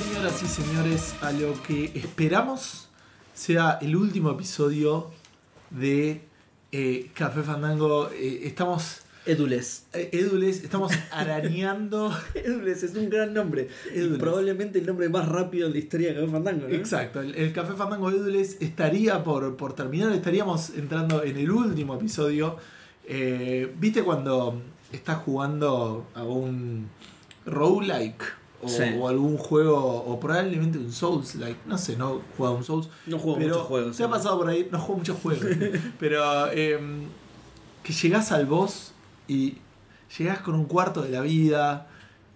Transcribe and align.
señoras 0.00 0.42
y 0.42 0.46
señores, 0.46 1.14
a 1.22 1.32
lo 1.32 1.62
que 1.62 1.90
esperamos 1.94 2.88
sea 3.34 3.78
el 3.80 3.96
último 3.96 4.30
episodio 4.30 5.10
de 5.70 6.22
eh, 6.72 7.10
Café 7.14 7.42
Fandango. 7.42 8.10
Eh, 8.10 8.40
estamos. 8.44 9.02
Edules. 9.24 9.86
eh, 9.92 10.10
Edules, 10.12 10.62
estamos 10.62 10.92
arañando. 11.10 12.14
Edules 12.34 12.82
es 12.82 12.94
un 12.94 13.08
gran 13.08 13.32
nombre. 13.32 13.68
Edules. 13.92 14.18
Probablemente 14.18 14.78
el 14.78 14.86
nombre 14.86 15.08
más 15.08 15.26
rápido 15.28 15.66
en 15.66 15.72
la 15.72 15.78
historia 15.78 16.08
de 16.10 16.20
Café 16.20 16.30
Fandango, 16.30 16.68
¿no? 16.68 16.74
Exacto, 16.74 17.20
el, 17.20 17.34
el 17.34 17.52
Café 17.52 17.72
Fandango 17.74 18.10
Edules 18.10 18.58
estaría 18.60 19.24
por, 19.24 19.56
por 19.56 19.72
terminar, 19.72 20.12
estaríamos 20.12 20.70
entrando 20.76 21.22
en 21.24 21.38
el 21.38 21.50
último 21.50 21.94
episodio. 21.94 22.56
¿Viste 23.08 24.02
cuando 24.02 24.60
estás 24.92 25.18
jugando 25.18 26.06
a 26.14 26.22
un 26.24 26.88
roguelike? 27.46 28.45
O, 28.62 28.68
Sí. 28.68 28.82
o 28.98 29.08
algún 29.08 29.36
juego, 29.36 29.76
o 29.76 30.18
probablemente 30.18 30.78
un 30.78 30.90
Souls, 30.92 31.34
like, 31.34 31.60
no 31.66 31.76
sé, 31.76 31.96
no 31.96 32.22
juega 32.36 32.54
un 32.54 32.64
Souls. 32.64 32.88
No 33.06 33.18
juego 33.18 33.38
pero 33.38 33.48
muchos 33.54 33.66
juegos. 33.66 33.96
Se 33.96 34.04
ha 34.04 34.08
pasado 34.08 34.38
por 34.38 34.48
ahí, 34.48 34.66
no 34.72 34.78
juego 34.78 34.98
muchos 34.98 35.18
juegos, 35.20 35.44
pero 36.00 36.50
eh, 36.52 36.78
que 37.82 37.92
llegás 37.92 38.32
al 38.32 38.46
boss 38.46 38.92
y 39.28 39.58
llegás 40.18 40.38
con 40.40 40.54
un 40.54 40.64
cuarto 40.64 41.02
de 41.02 41.10
la 41.10 41.20
vida 41.20 41.86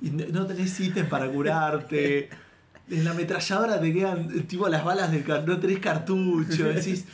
y 0.03 0.11
no 0.11 0.47
tenés 0.47 0.79
ítems 0.81 1.09
para 1.09 1.31
curarte. 1.31 2.29
En 2.91 3.05
la 3.05 3.13
ametralladora 3.13 3.81
te 3.81 3.93
quedan 3.93 4.29
tipo 4.49 4.69
las 4.69 4.85
balas 4.85 5.13
del 5.13 5.25
no 5.47 5.61
tenés 5.61 5.79
cartucho. 5.79 6.65
Decís, 6.75 7.05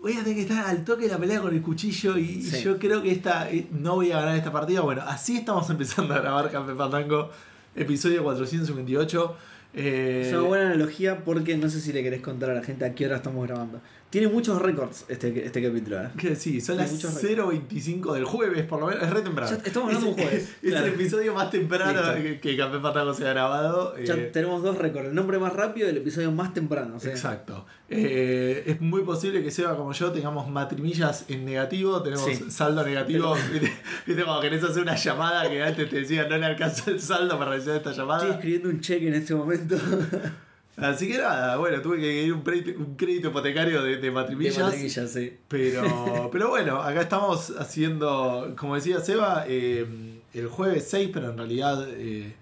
voy 0.00 0.14
a 0.14 0.20
tener 0.24 0.34
que 0.34 0.40
estar 0.42 0.64
al 0.66 0.82
toque 0.82 1.02
de 1.04 1.10
la 1.10 1.18
pelea 1.18 1.42
con 1.42 1.54
el 1.54 1.60
cuchillo 1.60 2.16
y, 2.16 2.40
Sí. 2.42 2.62
yo 2.62 2.78
creo 2.78 3.02
que 3.02 3.12
esta 3.12 3.50
eh, 3.50 3.68
no 3.70 3.96
voy 3.96 4.12
a 4.12 4.20
ganar 4.20 4.34
esta 4.34 4.50
partida. 4.50 4.80
Bueno, 4.80 5.02
así 5.06 5.36
estamos 5.36 5.68
empezando 5.68 6.14
a 6.14 6.20
grabar 6.20 6.50
Café 6.50 6.74
Fandango, 6.74 7.30
episodio 7.74 8.22
458. 8.22 9.36
Eh, 9.74 10.24
Es 10.26 10.32
una 10.34 10.42
buena 10.42 10.66
analogía 10.66 11.24
porque 11.24 11.56
no 11.56 11.68
sé 11.68 11.80
si 11.80 11.92
le 11.92 12.02
querés 12.02 12.20
contar 12.20 12.50
a 12.50 12.54
la 12.54 12.62
gente 12.62 12.84
a 12.84 12.94
qué 12.94 13.06
hora 13.06 13.16
estamos 13.16 13.46
grabando. 13.46 13.80
Tiene 14.12 14.28
muchos 14.28 14.60
récords 14.60 15.06
este, 15.08 15.46
este 15.46 15.62
capítulo. 15.62 16.02
¿eh? 16.02 16.10
Que 16.18 16.36
sí, 16.36 16.60
son 16.60 16.76
las 16.76 16.92
muchos 16.92 17.24
0.25 17.24 18.12
del 18.12 18.26
jueves, 18.26 18.66
por 18.66 18.78
lo 18.78 18.88
menos, 18.88 19.02
es 19.02 19.08
re 19.08 19.22
temprano. 19.22 19.50
Ya 19.50 19.56
estamos 19.64 19.88
hablando 19.88 20.10
es, 20.10 20.12
un 20.16 20.22
jueves, 20.22 20.42
Es 20.62 20.70
claro. 20.70 20.86
el 20.86 20.92
episodio 20.92 21.32
más 21.34 21.50
temprano 21.50 22.14
Listo. 22.14 22.40
que, 22.42 22.56
Café 22.58 22.78
Fandango 22.78 23.14
se 23.14 23.26
ha 23.26 23.30
grabado. 23.30 23.96
Ya 24.04 24.12
eh, 24.12 24.30
tenemos 24.30 24.62
dos 24.62 24.76
récords. 24.76 25.08
El 25.08 25.14
nombre 25.14 25.38
más 25.38 25.54
rápido 25.54 25.86
y 25.86 25.90
el 25.92 25.96
episodio 25.96 26.30
más 26.30 26.52
temprano. 26.52 26.96
o 26.96 27.00
sea, 27.00 27.10
Exacto. 27.10 27.64
Eh, 27.88 28.64
es 28.66 28.82
muy 28.82 29.00
posible 29.00 29.42
que 29.42 29.50
Seba 29.50 29.78
como 29.78 29.94
yo 29.94 30.12
tengamos 30.12 30.46
matrimillas 30.46 31.24
en 31.28 31.46
negativo, 31.46 32.02
tenemos 32.02 32.26
Sí. 32.26 32.50
saldo 32.50 32.84
negativo. 32.84 33.34
¿Viste? 34.06 34.24
Cuando 34.24 34.42
querés 34.42 34.62
hacer 34.62 34.82
una 34.82 34.94
llamada 34.94 35.48
que 35.48 35.62
antes 35.62 35.88
te 35.88 36.00
decían 36.00 36.28
no 36.28 36.36
le 36.36 36.44
alcanza 36.44 36.90
el 36.90 37.00
saldo 37.00 37.38
para 37.38 37.52
realizar 37.52 37.76
esta 37.76 37.88
Estoy 37.92 38.04
llamada. 38.04 38.28
escribiendo 38.28 38.68
un 38.68 38.80
cheque 38.82 39.08
en 39.08 39.14
este 39.14 39.34
momento. 39.34 39.74
Así 40.76 41.06
que 41.06 41.18
nada, 41.18 41.56
bueno, 41.58 41.82
tuve 41.82 41.98
que 42.00 42.22
ir 42.24 42.32
un 42.32 42.42
crédito, 42.42 42.78
un 42.80 42.96
crédito 42.96 43.28
hipotecario 43.28 43.82
de, 43.82 43.96
de 43.96 43.98
De 44.02 44.10
matrimillas. 44.10 44.58
matrimillas, 44.58 45.10
sí. 45.10 45.36
Pero, 45.48 46.28
pero 46.32 46.48
bueno, 46.48 46.80
acá 46.82 47.02
estamos 47.02 47.50
haciendo, 47.58 48.54
como 48.58 48.74
decía 48.76 49.00
Seba, 49.00 49.44
eh, 49.46 49.86
el 50.32 50.46
jueves 50.48 50.86
6, 50.88 51.10
pero 51.12 51.30
en 51.30 51.36
realidad 51.36 51.86
eh, 51.90 52.34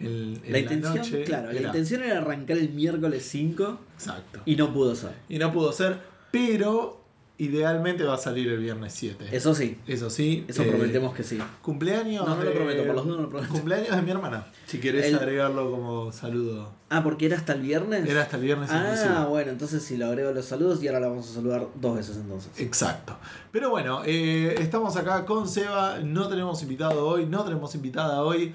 en, 0.00 0.38
en 0.44 0.52
La 0.52 0.58
intención, 0.58 0.96
noche. 0.96 1.24
claro, 1.24 1.50
la 1.50 1.60
intención 1.62 2.02
era 2.02 2.18
arrancar 2.18 2.58
el 2.58 2.68
miércoles 2.70 3.24
5 3.26 3.78
Exacto. 3.94 4.40
y 4.44 4.54
no 4.56 4.72
pudo 4.72 4.94
ser. 4.94 5.12
Y 5.30 5.38
no 5.38 5.50
pudo 5.52 5.72
ser, 5.72 5.98
pero 6.30 6.97
idealmente 7.38 8.02
va 8.04 8.14
a 8.14 8.18
salir 8.18 8.48
el 8.48 8.58
viernes 8.58 8.92
7. 8.94 9.28
Eso 9.32 9.54
sí, 9.54 9.78
Eso 9.86 10.10
sí. 10.10 10.44
eso 10.48 10.62
eh, 10.62 10.66
prometemos 10.66 11.14
que 11.14 11.22
sí. 11.22 11.38
Cumpleaños. 11.62 12.26
No, 12.26 12.34
no 12.36 12.42
lo 12.42 12.52
prometo, 12.52 12.84
por 12.84 12.94
los 12.96 13.06
dos 13.06 13.16
no 13.16 13.22
lo 13.22 13.28
prometo. 13.30 13.52
Cumpleaños 13.52 13.94
de 13.94 14.02
mi 14.02 14.10
hermana. 14.10 14.46
Si 14.66 14.78
querés 14.80 15.06
El- 15.06 15.14
agregarlo 15.16 15.70
como 15.70 16.12
saludo. 16.12 16.72
Ah, 16.90 17.02
porque 17.04 17.26
era 17.26 17.36
hasta 17.36 17.52
el 17.52 17.60
viernes. 17.62 18.08
Era 18.08 18.22
hasta 18.22 18.36
el 18.36 18.42
viernes 18.42 18.70
Ah, 18.72 18.82
inclusive. 18.92 19.24
bueno, 19.28 19.50
entonces 19.52 19.82
si 19.82 19.96
lo 19.96 20.06
agrego 20.06 20.32
los 20.32 20.46
saludos 20.46 20.82
y 20.82 20.88
ahora 20.88 21.00
la 21.00 21.08
vamos 21.08 21.30
a 21.30 21.34
saludar 21.34 21.66
dos 21.80 21.96
veces 21.96 22.16
entonces. 22.16 22.50
Exacto. 22.58 23.16
Pero 23.52 23.70
bueno, 23.70 24.02
eh, 24.04 24.54
estamos 24.58 24.96
acá 24.96 25.24
con 25.24 25.48
Seba. 25.48 25.98
No 26.02 26.28
tenemos 26.28 26.60
invitado 26.62 27.06
hoy, 27.06 27.26
no 27.26 27.44
tenemos 27.44 27.74
invitada 27.74 28.22
hoy. 28.22 28.54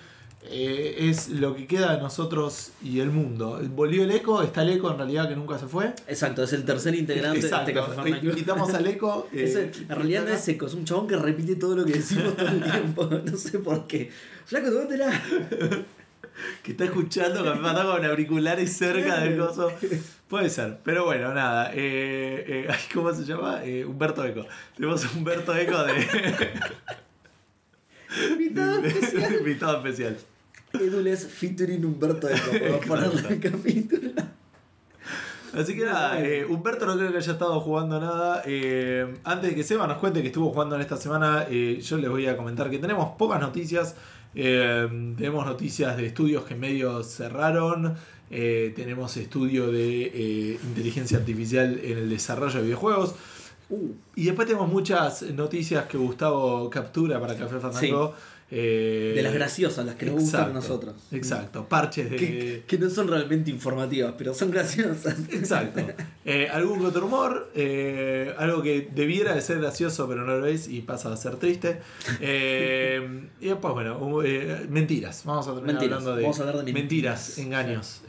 Eh, 0.49 1.09
es 1.09 1.29
lo 1.29 1.55
que 1.55 1.65
queda 1.67 1.95
de 1.95 2.01
nosotros 2.01 2.71
y 2.83 2.99
el 2.99 3.09
mundo. 3.09 3.59
Volvió 3.75 4.03
el 4.03 4.11
eco, 4.11 4.41
está 4.43 4.61
el 4.63 4.71
eco 4.71 4.91
en 4.91 4.97
realidad 4.97 5.29
que 5.29 5.35
nunca 5.35 5.57
se 5.57 5.67
fue. 5.67 5.85
Exacto, 6.07 6.43
es 6.43 6.53
el 6.53 6.65
tercer 6.65 6.95
integrante 6.95 7.39
Exacto. 7.39 7.71
de 7.73 7.79
este 7.79 7.95
Café. 7.95 8.09
Invitamos 8.27 8.73
al 8.73 8.85
eco. 8.87 9.27
eh, 9.33 9.43
Es 9.45 9.55
el- 9.55 9.71
en 9.89 9.95
realidad 9.95 10.25
no 10.25 10.33
es 10.33 10.41
seco, 10.41 10.65
es 10.67 10.73
un 10.73 10.85
chabón 10.85 11.07
que 11.07 11.15
repite 11.15 11.55
todo 11.55 11.75
lo 11.77 11.85
que 11.85 11.93
decimos 11.93 12.35
todo 12.35 12.47
el 12.47 12.61
tiempo. 12.71 13.09
No 13.25 13.37
sé 13.37 13.59
por 13.59 13.87
qué. 13.87 14.11
Flaco, 14.45 14.69
tómatela. 14.71 15.21
que 16.61 16.71
está 16.71 16.85
escuchando 16.85 17.43
Café 17.43 17.59
Fandango 17.61 17.91
con 17.93 18.05
auriculares 18.05 18.73
cerca 18.75 19.19
del 19.21 19.37
coso. 19.37 19.71
Puede 20.27 20.49
ser, 20.49 20.79
pero 20.83 21.05
bueno, 21.05 21.33
nada. 21.33 21.71
Eh, 21.73 22.67
¿Cómo 22.93 23.13
se 23.13 23.23
llama? 23.23 23.61
Humberto 23.87 24.25
Eco. 24.25 24.45
Tenemos 24.75 25.05
a 25.05 25.09
Humberto 25.17 25.55
Eco 25.55 25.83
de, 25.83 25.93
Invitado 28.31 28.83
especial. 28.85 29.33
invitado 29.39 29.77
especial. 29.77 30.17
Edules 30.73 31.27
featuring 31.27 31.85
Humberto 31.85 32.29
Eco. 32.29 32.51
Podemos 32.51 32.85
ponerle 32.85 33.29
el 33.29 33.39
capítulo. 33.39 34.11
Así 35.53 35.75
que 35.75 35.85
nada, 35.85 36.19
eh, 36.19 36.45
Humberto 36.45 36.87
no 36.87 36.97
creo 36.97 37.11
que 37.11 37.19
haya 37.19 37.33
estado 37.33 37.59
jugando 37.61 37.99
nada. 37.99 38.41
Eh, 38.45 39.13
antes 39.23 39.51
de 39.51 39.55
que 39.55 39.63
Seba 39.63 39.85
nos 39.85 39.99
cuente 39.99 40.21
que 40.21 40.29
estuvo 40.29 40.49
jugando 40.51 40.75
en 40.75 40.81
esta 40.81 40.97
semana, 40.97 41.45
eh, 41.47 41.79
yo 41.79 41.97
les 41.97 42.09
voy 42.09 42.25
a 42.25 42.35
comentar 42.35 42.71
que 42.71 42.79
tenemos 42.79 43.15
pocas 43.17 43.39
noticias. 43.39 43.95
Tenemos 44.33 45.45
noticias 45.45 45.95
de 45.95 46.07
estudios 46.07 46.43
que 46.43 46.55
medio 46.55 47.03
cerraron. 47.03 47.93
Tenemos 48.29 49.15
estudio 49.15 49.71
de 49.71 50.57
inteligencia 50.63 51.19
artificial 51.19 51.79
en 51.83 51.99
el 51.99 52.09
desarrollo 52.09 52.55
de 52.55 52.63
videojuegos. 52.63 53.13
Uh, 53.69 53.91
Y 54.15 54.25
después 54.25 54.47
tenemos 54.47 54.69
muchas 54.69 55.21
noticias 55.21 55.85
que 55.85 55.97
Gustavo 55.97 56.69
captura 56.69 57.19
para 57.19 57.35
Café 57.35 57.59
Fandango. 57.59 58.15
Eh, 58.55 59.13
de 59.15 59.23
las 59.23 59.33
graciosas, 59.33 59.83
las 59.83 59.95
que 59.95 60.05
nos 60.05 60.21
gustan 60.21 60.51
a 60.51 60.53
nosotros. 60.53 60.93
Exacto, 61.11 61.67
parches 61.67 62.11
de... 62.11 62.15
Que, 62.17 62.63
que 62.67 62.77
no 62.77 62.87
son 62.89 63.07
realmente 63.07 63.49
informativas, 63.49 64.13
pero 64.15 64.35
son 64.35 64.51
graciosas. 64.51 65.15
Exacto. 65.31 65.81
Eh, 66.23 66.47
algún 66.51 66.85
otro 66.85 67.07
humor, 67.07 67.51
eh, 67.55 68.31
algo 68.37 68.61
que 68.61 68.89
debiera 68.93 69.33
de 69.33 69.41
ser 69.41 69.59
gracioso 69.59 70.07
pero 70.07 70.23
no 70.23 70.37
lo 70.37 70.45
es 70.45 70.67
y 70.67 70.81
pasa 70.81 71.11
a 71.11 71.17
ser 71.17 71.37
triste. 71.37 71.79
Y 72.21 73.47
después, 73.47 73.73
bueno, 73.73 73.99
mentiras. 74.69 75.23
Vamos 75.25 75.47
a 75.47 75.53
terminar 75.55 75.73
Mentiras. 75.75 75.97
hablando 75.99 76.15
de, 76.15 76.21
Vamos 76.21 76.39
a 76.39 76.43
hablar 76.43 76.63
de 76.65 76.73
mentiras. 76.73 77.37
engaños, 77.39 78.01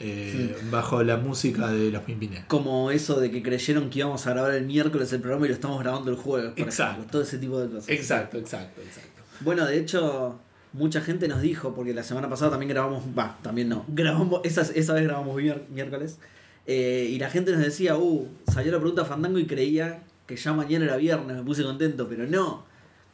bajo 0.71 1.03
la 1.03 1.17
música 1.17 1.69
de 1.69 1.91
los 1.91 2.03
Pimpinés. 2.03 2.45
Como 2.49 2.91
eso 2.91 3.19
de 3.19 3.31
que 3.31 3.43
creyeron 3.43 3.89
que 3.89 4.01
íbamos 4.01 4.27
a 4.27 4.31
grabar 4.31 4.53
el 4.55 4.67
miércoles 4.67 5.11
el 5.13 5.21
programa 5.21 5.47
y 5.47 5.49
lo 5.49 5.55
estamos 5.55 5.81
grabando 5.81 6.11
el 6.11 6.17
jueves, 6.17 6.51
por 6.51 6.61
Exacto. 6.61 6.93
ejemplo. 6.93 7.13
Todo 7.13 7.23
ese 7.23 7.39
tipo 7.39 7.59
de 7.61 7.69
cosas. 7.69 7.89
Exacto, 7.89 8.37
exacto, 8.39 8.81
exacto. 8.83 9.14
Bueno, 9.45 9.67
de 9.67 9.79
hecho, 9.79 10.39
mucha 10.73 11.01
gente 11.01 11.29
nos 11.29 11.41
dijo, 11.41 11.75
porque 11.75 11.95
la 11.95 12.03
semana 12.03 12.29
pasada 12.29 12.53
también 12.53 12.71
grabamos, 12.71 13.05
va, 13.17 13.39
también 13.43 13.69
no, 13.69 13.85
grabamos, 13.89 14.41
esa, 14.45 14.63
esa 14.63 14.95
vez 14.95 15.05
grabamos 15.05 15.37
miércoles, 15.71 16.19
eh, 16.67 17.09
y 17.11 17.19
la 17.19 17.31
gente 17.31 17.53
nos 17.53 17.61
decía, 17.61 17.97
uh, 17.97 18.29
salió 18.53 18.73
la 18.73 18.79
pregunta 18.79 19.05
Fandango 19.05 19.39
y 19.39 19.47
creía 19.47 20.03
que 20.27 20.37
ya 20.37 20.53
mañana 20.53 20.87
era 20.87 20.97
viernes, 20.97 21.37
me 21.37 21.43
puse 21.43 21.63
contento, 21.63 22.09
pero 22.09 22.27
no. 22.27 22.65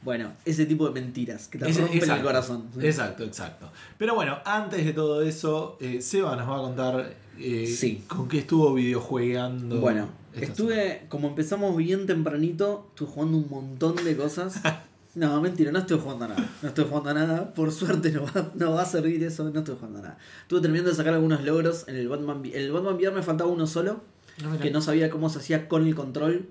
Bueno, 0.02 0.32
ese 0.46 0.64
tipo 0.64 0.88
de 0.88 0.98
mentiras 0.98 1.48
que 1.48 1.58
te 1.58 1.66
rompen 1.66 1.88
el 1.88 1.98
exacto, 1.98 2.24
corazón. 2.24 2.68
Exacto, 2.80 3.24
exacto. 3.24 3.70
Pero 3.98 4.14
bueno, 4.14 4.38
antes 4.46 4.82
de 4.86 4.94
todo 4.94 5.20
eso, 5.20 5.76
eh, 5.78 6.00
Seba 6.00 6.36
nos 6.36 6.48
va 6.48 6.56
a 6.56 6.60
contar 6.60 7.14
eh, 7.38 7.66
Sí. 7.66 8.04
con 8.08 8.26
qué 8.26 8.38
estuvo 8.38 8.72
videojuegando. 8.72 9.78
Bueno, 9.78 10.08
estuve, 10.32 11.04
como 11.10 11.28
empezamos 11.28 11.76
bien 11.76 12.06
tempranito, 12.06 12.86
estuve 12.90 13.08
jugando 13.10 13.36
un 13.36 13.50
montón 13.50 13.96
de 13.96 14.16
cosas. 14.16 14.60
No, 15.14 15.40
mentira, 15.40 15.72
no 15.72 15.80
estoy 15.80 15.98
jugando 15.98 16.26
a 16.26 16.28
nada. 16.28 16.48
No 16.62 16.68
estoy 16.68 16.84
jugando 16.84 17.10
a 17.10 17.14
nada. 17.14 17.52
Por 17.54 17.72
suerte 17.72 18.12
no 18.12 18.22
va, 18.22 18.50
no 18.54 18.72
va 18.72 18.82
a 18.82 18.86
servir 18.86 19.22
eso, 19.24 19.42
no 19.50 19.58
estoy 19.58 19.74
jugando 19.74 19.98
a 19.98 20.02
nada. 20.02 20.18
Estuve 20.42 20.60
terminando 20.60 20.90
de 20.90 20.96
sacar 20.96 21.14
algunos 21.14 21.42
logros 21.44 21.84
en 21.88 21.96
el 21.96 22.08
Batman. 22.08 22.42
Vi- 22.42 22.52
El 22.54 22.70
Batman 22.72 22.94
VR 22.94 23.12
me 23.14 23.22
faltaba 23.22 23.50
uno 23.50 23.66
solo, 23.66 24.00
No, 24.42 24.58
que 24.58 24.70
no 24.70 24.80
sabía 24.80 25.10
cómo 25.10 25.28
se 25.28 25.38
hacía 25.40 25.68
con 25.68 25.86
el 25.86 25.94
control. 25.94 26.46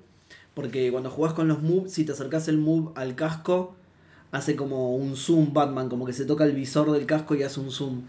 Porque 0.54 0.92
cuando 0.92 1.10
jugás 1.10 1.34
con 1.34 1.48
los 1.48 1.62
moves, 1.62 1.94
si 1.94 2.04
te 2.04 2.12
acercás 2.12 2.50
el 2.50 2.58
move 2.58 2.92
al 2.96 3.16
casco, 3.16 3.76
hace 4.32 4.56
como 4.58 4.94
un 4.96 5.16
zoom 5.16 5.54
Batman, 5.54 5.88
como 5.88 6.06
que 6.06 6.12
se 6.12 6.26
toca 6.26 6.44
el 6.44 6.52
visor 6.52 6.92
del 6.92 7.06
casco 7.06 7.36
y 7.36 7.44
hace 7.44 7.62
un 7.62 7.72
zoom. 7.72 8.02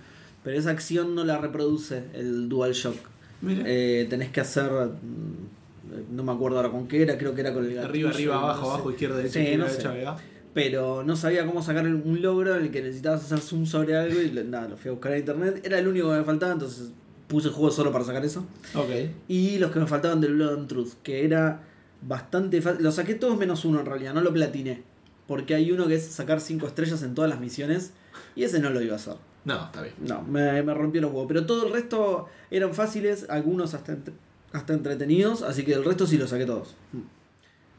Pero 0.43 0.58
esa 0.58 0.70
acción 0.70 1.14
no 1.14 1.25
la 1.25 1.38
reproduce 1.38 2.02
el 2.14 2.49
DualShock. 2.49 2.97
Mira. 3.43 3.62
Eh, 3.67 4.06
tenés 4.11 4.31
que 4.31 4.41
hacer. 4.41 4.70
mm, 4.70 6.14
No 6.17 6.23
me 6.25 6.32
acuerdo 6.32 6.56
ahora 6.56 6.70
con 6.70 6.88
qué 6.88 7.02
era, 7.02 7.17
creo 7.19 7.35
que 7.35 7.41
era 7.43 7.52
con 7.52 7.64
el 7.64 7.75
gatillo, 7.75 7.88
arriba, 7.88 8.11
arriba, 8.11 8.35
no 8.35 8.41
abajo, 8.41 8.64
sé. 8.64 8.70
abajo, 8.73 8.91
izquierda, 8.91 9.17
derecha, 9.17 9.32
Sí, 9.35 9.41
izquierda, 9.41 9.64
no 9.64 9.70
derecha. 9.70 10.17
Pero 10.52 11.05
no 11.05 11.14
sabía 11.17 11.47
cómo 11.47 11.62
sacar 11.62 11.87
un 11.87 12.23
logro 12.23 12.56
en 12.56 12.62
el 12.64 12.70
que 12.70 12.82
necesitabas 12.82 13.25
hacer 13.25 13.38
zoom 13.41 13.67
sobre 13.67 13.97
algo 13.97 14.20
y 14.20 14.31
nada, 14.32 14.69
lo 14.69 14.76
fui 14.76 14.88
a 14.88 14.93
buscar 14.93 15.12
a 15.12 15.19
internet. 15.19 15.61
Era 15.64 15.79
el 15.79 15.87
único 15.87 16.11
que 16.11 16.19
me 16.19 16.25
faltaba, 16.25 16.52
entonces 16.52 16.91
puse 17.29 17.49
el 17.49 17.55
juego 17.55 17.70
solo 17.70 17.93
para 17.93 18.05
sacar 18.05 18.25
eso. 18.25 18.44
Ok. 18.75 18.91
Y 19.29 19.58
los 19.58 19.70
que 19.70 19.79
me 19.79 19.87
faltaban 19.87 20.20
del 20.20 20.35
Blood 20.35 20.55
and 20.58 20.69
Truth, 20.69 20.94
que 21.05 21.25
era 21.25 21.62
bastante 22.02 22.61
fácil. 22.61 22.82
Lo 22.82 22.91
saqué 22.91 23.14
todos 23.14 23.38
menos 23.38 23.64
uno 23.64 23.79
en 23.81 23.87
realidad, 23.87 24.12
no 24.14 24.20
lo 24.23 24.32
platiné. 24.32 24.82
Porque 25.29 25.55
hay 25.55 25.70
uno 25.70 25.87
que 25.87 25.94
es 25.94 26.06
sacar 26.06 26.41
5 26.41 26.67
estrellas 26.67 27.02
en 27.05 27.14
todas 27.14 27.31
las 27.31 27.38
misiones. 27.38 27.93
Y 28.35 28.43
ese 28.43 28.58
no 28.58 28.70
lo 28.70 28.82
iba 28.82 28.94
a 28.94 28.97
hacer. 28.97 29.14
No, 29.44 29.67
está 29.67 29.82
bien. 29.82 29.94
No, 30.00 30.23
me, 30.23 30.61
me 30.64 30.75
rompió 30.75 31.00
los 31.00 31.12
huevos. 31.12 31.29
Pero 31.29 31.47
todo 31.47 31.67
el 31.69 31.73
resto 31.73 32.26
eran 32.50 32.75
fáciles, 32.75 33.26
algunos 33.31 33.75
hasta, 33.75 33.93
entre- 33.93 34.14
hasta 34.52 34.73
entretenidos, 34.73 35.43
así 35.43 35.64
que 35.64 35.73
el 35.75 35.85
resto 35.85 36.08
sí 36.08 36.19
lo 36.19 36.26
saqué 36.26 36.44
todos. 36.47 36.75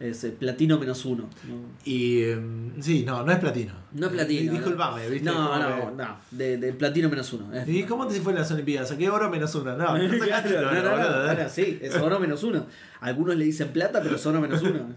Es 0.02 0.24
eh, 0.24 0.32
platino 0.32 0.80
menos 0.80 1.06
uno. 1.06 1.30
¿no? 1.48 1.56
Y 1.86 2.24
em, 2.24 2.82
sí, 2.82 3.04
no, 3.06 3.24
no 3.24 3.32
es 3.32 3.38
platino. 3.38 3.74
No 3.94 4.08
es 4.08 4.14
platino. 4.14 4.54
Disculpame, 4.54 5.08
¿viste? 5.10 5.26
No, 5.30 5.34
Como 5.52 5.58
no, 5.60 5.76
que- 5.92 5.96
no. 6.04 6.18
De, 6.32 6.58
de 6.58 6.74
platino 6.74 7.08
menos 7.10 7.32
uno. 7.34 7.54
es- 7.54 7.68
¿Y 7.70 7.84
cómo 7.84 8.08
te 8.08 8.20
fue 8.20 8.34
en 8.34 8.40
las 8.40 8.50
Olimpiadas? 8.52 8.90
Saqué 8.90 9.10
oro 9.10 9.30
menos 9.30 9.54
uno. 9.54 9.78
No, 9.78 9.98
no 9.98 10.10
sacaste 10.20 10.58
oro, 10.58 10.72
no, 10.72 10.82
no, 10.82 10.84
no, 10.84 10.92
boludo, 10.98 11.26
¿eh? 11.26 11.30
ahora 11.30 11.50
sí, 11.50 11.78
es 11.82 11.96
oro 11.96 12.20
menos 12.20 12.44
uno. 12.44 12.66
Algunos 13.00 13.36
le 13.36 13.46
dicen 13.46 13.70
plata, 13.70 14.02
pero 14.02 14.16
es 14.16 14.26
oro 14.26 14.42
menos 14.42 14.62
uno. 14.64 14.88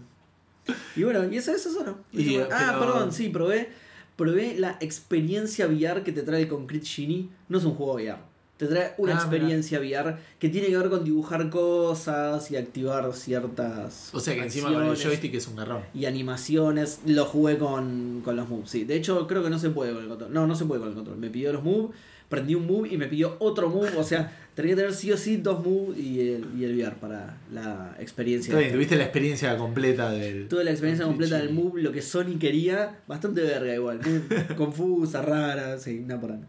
Y 0.95 1.03
bueno, 1.03 1.23
y 1.31 1.37
eso, 1.37 1.51
eso 1.51 1.69
es 1.69 1.75
oro. 1.75 1.99
Y, 2.11 2.35
Eso- 2.35 2.47
ah, 2.51 2.75
pero- 2.79 2.93
perdón, 2.93 3.11
sí, 3.13 3.29
probé, 3.29 3.69
probé 4.15 4.55
la 4.57 4.77
experiencia 4.79 5.67
VR 5.67 6.01
que 6.01 6.11
te 6.13 6.23
trae 6.23 6.41
el 6.41 6.47
Concrete 6.47 6.85
Genie. 6.85 7.29
No 7.47 7.59
es 7.59 7.63
un 7.65 7.75
juego 7.75 7.93
VR. 7.93 8.17
Te 8.57 8.67
trae 8.67 8.93
una 8.97 9.13
Ah, 9.13 9.15
experiencia 9.17 9.79
VR 9.79 10.15
que 10.39 10.47
tiene 10.47 10.67
que 10.67 10.77
ver 10.77 10.89
con 10.89 11.03
dibujar 11.03 11.49
cosas 11.49 12.49
y 12.51 12.55
activar 12.55 13.11
ciertas. 13.13 14.09
O 14.13 14.19
sea 14.19 14.33
que 14.33 14.43
encima 14.43 14.71
con 14.71 14.85
el 14.85 14.95
joystick 14.95 15.33
es 15.35 15.47
un 15.47 15.57
garrón. 15.57 15.81
Y 15.93 16.05
animaciones. 16.05 16.99
Lo 17.05 17.25
jugué 17.25 17.57
con, 17.57 18.21
con 18.23 18.35
los 18.37 18.47
moves. 18.47 18.69
Sí, 18.69 18.85
de 18.85 18.95
hecho, 18.95 19.27
creo 19.27 19.43
que 19.43 19.49
no 19.49 19.59
se 19.59 19.71
puede 19.71 19.93
con 19.93 20.03
el 20.03 20.09
control. 20.09 20.33
No, 20.33 20.47
no 20.47 20.55
se 20.55 20.65
puede 20.65 20.79
con 20.79 20.89
el 20.89 20.95
control. 20.95 21.17
Me 21.17 21.29
pidió 21.29 21.51
los 21.51 21.63
moves, 21.63 21.97
prendí 22.29 22.55
un 22.55 22.65
move 22.65 22.87
y 22.89 22.97
me 22.97 23.07
pidió 23.07 23.35
otro 23.39 23.69
move. 23.69 23.89
O 23.97 24.03
sea, 24.05 24.31
tenía 24.55 24.71
que 24.71 24.75
tener 24.77 24.93
sí 24.93 25.11
o 25.11 25.17
sí 25.17 25.35
dos 25.35 25.61
moves 25.65 25.97
y 25.99 26.21
el, 26.21 26.45
y 26.57 26.63
el 26.63 26.77
VR 26.77 26.95
para 26.95 27.37
la 27.51 27.97
experiencia. 27.99 28.51
Está 28.51 28.59
bien, 28.61 28.71
tuviste 28.71 28.95
la 28.95 29.03
experiencia 29.03 29.57
completa 29.57 30.11
del. 30.11 30.47
Tuve 30.47 30.63
la 30.63 30.71
experiencia 30.71 31.03
del 31.05 31.11
completa 31.13 31.37
del 31.39 31.51
move, 31.53 31.81
lo 31.81 31.91
que 31.91 32.01
Sony 32.01 32.37
quería, 32.39 32.99
bastante 33.05 33.41
verga 33.41 33.73
igual, 33.75 33.99
confusa, 34.55 35.21
rara, 35.21 35.77
sí, 35.77 35.99
una 35.99 36.21
por 36.21 36.31
una. 36.31 36.47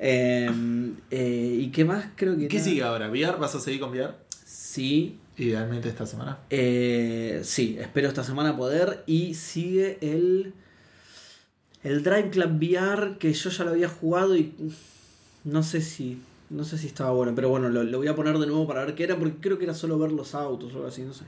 Eh, 0.00 0.48
eh, 1.10 1.56
¿Y 1.60 1.70
qué 1.70 1.84
más? 1.84 2.06
Creo 2.16 2.36
que. 2.36 2.48
¿Qué 2.48 2.58
nada. 2.58 2.68
sigue 2.68 2.82
ahora? 2.82 3.08
¿VR? 3.10 3.38
¿Vas 3.38 3.54
a 3.54 3.60
seguir 3.60 3.80
con 3.80 3.90
VR? 3.90 4.14
Sí, 4.44 5.18
Idealmente 5.36 5.88
esta 5.88 6.04
semana. 6.06 6.38
eh, 6.50 7.40
sí, 7.44 7.76
espero 7.80 8.08
esta 8.08 8.24
semana 8.24 8.56
poder. 8.56 9.02
Y 9.06 9.34
sigue 9.34 9.98
el. 10.00 10.52
El 11.84 12.02
Drive 12.02 12.30
Club 12.30 12.56
VR, 12.60 13.18
que 13.18 13.32
yo 13.32 13.50
ya 13.50 13.64
lo 13.64 13.70
había 13.70 13.88
jugado 13.88 14.36
y. 14.36 14.52
No 15.44 15.62
sé 15.62 15.80
si. 15.80 16.20
No 16.50 16.64
sé 16.64 16.78
si 16.78 16.86
estaba 16.86 17.10
bueno, 17.10 17.34
pero 17.34 17.50
bueno, 17.50 17.68
lo, 17.68 17.84
lo 17.84 17.98
voy 17.98 18.08
a 18.08 18.16
poner 18.16 18.38
de 18.38 18.46
nuevo 18.46 18.66
para 18.66 18.84
ver 18.84 18.94
qué 18.94 19.04
era, 19.04 19.18
porque 19.18 19.36
creo 19.40 19.58
que 19.58 19.64
era 19.64 19.74
solo 19.74 19.98
ver 19.98 20.12
los 20.12 20.34
autos 20.34 20.72
o 20.72 20.76
algo 20.76 20.88
así, 20.88 21.02
no 21.02 21.12
sé. 21.12 21.24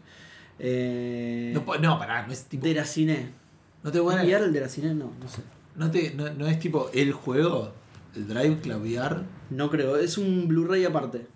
Eh, 0.59 1.53
No, 1.55 1.79
no, 1.79 1.99
pará, 1.99 2.27
no 2.27 2.33
es 2.33 2.45
tipo. 2.45 2.67
Deraciné. 2.67 3.29
No 3.83 3.91
te 3.93 4.01
¿VR 4.01 4.23
bueno, 4.25 4.45
el 4.47 4.53
Deraciné? 4.53 4.95
No, 4.95 5.13
no 5.21 5.29
sé. 5.29 5.43
no, 5.77 5.91
te, 5.91 6.15
no, 6.15 6.31
no 6.35 6.47
es 6.49 6.59
tipo 6.59 6.91
el 6.95 7.13
juego, 7.13 7.73
el 8.17 8.29
Drive 8.29 8.59
Club 8.61 8.83
VR. 8.83 9.17
No 9.51 9.71
creo, 9.71 9.97
es 9.97 10.19
un 10.19 10.49
Blu-ray 10.49 10.85
aparte. 10.85 11.27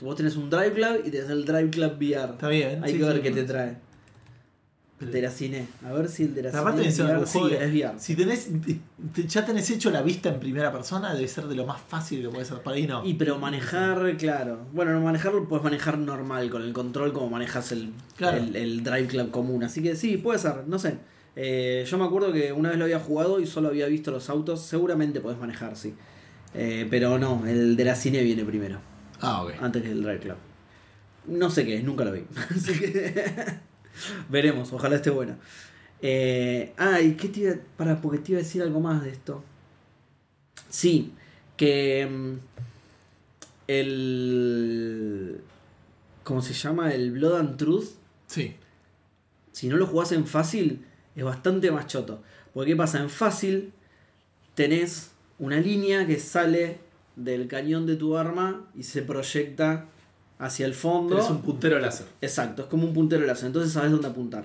Vos 0.00 0.16
tenés 0.16 0.36
un 0.36 0.48
Drive 0.48 0.72
Club 0.72 1.02
y 1.04 1.10
tenés 1.10 1.28
el 1.30 1.44
Drive 1.44 1.70
Club 1.70 1.92
VR. 1.98 2.32
Está 2.32 2.48
bien. 2.48 2.82
Hay 2.82 2.92
sí, 2.92 2.98
que 2.98 3.04
ver 3.04 3.16
sí, 3.16 3.22
qué 3.22 3.30
no. 3.30 3.36
te 3.36 3.44
trae. 3.44 3.76
Pero- 4.98 5.12
Deraciné. 5.12 5.66
A 5.82 5.92
ver 5.92 6.08
si 6.10 6.24
el 6.24 6.34
de 6.34 6.40
es 6.48 6.52
ser 6.52 7.06
un 7.06 7.10
VR. 7.12 7.26
juego 7.26 7.48
Sí, 7.48 7.54
de- 7.54 7.64
es 7.64 7.70
VR. 7.72 7.98
Si 8.00 8.16
tenés, 8.16 8.48
te- 9.14 9.26
ya 9.26 9.46
tenés 9.46 9.70
hecho 9.70 9.90
la 9.90 10.02
vista 10.02 10.28
en 10.28 10.38
primera 10.40 10.70
persona, 10.70 11.14
debe 11.14 11.26
ser 11.26 11.46
de 11.46 11.54
lo 11.54 11.64
más 11.66 11.80
fácil 11.80 12.20
que 12.22 12.28
puede 12.28 12.44
ser. 12.44 12.58
Para 12.58 12.76
ahí 12.76 12.86
no. 12.86 13.04
Y 13.06 13.14
pero 13.14 13.38
manejar, 13.38 14.16
claro. 14.18 14.66
Bueno, 14.74 14.92
no 14.92 15.00
manejarlo 15.00 15.48
puedes 15.48 15.64
manejar 15.64 15.96
normal, 15.96 16.50
con 16.50 16.62
el 16.62 16.74
control 16.74 17.14
como 17.14 17.30
manejas 17.30 17.72
el, 17.72 17.92
Claro. 18.16 18.36
el, 18.38 18.56
el 18.56 18.84
Drive 18.84 19.06
Club 19.06 19.30
común. 19.30 19.64
Así 19.64 19.82
que 19.82 19.96
sí, 19.96 20.18
puede 20.18 20.38
ser, 20.38 20.64
no 20.66 20.78
sé. 20.78 20.98
Eh, 21.42 21.86
yo 21.88 21.96
me 21.96 22.04
acuerdo 22.04 22.34
que 22.34 22.52
una 22.52 22.68
vez 22.68 22.76
lo 22.78 22.84
había 22.84 23.00
jugado 23.00 23.40
y 23.40 23.46
solo 23.46 23.68
había 23.68 23.86
visto 23.86 24.10
los 24.10 24.28
autos. 24.28 24.60
Seguramente 24.62 25.20
podés 25.22 25.38
manejar, 25.38 25.74
sí. 25.74 25.94
Eh, 26.52 26.86
pero 26.90 27.18
no, 27.18 27.46
el 27.46 27.76
Deraciné 27.76 28.22
viene 28.22 28.44
primero. 28.44 28.78
Ah, 29.22 29.42
ok. 29.44 29.52
antes 29.60 29.82
que 29.82 29.90
el 29.90 30.02
Drive 30.02 30.18
Club. 30.20 30.36
No 31.28 31.48
sé 31.48 31.64
qué 31.64 31.76
es, 31.76 31.84
nunca 31.84 32.04
lo 32.04 32.12
vi. 32.12 32.24
Así 32.54 32.78
que 32.78 33.14
veremos, 34.28 34.70
ojalá 34.74 34.96
esté 34.96 35.08
bueno. 35.08 35.36
Eh, 36.02 36.74
ah, 36.76 37.00
y 37.00 37.14
qué 37.14 37.28
te 37.28 37.40
iba, 37.40 37.54
para, 37.78 38.00
porque 38.02 38.18
te 38.18 38.32
iba 38.32 38.40
a 38.40 38.42
decir 38.42 38.60
algo 38.60 38.80
más 38.80 39.02
de 39.02 39.08
esto. 39.10 39.42
Sí, 40.68 41.12
que 41.56 42.06
mm, 42.06 42.34
el 43.68 45.40
¿cómo 46.22 46.42
se 46.42 46.52
llama? 46.52 46.92
El 46.92 47.12
Blood 47.12 47.38
and 47.38 47.56
Truth, 47.56 47.88
Sí. 48.26 48.56
si 49.52 49.68
no 49.68 49.76
lo 49.78 49.86
jugás 49.86 50.12
en 50.12 50.26
fácil, 50.26 50.84
es 51.16 51.24
bastante 51.24 51.70
más 51.70 51.86
choto. 51.86 52.22
Porque 52.52 52.72
¿qué 52.72 52.76
pasa? 52.76 53.00
En 53.00 53.10
fácil 53.10 53.72
tenés 54.54 55.12
una 55.38 55.56
línea 55.56 56.06
que 56.06 56.18
sale 56.18 56.78
del 57.16 57.48
cañón 57.48 57.86
de 57.86 57.96
tu 57.96 58.16
arma 58.16 58.66
y 58.74 58.82
se 58.82 59.02
proyecta 59.02 59.86
hacia 60.38 60.66
el 60.66 60.74
fondo. 60.74 61.16
Tenés 61.16 61.30
un 61.30 61.42
puntero 61.42 61.78
láser. 61.78 62.06
Exacto, 62.20 62.62
es 62.62 62.68
como 62.68 62.84
un 62.84 62.94
puntero 62.94 63.24
láser, 63.24 63.46
entonces 63.46 63.72
sabes 63.72 63.90
dónde 63.90 64.08
apuntar. 64.08 64.44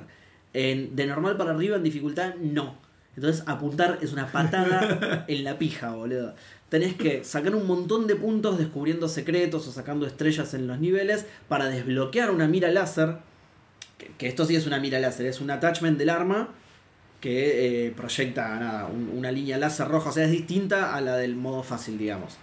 En, 0.54 0.96
de 0.96 1.06
normal 1.06 1.38
para 1.38 1.52
arriba 1.52 1.78
en 1.78 1.84
dificultad, 1.84 2.36
no. 2.36 2.78
Entonces 3.16 3.44
apuntar 3.48 4.00
es 4.02 4.14
una 4.14 4.32
patada 4.32 5.26
en 5.28 5.44
la 5.44 5.58
pija, 5.58 5.92
boludo. 5.92 6.36
Tenés 6.70 6.96
que 6.96 7.24
sacar 7.24 7.56
un 7.56 7.66
montón 7.66 8.08
de 8.08 8.16
puntos 8.16 8.58
descubriendo 8.58 9.08
secretos 9.08 9.68
o 9.68 9.72
sacando 9.72 10.06
estrellas 10.06 10.54
en 10.54 10.68
los 10.68 10.80
niveles 10.80 11.26
para 11.48 11.68
desbloquear 11.68 12.32
una 12.32 12.48
mira 12.48 12.70
láser. 12.72 13.18
Que, 13.98 14.12
que 14.18 14.28
esto 14.28 14.46
sí 14.46 14.56
es 14.56 14.66
una 14.68 14.80
mira 14.80 15.00
láser, 15.00 15.26
es 15.26 15.40
un 15.42 15.50
attachment 15.52 15.98
del 15.98 16.10
arma 16.10 16.50
que 17.22 17.88
eh, 17.88 17.92
proyecta 17.92 18.56
nada, 18.60 18.86
un- 18.88 19.10
una 19.18 19.32
línea 19.32 19.58
láser 19.58 19.88
roja. 19.88 20.10
O 20.10 20.14
sea, 20.14 20.26
es 20.26 20.32
distinta 20.32 20.96
a 20.96 21.02
la 21.02 21.16
del 21.18 21.36
modo 21.36 21.64
fácil, 21.64 21.98
digamos. 21.98 22.38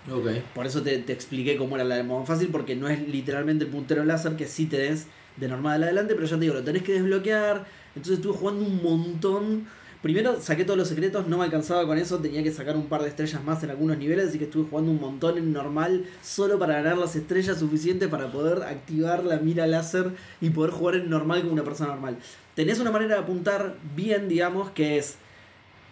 Por 0.54 0.66
eso 0.66 0.82
te, 0.82 0.98
te 0.98 1.12
expliqué 1.12 1.56
cómo 1.56 1.76
era 1.76 1.84
la 1.84 1.96
de 1.96 2.02
modo 2.02 2.24
fácil, 2.26 2.48
porque 2.48 2.74
no 2.74 2.88
es 2.88 3.06
literalmente 3.06 3.64
el 3.66 3.70
puntero 3.70 4.04
láser 4.04 4.34
que 4.36 4.46
sí 4.46 4.66
tenés 4.66 5.06
de 5.36 5.48
normal 5.48 5.82
adelante, 5.82 6.14
pero 6.14 6.26
ya 6.26 6.36
te 6.36 6.42
digo, 6.42 6.54
lo 6.54 6.64
tenés 6.64 6.82
que 6.82 6.94
desbloquear. 6.94 7.64
Entonces 7.94 8.16
estuve 8.18 8.32
jugando 8.36 8.64
un 8.64 8.82
montón. 8.82 9.66
Primero 10.02 10.40
saqué 10.40 10.64
todos 10.64 10.76
los 10.76 10.88
secretos, 10.88 11.28
no 11.28 11.38
me 11.38 11.44
alcanzaba 11.44 11.86
con 11.86 11.96
eso, 11.96 12.18
tenía 12.18 12.42
que 12.42 12.50
sacar 12.50 12.74
un 12.74 12.86
par 12.86 13.02
de 13.02 13.08
estrellas 13.08 13.44
más 13.44 13.62
en 13.62 13.70
algunos 13.70 13.96
niveles, 13.98 14.30
así 14.30 14.38
que 14.38 14.46
estuve 14.46 14.68
jugando 14.68 14.90
un 14.90 15.00
montón 15.00 15.38
en 15.38 15.52
normal, 15.52 16.06
solo 16.24 16.58
para 16.58 16.74
ganar 16.74 16.98
las 16.98 17.14
estrellas 17.14 17.60
suficientes 17.60 18.08
para 18.08 18.32
poder 18.32 18.64
activar 18.64 19.22
la 19.22 19.36
mira 19.36 19.64
láser 19.68 20.10
y 20.40 20.50
poder 20.50 20.72
jugar 20.72 20.96
en 20.96 21.08
normal 21.08 21.42
como 21.42 21.52
una 21.52 21.62
persona 21.62 21.90
normal. 21.90 22.16
Tenés 22.56 22.80
una 22.80 22.90
manera 22.90 23.14
de 23.14 23.20
apuntar 23.20 23.76
bien, 23.94 24.28
digamos, 24.28 24.70
que 24.70 24.98
es 24.98 25.18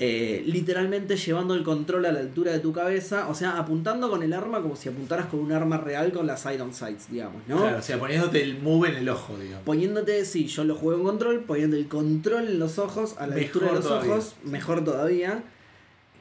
eh, 0.03 0.43
literalmente 0.47 1.17
llevando 1.19 1.53
el 1.55 1.63
control 1.63 2.07
a 2.07 2.13
la 2.13 2.21
altura 2.21 2.53
de 2.53 2.59
tu 2.61 2.73
cabeza, 2.73 3.29
o 3.29 3.35
sea, 3.35 3.59
apuntando 3.59 4.09
con 4.09 4.23
el 4.23 4.33
arma 4.33 4.63
como 4.63 4.75
si 4.75 4.89
apuntaras 4.89 5.27
con 5.27 5.41
un 5.41 5.53
arma 5.53 5.77
real 5.77 6.11
con 6.11 6.27
las 6.27 6.41
side 6.41 6.61
on 6.63 6.73
sights, 6.73 7.11
digamos, 7.11 7.43
¿no? 7.47 7.59
Claro, 7.59 7.79
o 7.79 7.83
sea, 7.83 7.99
poniéndote 7.99 8.43
el 8.43 8.59
move 8.63 8.89
en 8.89 8.97
el 8.97 9.09
ojo, 9.11 9.37
digamos. 9.39 9.63
Poniéndote, 9.65 10.25
sí, 10.25 10.47
yo 10.47 10.65
lo 10.65 10.75
juego 10.75 11.01
en 11.01 11.07
control, 11.07 11.41
poniendo 11.41 11.77
el 11.77 11.87
control 11.87 12.49
en 12.49 12.59
los 12.59 12.79
ojos, 12.79 13.17
a 13.19 13.27
la 13.27 13.35
Mejor 13.37 13.45
altura 13.47 13.67
de 13.69 13.75
los 13.75 13.85
todavía. 13.85 14.13
ojos, 14.13 14.35
mejor 14.43 14.85
todavía. 14.85 15.43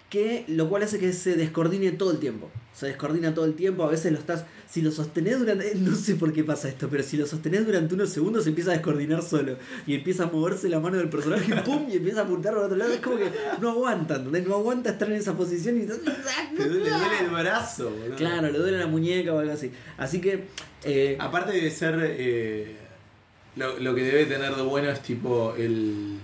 Que 0.10 0.44
lo 0.48 0.68
cual 0.70 0.84
hace 0.84 0.98
que 1.00 1.14
se 1.14 1.36
descoordine 1.36 1.92
todo 1.92 2.12
el 2.12 2.18
tiempo. 2.18 2.50
Se 2.80 2.86
descoordina 2.86 3.34
todo 3.34 3.44
el 3.44 3.56
tiempo, 3.56 3.84
a 3.84 3.90
veces 3.90 4.12
lo 4.14 4.20
estás. 4.20 4.46
Si 4.70 4.82
lo 4.82 4.90
sostenés 4.92 5.38
durante. 5.40 5.76
No 5.76 5.94
sé 5.96 6.16
por 6.16 6.32
qué 6.32 6.44
pasa 6.46 6.70
esto, 6.70 6.88
pero 6.90 7.04
si 7.04 7.18
lo 7.18 7.26
sostenés 7.26 7.66
durante 7.66 7.94
unos 7.94 8.10
segundos 8.10 8.44
se 8.44 8.50
empieza 8.52 8.72
a 8.72 8.74
descoordinar 8.76 9.22
solo. 9.22 9.58
Y 9.86 9.96
empieza 9.96 10.24
a 10.24 10.28
moverse 10.28 10.70
la 10.70 10.80
mano 10.80 10.96
del 10.98 11.10
personaje, 11.10 11.54
¡pum! 11.66 11.88
Y 11.92 11.98
empieza 11.98 12.22
a 12.22 12.24
apuntar 12.24 12.54
al 12.54 12.60
otro 12.64 12.78
lado. 12.78 12.94
Es 12.94 13.02
como 13.02 13.18
que 13.18 13.30
no 13.60 13.72
aguanta, 13.72 14.16
¿entendés? 14.16 14.48
No 14.48 14.56
aguanta 14.56 14.92
estar 14.92 15.10
en 15.12 15.18
esa 15.18 15.36
posición 15.36 15.76
y. 15.78 15.86
Duele, 15.88 16.04
le 16.58 16.68
duele 16.70 17.20
el 17.22 17.30
brazo, 17.32 17.90
boludo. 17.90 18.16
Claro, 18.16 18.50
le 18.50 18.58
duele 18.58 18.78
la 18.78 18.88
muñeca 18.88 19.34
o 19.34 19.40
algo 19.40 19.52
así. 19.52 19.72
Así 19.98 20.22
que. 20.22 20.46
eh, 20.86 21.18
Aparte 21.20 21.52
de 21.60 21.70
ser. 21.72 21.96
eh, 22.02 22.76
lo, 23.58 23.78
lo 23.80 23.94
que 23.94 24.04
debe 24.04 24.26
tener 24.26 24.56
de 24.56 24.62
bueno 24.62 24.90
es 24.90 25.02
tipo 25.02 25.54
el. 25.58 26.18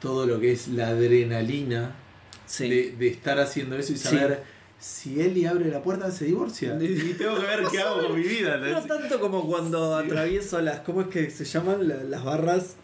Todo 0.00 0.26
lo 0.26 0.38
que 0.38 0.52
es 0.52 0.68
la 0.68 0.88
adrenalina 0.88 1.94
sí. 2.46 2.68
de, 2.68 2.94
de 2.98 3.08
estar 3.08 3.38
haciendo 3.40 3.76
eso 3.76 3.92
y 3.92 3.96
Sí. 3.96 4.08
Si 4.80 5.20
Eli 5.20 5.44
abre 5.46 5.70
la 5.70 5.82
puerta 5.82 6.10
se 6.10 6.26
divorcia. 6.26 6.78
Y 6.80 7.14
tengo 7.18 7.34
que 7.36 7.46
ver 7.46 7.64
qué 7.70 7.80
hago 7.80 8.06
con 8.06 8.16
mi 8.16 8.26
vida. 8.26 8.56
No 8.58 8.80
tanto 8.82 9.20
como 9.20 9.46
cuando 9.46 9.96
atravieso 9.96 10.60
las. 10.60 10.80
¿Cómo 10.80 11.02
es 11.02 11.08
que 11.08 11.30
se 11.30 11.44
llaman 11.44 11.88
La- 11.88 12.04
las 12.04 12.24
barras? 12.24 12.76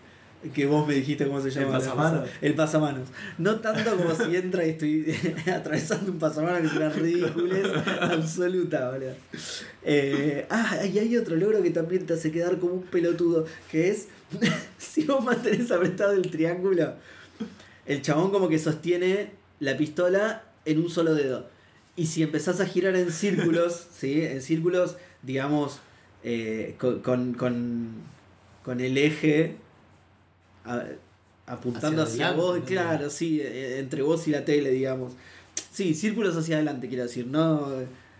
Que 0.52 0.66
vos 0.66 0.86
me 0.86 0.92
dijiste 0.94 1.26
cómo 1.26 1.40
se 1.40 1.50
llama. 1.50 1.78
pasamanos. 1.78 2.28
El 2.42 2.54
pasamanos. 2.54 3.08
No 3.38 3.60
tanto 3.60 3.96
como 3.96 4.14
si 4.14 4.36
entra 4.36 4.66
y 4.66 4.70
estoy 4.70 5.16
atravesando 5.50 6.12
un 6.12 6.18
pasamanos 6.18 6.60
que 6.60 6.66
es 6.66 6.72
una 6.74 6.90
ridiculez 6.90 7.66
absoluta, 8.00 8.90
boludo. 8.90 9.12
Eh, 9.84 10.46
ah, 10.50 10.84
y 10.84 10.98
hay 10.98 11.16
otro 11.16 11.36
logro 11.36 11.62
que 11.62 11.70
también 11.70 12.04
te 12.04 12.12
hace 12.14 12.30
quedar 12.30 12.58
como 12.58 12.74
un 12.74 12.82
pelotudo. 12.82 13.46
Que 13.70 13.88
es. 13.90 14.08
si 14.78 15.04
vos 15.04 15.24
mantenés 15.24 15.70
apretado 15.70 16.12
el 16.12 16.28
triángulo, 16.30 16.92
el 17.86 18.02
chabón 18.02 18.30
como 18.30 18.48
que 18.48 18.58
sostiene 18.58 19.30
la 19.60 19.76
pistola 19.78 20.44
en 20.66 20.78
un 20.80 20.90
solo 20.90 21.14
dedo. 21.14 21.53
Y 21.96 22.06
si 22.06 22.22
empezás 22.22 22.60
a 22.60 22.66
girar 22.66 22.96
en 22.96 23.10
círculos, 23.12 23.86
¿sí? 23.98 24.22
En 24.22 24.42
círculos, 24.42 24.96
digamos, 25.22 25.78
eh, 26.22 26.74
con, 26.78 27.00
con, 27.00 27.34
con, 27.34 27.88
con 28.64 28.80
el 28.80 28.98
eje 28.98 29.56
a- 30.64 30.84
apuntando 31.46 32.02
Hacia 32.02 32.12
hacia, 32.14 32.26
adelante, 32.28 32.58
vos, 32.60 32.68
claro, 32.68 33.10
sí, 33.10 33.40
eh, 33.40 33.78
entre 33.78 34.02
vos 34.02 34.26
y 34.26 34.30
la 34.30 34.44
tele, 34.44 34.70
digamos. 34.70 35.12
Sí, 35.72 35.94
círculos 35.94 36.36
hacia 36.36 36.56
adelante, 36.56 36.88
quiero 36.88 37.04
decir. 37.04 37.26
No, 37.26 37.68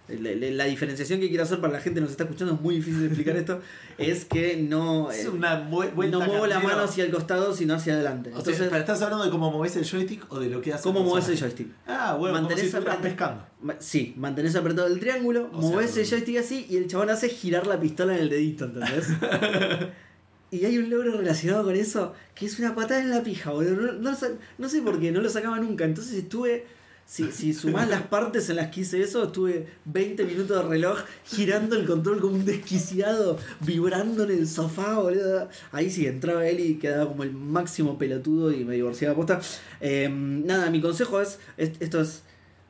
la, 0.08 0.30
la- 0.32 0.50
la 0.50 0.64
diferenciación 0.64 1.18
que 1.20 1.28
quiero 1.28 1.44
hacer 1.44 1.61
para 1.61 1.73
la 1.73 1.80
gente 1.80 1.96
que 1.96 2.02
nos 2.02 2.11
está 2.11 2.25
escuchando 2.25 2.54
es 2.54 2.61
muy 2.61 2.75
difícil 2.76 3.00
de 3.00 3.06
explicar 3.06 3.37
esto. 3.37 3.61
es 3.99 4.25
que 4.26 4.56
no, 4.56 5.11
Es 5.11 5.25
eh, 5.25 5.28
una 5.30 5.56
no 5.61 6.20
muevo 6.20 6.46
la 6.46 6.61
mano 6.61 6.82
hacia 6.82 7.04
el 7.04 7.11
costado, 7.11 7.54
sino 7.54 7.75
hacia 7.75 7.94
adelante. 7.94 8.28
O 8.30 8.32
sea, 8.32 8.38
Entonces, 8.40 8.66
¿pero 8.68 8.80
estás 8.80 9.00
hablando 9.02 9.25
de 9.25 9.30
cómo 9.30 9.50
moves 9.50 9.76
el 9.76 9.84
joystick 9.84 10.30
o 10.30 10.38
de 10.40 10.50
lo 10.50 10.61
que 10.61 10.73
hace 10.75 10.82
¿cómo 10.82 11.02
mueves 11.02 11.28
el 11.28 11.38
joystick? 11.38 11.68
Ah, 11.87 12.16
bueno, 12.18 12.34
como 12.37 12.49
Mantenés 12.49 12.70
si 12.70 13.02
pescando. 13.02 13.46
Sí, 13.78 14.14
mantenés 14.18 14.54
apretado 14.56 14.87
el 14.88 15.00
triángulo, 15.00 15.49
O 15.52 15.61
sea, 15.62 15.70
movés 15.70 15.96
el 15.96 16.02
no- 16.04 16.08
joystick 16.11 16.37
así 16.38 16.66
y 16.68 16.76
el 16.76 16.87
chabón 16.87 17.08
hace 17.11 17.28
girar 17.30 17.66
la 17.66 17.80
pistola 17.80 18.14
en 18.14 18.20
el 18.25 18.28
dedito, 18.28 18.66
¿entendés? 18.66 19.08
y 20.50 20.64
hay 20.66 20.78
un 20.78 20.88
logro 20.90 21.12
relacionado 21.16 21.64
con 21.64 21.75
eso 21.75 22.12
que 22.34 22.46
es 22.46 22.58
una 22.58 22.75
patada 22.75 23.00
en 23.00 23.11
la 23.11 23.23
pija, 23.23 23.50
boludo. 23.50 23.92
No, 23.94 24.11
no, 24.12 24.16
no 24.58 24.68
sé 24.68 24.82
por 24.82 25.00
qué, 25.00 25.11
no 25.12 25.20
lo 25.20 25.28
sacaba 25.30 25.58
nunca. 25.58 25.84
Entonces 25.84 26.12
estuve, 26.14 26.66
si, 27.06 27.30
si 27.32 27.52
sumás 27.54 27.88
las 27.88 28.02
partes 28.02 28.49
en 28.50 28.56
las 28.56 28.70
que 28.70 28.80
hice 28.80 29.00
eso, 29.02 29.25
estuve 29.25 29.66
20 29.84 30.25
minutos 30.25 30.62
de 30.62 30.68
reloj 30.68 30.99
girando 31.26 31.76
el 31.76 31.87
control 31.87 32.20
como 32.20 32.34
un 32.37 32.44
desquiciado, 32.44 33.38
vibrando 33.61 34.25
en 34.25 34.30
el 34.30 34.49
sofá, 34.49 34.99
boludo. 34.99 35.49
Ahí 35.70 35.90
sí, 35.90 36.06
entraba 36.06 36.46
él 36.46 36.61
y 36.61 36.75
quedaba 36.78 37.08
como 37.08 37.23
el 37.23 37.32
máximo 37.32 37.99
pelotudo 37.99 38.50
y 38.52 38.64
me 38.64 38.75
divorciaba 38.75 39.14
posta. 39.14 39.40
Eh, 39.80 40.08
nada, 40.11 40.70
mi 40.70 40.80
consejo 40.80 41.20
es, 41.20 41.38
es- 41.56 41.73
esto 41.80 42.00
es 42.00 42.23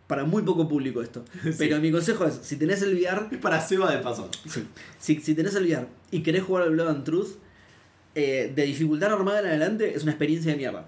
para 0.06 0.24
muy 0.24 0.42
poco 0.42 0.68
público 0.68 1.00
esto, 1.00 1.24
pero 1.58 1.80
mi 1.80 1.90
consejo 1.90 2.26
es, 2.26 2.34
si 2.42 2.56
tenés 2.56 2.82
el 2.82 2.94
VR, 2.94 3.28
Es 3.30 3.38
para 3.38 3.60
Seba 3.60 3.90
de 3.90 3.98
paso. 4.02 4.28
Sí. 4.46 4.64
Si, 4.98 5.20
si 5.20 5.34
tenés 5.34 5.54
el 5.54 5.64
VR 5.64 5.86
y 6.10 6.22
querés 6.22 6.42
jugar 6.42 6.64
al 6.64 6.70
Blood 6.70 6.88
and 6.88 7.04
Truth, 7.04 7.28
eh, 8.14 8.52
de 8.54 8.62
dificultad 8.64 9.08
normal 9.08 9.38
en 9.44 9.46
adelante 9.50 9.94
es 9.96 10.02
una 10.02 10.12
experiencia 10.12 10.52
de 10.52 10.58
mierda. 10.58 10.86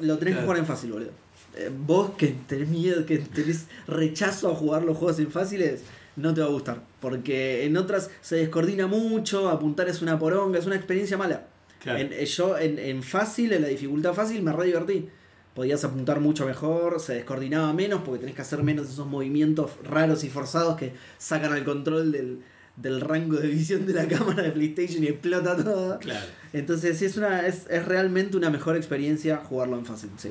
Lo 0.00 0.16
tenés 0.18 0.36
que 0.36 0.42
jugar 0.42 0.58
en 0.58 0.66
fácil, 0.66 0.92
boludo. 0.92 1.10
Eh, 1.56 1.70
vos 1.86 2.12
que 2.16 2.34
tenés 2.46 2.68
miedo, 2.68 3.04
que 3.04 3.18
tenés 3.18 3.66
rechazo 3.86 4.50
a 4.50 4.54
jugar 4.54 4.84
los 4.84 4.96
juegos 4.96 5.18
en 5.18 5.30
fáciles, 5.30 5.82
no 6.16 6.32
te 6.32 6.40
va 6.40 6.46
a 6.46 6.50
gustar. 6.50 6.82
Porque 7.00 7.64
en 7.64 7.76
otras 7.76 8.10
se 8.20 8.36
descoordina 8.36 8.86
mucho, 8.86 9.48
apuntar 9.48 9.88
es 9.88 10.00
una 10.02 10.18
poronga, 10.18 10.58
es 10.58 10.66
una 10.66 10.76
experiencia 10.76 11.16
mala. 11.16 11.46
Claro. 11.82 11.98
En- 11.98 12.12
eh, 12.12 12.24
yo 12.26 12.56
en, 12.58 12.78
en 12.78 13.02
fácil, 13.02 13.52
en 13.52 13.62
la 13.62 13.68
dificultad 13.68 14.14
fácil, 14.14 14.42
me 14.42 14.52
re 14.52 14.66
divertí. 14.66 15.08
Podías 15.54 15.84
apuntar 15.84 16.20
mucho 16.20 16.46
mejor, 16.46 16.98
se 17.00 17.12
descoordinaba 17.16 17.74
menos 17.74 18.00
porque 18.02 18.20
tenés 18.20 18.34
que 18.34 18.40
hacer 18.42 18.62
menos 18.62 18.88
esos 18.88 19.06
movimientos 19.06 19.72
raros 19.84 20.24
y 20.24 20.30
forzados 20.30 20.78
que 20.78 20.94
sacan 21.18 21.52
al 21.52 21.62
control 21.64 22.10
del, 22.10 22.38
del 22.76 23.02
rango 23.02 23.36
de 23.36 23.48
visión 23.48 23.84
de 23.84 23.92
la 23.92 24.08
cámara 24.08 24.44
de 24.44 24.52
PlayStation 24.52 25.04
y 25.04 25.08
explota 25.08 25.54
todo. 25.62 25.98
Claro. 25.98 26.24
Entonces 26.54 26.98
sí 26.98 27.04
es 27.04 27.18
una 27.18 27.46
es, 27.46 27.66
es 27.68 27.84
realmente 27.84 28.38
una 28.38 28.48
mejor 28.48 28.76
experiencia 28.76 29.42
jugarlo 29.46 29.76
en 29.76 29.84
fácil, 29.84 30.08
sí. 30.16 30.30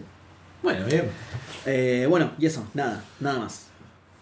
Bueno, 0.63 0.85
bien. 0.85 1.09
Eh, 1.65 2.05
bueno, 2.09 2.31
y 2.37 2.45
eso, 2.45 2.65
nada, 2.73 3.03
nada 3.19 3.39
más. 3.39 3.67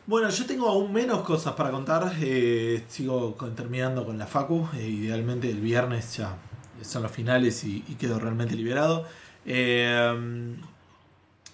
Bueno, 0.08 0.30
yo 0.30 0.46
tengo 0.46 0.68
aún 0.68 0.92
menos 0.92 1.22
cosas 1.22 1.54
para 1.54 1.72
contar. 1.72 2.12
eh, 2.22 2.84
sigo 2.88 3.36
con- 3.36 3.56
terminando 3.56 4.06
con 4.06 4.18
la 4.18 4.26
Facu. 4.26 4.68
eh, 4.76 4.88
idealmente 4.88 5.50
el 5.50 5.60
viernes 5.60 6.18
ya 6.18 6.36
son 6.82 7.04
los 7.04 7.12
finales 7.12 7.64
y, 7.64 7.84
y 7.88 7.96
quedo 7.96 8.20
realmente 8.20 8.56
liberado. 8.56 9.06
Eh, 9.46 10.56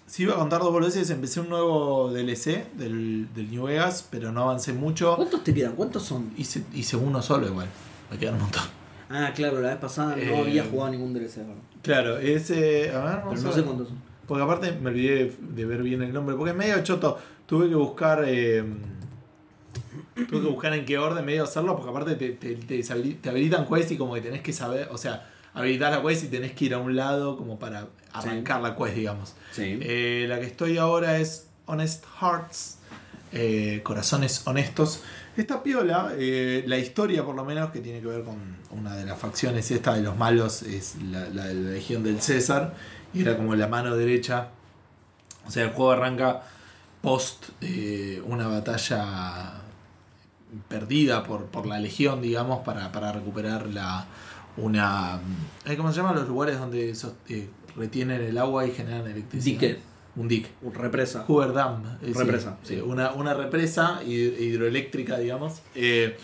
sí 0.06 0.22
iba 0.22 0.34
a 0.34 0.36
contar 0.38 0.60
dos 0.60 0.72
boludeces. 0.72 1.10
Empecé 1.10 1.40
un 1.40 1.48
nuevo 1.50 2.10
DLC 2.12 2.72
del, 2.74 3.28
del 3.34 3.50
New 3.50 3.64
Vegas, 3.64 4.06
pero 4.10 4.32
no 4.32 4.42
avancé 4.42 4.72
mucho. 4.72 5.16
¿Cuántos 5.16 5.44
te 5.44 5.52
quedan? 5.52 5.72
¿Cuántos 5.74 6.04
son? 6.04 6.32
Hice, 6.38 6.62
hice 6.74 6.96
uno 6.96 7.20
solo 7.22 7.46
igual. 7.48 7.66
Me 8.10 8.18
quedan 8.18 8.34
un 8.36 8.42
montón. 8.42 8.62
Ah, 9.10 9.32
claro, 9.34 9.60
la 9.60 9.68
vez 9.68 9.76
pasada 9.78 10.16
no 10.16 10.22
Eh, 10.22 10.40
había 10.40 10.64
jugado 10.64 10.90
ningún 10.92 11.12
DLC, 11.12 11.36
¿verdad? 11.38 11.54
Claro, 11.82 12.18
ese... 12.18 12.90
A 12.90 13.04
ver, 13.04 13.16
vamos 13.18 13.24
pero 13.28 13.40
a 13.40 13.42
no 13.44 13.48
ver. 13.50 13.54
sé 13.54 13.62
cuántos 13.62 13.88
son. 13.88 14.05
Porque 14.26 14.42
aparte 14.42 14.72
me 14.72 14.90
olvidé 14.90 15.32
de 15.40 15.64
ver 15.64 15.82
bien 15.82 16.02
el 16.02 16.12
nombre, 16.12 16.34
porque 16.36 16.50
es 16.50 16.56
medio 16.56 16.82
choto. 16.82 17.18
Tuve 17.46 17.68
que 17.68 17.74
buscar. 17.74 18.24
eh, 18.26 18.64
tuve 20.14 20.40
que 20.40 20.48
buscar 20.48 20.72
en 20.74 20.84
qué 20.84 20.98
orden 20.98 21.24
medio 21.24 21.44
hacerlo, 21.44 21.76
porque 21.76 21.90
aparte 21.90 22.14
te, 22.16 22.30
te, 22.32 22.56
te 22.56 23.14
te 23.14 23.28
habilitan 23.28 23.66
quest 23.66 23.92
y 23.92 23.96
como 23.96 24.14
que 24.14 24.20
tenés 24.20 24.42
que 24.42 24.52
saber. 24.52 24.88
O 24.90 24.98
sea, 24.98 25.28
habilitar 25.54 25.92
la 25.92 26.02
quest 26.02 26.24
y 26.24 26.28
tenés 26.28 26.52
que 26.52 26.66
ir 26.66 26.74
a 26.74 26.78
un 26.78 26.96
lado 26.96 27.36
como 27.36 27.58
para 27.58 27.88
arrancar 28.12 28.60
la 28.62 28.74
quest, 28.74 28.94
digamos. 28.96 29.34
Sí. 29.52 29.78
Eh, 29.80 30.26
la 30.28 30.40
que 30.40 30.46
estoy 30.46 30.78
ahora 30.78 31.18
es 31.18 31.48
Honest 31.66 32.04
Hearts, 32.20 32.78
eh, 33.32 33.80
Corazones 33.82 34.42
Honestos. 34.46 35.02
Esta 35.36 35.62
piola, 35.62 36.14
eh, 36.16 36.64
la 36.66 36.78
historia 36.78 37.22
por 37.22 37.34
lo 37.34 37.44
menos, 37.44 37.70
que 37.70 37.80
tiene 37.80 38.00
que 38.00 38.06
ver 38.06 38.24
con 38.24 38.36
una 38.70 38.96
de 38.96 39.04
las 39.04 39.18
facciones, 39.18 39.70
esta 39.70 39.94
de 39.94 40.00
los 40.00 40.16
malos, 40.16 40.62
es 40.62 40.94
la, 41.10 41.28
la 41.28 41.44
de 41.44 41.54
la 41.54 41.70
Legión 41.72 42.02
del 42.02 42.22
César, 42.22 42.74
y 43.16 43.22
era 43.22 43.36
como 43.36 43.54
la 43.54 43.66
mano 43.68 43.96
derecha. 43.96 44.48
O 45.46 45.50
sea, 45.50 45.64
el 45.64 45.70
juego 45.70 45.92
arranca 45.92 46.42
post 47.02 47.50
eh, 47.60 48.20
una 48.26 48.48
batalla 48.48 49.52
perdida 50.68 51.22
por, 51.24 51.46
por 51.46 51.66
la 51.66 51.78
Legión, 51.80 52.22
digamos, 52.22 52.60
para, 52.64 52.92
para 52.92 53.12
recuperar 53.12 53.66
la 53.68 54.06
una... 54.56 55.18
eh, 55.64 55.76
¿Cómo 55.76 55.90
se 55.92 55.98
llaman 55.98 56.16
los 56.16 56.28
lugares 56.28 56.58
donde 56.58 56.94
eh, 57.28 57.48
retienen 57.76 58.22
el 58.22 58.38
agua 58.38 58.66
y 58.66 58.72
generan 58.72 59.06
electricidad? 59.06 59.60
Dique. 59.60 59.78
Un 60.16 60.28
dique. 60.28 60.48
Represa. 60.72 61.24
Hoover 61.28 61.52
Dam. 61.52 61.82
eh, 62.02 62.12
Represa, 62.14 62.56
sí, 62.62 62.76
sí. 62.76 62.80
una, 62.80 63.12
una 63.12 63.34
represa 63.34 64.00
hid- 64.02 64.38
hidroeléctrica, 64.40 65.18
digamos. 65.18 65.60
eh, 65.74 66.16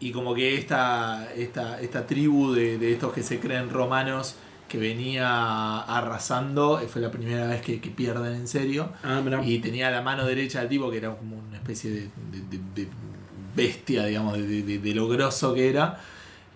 y 0.00 0.12
como 0.12 0.32
que 0.34 0.54
esta, 0.56 1.32
esta, 1.34 1.80
esta 1.80 2.06
tribu 2.06 2.52
de, 2.52 2.78
de 2.78 2.92
estos 2.92 3.12
que 3.12 3.22
se 3.24 3.40
creen 3.40 3.68
romanos 3.70 4.36
que 4.68 4.78
venía 4.78 5.80
arrasando, 5.80 6.78
eh, 6.80 6.86
fue 6.88 7.00
la 7.02 7.10
primera 7.10 7.46
vez 7.46 7.62
que, 7.62 7.80
que 7.80 7.90
pierden 7.90 8.34
en 8.34 8.46
serio. 8.48 8.92
Ah. 9.02 9.20
Y 9.44 9.58
tenía 9.60 9.90
la 9.90 10.02
mano 10.02 10.24
derecha 10.26 10.60
del 10.60 10.68
tipo 10.68 10.90
que 10.90 10.98
era 10.98 11.16
como 11.16 11.36
una 11.38 11.56
especie 11.56 11.90
de, 11.90 12.00
de- 12.30 12.58
de- 12.58 12.82
de 12.82 12.88
bestia, 13.56 14.04
digamos, 14.04 14.34
de 14.38 14.92
lo 14.94 15.08
grosso 15.08 15.54
que 15.54 15.68
era. 15.70 15.98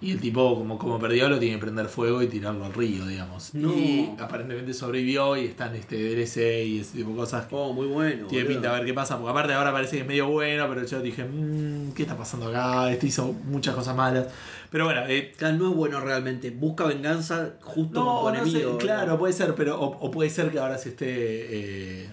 Y 0.02 0.10
el 0.10 0.20
tipo, 0.20 0.56
como, 0.58 0.76
como 0.78 0.98
perdió, 0.98 1.28
lo 1.28 1.38
tiene 1.38 1.54
que 1.54 1.60
prender 1.60 1.86
fuego 1.86 2.20
y 2.22 2.26
tirarlo 2.26 2.64
al 2.64 2.74
río, 2.74 3.06
digamos. 3.06 3.54
No. 3.54 3.72
Y 3.72 4.10
aparentemente 4.18 4.74
sobrevivió 4.74 5.36
y 5.36 5.44
está 5.46 5.68
en 5.68 5.76
este 5.76 5.96
DLC 5.96 6.64
y 6.66 6.80
ese 6.80 6.96
tipo 6.98 7.10
de 7.10 7.16
cosas 7.16 7.46
que 7.46 7.54
Oh, 7.54 7.72
muy 7.72 7.86
bueno. 7.86 8.26
tiene 8.26 8.42
boludo. 8.44 8.60
pinta 8.60 8.70
a 8.74 8.78
ver 8.78 8.84
qué 8.86 8.94
pasa. 8.94 9.16
Porque 9.16 9.30
aparte 9.30 9.52
ahora 9.54 9.70
parece 9.72 9.96
que 9.96 10.02
es 10.02 10.08
medio 10.08 10.26
bueno, 10.28 10.66
pero 10.68 10.84
yo 10.84 11.00
dije, 11.00 11.22
"Mm, 11.24 11.92
¿qué 11.92 12.02
está 12.02 12.16
pasando 12.16 12.48
acá? 12.48 12.90
Este 12.90 13.06
hizo 13.06 13.32
muchas 13.44 13.76
cosas 13.76 13.94
malas. 13.94 14.26
Pero 14.70 14.86
bueno, 14.86 15.02
eh, 15.06 15.32
Claro, 15.36 15.56
no 15.58 15.70
es 15.70 15.76
bueno 15.76 16.00
realmente. 16.00 16.50
Busca 16.50 16.84
venganza 16.84 17.52
justo 17.60 18.02
no, 18.04 18.22
con 18.22 18.34
no 18.36 18.44
sé, 18.46 18.64
claro, 18.80 19.16
puede 19.18 19.32
ser, 19.34 19.54
pero 19.54 19.80
o, 19.80 19.86
o 20.04 20.10
puede 20.10 20.30
ser 20.30 20.50
que 20.50 20.58
ahora 20.58 20.78
se 20.78 20.88
esté 20.88 21.06
eh, 21.08 22.08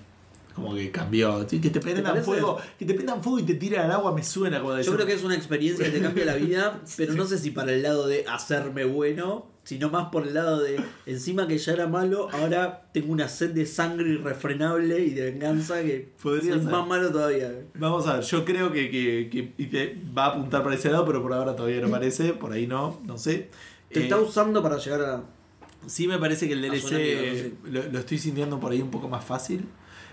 como 0.61 0.75
que 0.75 0.91
cambió, 0.91 1.45
que 1.47 1.57
te 1.69 1.79
prendan 1.79 2.03
parece? 2.05 2.25
fuego, 2.25 2.57
que 2.77 2.85
te 2.85 2.93
prendan 2.93 3.21
fuego 3.23 3.39
y 3.39 3.43
te 3.43 3.53
tiran 3.55 3.85
al 3.85 3.91
agua 3.91 4.13
me 4.13 4.23
suena 4.23 4.59
como 4.61 4.77
Yo 4.79 4.93
creo 4.93 5.05
que 5.05 5.13
es 5.13 5.23
una 5.23 5.35
experiencia 5.35 5.85
que 5.85 5.91
te 5.91 6.01
cambia 6.01 6.25
la 6.25 6.35
vida, 6.35 6.81
pero 6.97 7.13
no 7.13 7.25
sé 7.25 7.37
si 7.37 7.51
para 7.51 7.73
el 7.73 7.83
lado 7.83 8.07
de 8.07 8.25
hacerme 8.27 8.85
bueno, 8.85 9.47
sino 9.63 9.89
más 9.89 10.09
por 10.09 10.25
el 10.27 10.33
lado 10.33 10.59
de 10.61 10.81
encima 11.05 11.47
que 11.47 11.57
ya 11.57 11.73
era 11.73 11.87
malo, 11.87 12.27
ahora 12.31 12.87
tengo 12.91 13.11
una 13.11 13.27
sed 13.29 13.51
de 13.51 13.65
sangre 13.67 14.09
irrefrenable 14.09 14.99
y 15.05 15.11
de 15.11 15.31
venganza 15.31 15.81
que 15.83 16.11
Podría 16.21 16.55
ser. 16.55 16.63
más 16.63 16.87
malo 16.87 17.11
todavía. 17.11 17.53
Vamos 17.75 18.07
a 18.07 18.15
ver, 18.15 18.23
yo 18.23 18.45
creo 18.45 18.71
que, 18.71 18.89
que- 18.89 19.97
va 20.17 20.25
a 20.25 20.27
apuntar 20.29 20.63
para 20.63 20.75
ese 20.75 20.89
lado, 20.89 21.05
pero 21.05 21.21
por 21.21 21.33
ahora 21.33 21.55
todavía 21.55 21.81
no 21.81 21.89
parece, 21.89 22.33
por 22.33 22.51
ahí 22.51 22.65
no, 22.65 22.99
no 23.05 23.17
sé. 23.17 23.49
Te 23.91 23.99
Eh, 23.99 24.03
está 24.03 24.17
usando 24.19 24.61
para 24.63 24.77
llegar 24.77 25.01
a. 25.01 25.23
Sí 25.87 26.07
me 26.07 26.17
parece 26.17 26.47
que 26.47 26.53
el 26.53 26.61
DLC 26.61 27.53
lo, 27.65 27.83
lo 27.91 27.99
estoy 27.99 28.17
sintiendo 28.17 28.59
por 28.59 28.71
ahí 28.71 28.81
un 28.81 28.91
poco 28.91 29.07
más 29.07 29.23
fácil. 29.23 29.65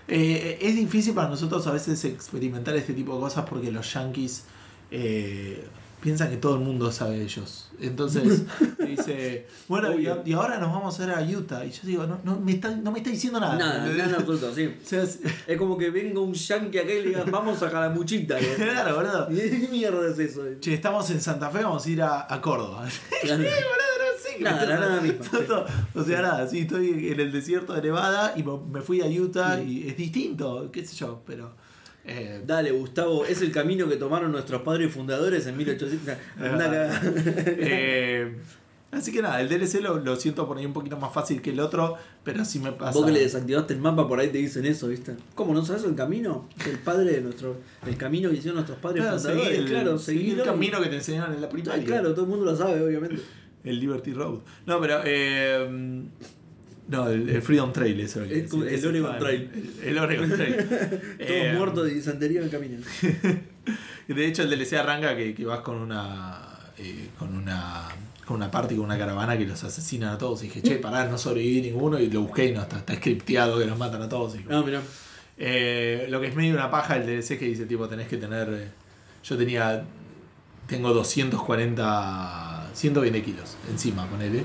Eh, 0.07 0.57
es 0.61 0.75
difícil 0.75 1.13
para 1.13 1.27
nosotros 1.29 1.65
a 1.67 1.71
veces 1.71 2.03
experimentar 2.05 2.75
este 2.75 2.93
tipo 2.93 3.13
de 3.15 3.19
cosas 3.21 3.45
porque 3.49 3.71
los 3.71 3.93
yankees 3.93 4.43
eh, 4.91 5.65
piensan 6.01 6.29
que 6.29 6.37
todo 6.37 6.55
el 6.55 6.61
mundo 6.61 6.91
sabe 6.91 7.17
de 7.17 7.23
ellos. 7.23 7.69
Entonces 7.81 8.43
dice, 8.87 9.47
bueno, 9.67 9.93
y, 9.99 10.31
ahora 10.33 10.59
nos 10.59 10.71
vamos 10.71 10.97
a 10.99 11.05
ver 11.05 11.15
a 11.15 11.21
Utah. 11.21 11.65
Y 11.65 11.71
yo 11.71 11.79
digo, 11.83 12.07
no, 12.07 12.19
no, 12.23 12.39
me, 12.39 12.53
está, 12.53 12.69
no 12.69 12.91
me 12.91 12.99
está 12.99 13.09
diciendo 13.09 13.39
nada. 13.39 13.55
Nada, 13.55 13.85
nada 13.85 14.17
absoluto, 14.17 14.53
sí. 14.53 14.73
O 14.83 14.87
sea, 14.87 15.03
es- 15.03 15.19
Es 15.45 15.57
como 15.57 15.77
que 15.77 15.89
venga 15.89 16.19
un 16.21 16.33
yankee 16.33 16.77
acá 16.79 16.91
y 16.93 17.01
le 17.03 17.09
digan, 17.09 17.29
vamos 17.29 17.61
a 17.61 17.69
Jalamuchita. 17.69 18.39
¿eh? 18.39 18.53
claro, 18.55 18.95
boludo. 18.95 19.27
¿Qué 19.27 19.67
mierda 19.71 20.09
es 20.09 20.19
eso? 20.19 20.41
Che, 20.61 20.73
estamos 20.73 21.09
en 21.09 21.19
Santa 21.19 21.49
Fe, 21.49 21.63
vamos 21.63 21.85
a 21.85 21.89
ir 21.89 22.01
a, 22.01 22.33
a 22.33 22.41
Córdoba. 22.41 22.87
Claro. 23.23 23.43
Sí, 23.43 23.49
boludo, 23.49 23.96
no 24.43 24.49
Nada, 24.51 24.65
me- 24.65 24.73
nada 24.79 25.01
mismo. 25.01 25.19
Todo- 25.47 25.65
O 25.95 26.03
sea, 26.03 26.21
nada, 26.21 26.47
sí, 26.47 26.59
estoy 26.59 27.09
en 27.11 27.19
el 27.19 27.31
desierto 27.31 27.73
de 27.73 27.81
Nevada 27.81 28.33
y 28.35 28.43
me- 28.43 28.81
fui 28.81 29.01
a 29.01 29.05
Utah 29.07 29.61
y 29.61 29.87
es 29.87 29.97
distinto, 29.97 30.69
qué 30.71 30.85
sé 30.85 30.95
yo, 30.95 31.21
pero... 31.25 31.51
eh, 32.05 32.41
Dale, 32.45 32.71
Gustavo, 32.71 33.25
es 33.25 33.41
el 33.41 33.51
camino 33.51 33.87
que 33.89 33.97
tomaron 33.97 34.31
nuestros 34.31 34.61
padres 34.61 34.93
fundadores 34.93 35.45
en 35.47 35.57
1800. 35.57 36.15
Anda 36.39 36.65
acá. 36.65 37.01
eh, 37.47 38.37
así 38.91 39.11
que 39.11 39.21
nada, 39.21 39.41
el 39.41 39.49
DLC 39.49 39.81
lo, 39.81 39.99
lo 39.99 40.15
siento 40.15 40.47
por 40.47 40.57
ahí 40.57 40.65
un 40.65 40.71
poquito 40.73 40.97
más 40.97 41.13
fácil 41.13 41.41
que 41.41 41.49
el 41.51 41.59
otro, 41.59 41.95
pero 42.23 42.45
sí 42.45 42.59
me 42.59 42.71
pasa... 42.71 42.97
Vos 42.97 43.05
que 43.05 43.11
le 43.11 43.19
desactivaste 43.19 43.73
el 43.73 43.81
mapa, 43.81 44.07
por 44.07 44.19
ahí 44.21 44.29
te 44.29 44.37
dicen 44.37 44.65
eso, 44.65 44.87
¿viste? 44.87 45.15
¿Cómo 45.35 45.53
no 45.53 45.65
sabes 45.65 45.83
el 45.83 45.95
camino? 45.95 46.47
El 46.65 46.79
padre 46.79 47.11
de 47.13 47.21
nuestro. 47.21 47.57
El 47.85 47.97
camino 47.97 48.29
que 48.29 48.37
hicieron 48.37 48.55
nuestros 48.55 48.79
padres 48.79 49.03
Claro, 49.03 49.19
seguí 49.19 49.33
fundadores. 49.39 49.59
el, 49.59 49.65
claro, 49.69 49.97
seguí 49.99 50.31
el 50.31 50.39
y- 50.39 50.43
camino 50.43 50.81
que 50.81 50.87
te 50.89 50.95
enseñaron 50.95 51.35
en 51.35 51.41
la 51.41 51.47
Ah, 51.47 51.51
primaria. 51.51 51.83
claro, 51.85 52.11
todo 52.13 52.23
el 52.23 52.29
mundo 52.31 52.45
lo 52.45 52.55
sabe, 52.55 52.81
obviamente. 52.81 53.21
El 53.67 53.79
Liberty 53.79 54.13
Road. 54.13 54.39
No, 54.65 54.79
pero... 54.81 55.01
eh, 55.05 56.03
No, 56.89 57.09
el, 57.09 57.27
el 57.29 57.41
Freedom 57.41 57.73
Trail, 57.73 57.99
eso. 57.99 58.23
El- 58.23 58.31
es, 58.31 58.53
el 58.53 58.85
Oregon 58.85 59.17
Trail. 59.19 59.49
El, 59.83 59.97
Oregon 59.97 60.29
Trail. 60.31 60.55
Todos 60.55 61.01
Eh, 61.19 61.53
muertos 61.57 61.85
de 61.85 61.93
disentería 61.93 62.39
en 62.39 62.45
el 62.45 62.49
camino. 62.51 62.77
De 64.07 64.25
hecho, 64.25 64.43
el 64.43 64.49
DLC 64.49 64.73
arranca 64.73 65.15
que, 65.17 65.33
que 65.35 65.45
vas 65.45 65.59
con 65.59 65.75
una. 65.77 66.39
eh, 66.77 67.09
con 67.19 67.35
una. 67.35 67.89
con 68.25 68.37
una 68.37 68.49
party, 68.49 68.75
con 68.75 68.85
una 68.85 68.97
caravana 68.97 69.37
que 69.37 69.45
los 69.45 69.61
asesinan 69.65 70.13
a 70.13 70.17
todos. 70.17 70.41
Y 70.43 70.47
dije, 70.47 70.61
che, 70.61 70.77
pará, 70.77 71.05
no 71.07 71.17
sobreviví 71.17 71.61
ninguno. 71.61 71.99
Y 71.99 72.09
lo 72.09 72.21
busqué 72.21 72.45
y 72.45 72.53
no, 72.53 72.61
está, 72.61 72.77
está 72.77 72.95
scripteado 72.95 73.59
que 73.59 73.65
los 73.65 73.77
matan 73.77 74.01
a 74.01 74.07
todos. 74.07 74.35
Y 74.35 74.45
Ah, 74.49 74.63
mirá. 74.65 74.81
Eh, 75.37 76.07
lo 76.09 76.21
que 76.21 76.27
es 76.27 76.35
medio 76.35 76.53
una 76.53 76.71
paja 76.71 76.95
el 76.95 77.05
DLC 77.05 77.37
que 77.37 77.45
dice, 77.45 77.65
tipo, 77.65 77.87
tenés 77.89 78.07
que 78.07 78.15
tener. 78.17 78.47
eh, 78.49 78.67
yo 79.25 79.37
tenía. 79.37 79.83
Tengo 80.67 80.93
240. 80.93 82.46
120 82.77 83.23
kilos 83.23 83.57
encima, 83.69 84.07
ponele. 84.09 84.43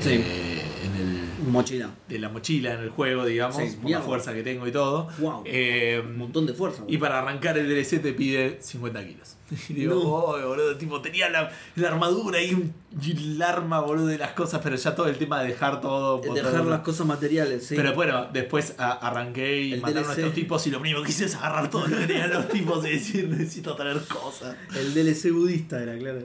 Sí. 0.00 0.10
Eh, 0.10 0.62
en 0.86 0.96
el. 1.00 1.48
Mochila. 1.52 1.88
De 2.08 2.18
la 2.18 2.28
mochila 2.28 2.74
en 2.74 2.80
el 2.80 2.90
juego, 2.90 3.24
digamos, 3.24 3.56
Sí, 3.56 3.76
por 3.80 3.90
la 3.92 4.00
fuerza 4.00 4.34
que 4.34 4.42
tengo 4.42 4.66
y 4.66 4.72
todo. 4.72 5.08
Wow. 5.18 5.42
Eh, 5.46 6.02
Un 6.04 6.18
montón 6.18 6.46
de 6.46 6.52
fuerza. 6.54 6.82
y 6.88 6.98
para 6.98 7.20
arrancar 7.20 7.56
el 7.58 7.68
DLC 7.68 8.00
te 8.02 8.12
pide 8.12 8.58
50 8.60 9.06
kilos. 9.06 9.36
Y 9.68 9.72
digo, 9.74 9.94
No. 9.94 10.00
"Oh, 10.00 10.48
boludo, 10.48 10.76
tipo, 10.76 11.00
tenía 11.00 11.28
la, 11.30 11.52
la 11.76 11.88
armadura 11.88 12.42
y, 12.42 12.54
un, 12.54 12.74
y 13.00 13.12
el 13.12 13.40
arma, 13.40 13.78
boludo, 13.82 14.06
de 14.08 14.18
las 14.18 14.32
cosas, 14.32 14.60
pero 14.64 14.74
ya 14.74 14.96
todo 14.96 15.06
el 15.06 15.16
tema 15.16 15.42
de 15.42 15.48
dejar 15.50 15.80
todo. 15.80 16.20
El 16.24 16.34
Dejar 16.34 16.64
las 16.66 16.80
cosas 16.80 17.06
materiales, 17.06 17.64
sí. 17.64 17.76
Pero 17.76 17.94
bueno, 17.94 18.26
después 18.32 18.74
a- 18.78 18.94
arranqué 18.94 19.60
y 19.62 19.72
El 19.74 19.80
mataron 19.80 20.10
a 20.10 20.14
estos 20.14 20.34
tipos 20.34 20.66
y 20.66 20.70
lo 20.72 20.80
primero 20.80 21.04
que 21.04 21.10
hice 21.10 21.26
es 21.26 21.36
agarrar 21.36 21.70
todo 21.70 21.86
lo 21.86 21.96
que 21.98 22.06
tenían 22.08 22.30
los 22.32 22.48
tipos 22.48 22.84
y 22.84 22.90
decir, 22.90 23.28
necesito 23.28 23.76
traer 23.76 24.00
cosas. 24.08 24.56
El 24.74 24.92
DLC 24.92 25.30
budista 25.30 25.80
era, 25.80 25.96
claro. 25.96 26.22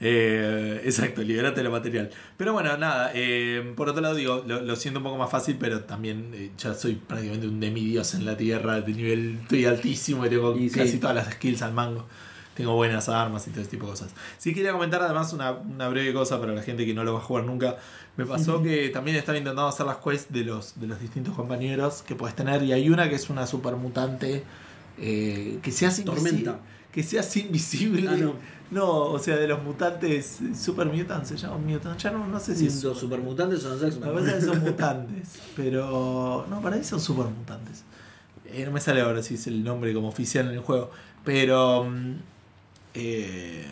Eh, 0.00 0.80
exacto, 0.84 1.22
liberate 1.22 1.62
lo 1.62 1.70
material. 1.70 2.10
Pero 2.36 2.52
bueno, 2.52 2.76
nada, 2.76 3.10
eh, 3.14 3.72
por 3.76 3.88
otro 3.88 4.00
lado 4.00 4.14
digo, 4.14 4.44
lo, 4.46 4.60
lo 4.60 4.76
siento 4.76 5.00
un 5.00 5.04
poco 5.04 5.18
más 5.18 5.30
fácil, 5.30 5.56
pero 5.58 5.80
también 5.80 6.30
eh, 6.34 6.50
ya 6.56 6.74
soy 6.74 6.94
prácticamente 6.94 7.48
un 7.48 7.58
demidios 7.58 8.14
en 8.14 8.24
la 8.24 8.36
tierra, 8.36 8.80
de 8.80 8.92
nivel, 8.92 9.38
estoy 9.42 9.64
altísimo 9.64 10.24
y 10.26 10.30
tengo 10.30 10.56
Y 10.56 10.68
sí. 10.70 10.78
casi 10.78 10.98
todas 10.98 11.16
las 11.16 11.34
skills 11.34 11.62
al 11.62 11.72
mango. 11.72 12.06
Tengo 12.54 12.74
buenas 12.74 13.08
armas 13.08 13.46
y 13.46 13.50
todo 13.50 13.60
ese 13.60 13.70
tipo 13.70 13.86
de 13.86 13.92
cosas. 13.92 14.10
Sí 14.36 14.52
quería 14.52 14.72
comentar 14.72 15.00
además 15.00 15.32
una, 15.32 15.52
una 15.52 15.88
breve 15.88 16.12
cosa 16.12 16.40
para 16.40 16.52
la 16.52 16.62
gente 16.62 16.84
que 16.84 16.92
no 16.92 17.04
lo 17.04 17.14
va 17.14 17.20
a 17.20 17.22
jugar 17.22 17.44
nunca. 17.44 17.76
Me 18.16 18.26
pasó 18.26 18.62
que 18.64 18.88
también 18.88 19.16
estaba 19.16 19.38
intentando 19.38 19.68
hacer 19.68 19.86
las 19.86 19.98
quests 19.98 20.32
de 20.32 20.44
los, 20.44 20.78
de 20.80 20.88
los 20.88 21.00
distintos 21.00 21.34
compañeros 21.34 22.02
que 22.02 22.16
puedes 22.16 22.34
tener 22.34 22.64
y 22.64 22.72
hay 22.72 22.90
una 22.90 23.08
que 23.08 23.14
es 23.14 23.30
una 23.30 23.46
super 23.46 23.76
mutante 23.76 24.42
que 24.96 25.70
se 25.70 25.86
hace. 25.86 26.02
Tormenta. 26.02 26.58
Que 26.90 27.04
se 27.04 27.18
hace 27.20 27.40
invisible. 27.40 28.08
Ah, 28.08 28.16
no. 28.16 28.34
No, 28.70 29.04
o 29.04 29.18
sea, 29.18 29.36
de 29.36 29.48
los 29.48 29.62
mutantes 29.62 30.38
Super 30.54 30.86
Mutants 30.86 31.28
se 31.28 31.36
llaman 31.36 31.64
Mutants. 31.66 32.02
Ya 32.02 32.10
no, 32.10 32.26
no 32.26 32.38
sé 32.38 32.54
si. 32.54 32.66
Los 32.66 32.98
son 32.98 33.08
Me 33.10 33.16
parece 34.12 34.34
que 34.34 34.40
son 34.42 34.60
mutantes. 34.60 35.28
Pero. 35.56 36.46
No, 36.50 36.60
para 36.60 36.76
mí 36.76 36.84
son 36.84 37.00
super 37.00 37.26
mutantes. 37.26 37.84
Eh, 38.46 38.64
no 38.64 38.70
me 38.72 38.80
sale 38.80 39.00
ahora 39.00 39.22
si 39.22 39.34
es 39.34 39.46
el 39.46 39.64
nombre 39.64 39.92
como 39.94 40.08
oficial 40.08 40.46
en 40.48 40.54
el 40.54 40.60
juego. 40.60 40.90
Pero. 41.24 41.84
mm, 41.84 42.14
eh, 42.94 43.66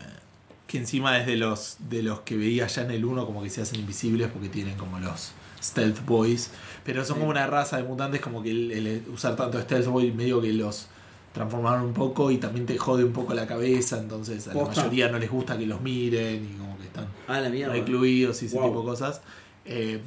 que 0.66 0.78
encima 0.78 1.16
es 1.18 1.26
de 1.26 1.36
los, 1.36 1.76
de 1.88 2.02
los 2.02 2.20
que 2.20 2.36
veía 2.36 2.66
ya 2.66 2.82
en 2.82 2.90
el 2.90 3.04
1 3.04 3.24
como 3.24 3.40
que 3.42 3.50
se 3.50 3.62
hacen 3.62 3.78
invisibles 3.78 4.28
porque 4.32 4.48
tienen 4.48 4.76
como 4.76 4.98
los 4.98 5.30
Stealth 5.62 6.04
Boys. 6.04 6.50
Pero 6.84 7.04
son 7.04 7.14
Sí. 7.16 7.20
como 7.20 7.30
una 7.30 7.46
raza 7.46 7.76
de 7.76 7.84
mutantes 7.84 8.20
como 8.20 8.42
que 8.42 8.50
el, 8.50 8.72
el 8.72 9.02
usar 9.12 9.36
tanto 9.36 9.60
Stealth 9.60 9.86
Boy 9.86 10.10
medio 10.12 10.40
que 10.40 10.52
los 10.52 10.88
transformaron 11.36 11.82
un 11.84 11.92
poco 11.92 12.30
y 12.30 12.38
también 12.38 12.64
te 12.64 12.78
jode 12.78 13.04
un 13.04 13.12
poco 13.12 13.34
la 13.34 13.46
cabeza. 13.46 13.98
Entonces 13.98 14.48
a 14.48 14.54
la 14.54 14.64
mayoría 14.64 15.08
no 15.10 15.18
les 15.18 15.30
gusta 15.30 15.58
que 15.58 15.66
los 15.66 15.82
miren 15.82 16.42
y 16.44 16.56
como 16.58 16.78
que 16.78 16.84
están 16.84 17.06
Ah, 17.28 17.40
recluidos 17.40 18.42
y 18.42 18.46
ese 18.46 18.56
Wow. 18.56 18.68
tipo 18.68 18.80
de 18.80 18.86
cosas. 18.86 19.20
Eh, 19.66 20.00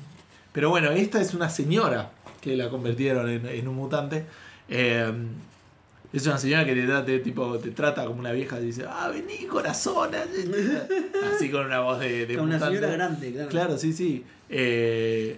pero 0.51 0.71
bueno, 0.71 0.89
esta 0.89 1.21
es 1.21 1.35
una 1.35 1.47
señora 1.49 2.11
que 2.41 2.55
la 2.57 2.69
convirtieron 2.71 3.29
en, 3.29 3.45
en 3.45 3.67
un 3.67 3.75
mutante. 3.75 4.25
Eh, 4.67 5.13
es 6.11 6.25
una 6.25 6.39
señora 6.39 6.65
que 6.65 6.73
te, 6.73 6.87
te- 7.03 7.19
tipo, 7.19 7.59
te 7.59 7.69
trata 7.69 8.05
como 8.05 8.19
una 8.19 8.31
vieja 8.31 8.59
y 8.59 8.65
dice, 8.65 8.85
ah, 8.89 9.09
vení 9.13 9.45
corazón. 9.45 10.09
Así 11.35 11.51
con 11.51 11.67
una 11.67 11.81
voz 11.81 11.99
de, 11.99 12.25
de 12.25 12.39
Una 12.39 12.57
señora 12.59 12.89
grande, 12.89 13.31
claro. 13.33 13.49
Claro, 13.49 13.77
sí, 13.77 13.93
sí. 13.93 14.23
Eh, 14.49 15.37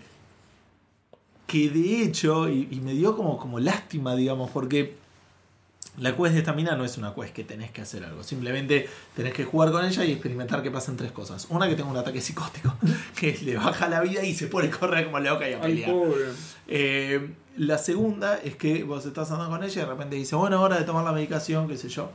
que 1.47 1.69
de 1.69 2.04
hecho, 2.04 2.47
y, 2.47 2.69
y 2.71 2.80
me 2.80 2.93
dio 2.93 3.17
como, 3.17 3.38
como 3.38 3.60
lástima, 3.60 4.15
digamos, 4.15 4.49
porque 4.51 4.95
la 5.97 6.15
quest 6.15 6.34
de 6.34 6.39
esta 6.39 6.54
mina 6.54 6.75
no 6.75 6.86
es 6.86 6.97
una 6.97 7.13
quest 7.13 7.34
que 7.34 7.43
tenés 7.43 7.71
que 7.71 7.82
hacer 7.82 8.04
algo. 8.04 8.23
Simplemente 8.23 8.89
tenés 9.15 9.34
que 9.34 9.43
jugar 9.43 9.71
con 9.71 9.84
ella 9.86 10.06
y 10.06 10.12
experimentar 10.12 10.63
que 10.63 10.71
pasan 10.71 10.97
tres 10.97 11.12
cosas. 11.12 11.47
Una, 11.49 11.67
que 11.67 11.75
tenga 11.75 11.89
un 11.89 11.97
ataque 11.97 12.21
psicótico, 12.21 12.73
que 13.15 13.38
le 13.43 13.58
baja 13.58 13.88
la 13.89 14.01
vida 14.01 14.23
y 14.23 14.34
se 14.34 14.47
pone 14.47 14.69
a 14.69 14.71
correr 14.71 15.06
como 15.06 15.19
loca 15.19 15.49
y 15.49 15.54
a 15.54 15.58
Ay, 15.62 15.73
pelear. 15.73 15.91
pobre. 15.91 16.25
Eh, 16.67 17.30
la 17.58 17.77
segunda 17.77 18.38
es 18.38 18.56
que 18.56 18.84
vos 18.84 19.06
estás 19.06 19.30
andando 19.32 19.51
con 19.56 19.63
ella 19.63 19.82
y 19.82 19.86
de 19.86 19.91
repente 19.91 20.15
dice, 20.15 20.36
bueno, 20.36 20.62
hora 20.62 20.77
de 20.80 20.86
tomar 20.86 21.04
la 21.04 21.12
medicación, 21.12 21.67
qué 21.67 21.77
sé 21.77 21.89
yo. 21.89 22.10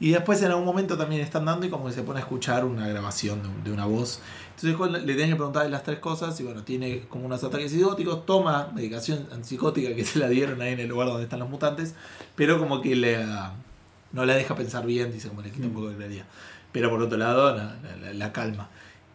Y 0.00 0.10
después 0.12 0.40
en 0.40 0.48
algún 0.50 0.64
momento 0.64 0.96
también 0.96 1.20
está 1.20 1.38
andando 1.38 1.66
y 1.66 1.68
como 1.68 1.86
que 1.86 1.92
se 1.92 2.02
pone 2.02 2.20
a 2.20 2.22
escuchar 2.22 2.64
una 2.64 2.88
grabación 2.88 3.42
de, 3.42 3.48
un- 3.48 3.62
de 3.64 3.70
una 3.70 3.84
voz. 3.84 4.20
Entonces 4.62 5.02
le 5.04 5.12
tenés 5.14 5.28
que 5.30 5.36
preguntar 5.36 5.68
las 5.68 5.82
tres 5.82 5.98
cosas 5.98 6.40
y 6.40 6.42
bueno, 6.42 6.62
tiene 6.64 7.02
como 7.08 7.26
unos 7.26 7.44
ataques 7.44 7.70
psicóticos, 7.70 8.24
toma 8.24 8.70
medicación 8.74 9.26
antipsicótica 9.30 9.94
que 9.94 10.04
se 10.04 10.18
la 10.18 10.28
dieron 10.28 10.60
ahí 10.62 10.72
en 10.72 10.80
el 10.80 10.88
lugar 10.88 11.08
donde 11.08 11.24
están 11.24 11.38
los 11.40 11.50
mutantes, 11.50 11.94
pero 12.34 12.58
como 12.58 12.80
que 12.80 12.96
le, 12.96 13.24
no 14.12 14.24
la 14.24 14.34
deja 14.34 14.54
pensar 14.56 14.86
bien, 14.86 15.12
dice 15.12 15.28
como 15.28 15.42
le 15.42 15.50
quita 15.50 15.66
un 15.66 15.74
poco 15.74 15.90
de 15.90 15.96
claridad. 15.96 16.24
Pero 16.72 16.88
por 16.88 17.02
otro 17.02 17.18
lado, 17.18 17.54
la, 17.56 17.76
la- 18.02 18.12
la 18.14 18.32
calma. 18.32 18.68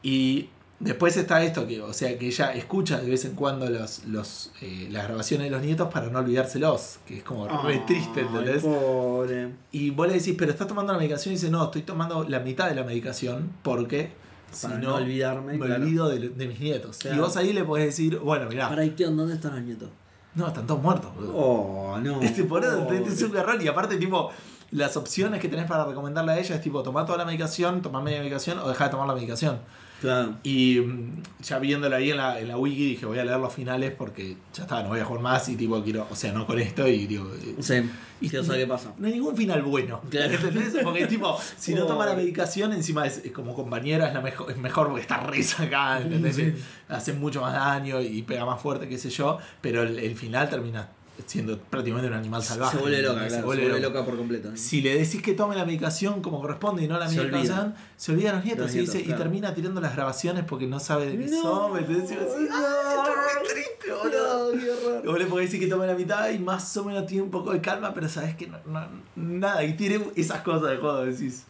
Y 0.04 0.50
después 0.86 1.18
está 1.18 1.44
esto, 1.44 1.68
que, 1.68 1.82
o 1.82 1.92
sea, 1.92 2.18
que 2.18 2.28
ella 2.28 2.54
escucha 2.54 3.00
de 3.02 3.10
vez 3.10 3.26
en 3.26 3.34
cuando 3.36 3.70
los, 3.70 4.06
los, 4.06 4.52
eh, 4.62 4.88
las 4.92 5.04
grabaciones 5.06 5.48
de 5.48 5.52
los 5.52 5.62
nietos 5.62 5.92
para 5.92 6.08
no 6.08 6.20
olvidárselos, 6.20 7.00
que 7.06 7.18
es 7.18 7.24
como 7.24 7.48
re 7.64 7.80
triste, 7.86 8.22
¿entendés? 8.22 8.64
pobre. 8.64 9.50
Y 9.72 9.90
vos 9.90 10.08
le 10.08 10.14
decís, 10.14 10.36
pero 10.38 10.52
estás 10.52 10.68
tomando 10.68 10.94
la 10.94 11.00
medicación 11.00 11.34
y 11.34 11.38
dice, 11.38 11.50
no, 11.50 11.66
estoy 11.66 11.82
tomando 11.82 12.24
la 12.24 12.40
mitad 12.40 12.70
de 12.70 12.76
la 12.76 12.84
medicación 12.84 13.52
porque 13.64 14.12
si 14.52 14.68
no, 14.68 14.78
no 14.78 14.96
olvidarme, 14.96 15.58
me 15.58 15.66
claro. 15.66 15.84
olvido 15.84 16.08
de, 16.08 16.30
de 16.30 16.48
mis 16.48 16.60
nietos. 16.62 17.00
Claro. 17.00 17.18
Y 17.18 17.20
vos 17.20 17.36
ahí 17.36 17.52
le 17.52 17.64
podés 17.66 17.88
decir, 17.88 18.18
bueno, 18.20 18.48
mirá, 18.48 18.70
Para 18.70 18.86
Itión, 18.86 19.18
¿dónde 19.18 19.36
están 19.36 19.54
los 19.56 19.64
nietos? 19.64 19.90
no, 20.36 20.48
están 20.48 20.66
todos 20.68 20.82
muertos. 20.82 21.14
boludo. 21.16 21.34
Oh, 21.36 21.98
no. 22.00 22.22
Este, 22.22 22.44
por 22.44 22.64
eso 22.64 22.84
Pobre. 22.86 23.00
te- 23.00 23.10
es 23.14 23.22
un 23.22 23.32
garrón. 23.32 23.62
Y 23.62 23.68
aparte, 23.68 23.98
tipo, 23.98 24.32
las 24.72 24.98
opciones 24.98 25.40
que 25.42 25.48
tenés 25.50 25.66
para 25.66 25.86
recomendarle 25.86 26.34
a 26.34 26.40
ella 26.40 26.56
es 26.56 26.62
tipo, 26.62 26.84
tomar 26.84 27.06
toda 27.06 27.18
la 27.18 27.26
medicación, 27.26 27.82
tomar 27.82 28.04
media 28.04 28.20
medicación 28.20 28.60
o 28.60 28.68
dejar 28.68 28.88
de 28.88 28.92
tomar 28.92 29.08
la 29.08 29.14
medicación. 29.16 29.60
Claro. 30.02 30.36
Y 30.44 30.80
mm, 30.80 31.24
ya 31.42 31.60
viéndolo 31.60 31.96
ahí 31.96 32.12
en 32.12 32.18
la, 32.18 32.40
en 32.40 32.48
la 32.48 32.58
wiki 32.58 32.90
dije, 32.90 33.06
voy 33.06 33.18
a 33.20 33.26
leer 33.26 33.40
los 33.40 33.54
finales 33.54 33.92
porque 33.98 34.36
ya 34.54 34.64
está, 34.64 34.84
no 34.84 34.90
voy 34.90 35.00
a 35.00 35.06
jugar 35.06 35.22
más 35.24 35.48
y 35.50 35.56
tipo, 35.56 35.82
quiero, 35.84 36.08
o 36.10 36.16
sea, 36.16 36.32
no 36.32 36.46
con 36.46 36.60
esto 36.60 36.88
y 36.88 37.08
digo... 37.08 37.32
eh, 37.34 37.56
Sí. 37.60 37.90
y 38.22 38.30
qué 38.30 38.68
pasa. 38.68 38.94
No 38.98 39.08
hay 39.08 39.14
ningún 39.14 39.36
final 39.36 39.62
bueno. 39.64 40.02
Claro. 40.10 40.34
¿Entendés? 40.34 40.76
Porque 40.84 41.08
tipo, 41.08 41.38
si 41.58 41.74
no 41.74 41.86
toma 41.86 42.06
la 42.06 42.16
medicación, 42.16 42.74
encima 42.74 43.06
es, 43.06 43.20
es 43.26 43.32
como 43.32 43.54
compañera, 43.54 44.08
es, 44.08 44.14
la 44.14 44.22
mejor, 44.22 44.52
es 44.52 44.58
mejor 44.58 44.88
porque 44.88 45.02
está 45.02 45.18
re 45.18 45.42
sacada, 45.44 46.02
¿entendés? 46.02 46.36
Sí. 46.36 46.54
Hace 46.90 47.14
mucho 47.14 47.42
más 47.42 47.54
daño 47.54 48.02
y 48.02 48.22
pega 48.24 48.46
más 48.46 48.62
fuerte, 48.62 48.88
qué 48.88 48.98
sé 48.98 49.10
yo, 49.10 49.38
pero 49.62 49.84
el, 49.84 49.98
el 50.00 50.16
final 50.16 50.50
termina 50.50 50.90
siendo 51.26 51.58
prácticamente 51.60 52.10
un 52.10 52.16
animal 52.16 52.44
salvaje. 52.44 52.76
Se 52.78 52.82
vuelve 52.82 53.02
loca, 53.02 53.20
claro. 53.28 53.36
Se 53.36 53.42
vuelve 53.42 53.80
loca 53.80 54.06
por 54.06 54.18
completo. 54.18 54.52
Si 54.56 54.82
le 54.82 54.96
decís 54.98 55.22
que 55.22 55.34
tome 55.34 55.56
la 55.56 55.66
medicación 55.66 56.22
como 56.22 56.42
corresponde 56.42 56.84
y 56.84 56.88
no 56.88 56.98
la 57.00 57.08
medicación, 57.08 57.74
se 57.98 58.12
olvida 58.12 58.32
a 58.32 58.34
los 58.36 58.46
nietos, 58.46 58.66
Los 58.68 58.76
y, 58.76 58.78
nietos, 58.80 58.96
y 58.96 59.14
termina 59.14 59.54
tirando 59.54 59.80
las 59.82 59.96
grabaciones 59.96 60.44
porque 60.46 60.68
no 60.68 60.80
sabe 60.80 61.06
de 61.08 61.18
qué 61.18 61.32
No, 61.32 61.42
son. 61.42 61.74
¿me 61.74 61.80
entendés? 61.80 62.12
Y 62.12 62.16
vos 62.16 62.36
decís, 62.38 62.50
"Ah, 62.52 63.06
muy 63.42 63.50
triste, 63.50 63.92
boludo". 63.92 64.54
No, 64.56 64.60
qué 64.60 64.70
horror. 64.72 65.06
Vos 65.06 65.20
le 65.20 65.26
podés 65.26 65.48
decir 65.52 65.60
que 65.60 65.68
tome 65.68 65.88
la 65.88 65.96
mitad 65.96 66.30
y 66.30 66.40
más 66.40 66.76
o 66.78 66.84
menos 66.86 67.06
tiene 67.06 67.24
un 67.24 67.32
poco 67.32 67.54
de 67.54 67.62
calma, 67.62 67.94
pero 67.94 68.10
sabes 68.10 68.36
que 68.36 68.48
no, 68.48 68.58
no- 68.66 68.88
nada, 69.16 69.64
y 69.64 69.74
tiene 69.78 70.04
esas 70.16 70.42
cosas 70.42 70.70
de 70.72 70.78
juego, 70.78 71.06
decís, 71.06 71.44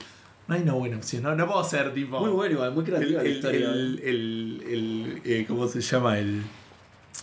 no 0.47 0.53
hay 0.55 0.61
una 0.61 0.73
buena 0.73 0.97
opción, 0.97 1.23
no, 1.23 1.35
no 1.35 1.47
puedo 1.47 1.63
ser 1.63 1.91
tipo... 1.93 2.19
Muy 2.19 2.29
bueno, 2.29 2.53
igual, 2.53 2.71
muy 2.73 2.83
el, 2.83 2.85
creativa 2.91 3.23
la 3.23 3.27
el, 3.29 3.35
historia. 3.35 3.69
el, 3.71 3.99
el- 4.03 4.63
el- 4.67 5.21
eh, 5.25 5.45
¿cómo 5.47 5.67
se 5.67 5.81
llama? 5.81 6.19
El, 6.19 6.43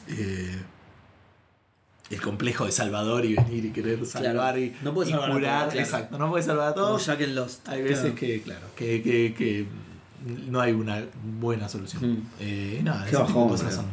eh, 0.08 0.58
el 2.12 2.20
complejo 2.20 2.66
de 2.66 2.72
Salvador 2.72 3.24
y 3.24 3.34
venir 3.34 3.64
y 3.64 3.70
querer 3.70 4.04
salvar 4.06 4.58
y, 4.58 4.74
no 4.82 4.92
puedes 4.94 5.12
a 5.12 5.18
curar, 5.18 5.68
claro. 5.68 5.80
exacto, 5.80 6.18
no 6.18 6.28
puedes 6.30 6.46
salvar 6.46 6.68
a 6.68 6.74
Como 6.74 6.86
todos. 6.86 7.06
Jack 7.06 7.20
en 7.22 7.34
Lost. 7.34 7.68
Hay 7.68 7.82
veces 7.82 8.00
Claro. 8.00 8.14
que, 8.16 8.42
claro, 8.42 8.66
que, 8.76 9.02
que, 9.02 9.34
que 9.34 9.66
no 10.48 10.60
hay 10.60 10.72
una 10.72 11.02
buena 11.40 11.68
solución. 11.68 12.12
Mm. 12.12 12.26
Eh, 12.40 12.76
y 12.80 12.82
nada, 12.82 13.04
Qué 13.08 13.16
bajón, 13.16 13.48
cosas 13.48 13.74
son 13.74 13.86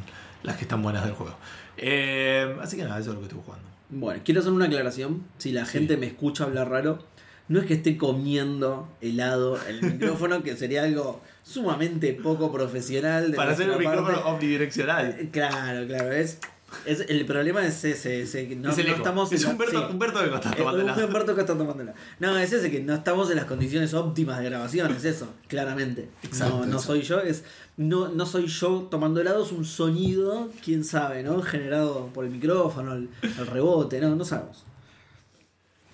las 0.44 0.58
que 0.58 0.64
están 0.64 0.82
buenas 0.84 1.04
del 1.06 1.14
juego. 1.14 1.36
Eh, 1.78 2.56
así 2.62 2.78
que 2.78 2.84
nada, 2.84 3.00
eso 3.00 3.10
es 3.10 3.16
lo 3.16 3.22
que 3.22 3.28
estuve 3.28 3.42
jugando. 3.44 3.66
Bueno, 3.90 4.22
quiero 4.24 4.42
hacer 4.42 4.52
una 4.52 4.66
aclaración. 4.66 5.24
Si 5.38 5.52
la 5.52 5.66
gente 5.66 5.98
me 5.98 6.06
escucha 6.06 6.44
hablar 6.44 6.70
raro, 6.70 7.00
no 7.48 7.60
es 7.60 7.66
que 7.66 7.74
esté 7.74 7.98
comiendo 7.98 8.88
helado 9.02 9.58
el 9.68 9.82
micrófono, 9.94 10.44
que 10.44 10.56
sería 10.58 10.84
algo 10.84 11.22
sumamente 11.44 12.14
poco 12.14 12.52
profesional. 12.52 13.32
de 13.32 13.38
Para 13.38 13.54
hacer 13.54 13.70
un 13.70 13.78
micrófono 13.80 14.20
omnidireccional. 14.26 15.16
Eh, 15.20 15.30
Claro, 15.32 15.88
claro, 15.88 16.12
es 16.12 16.38
Es, 16.86 17.02
el 17.08 17.26
problema 17.26 17.66
es 17.66 17.84
ese, 17.84 18.22
ese 18.22 18.48
que 18.48 18.56
no, 18.56 18.70
es 18.72 18.78
el 18.78 18.88
no 18.88 18.96
estamos 18.96 19.32
es 19.32 19.44
la- 19.44 19.50
Humberto, 19.52 19.80
sí. 19.80 19.86
Humberto 19.94 20.30
Costa 20.32 20.50
Eh, 20.52 20.56
tomándola. 20.58 21.06
Humberto 21.06 21.36
que 21.36 21.42
está 21.42 21.58
tomándola. 21.58 21.94
No, 22.20 22.38
es 22.38 22.54
ese 22.54 22.72
que 22.72 22.80
no 22.82 22.94
estamos 22.94 23.30
en 23.30 23.36
las 23.38 23.46
condiciones 23.46 23.94
óptimas 23.94 24.40
de 24.40 24.46
grabación, 24.46 24.92
es 24.96 25.06
eso, 25.06 25.28
claramente. 25.48 26.10
Exacto, 26.24 26.60
no, 26.60 26.66
no 26.66 26.80
soy 26.80 27.02
yo, 27.02 27.20
es 27.22 27.44
no, 27.78 28.10
no 28.10 28.26
soy 28.26 28.48
yo 28.48 28.88
tomando 28.92 29.22
helado, 29.22 29.44
es 29.46 29.52
un 29.52 29.66
sonido, 29.66 30.50
quién 30.64 30.84
sabe, 30.84 31.24
¿no? 31.24 31.42
Generado 31.42 32.08
por 32.14 32.26
el 32.26 32.32
micrófono, 32.32 32.94
el, 32.94 33.10
el 33.22 33.48
rebote, 33.48 34.00
no, 34.02 34.16
no 34.16 34.26
sabemos. 34.26 34.64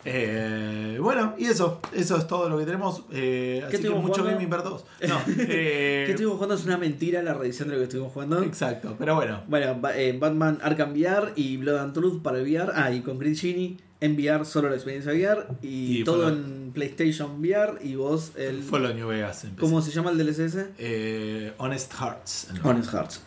Eh, 0.06 1.00
bueno, 1.02 1.34
y 1.38 1.46
eso, 1.46 1.82
eso 1.94 2.18
es 2.18 2.28
todo 2.28 2.48
lo 2.48 2.58
que 2.60 2.66
tenemos. 2.66 3.04
Eh, 3.12 3.64
así 3.68 3.78
que 3.80 3.90
mucho 3.90 4.22
jugando? 4.22 4.32
Gaming 4.32 4.50
para 4.50 4.64
todos. 4.64 4.86
No, 5.08 5.20
eh, 5.28 6.04
¿Qué 6.06 6.12
estuvimos 6.12 6.36
jugando? 6.36 6.56
Es 6.56 6.66
una 6.66 6.78
mentira 6.78 7.22
la 7.24 7.34
revisión 7.34 7.68
de 7.70 7.74
lo 7.74 7.80
que 7.80 7.86
estuvimos 7.86 8.14
jugando. 8.14 8.42
Exacto, 8.44 8.96
pero 8.98 9.16
bueno. 9.16 9.42
Bueno, 9.48 9.82
eh, 9.96 10.16
Batman 10.20 10.60
Arkham 10.62 10.92
VR 10.94 11.34
y 11.36 11.58
Blood 11.58 11.78
and 11.78 11.94
Truth 11.94 12.22
para 12.22 12.40
el 12.40 12.44
VR. 12.46 12.72
Ah, 12.76 12.92
y 12.92 13.02
con 13.02 13.18
Grid 13.18 13.38
Genie 13.38 13.78
en 14.00 14.16
VR, 14.16 14.46
solo 14.46 14.70
la 14.70 14.76
experiencia 14.76 15.12
VR. 15.12 15.48
Y, 15.62 16.00
Y 16.00 16.04
todo 16.04 16.30
en 16.30 16.72
PlayStation 16.74 17.40
VR. 17.40 17.80
Y 17.84 17.96
vos, 17.96 18.34
el. 18.36 18.62
Follow 18.62 18.94
New 18.94 19.08
Vegas. 19.08 19.48
¿Cómo 19.60 19.82
se 19.82 19.92
llama 19.92 20.12
el 20.12 20.18
DLC 20.18 20.40
ese? 20.40 20.68
Eh, 20.78 21.54
Honest 21.58 21.94
Hearts. 21.94 22.50
Honest 22.64 22.92
Hearts. 22.92 23.22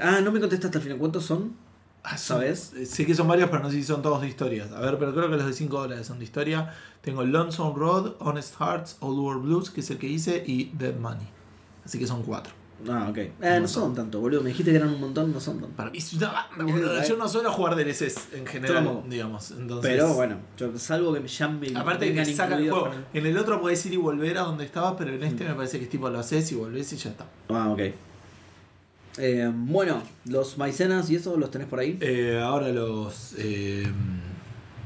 Ah, 0.00 0.20
no 0.22 0.30
me 0.30 0.38
contestaste 0.38 0.78
al 0.78 0.82
final. 0.82 0.98
¿Cuántos 0.98 1.24
son? 1.24 1.52
Ah, 2.02 2.16
¿Sabes? 2.16 2.72
eh, 2.76 2.86
Sé 2.86 3.04
que 3.04 3.14
son 3.14 3.28
varios, 3.28 3.50
pero 3.50 3.62
no 3.62 3.70
sé 3.70 3.76
si 3.76 3.84
son 3.84 4.00
todos 4.02 4.22
de 4.22 4.28
historias. 4.28 4.72
A 4.72 4.80
ver, 4.80 4.98
pero 4.98 5.12
creo 5.14 5.30
que 5.30 5.36
los 5.36 5.46
de 5.46 5.52
5 5.52 5.80
dólares 5.80 6.06
son 6.06 6.18
de 6.18 6.24
historia. 6.24 6.72
Tengo 7.02 7.24
Lonesome 7.24 7.78
Road, 7.78 8.12
Honest 8.20 8.54
Hearts, 8.58 8.96
Old 9.00 9.18
World 9.18 9.42
Blues, 9.42 9.70
que 9.70 9.80
es 9.80 9.90
el 9.90 9.98
que 9.98 10.06
hice, 10.06 10.42
y 10.46 10.70
Dead 10.78 10.94
Money. 10.96 11.26
Así 11.84 11.98
que 11.98 12.06
son 12.06 12.22
4. 12.22 12.54
Ah, 12.88 13.08
ok. 13.10 13.18
Eh, 13.18 13.58
no 13.60 13.68
son 13.68 13.94
tanto, 13.94 14.20
boludo. 14.20 14.40
Me 14.40 14.48
dijiste 14.48 14.70
que 14.70 14.78
eran 14.78 14.88
un 14.88 15.00
montón, 15.00 15.30
no 15.30 15.38
son 15.38 15.60
tanto. 15.60 15.76
Para 15.76 15.90
mí 15.90 15.98
es 15.98 16.14
una 16.14 16.28
banda, 16.32 16.64
boludo. 16.72 17.02
Yo 17.04 17.16
no 17.18 17.28
suelo 17.28 17.52
jugar 17.52 17.76
DLCs 17.76 18.32
en 18.32 18.46
general, 18.46 18.84
tampoco. 18.84 19.06
digamos. 19.06 19.50
Entonces, 19.50 19.90
Pero 19.90 20.14
bueno, 20.14 20.36
yo, 20.56 20.78
salvo 20.78 21.12
que 21.12 21.20
me 21.20 21.28
llame. 21.28 21.66
Aparte 21.76 22.14
que 22.14 22.24
saca 22.24 22.56
el 22.56 22.70
juego. 22.70 22.90
En 23.12 23.26
el 23.26 23.36
otro 23.36 23.60
podés 23.60 23.84
ir 23.84 23.92
y 23.92 23.96
volver 23.98 24.38
a 24.38 24.42
donde 24.42 24.64
estabas, 24.64 24.94
pero 24.96 25.12
en 25.12 25.22
este 25.22 25.44
me 25.44 25.54
parece 25.54 25.78
que 25.78 25.84
es 25.84 25.90
tipo 25.90 26.08
lo 26.08 26.18
haces 26.18 26.50
y 26.52 26.54
volvés 26.54 26.90
y 26.94 26.96
ya 26.96 27.10
está. 27.10 27.26
Ah, 27.50 27.68
ok. 27.70 27.80
Eh, 29.20 29.50
bueno, 29.54 30.02
los 30.26 30.58
maicenas 30.58 31.10
y 31.10 31.16
eso 31.16 31.36
los 31.36 31.50
tenés 31.50 31.68
por 31.68 31.78
ahí. 31.80 31.98
Eh, 32.00 32.40
ahora 32.42 32.68
los. 32.68 33.34
eh, 33.38 33.86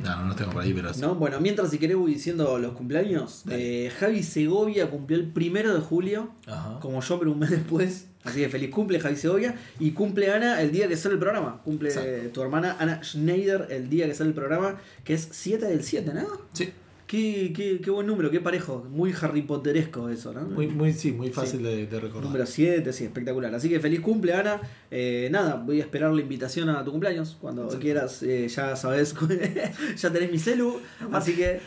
no, 0.02 0.16
no 0.22 0.26
los 0.28 0.36
tengo 0.36 0.52
por 0.52 0.62
ahí, 0.62 0.72
pero. 0.74 0.90
¿No? 1.00 1.14
Bueno, 1.14 1.40
mientras 1.40 1.70
si 1.70 1.78
querés 1.78 1.96
voy 1.96 2.12
diciendo 2.14 2.58
los 2.58 2.72
cumpleaños. 2.72 3.44
Eh, 3.50 3.92
Javi 3.98 4.22
Segovia 4.22 4.90
cumplió 4.90 5.18
el 5.18 5.28
primero 5.28 5.72
de 5.72 5.80
julio, 5.80 6.30
Ajá. 6.46 6.78
como 6.80 7.00
yo, 7.00 7.18
pero 7.18 7.32
un 7.32 7.38
mes 7.38 7.50
después. 7.50 8.08
Así 8.24 8.40
que 8.40 8.48
feliz 8.48 8.70
cumple 8.70 8.98
Javi 9.00 9.16
Segovia. 9.16 9.54
Y 9.78 9.92
cumple 9.92 10.32
Ana 10.32 10.60
el 10.62 10.72
día 10.72 10.88
que 10.88 10.96
sale 10.96 11.14
el 11.14 11.20
programa. 11.20 11.60
Cumple 11.62 11.90
Exacto. 11.90 12.30
tu 12.32 12.42
hermana 12.42 12.76
Ana 12.78 13.02
Schneider 13.04 13.68
el 13.70 13.88
día 13.90 14.06
que 14.06 14.14
sale 14.14 14.28
el 14.30 14.34
programa, 14.34 14.80
que 15.04 15.14
es 15.14 15.28
7 15.30 15.66
del 15.66 15.84
7, 15.84 16.12
¿no? 16.14 16.26
Sí, 16.54 16.72
Qué, 17.06 17.52
qué, 17.54 17.80
qué 17.82 17.90
buen 17.90 18.06
número, 18.06 18.30
qué 18.30 18.40
parejo. 18.40 18.82
Muy 18.90 19.14
Harry 19.20 19.42
Potteresco 19.42 20.08
eso, 20.08 20.32
¿no? 20.32 20.40
muy, 20.42 20.68
muy, 20.68 20.92
sí, 20.94 21.12
muy 21.12 21.30
fácil 21.30 21.62
de, 21.62 21.86
de 21.86 22.00
recordar. 22.00 22.24
Número 22.24 22.46
7, 22.46 22.92
sí, 22.94 23.04
espectacular. 23.04 23.54
Así 23.54 23.68
que 23.68 23.78
feliz 23.78 24.00
cumple, 24.00 24.32
Ana. 24.32 24.60
Eh, 24.90 25.28
nada, 25.30 25.56
voy 25.56 25.80
a 25.80 25.84
esperar 25.84 26.12
la 26.12 26.22
invitación 26.22 26.70
a 26.70 26.82
tu 26.82 26.90
cumpleaños. 26.92 27.36
Cuando 27.40 27.70
Sí. 27.70 27.76
quieras, 27.76 28.22
eh, 28.22 28.48
ya 28.48 28.74
sabes, 28.74 29.14
ya 29.98 30.10
tenés 30.12 30.32
mi 30.32 30.38
celu. 30.38 30.80
Así 31.12 31.34
que, 31.36 31.60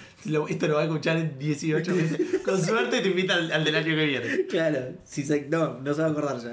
esto 0.49 0.67
lo 0.67 0.73
va 0.75 0.81
a 0.81 0.85
escuchar 0.85 1.17
en 1.17 1.37
18 1.37 1.95
meses. 1.95 2.19
Con 2.43 2.59
suerte 2.61 2.99
te 3.01 3.09
invita 3.09 3.35
al, 3.35 3.51
al 3.51 3.63
del 3.63 3.75
año 3.75 3.95
que 3.95 4.05
viene. 4.05 4.45
claro, 4.47 4.79
si 5.03 5.23
se, 5.23 5.47
no, 5.49 5.79
no 5.81 5.93
se 5.93 6.01
va 6.01 6.07
a 6.07 6.11
acordar 6.11 6.39
ya. 6.41 6.51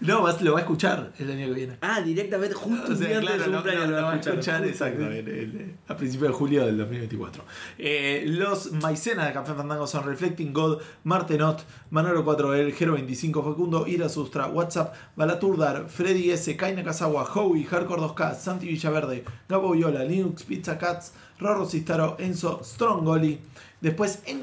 Eh. 0.00 0.04
No, 0.06 0.22
vas- 0.22 0.42
lo 0.42 0.52
va 0.52 0.58
a 0.58 0.62
escuchar 0.62 1.12
el 1.18 1.30
año 1.30 1.46
que 1.46 1.52
viene. 1.54 1.76
Ah, 1.80 2.00
directamente, 2.00 2.54
justo 2.54 2.88
O 2.88 2.90
un 2.90 2.98
sea, 2.98 3.20
claro, 3.20 3.38
de 3.38 3.44
su 3.44 3.50
cumpleaños 3.50 3.88
lo- 3.88 4.02
va 4.02 4.12
a 4.12 4.16
escuchar. 4.16 4.64
exacto, 4.64 5.02
en- 5.10 5.76
a 5.88 5.96
principios 5.96 6.30
de 6.30 6.34
julio 6.34 6.66
del 6.66 6.76
2024. 6.78 7.44
Eh, 7.78 8.24
los 8.26 8.72
maicenas 8.72 9.26
de 9.26 9.32
Café 9.32 9.54
Fandango 9.54 9.86
son 9.86 10.04
Reflecting 10.04 10.52
God, 10.52 10.80
Martenot, 11.04 11.64
Manolo 11.90 12.24
4L, 12.24 12.72
Gero 12.72 12.92
25 12.94 13.42
Facundo, 13.42 13.86
Ira 13.86 14.08
Sustra, 14.08 14.48
WhatsApp, 14.48 14.94
Balaturdar, 15.16 15.88
Freddy 15.88 16.30
S, 16.30 16.56
Kaina 16.56 16.84
Kazawa, 16.84 17.24
Howie, 17.34 17.64
Hardcore 17.64 18.02
2K, 18.02 18.34
Santi 18.34 18.66
Villaverde, 18.66 19.24
Gabo 19.48 19.72
Viola, 19.72 20.04
Linux 20.04 20.42
Pizza 20.44 20.76
Cats, 20.78 21.12
Rorro 21.38 21.64
Cistaro, 21.66 22.16
Enzo 22.18 22.60
Strongoli. 22.62 23.38
Después 23.80 24.20
en 24.26 24.42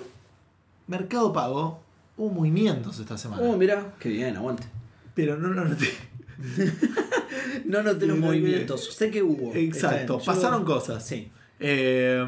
Mercado 0.88 1.32
Pago 1.32 1.80
hubo 2.18 2.30
movimientos 2.34 3.00
esta 3.00 3.18
semana. 3.18 3.42
Oh, 3.44 3.56
mira, 3.58 3.94
qué 4.00 4.10
bien, 4.10 4.36
aguante. 4.38 4.64
Pero 5.14 5.38
no 5.38 5.50
lo 5.54 5.66
noté. 5.66 5.88
No 7.66 7.84
noté 7.84 8.06
los 8.08 8.18
movimientos, 8.18 8.94
sé 8.94 9.10
que 9.12 9.22
hubo. 9.24 9.54
Exacto. 9.56 10.20
Yo- 10.20 10.26
pasaron 10.26 10.64
cosas. 10.66 11.06
Sí. 11.06 11.30
Eh, 11.60 12.26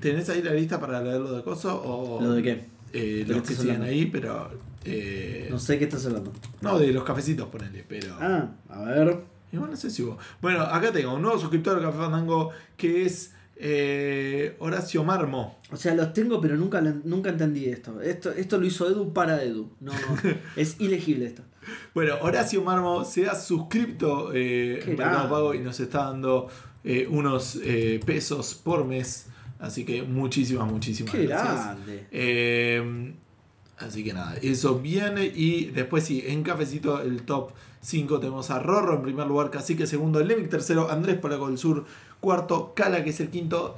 ¿Tenés 0.00 0.28
ahí 0.30 0.42
la 0.42 0.52
lista 0.54 0.80
para 0.80 1.00
leer 1.02 1.20
lo 1.20 1.36
de 1.36 1.42
coso? 1.42 1.80
O, 1.84 2.20
¿Lo 2.22 2.32
de 2.32 2.42
qué? 2.42 2.64
Eh, 2.92 3.24
¿De 3.26 3.34
los 3.34 3.42
que 3.46 3.54
siguen 3.54 3.76
hablando? 3.76 3.86
ahí, 3.92 4.06
pero. 4.06 4.50
eh, 4.84 5.48
No 5.50 5.58
sé 5.58 5.78
qué 5.78 5.84
estás 5.84 6.04
hablando. 6.06 6.32
no, 6.62 6.78
de 6.78 6.92
los 6.92 7.04
cafecitos, 7.04 7.48
ponele, 7.48 7.84
pero. 7.88 8.16
Ah, 8.20 8.48
a 8.68 8.82
ver. 8.84 9.18
Igual 9.52 9.70
no 9.70 9.76
sé 9.76 9.90
si 9.90 10.02
hubo. 10.02 10.18
Bueno, 10.42 10.62
acá 10.62 10.90
tengo 10.90 11.14
un 11.14 11.22
nuevo 11.22 11.38
suscriptor 11.38 11.76
de 11.78 11.82
Café 11.82 11.98
Fandango 11.98 12.50
que 12.76 13.04
es 13.06 13.34
eh, 13.56 14.56
Horacio 14.58 15.04
Marmo. 15.04 15.58
O 15.70 15.76
sea, 15.76 15.94
los 15.94 16.12
tengo, 16.12 16.40
pero 16.40 16.56
nunca, 16.56 16.80
nunca 16.80 17.30
entendí 17.30 17.66
esto. 17.66 18.00
esto. 18.00 18.32
Esto 18.32 18.58
lo 18.58 18.66
hizo 18.66 18.88
Edu 18.88 19.12
para 19.12 19.44
Edu. 19.44 19.70
No, 19.80 19.92
es 20.56 20.80
ilegible 20.80 21.26
esto. 21.26 21.42
Bueno, 21.94 22.14
Horacio 22.22 22.62
Marmo 22.62 23.04
se 23.04 23.26
ha 23.26 23.34
suscripto 23.34 24.32
eh, 24.32 24.80
en 24.82 24.96
Mercado. 24.96 25.30
Pago 25.30 25.54
y 25.54 25.60
nos 25.60 25.78
está 25.80 26.04
dando 26.04 26.48
eh, 26.82 27.06
unos 27.10 27.58
eh, 27.62 28.00
pesos 28.04 28.54
por 28.54 28.84
mes. 28.84 29.26
Así 29.58 29.84
que 29.84 30.02
muchísimas, 30.02 30.70
muchísimas 30.70 31.14
Qué 31.14 31.26
gracias. 31.26 31.64
grande. 31.64 32.06
Eh, 32.10 33.14
así 33.78 34.04
que 34.04 34.12
nada, 34.12 34.36
eso 34.42 34.78
viene. 34.80 35.24
Y 35.24 35.66
después 35.66 36.04
sí, 36.04 36.22
en 36.26 36.42
cafecito 36.42 37.00
el 37.00 37.22
top 37.22 37.52
5 37.80 38.20
tenemos 38.20 38.50
a 38.50 38.58
Rorro 38.58 38.96
en 38.96 39.02
primer 39.02 39.26
lugar, 39.26 39.50
Cacique 39.50 39.86
segundo, 39.86 40.20
Lemic 40.20 40.48
tercero, 40.50 40.90
Andrés 40.90 41.18
Polaco 41.18 41.48
del 41.48 41.58
Sur 41.58 41.84
cuarto, 42.20 42.72
Cala 42.74 43.04
que 43.04 43.10
es 43.10 43.20
el 43.20 43.28
quinto. 43.30 43.74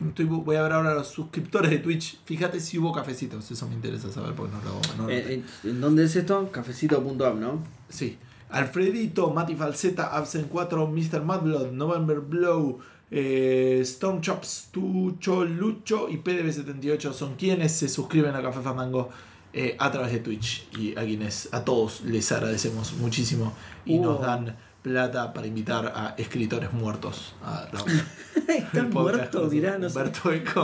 Estoy- 0.00 0.24
voy 0.26 0.56
a 0.56 0.62
ver 0.62 0.72
ahora 0.72 0.92
a 0.92 0.94
los 0.94 1.08
suscriptores 1.08 1.70
de 1.70 1.78
Twitch. 1.78 2.18
Fíjate 2.24 2.60
si 2.60 2.78
hubo 2.78 2.92
cafecitos, 2.92 3.50
eso 3.50 3.68
me 3.68 3.74
interesa 3.74 4.10
saber 4.10 4.34
porque 4.34 4.52
no 4.52 4.62
lo... 4.62 4.80
no 4.96 5.04
lo 5.04 5.10
Eh, 5.10 5.34
eh, 5.34 5.42
¿En 5.64 5.80
dónde 5.80 6.04
es 6.04 6.16
esto? 6.16 6.50
Cafecito.app, 6.50 7.36
¿no? 7.36 7.62
Sí. 7.88 8.18
Alfredito, 8.50 9.30
Mati 9.30 9.54
Falseta, 9.56 10.16
Absent 10.16 10.48
4, 10.48 10.86
Mr. 10.86 11.22
Madblood, 11.22 11.72
November 11.72 12.20
Blow, 12.20 12.78
eh, 13.10 13.82
Chops, 14.20 14.68
Tucho, 14.70 15.44
Lucho 15.44 16.08
y 16.08 16.18
PDB78 16.18 17.12
son 17.12 17.34
quienes 17.36 17.72
se 17.72 17.88
suscriben 17.88 18.34
a 18.34 18.42
Café 18.42 18.60
Fandango 18.60 19.08
eh, 19.52 19.76
a 19.78 19.90
través 19.90 20.12
de 20.12 20.18
Twitch. 20.20 20.66
Y 20.78 20.96
a 20.98 21.04
quienes, 21.04 21.48
a 21.52 21.64
todos 21.64 22.02
les 22.02 22.30
agradecemos 22.32 22.92
muchísimo 22.94 23.52
y 23.84 23.98
Uh. 23.98 24.02
nos 24.02 24.20
dan 24.20 24.56
plata 24.84 25.32
para 25.32 25.46
invitar 25.46 25.90
a 25.96 26.14
escritores 26.18 26.70
muertos 26.74 27.34
a 27.42 27.66
grabar 27.72 27.90
Estás 28.48 28.90
muerto, 28.90 29.48
mirá, 29.50 29.78
no, 29.78 29.88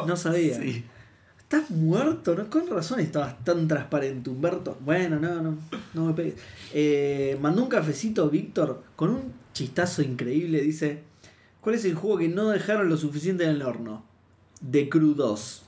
no 0.06 0.16
sabía. 0.16 0.61
Sí. 0.61 0.85
Estás 1.38 1.70
muerto, 1.70 2.35
¿no? 2.37 2.50
Con 2.50 2.68
razón 2.68 3.00
estabas 3.00 3.42
tan 3.42 3.66
transparente, 3.66 4.28
Humberto. 4.28 4.76
Bueno, 4.85 5.18
no, 5.18 5.40
no, 5.42 5.59
no 5.94 6.04
me 6.04 6.12
pegues. 6.12 6.35
Eh, 6.74 7.38
mandó 7.40 7.62
un 7.62 7.68
cafecito 7.70 8.28
Víctor 8.28 8.85
con 8.94 9.11
un 9.11 9.33
chistazo 9.54 10.02
increíble. 10.02 10.61
Dice: 10.61 11.02
¿Cuál 11.62 11.76
es 11.76 11.85
el 11.87 11.94
juego 11.94 12.18
que 12.18 12.28
no 12.28 12.50
dejaron 12.50 12.90
lo 12.90 12.98
suficiente 12.98 13.44
en 13.44 13.50
el 13.50 13.62
horno? 13.62 14.04
The 14.70 14.90
Crew 14.90 15.14
2. 15.14 15.62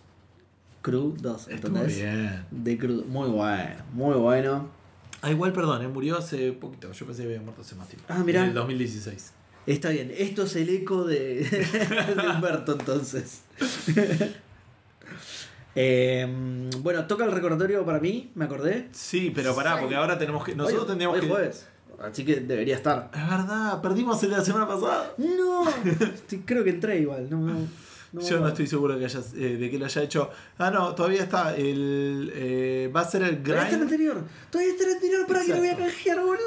Crew 0.82 1.16
2, 1.18 1.48
Estuvo 1.48 1.68
¿entendés? 1.78 1.96
bien. 1.96 2.44
The 2.62 2.78
Crew, 2.78 3.04
muy 3.06 3.30
bueno, 3.30 3.82
muy 3.94 4.14
bueno. 4.16 4.81
Ah, 5.22 5.30
igual, 5.30 5.52
perdón, 5.52 5.82
eh, 5.82 5.88
murió 5.88 6.18
hace 6.18 6.52
poquito. 6.52 6.90
Yo 6.92 7.06
pensé 7.06 7.22
que 7.22 7.28
había 7.28 7.40
muerto 7.40 7.62
hace 7.62 7.76
más 7.76 7.88
tiempo. 7.88 8.06
Ah, 8.08 8.22
mirá. 8.24 8.42
En 8.42 8.48
el 8.48 8.54
2016. 8.54 9.32
Está 9.66 9.90
bien, 9.90 10.12
esto 10.16 10.42
es 10.42 10.56
el 10.56 10.68
eco 10.68 11.04
de, 11.04 11.44
de 12.16 12.28
Humberto 12.28 12.72
entonces. 12.72 13.42
Eh, 15.74 16.70
bueno, 16.80 17.06
toca 17.06 17.24
el 17.24 17.32
recordatorio 17.32 17.82
para 17.82 17.98
mí, 17.98 18.30
me 18.34 18.44
acordé. 18.44 18.88
Sí, 18.92 19.32
pero 19.34 19.54
pará, 19.54 19.80
porque 19.80 19.94
ahora 19.94 20.18
tenemos 20.18 20.44
que. 20.44 20.54
Nosotros 20.54 20.86
tendríamos 20.86 21.16
hoy 21.16 21.22
que. 21.22 21.28
jueves, 21.30 21.66
así 21.98 22.26
que 22.26 22.40
debería 22.40 22.76
estar. 22.76 23.10
Es 23.14 23.26
verdad, 23.26 23.80
perdimos 23.80 24.22
el 24.22 24.30
de 24.30 24.36
la 24.36 24.44
semana 24.44 24.68
pasada. 24.68 25.14
No, 25.16 25.64
creo 26.44 26.62
que 26.62 26.70
entré 26.70 26.98
igual. 26.98 27.30
No, 27.30 27.38
no, 27.38 27.66
no 28.12 28.20
Yo 28.20 28.40
no 28.40 28.48
estoy 28.48 28.66
seguro 28.66 28.98
que 28.98 29.04
hayas, 29.06 29.32
eh, 29.34 29.56
de 29.56 29.70
que 29.70 29.78
lo 29.78 29.86
haya 29.86 30.02
hecho. 30.02 30.30
Ah, 30.58 30.70
no, 30.70 30.94
todavía 30.94 31.22
está. 31.22 31.56
El, 31.56 32.30
eh, 32.34 32.90
va 32.94 33.00
a 33.00 33.04
ser 33.10 33.22
el 33.22 33.42
Todavía 33.42 33.62
está 33.62 33.74
el 33.74 33.80
grind. 33.80 33.82
anterior. 33.92 34.24
Todavía 34.50 34.72
está 34.72 34.84
el 34.84 34.92
anterior 34.94 35.26
para 35.26 35.40
que 35.42 35.48
lo 35.48 35.56
voy 35.58 35.68
a 35.68 35.76
canjear, 35.76 36.20
boludo. 36.20 36.38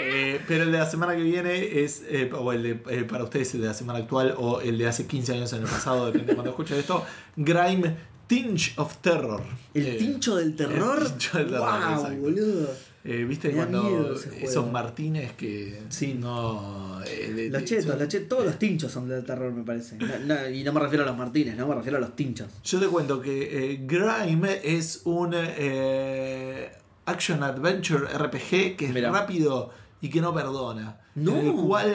eh, 0.00 0.40
pero 0.48 0.64
el 0.64 0.72
de 0.72 0.78
la 0.78 0.86
semana 0.90 1.14
que 1.16 1.22
viene 1.22 1.82
es. 1.84 2.02
eh, 2.08 2.30
o 2.32 2.52
el 2.52 2.62
de, 2.62 2.70
eh, 2.90 3.04
para 3.04 3.24
ustedes, 3.24 3.54
el 3.54 3.60
de 3.62 3.66
la 3.68 3.74
semana 3.74 3.98
actual. 3.98 4.34
O 4.38 4.60
el 4.60 4.78
de 4.78 4.86
hace 4.86 5.06
15 5.06 5.32
años 5.34 5.52
en 5.52 5.60
el 5.62 5.68
pasado, 5.68 6.06
depende 6.06 6.28
de 6.28 6.34
cuando 6.34 6.50
escuchen 6.50 6.78
esto. 6.78 7.04
Grime 7.36 7.96
Tinge 8.26 8.72
of 8.76 8.96
Terror. 8.98 9.42
El 9.74 9.96
tincho 9.98 10.36
del 10.36 10.54
terror. 10.56 11.00
el 11.02 11.08
tincho 11.08 11.38
del 11.38 11.48
terror, 11.50 11.96
wow, 11.96 12.16
boludo. 12.20 12.68
Eh, 13.10 13.24
¿Viste 13.24 13.52
cuando 13.52 14.14
esos 14.38 14.70
Martínez 14.70 15.32
que 15.32 15.80
Sí. 15.88 16.12
no. 16.12 17.00
eh, 17.06 17.48
Los 17.50 17.64
chetos, 17.64 17.86
son- 17.86 17.98
los 17.98 18.08
chetos, 18.08 18.28
todos 18.28 18.44
los 18.44 18.58
tinchos 18.58 18.92
son 18.92 19.08
de 19.08 19.22
terror, 19.22 19.50
me 19.50 19.62
parece. 19.64 19.96
No- 19.96 20.06
no, 20.26 20.48
y 20.50 20.62
no 20.62 20.74
me 20.74 20.80
refiero 20.80 21.04
a 21.04 21.06
los 21.06 21.16
Martínez, 21.16 21.56
no 21.56 21.66
me 21.66 21.74
refiero 21.74 21.96
a 21.96 22.00
los 22.00 22.14
tinchos. 22.14 22.48
Yo 22.64 22.78
te 22.78 22.86
cuento 22.86 23.18
que 23.22 23.72
eh, 23.72 23.80
Grime 23.86 24.60
es 24.62 25.00
un 25.04 25.32
eh, 25.34 26.70
action 27.06 27.42
adventure 27.42 28.06
RPG 28.12 28.76
que 28.76 28.86
es 28.88 28.92
Mirá. 28.92 29.10
rápido 29.10 29.70
y 30.02 30.10
que 30.10 30.20
no 30.20 30.34
perdona. 30.34 31.00
No. 31.14 31.34
En 31.36 31.46
el 31.46 31.52
cual 31.54 31.94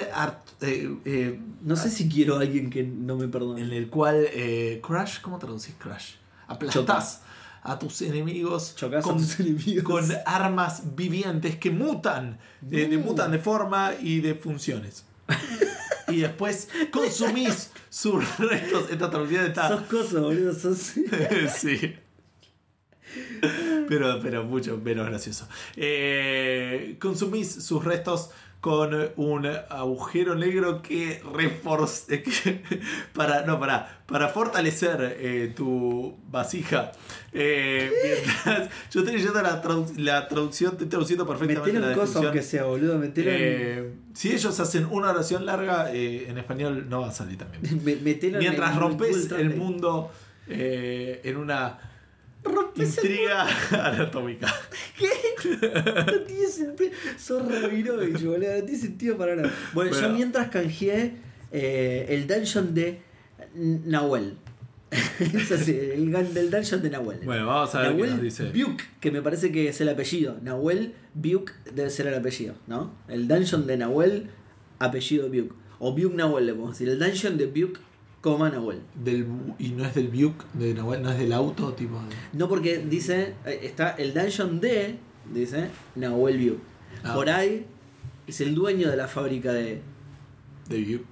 eh, 0.62 0.96
eh, 1.06 1.40
No 1.62 1.76
sé 1.76 1.90
si 1.92 2.10
quiero 2.10 2.38
a 2.38 2.42
alguien 2.42 2.70
que 2.72 2.84
no 2.84 3.16
me 3.18 3.28
perdone. 3.28 3.62
en 3.62 3.72
el 3.72 3.88
cual 3.90 4.26
eh, 4.34 4.82
Crash, 4.86 5.22
¿cómo 5.22 5.38
traducís 5.38 5.76
Crash? 5.78 6.16
Aplastás 6.48 7.22
a 7.64 7.80
tus 7.80 8.02
enemigos 8.02 8.76
Chocás 8.76 9.04
a 9.06 9.08
con, 9.08 9.18
tus 9.18 9.40
enemigos. 9.40 9.84
con 9.84 10.06
armas 10.26 10.96
vivientes 10.96 11.56
que 11.58 11.72
mutan, 11.72 12.40
eh, 12.70 12.88
de, 12.88 12.98
No. 12.98 13.06
mutan 13.06 13.32
de 13.32 13.40
forma 13.40 13.94
y 14.00 14.20
de 14.22 14.36
funciones. 14.36 15.06
y 16.10 16.18
después 16.22 16.70
consumís 16.92 17.72
sus 17.90 18.38
restos. 18.38 18.90
Esta 18.92 19.10
traducción 19.10 19.46
está. 19.46 19.70
Sos 19.70 19.82
cosas, 19.84 20.22
boludo, 20.22 20.54
sos... 20.54 20.78
sí. 21.58 21.96
Pero, 23.88 24.20
pero 24.22 24.44
mucho 24.44 24.78
menos 24.78 25.08
gracioso. 25.08 25.48
Eh, 25.76 26.98
consumís 27.00 27.52
sus 27.64 27.84
restos 27.84 28.32
con 28.64 28.96
un 29.18 29.46
agujero 29.70 30.36
negro 30.36 30.82
que 30.82 31.22
reforza 31.36 32.14
para 33.14 33.46
no 33.46 33.60
para 33.60 34.04
para 34.06 34.30
fortalecer 34.30 35.18
eh, 35.20 35.52
tu 35.54 36.16
vasija. 36.32 36.94
Eh, 37.34 37.92
mientras 38.06 38.70
yo 38.92 39.02
estoy 39.02 39.18
leyendo 39.18 39.42
la, 39.42 39.62
tradu- 39.62 39.94
la 39.98 40.30
traducción 40.30 40.72
estoy 40.74 40.88
traduciendo 40.88 41.28
perfectamente 41.28 41.72
en 41.72 41.82
cosas 41.82 41.98
descripción. 41.98 42.26
aunque 42.26 42.42
sea, 42.42 42.64
boludo, 42.64 42.98
metelo 43.00 43.32
en... 43.32 43.38
Eh, 43.42 43.90
si 44.14 44.32
ellos 44.32 44.58
hacen 44.62 44.86
una 44.90 45.10
oración 45.10 45.46
larga 45.46 45.92
eh, 45.94 46.30
en 46.30 46.38
español 46.38 46.86
no 46.88 47.02
va 47.02 47.10
a 47.10 47.12
salir 47.12 47.38
también. 47.38 47.64
Me- 47.84 48.12
en 48.12 48.40
Mientras 48.40 48.78
rompes 48.78 49.30
el 49.32 49.56
mundo 49.58 50.10
eh, 50.48 51.20
en 51.26 51.36
una 51.36 51.80
Rompes 52.44 52.98
el 52.98 53.06
intriga 53.06 53.48
anatómica. 53.72 54.48
No 56.08 56.20
tiene 56.22 56.48
sentido. 56.48 56.92
Sos 57.18 57.62
Rabinovich, 57.62 58.22
boludo. 58.24 58.56
No 58.58 58.64
tiene 58.64 58.78
sentido 58.80 59.18
para 59.18 59.36
nada. 59.36 59.52
Bueno, 59.74 59.92
Bueno. 59.92 60.08
yo 60.08 60.14
mientras 60.14 60.50
canjeé 60.50 61.14
eh, 61.52 62.06
el 62.10 62.28
dungeon 62.28 62.74
de 62.74 63.00
Nahuel. 63.56 64.38
es 65.20 65.52
así, 65.52 65.72
el 65.72 66.12
del 66.34 66.52
dungeon 66.52 66.82
de 66.84 66.90
Nahuel. 66.92 67.20
Bueno, 67.26 67.48
vamos 67.48 67.74
a 67.74 67.80
ver 67.80 67.88
qué 67.90 67.94
Nahuel 67.96 68.10
nos 68.12 68.22
dice. 68.22 68.44
Buke, 68.52 68.84
que 69.00 69.12
me 69.12 69.22
parece 69.22 69.52
que 69.52 69.68
es 69.68 69.82
el 69.82 69.90
apellido. 69.90 70.38
Nahuel 70.42 70.94
Buke 71.16 71.52
debe 71.74 71.90
ser 71.90 72.08
el 72.08 72.14
apellido, 72.16 72.56
¿no? 72.68 72.94
El 73.08 73.28
dungeon 73.28 73.66
de 73.66 73.78
Nahuel, 73.78 74.30
apellido 74.80 75.28
Buke. 75.30 75.54
O 75.80 75.94
Buke 75.94 76.16
Nahuel 76.16 76.46
le 76.46 76.54
podemos 76.54 76.78
decir. 76.78 76.90
El 76.90 77.00
dungeon 77.00 77.38
de 77.38 77.48
Buke, 77.48 77.80
coma 78.24 78.50
Nahuel. 78.50 78.80
Del, 78.96 79.28
y 79.60 79.70
no 79.70 79.86
es 79.86 79.94
del 79.94 80.08
Buick 80.08 80.46
de 80.54 80.74
Nahuel, 80.74 81.04
no 81.04 81.12
es 81.12 81.20
del 81.20 81.34
auto, 81.34 81.74
tipo 81.74 81.96
de- 82.00 82.38
No 82.40 82.48
porque 82.48 82.78
dice, 82.80 83.34
eh, 83.46 83.60
está 83.64 83.92
el 83.92 84.14
dungeon 84.14 84.60
de, 84.62 84.96
dice, 85.32 85.68
Nahuel 85.96 86.38
Buke. 86.40 86.62
Ah. 87.04 87.14
Por 87.14 87.30
ahí 87.30 87.66
es 88.26 88.40
el 88.40 88.56
dueño 88.56 88.90
de 88.90 88.96
la 88.96 89.08
fábrica 89.10 89.52
de 89.52 89.82
de 90.70 90.82
Buick. 90.82 91.04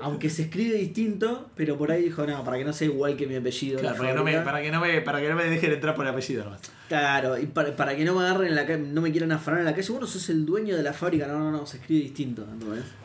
Aunque 0.00 0.28
se 0.28 0.42
escribe 0.42 0.74
distinto, 0.76 1.48
pero 1.54 1.78
por 1.78 1.92
ahí 1.92 2.02
dijo, 2.02 2.26
no, 2.26 2.42
para 2.44 2.58
que 2.58 2.64
no 2.64 2.72
sea 2.72 2.88
igual 2.88 3.16
que 3.16 3.26
mi 3.28 3.36
apellido. 3.36 3.78
Claro, 3.78 3.94
la 3.94 3.98
para 3.98 4.10
que, 4.10 4.18
no 4.18 4.24
me, 4.24 4.32
fábrica". 4.32 4.44
para, 4.50 4.62
que 4.62 4.70
no 4.72 4.80
me, 4.80 5.00
para 5.00 5.20
que 5.20 5.28
no 5.28 5.36
me 5.36 5.44
dejen 5.44 5.72
entrar 5.72 5.94
por 5.94 6.04
el 6.04 6.10
apellido 6.12 6.44
nomás. 6.44 6.60
Claro, 6.88 7.38
y 7.38 7.46
para, 7.46 7.74
para 7.74 7.96
que 7.96 8.04
no 8.04 8.14
me 8.14 8.20
agarren 8.26 8.48
en 8.48 8.54
la 8.54 8.66
calle, 8.66 8.78
no 8.86 9.00
me 9.00 9.10
quieran 9.10 9.32
afanar 9.32 9.60
en 9.60 9.66
la 9.66 9.74
calle, 9.74 9.90
bueno, 9.90 10.06
sos 10.06 10.28
el 10.28 10.44
dueño 10.44 10.76
de 10.76 10.82
la 10.82 10.92
fábrica, 10.92 11.26
no, 11.26 11.38
no, 11.38 11.50
no, 11.50 11.66
se 11.66 11.78
escribe 11.78 12.02
distinto. 12.02 12.44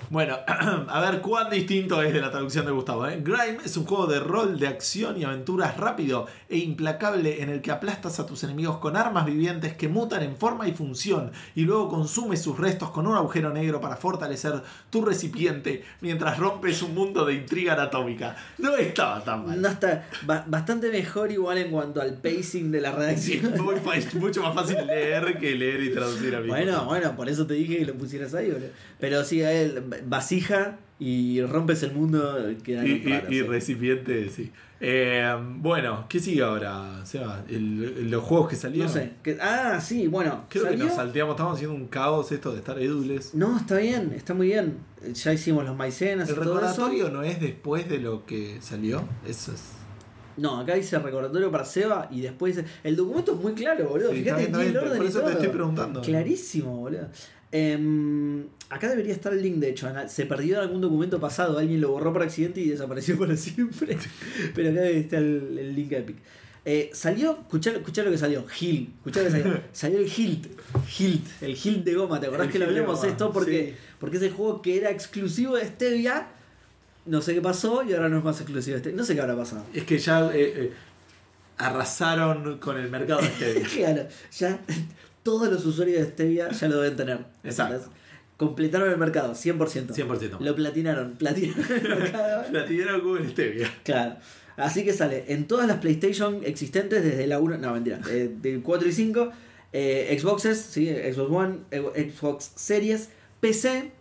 Bueno, 0.10 0.38
a 0.48 1.00
ver 1.02 1.22
cuán 1.22 1.50
distinto 1.50 2.02
es 2.02 2.12
de 2.14 2.20
la 2.20 2.30
traducción 2.30 2.66
de 2.66 2.72
Gustavo. 2.72 3.08
¿eh? 3.08 3.22
Grime 3.24 3.60
es 3.64 3.78
un 3.78 3.86
juego 3.86 4.08
de 4.08 4.20
rol 4.20 4.60
de 4.60 4.68
acción 4.68 5.18
y 5.20 5.24
aventuras 5.24 5.78
rápido 5.78 6.28
e 6.50 6.58
implacable 6.58 7.42
en 7.42 7.50
el 7.50 7.62
que 7.62 7.72
aplastas 7.72 8.20
a 8.20 8.26
tus 8.26 8.44
enemigos 8.44 8.78
con 8.80 8.98
armas 8.98 9.26
vivientes 9.26 9.76
que 9.76 9.88
mutan 9.88 10.24
en 10.24 10.36
forma 10.36 10.68
y 10.68 10.74
función 10.74 11.32
y 11.56 11.62
luego 11.62 11.88
consumes 11.90 12.42
sus 12.42 12.58
restos 12.58 12.90
con 12.92 13.08
un 13.08 13.16
agujero 13.16 13.52
negro 13.54 13.80
para 13.80 13.96
fortalecer 13.96 14.62
tu 14.90 15.06
recipiente 15.06 15.84
mientras 16.02 16.38
rompes 16.38 16.82
un 16.82 16.96
mundo 16.96 17.24
de 17.24 17.36
intriga 17.36 17.74
anatómica. 17.74 18.36
No 18.58 18.76
estaba 18.76 19.24
tan 19.24 19.46
mal. 19.46 19.62
No 19.62 19.70
está 19.70 20.08
ba- 20.24 20.44
bastante 20.48 20.90
mejor 20.92 21.32
igual 21.32 21.60
en 21.60 21.72
cuanto 21.72 22.02
al 22.02 22.16
pacing 22.16 22.72
de 22.72 22.82
la 22.82 22.92
redacción. 22.92 23.54
muy 23.72 23.98
es 23.98 24.14
mucho 24.16 24.42
más 24.44 24.54
fácil 24.56 24.78
leer 24.88 25.38
que 25.40 25.56
leer 25.56 25.84
y 25.84 25.92
traducir 25.92 26.36
a 26.36 26.40
mí. 26.42 26.48
Bueno, 26.48 26.86
bueno, 26.86 27.16
por 27.16 27.30
eso 27.30 27.46
te 27.48 27.54
dije 27.56 27.78
que 27.80 27.86
lo 27.86 27.94
pusieras 27.96 28.34
ahí, 28.34 28.52
boludo. 28.52 28.70
Pero 29.00 29.24
sí, 29.24 29.42
a 29.44 29.52
él, 29.52 29.84
vasija 30.06 30.78
y 31.00 31.42
rompes 31.44 31.84
el 31.84 31.94
mundo, 31.94 32.38
queda 32.64 32.86
Y, 32.86 32.92
y- 32.92 33.14
y 33.30 33.40
sí. 33.40 33.42
recipiente, 33.44 34.30
sí. 34.30 34.52
Eh, 34.82 35.36
bueno, 35.58 36.06
¿qué 36.08 36.20
sigue 36.22 36.42
ahora? 36.42 37.06
Seba? 37.06 37.44
El- 37.50 38.10
los 38.10 38.24
juegos 38.24 38.50
que 38.50 38.56
salieron. 38.56 38.88
No 38.88 38.94
sé. 38.94 39.12
que- 39.24 39.38
ah, 39.42 39.80
sí, 39.82 40.08
bueno. 40.08 40.46
Creo 40.50 40.70
que 40.70 40.78
nos 40.78 40.94
salteamos, 40.94 41.34
estamos 41.34 41.56
haciendo 41.56 41.76
un 41.76 41.88
caos 41.88 42.32
esto 42.32 42.52
de 42.54 42.60
estar 42.60 42.80
édules. 42.80 43.34
No, 43.36 43.58
está 43.58 43.78
bien, 43.78 44.14
está 44.16 44.34
muy 44.34 44.48
bien. 44.48 44.78
Ya 45.14 45.34
hicimos 45.34 45.66
los 45.66 45.76
maicenas 45.76 46.30
El 46.30 46.36
y 46.36 46.38
todo 46.40 46.60
eso. 46.60 46.62
recordatorio 46.68 47.10
no 47.10 47.24
es 47.24 47.42
después 47.42 47.90
de 47.90 48.00
lo 48.00 48.26
que 48.26 48.58
salió. 48.62 49.04
Eso 49.28 49.52
es. 49.54 49.64
No, 50.40 50.60
acá 50.60 50.76
dice 50.76 50.98
recordatorio 51.00 51.52
para 51.52 51.66
Seba 51.66 52.08
y 52.12 52.22
después 52.22 52.56
dice. 52.56 52.68
El 52.84 52.96
documento 52.96 53.34
es 53.36 53.42
muy 53.42 53.54
claro, 53.54 53.90
boludo. 53.90 54.12
Sí, 54.12 54.24
Fíjate 54.24 54.46
que 54.46 54.48
tiene 54.52 54.66
el 54.68 54.78
orden 54.78 54.98
por 54.98 55.06
y 55.06 55.10
eso 55.10 55.20
te 55.20 55.26
todo. 55.26 55.34
estoy 55.34 55.50
preguntando. 55.50 56.02
Clarísimo, 56.02 56.78
boludo. 56.78 57.08
Em, 57.52 58.46
acá 58.70 58.90
debería 58.90 59.14
estar 59.14 59.34
el 59.34 59.42
link, 59.42 59.56
de 59.58 59.70
hecho. 59.70 59.88
Se 60.08 60.26
perdió 60.26 60.56
en 60.58 60.62
algún 60.62 60.82
documento 60.82 61.20
pasado, 61.20 61.58
alguien 61.58 61.82
lo 61.82 61.92
borró 61.92 62.14
por 62.14 62.22
accidente 62.24 62.62
y 62.62 62.70
desapareció 62.70 63.18
para 63.20 63.36
siempre. 63.36 63.98
Pero 64.56 64.72
acá 64.72 64.86
está 64.88 65.18
el, 65.18 65.58
el 65.60 65.76
link 65.76 65.92
Epic. 65.92 66.18
Eh, 66.66 66.92
salió, 66.94 67.40
escuchá, 67.42 67.72
escuchá 67.72 68.04
lo 68.04 68.12
que 68.12 68.18
salió, 68.18 68.46
Hilt. 68.60 68.90
Escuchá 68.98 69.22
lo 69.22 69.26
que 69.26 69.32
salió. 69.32 69.62
Salió 69.72 70.00
el 70.00 70.06
Hilt. 70.06 70.46
Hilt, 71.00 71.26
el 71.42 71.52
Hilt 71.52 71.84
de 71.84 71.94
goma. 71.96 72.20
¿Te 72.20 72.28
acordás 72.28 72.48
El 72.48 72.54
que 72.54 72.60
lo 72.60 72.66
hablamos 72.66 73.04
esto? 73.04 73.32
Porque, 73.32 73.76
sí. 73.76 73.84
porque 74.00 74.18
es 74.18 74.24
el 74.24 74.32
juego 74.32 74.62
que 74.62 74.78
era 74.78 74.92
exclusivo 74.92 75.56
de 75.56 75.66
Stevia. 75.66 76.28
No 77.10 77.24
sé 77.24 77.34
qué 77.34 77.42
pasó 77.42 77.84
y 77.84 77.94
ahora 77.94 78.08
no 78.08 78.20
es 78.20 78.24
más 78.24 78.40
exclusivo 78.40 78.76
de 78.76 78.82
Stevia. 78.82 78.98
No 78.98 79.04
sé 79.04 79.16
qué 79.16 79.22
habrá 79.22 79.36
pasado. 79.36 79.66
Es 79.74 79.84
que 79.84 79.98
ya 79.98 80.28
eh, 80.28 80.32
eh, 80.36 80.74
arrasaron 81.58 82.60
con 82.60 82.78
el 82.78 82.90
mercado 82.92 83.22
de 83.22 83.30
Stevia. 83.30 83.68
Claro, 83.76 84.08
ya 84.32 84.60
todos 85.24 85.52
los 85.52 85.66
usuarios 85.66 86.02
de 86.02 86.06
Stevia 86.12 86.52
ya 86.52 86.68
lo 86.68 86.82
deben 86.82 86.96
tener. 86.96 87.26
Exacto. 87.44 87.76
¿entendés? 87.76 88.00
Completaron 88.38 88.92
el 88.92 88.98
mercado, 88.98 89.34
100%. 89.34 89.88
100%. 89.88 90.40
Lo 90.40 90.56
platinaron, 90.56 91.14
platinaron 91.14 91.66
el 91.72 91.90
mercado. 92.00 92.44
La 92.52 92.66
tiraron 92.66 93.02
con 93.02 93.28
Stevia. 93.28 93.74
Claro. 93.84 94.18
Así 94.56 94.84
que 94.84 94.94
sale 94.94 95.26
en 95.30 95.48
todas 95.48 95.68
las 95.68 95.78
PlayStation 95.78 96.42
existentes 96.44 97.04
desde 97.04 97.26
la 97.26 97.40
1, 97.40 97.58
no 97.58 97.74
mentira, 97.74 98.02
eh, 98.12 98.30
del 98.40 98.62
4 98.62 98.88
y 98.88 98.92
5, 98.92 99.32
eh, 99.74 100.18
Xboxes, 100.20 100.60
¿sí? 100.60 100.88
Xbox 100.88 101.32
One, 101.32 101.60
Xbox 101.72 102.52
Series, 102.56 103.10
PC 103.40 103.92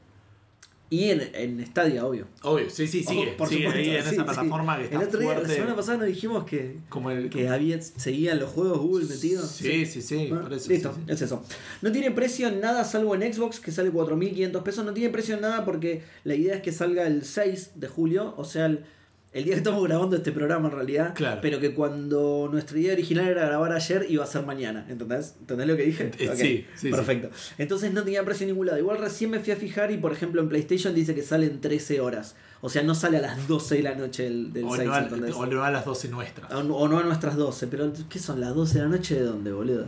y 0.91 1.11
en, 1.11 1.23
en 1.35 1.67
Stadia, 1.67 2.07
obvio. 2.07 2.27
Obvio, 2.43 2.71
sí, 2.71 2.87
sí, 2.87 3.05
sigue. 3.05 3.33
Oh, 3.33 3.37
por 3.37 3.49
sigue 3.49 3.67
supuesto, 3.67 3.79
ahí 3.79 3.97
en 3.97 4.03
sí, 4.03 4.09
esa 4.09 4.11
sí. 4.11 4.23
plataforma 4.23 4.79
que 4.79 4.85
está 4.85 4.97
El 4.97 5.09
otro 5.09 5.21
día, 5.21 5.29
la 5.29 5.35
fuerte. 5.37 5.55
semana 5.55 5.77
pasada 5.77 5.99
nos 5.99 6.07
dijimos 6.07 6.45
que, 6.45 6.77
como 6.89 7.11
el, 7.11 7.29
que 7.29 7.49
había, 7.49 7.81
seguían 7.83 8.39
los 8.39 8.51
juegos 8.51 8.79
Google 8.79 9.07
metidos. 9.07 9.51
Sí, 9.51 9.85
sí, 9.85 10.01
sí. 10.01 10.27
Bueno, 10.29 10.45
por 10.45 10.53
eso, 10.55 10.71
listo, 10.71 10.97
es 11.07 11.21
eso. 11.21 11.43
No 11.83 11.93
tiene 11.93 12.11
precio 12.11 12.49
en 12.49 12.61
nada 12.61 12.85
salvo 12.85 13.15
en 13.15 13.33
Xbox, 13.33 13.61
que 13.61 13.71
sale 13.71 13.93
4.500 13.93 14.63
pesos. 14.63 14.85
No 14.85 14.95
tiene 14.95 15.11
precio 15.11 15.35
en 15.35 15.43
nada 15.43 15.65
porque 15.65 16.03
la 16.25 16.35
idea 16.35 16.55
es 16.57 16.63
que 16.63 16.73
salga 16.73 17.07
el 17.07 17.25
6 17.25 17.73
de 17.75 17.89
julio, 17.89 18.35
o 18.37 18.45
sea, 18.45 18.67
el, 18.67 18.85
el 19.33 19.45
día 19.45 19.53
que 19.55 19.59
estamos 19.59 19.85
grabando 19.85 20.17
este 20.17 20.33
programa 20.33 20.69
en 20.69 20.75
realidad. 20.75 21.13
Claro. 21.15 21.41
Pero 21.43 21.61
que 21.61 21.75
cuando 21.75 22.49
nuestra 22.51 22.79
idea 22.79 22.93
original 22.95 23.29
era 23.29 23.47
grabar 23.47 23.73
ayer, 23.73 24.07
iba 24.09 24.25
a 24.25 24.27
ser 24.27 24.45
mañana. 24.47 24.87
¿Entendés? 24.89 25.35
¿Entendés 25.41 25.67
lo 25.67 25.77
que 25.77 25.83
dije? 25.85 26.11
Eh, 26.19 26.31
sí, 26.35 26.67
sí, 26.75 26.91
Perfecto. 26.91 27.29
Entonces 27.59 27.93
no 27.93 28.03
tenía 28.05 28.25
precio 28.25 28.45
en 28.45 28.53
ningún 28.53 28.67
lado. 28.67 28.79
Igual 28.79 28.99
recién 28.99 29.31
me 29.31 29.39
fui 29.41 29.53
a 29.53 29.57
fijar 29.57 29.91
y, 29.91 29.99
por 29.99 30.13
ejemplo, 30.13 30.41
en 30.41 30.49
PlayStation 30.49 30.95
dice 30.95 31.15
que 31.15 31.23
sale 31.23 31.47
en 31.47 31.61
13 31.61 32.01
horas. 32.01 32.37
O 32.61 32.69
sea, 32.71 32.83
no 32.83 32.95
sale 32.95 33.19
a 33.19 33.21
las 33.21 33.47
12 33.47 33.77
de 33.77 33.83
la 33.83 33.95
noche 33.95 34.25
del, 34.25 34.53
del 34.53 34.65
O 34.65 34.75
6, 34.75 34.89
no, 34.89 34.95
a, 34.95 34.99
¿entendés? 35.01 35.35
o 35.35 35.47
no 35.47 35.63
a 35.63 35.71
las 35.71 35.85
12 35.85 36.09
nuestras. 36.09 36.53
O 36.53 36.63
no- 36.65 36.77
o 36.77 36.89
no 36.89 36.99
a 36.99 37.03
nuestras 37.05 37.37
12, 37.37 37.67
pero 37.69 37.93
¿qué 38.09 38.19
son 38.19 38.41
las 38.41 38.55
12 38.55 38.79
de 38.79 38.85
la 38.85 38.91
noche 38.91 39.15
de 39.15 39.23
dónde, 39.23 39.53
boludo? 39.53 39.87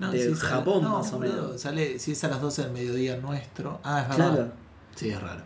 No, 0.00 0.10
de 0.12 0.18
sale- 0.24 0.34
Japón, 0.36 0.82
no, 0.82 0.98
más 0.98 1.12
o 1.12 1.18
boludo, 1.18 1.42
menos. 1.46 1.60
Sale, 1.60 1.98
si 1.98 2.12
es 2.12 2.24
a 2.24 2.28
las 2.28 2.40
12 2.42 2.62
del 2.64 2.72
mediodía 2.72 3.16
nuestro. 3.18 3.80
Ah, 3.84 4.02
es 4.02 4.08
verdad. 4.08 4.34
Claro. 4.34 4.52
Sí, 4.96 5.08
es 5.10 5.20
raro. 5.20 5.42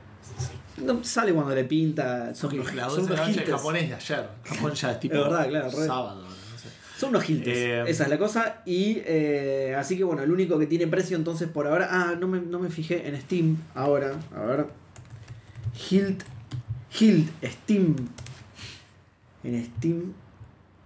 No, 0.79 1.05
sale 1.05 1.33
cuando 1.33 1.55
le 1.55 1.65
pinta. 1.65 2.35
Son, 2.35 2.51
Porque 2.57 2.75
las 2.75 2.93
son 2.93 3.07
12 3.07 3.11
de 3.11 3.17
la 3.17 3.43
unos. 3.45 3.61
Japón 3.61 3.75
de 3.75 3.95
ayer. 3.95 4.29
Japón 4.45 4.73
ya 4.73 4.93
es 4.93 5.01
tipo 5.01 5.15
Es 5.15 5.21
verdad, 5.23 5.49
claro, 5.49 5.71
sábado. 5.71 6.23
No 6.23 6.59
sé. 6.59 6.69
Son 6.99 7.09
unos 7.11 7.29
hiltes. 7.31 7.57
Eh, 7.57 7.85
Esa 7.87 8.05
es 8.05 8.11
la 8.11 8.19
cosa. 8.19 8.63
Y 8.67 8.99
eh, 9.05 9.75
así 9.79 9.97
que 9.97 10.05
bueno, 10.05 10.23
el 10.23 10.33
único 10.33 10.59
que 10.59 10.67
tiene 10.67 10.87
precio 10.87 11.17
entonces 11.17 11.49
por 11.49 11.67
ahora. 11.67 11.89
Ah, 11.91 12.15
no 12.19 12.27
me, 12.27 12.41
no 12.41 12.59
me 12.59 12.71
fijé 12.71 13.09
en 13.09 13.21
Steam 13.21 13.57
ahora. 13.75 14.15
A 14.35 14.41
ver. 14.45 14.67
Hilt. 15.91 16.23
Hilt 16.99 17.31
Steam. 17.45 17.97
En 19.45 19.65
Steam 19.77 20.13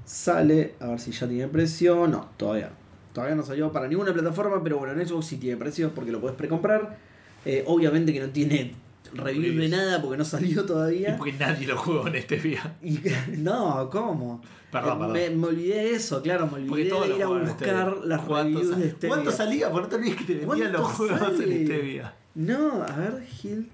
sale. 0.05 0.75
A 0.81 0.89
ver 0.89 1.01
si 1.01 1.13
ya 1.13 1.27
tiene 1.29 1.49
precio. 1.49 2.07
No, 2.09 2.29
todavía. 2.37 2.71
todavía 3.13 3.37
no 3.37 3.43
salió 3.43 3.73
para 3.73 3.89
ninguna 3.89 4.13
plataforma, 4.13 4.63
pero 4.63 4.79
bueno, 4.79 5.01
en 5.01 5.07
Xbox 5.07 5.27
sí 5.27 5.37
tiene 5.39 5.57
precios 5.57 5.93
porque 5.95 6.11
lo 6.13 6.21
puedes 6.21 6.37
precomprar. 6.37 6.99
Eh, 7.45 7.65
obviamente 7.67 8.13
que 8.13 8.21
no 8.21 8.29
tiene 8.31 8.75
review 9.15 9.61
de 9.61 9.69
nada 9.69 10.01
porque 10.03 10.17
no 10.19 10.25
salió 10.25 10.63
Y 10.63 10.67
todavía. 10.67 11.17
porque 11.17 11.33
nadie 11.33 11.67
lo 11.67 11.77
jugó 11.77 12.07
en 12.09 12.17
este 12.17 12.37
día. 12.39 12.77
Y- 12.83 13.01
no, 13.39 13.89
¿cómo? 13.91 14.43
Perdón, 14.71 14.91
Eh, 14.91 14.99
perdón. 14.99 15.13
Me, 15.13 15.31
me 15.31 15.47
olvidé 15.47 15.75
de 15.77 15.91
eso, 15.95 16.21
claro, 16.23 16.47
me 16.47 16.55
olvidé 16.55 16.91
de 16.91 17.17
ir 17.17 17.23
a 17.23 17.27
en 17.27 17.45
buscar 17.47 17.97
las 18.05 18.21
¿Cuánto 18.23 18.59
reviews 18.61 18.79
de 18.79 18.91
Stevia. 18.91 19.09
¿Cuánto 19.15 19.33
salía? 19.33 19.71
Porque 19.71 19.83
no 19.85 19.89
te 19.89 19.97
olvides 19.97 20.17
que 20.17 20.25
te 20.25 20.35
vendían 20.47 20.73
los 20.73 20.81
¿Cuánto 20.83 20.97
juegos 20.97 21.19
sale? 21.39 21.57
en 21.61 21.67
Stevia. 21.67 22.15
No, 22.35 22.83
a 22.83 22.97
ver, 22.97 23.25
Hilt. 23.43 23.69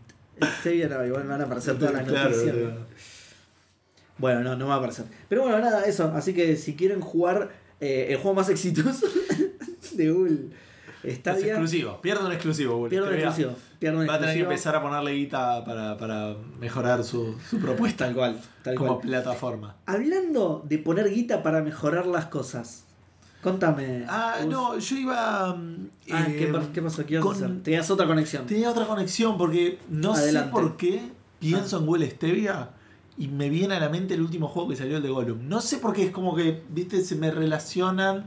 Stevia 0.61 0.89
no, 0.89 1.05
igual 1.07 1.25
me 1.25 1.31
van 1.31 1.41
a 1.41 1.45
aparecer 1.45 1.79
todas 1.79 1.95
las 1.95 2.05
Claro, 2.05 2.31
noticias. 2.31 2.55
claro. 2.57 2.87
Bueno, 4.19 4.41
no, 4.45 4.57
no 4.57 4.69
va 4.69 4.75
a 4.75 4.77
aparecer. 4.79 5.07
Pero 5.29 5.43
bueno, 5.43 5.59
nada, 5.59 5.83
eso. 5.85 6.13
Así 6.15 6.33
que 6.35 6.57
si 6.57 6.75
quieren 6.77 7.01
jugar 7.01 7.51
eh, 7.81 8.07
el 8.11 8.17
juego 8.19 8.35
más 8.37 8.49
exitoso 8.49 9.07
de 9.93 10.11
Google 10.11 10.39
Es 11.05 11.19
exclusivo. 11.27 12.01
Pierde 12.01 12.25
un 12.27 12.33
exclusivo, 12.33 12.75
boludo. 12.77 12.89
pierden 12.91 13.09
Stevia. 13.11 13.27
exclusivo. 13.29 13.57
Pierden 13.79 14.09
Va 14.09 14.15
a 14.15 14.19
tener 14.21 14.35
que 14.37 14.43
empezar 14.43 14.77
a 14.77 14.83
ponerle 14.83 15.13
guita 15.13 15.65
para, 15.65 15.97
para 15.99 16.35
mejorar 16.61 17.05
su, 17.05 17.35
su 17.49 17.59
propuesta 17.59 18.07
Tal 18.07 18.15
cual, 18.15 18.41
tal 18.63 18.75
como 18.75 18.95
cual. 18.97 19.09
plataforma. 19.09 19.77
Hablando 19.87 20.65
de 20.67 20.79
poner 20.79 21.11
guita 21.11 21.43
para 21.43 21.63
mejorar 21.63 22.07
las 22.07 22.27
cosas. 22.27 22.85
Contame. 23.43 24.05
Ah, 24.09 24.37
no, 24.49 24.79
yo 24.79 24.97
iba. 24.97 25.55
mm, 25.55 25.89
Ah, 26.11 26.27
eh, 26.29 26.37
¿qué, 26.39 26.47
pa- 26.47 26.73
qué 26.73 26.81
pasó? 26.81 27.05
¿Qué 27.05 27.15
ibas 27.15 27.25
a 27.25 27.29
con- 27.29 27.37
hacer? 27.45 27.63
Tenías 27.63 27.91
otra 27.91 28.07
conexión. 28.07 28.47
Tenía 28.47 28.71
otra 28.71 28.87
conexión 28.87 29.37
porque 29.37 29.79
no 29.91 30.15
Adelante. 30.15 30.49
sé 30.49 30.53
por 30.53 30.77
qué 30.79 31.03
pienso 31.41 31.79
en 31.79 31.87
Google 31.87 32.11
Stevia 32.11 32.71
y 33.19 33.29
me 33.29 33.51
viene 33.51 33.75
a 33.75 33.81
la 33.81 33.91
mente 33.91 34.15
el 34.15 34.23
último 34.23 34.49
juego 34.49 34.71
que 34.71 34.77
salió, 34.77 34.97
el 34.97 35.03
de 35.03 35.11
Gollum. 35.11 35.47
No 35.47 35.61
sé 35.61 35.77
por 35.77 35.93
qué, 35.93 36.05
es 36.05 36.11
como 36.11 36.35
que, 36.35 36.63
viste, 36.71 37.05
se 37.05 37.17
me 37.17 37.31
relacionan. 37.31 38.27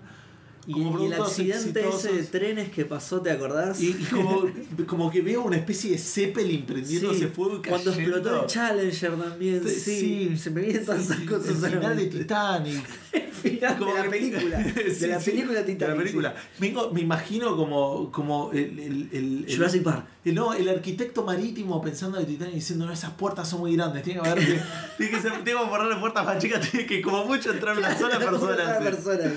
Y, 0.68 0.82
y 0.82 1.06
el 1.06 1.14
accidente 1.14 1.88
ese 1.88 2.12
de 2.12 2.24
trenes 2.24 2.70
que 2.70 2.84
pasó, 2.84 3.22
¿te 3.22 3.32
acordás? 3.32 3.80
Y, 3.82 3.92
y 3.92 4.04
como, 4.12 4.46
como 4.88 5.10
que 5.10 5.22
veo 5.22 5.44
una 5.44 5.56
especie 5.56 5.92
de 5.92 5.98
Zeppelin 5.98 6.66
prendiéndose 6.66 7.20
Sí, 7.20 7.26
fuego 7.28 7.62
y 7.64 7.68
Cuando 7.70 7.92
cayendo. 7.92 8.18
explotó 8.18 8.42
el 8.44 8.48
Challenger 8.50 9.16
también, 9.16 9.68
sí, 9.68 9.80
Sí, 9.80 10.38
se 10.38 10.52
me 10.52 10.62
vienen 10.62 10.86
todas 10.86 11.06
esas 11.06 11.20
cosas. 11.22 11.64
El 11.64 11.72
final 11.80 11.96
de. 11.98 12.06
Titanic. 12.08 12.84
El 13.14 13.32
final 13.32 13.78
Como 13.78 13.94
de 13.96 14.04
la 14.04 14.10
película. 14.10 14.58
De 14.60 15.08
la 15.08 15.20
película 15.20 15.60
de 15.62 15.64
Titanic. 15.74 15.96
la 15.96 16.04
película. 16.04 16.36
Vengo- 16.60 16.92
me 16.92 17.02
imagino 17.02 17.56
como, 17.56 18.12
como 18.12 18.52
el, 18.52 18.78
el, 18.80 19.10
el- 19.14 19.46
Jurassic 19.56 19.84
Park. 19.84 20.06
El- 20.30 20.36
no, 20.36 20.54
el 20.54 20.68
arquitecto 20.70 21.24
marítimo 21.24 21.82
pensando 21.82 22.20
en 22.20 22.26
Titanic 22.26 22.54
diciendo, 22.56 22.86
no, 22.86 22.94
esas 22.94 23.12
puertas 23.12 23.50
son 23.50 23.60
muy 23.62 23.76
grandes, 23.76 24.04
tiene 24.04 24.22
que 24.22 24.30
haber 24.30 24.46
que, 24.46 24.60
tiene 24.98 25.12
que 25.12 25.22
ser- 25.22 25.44
tengo 25.44 25.64
que 25.64 25.70
ponerle 25.70 25.96
puertas 25.98 26.26
más 26.26 26.38
chicas, 26.40 26.68
tiene 26.72 26.86
que 26.86 27.02
como 27.02 27.26
mucho 27.26 27.52
entrar 27.52 27.78
una 27.78 27.98
sola 27.98 28.18
persona. 28.20 29.34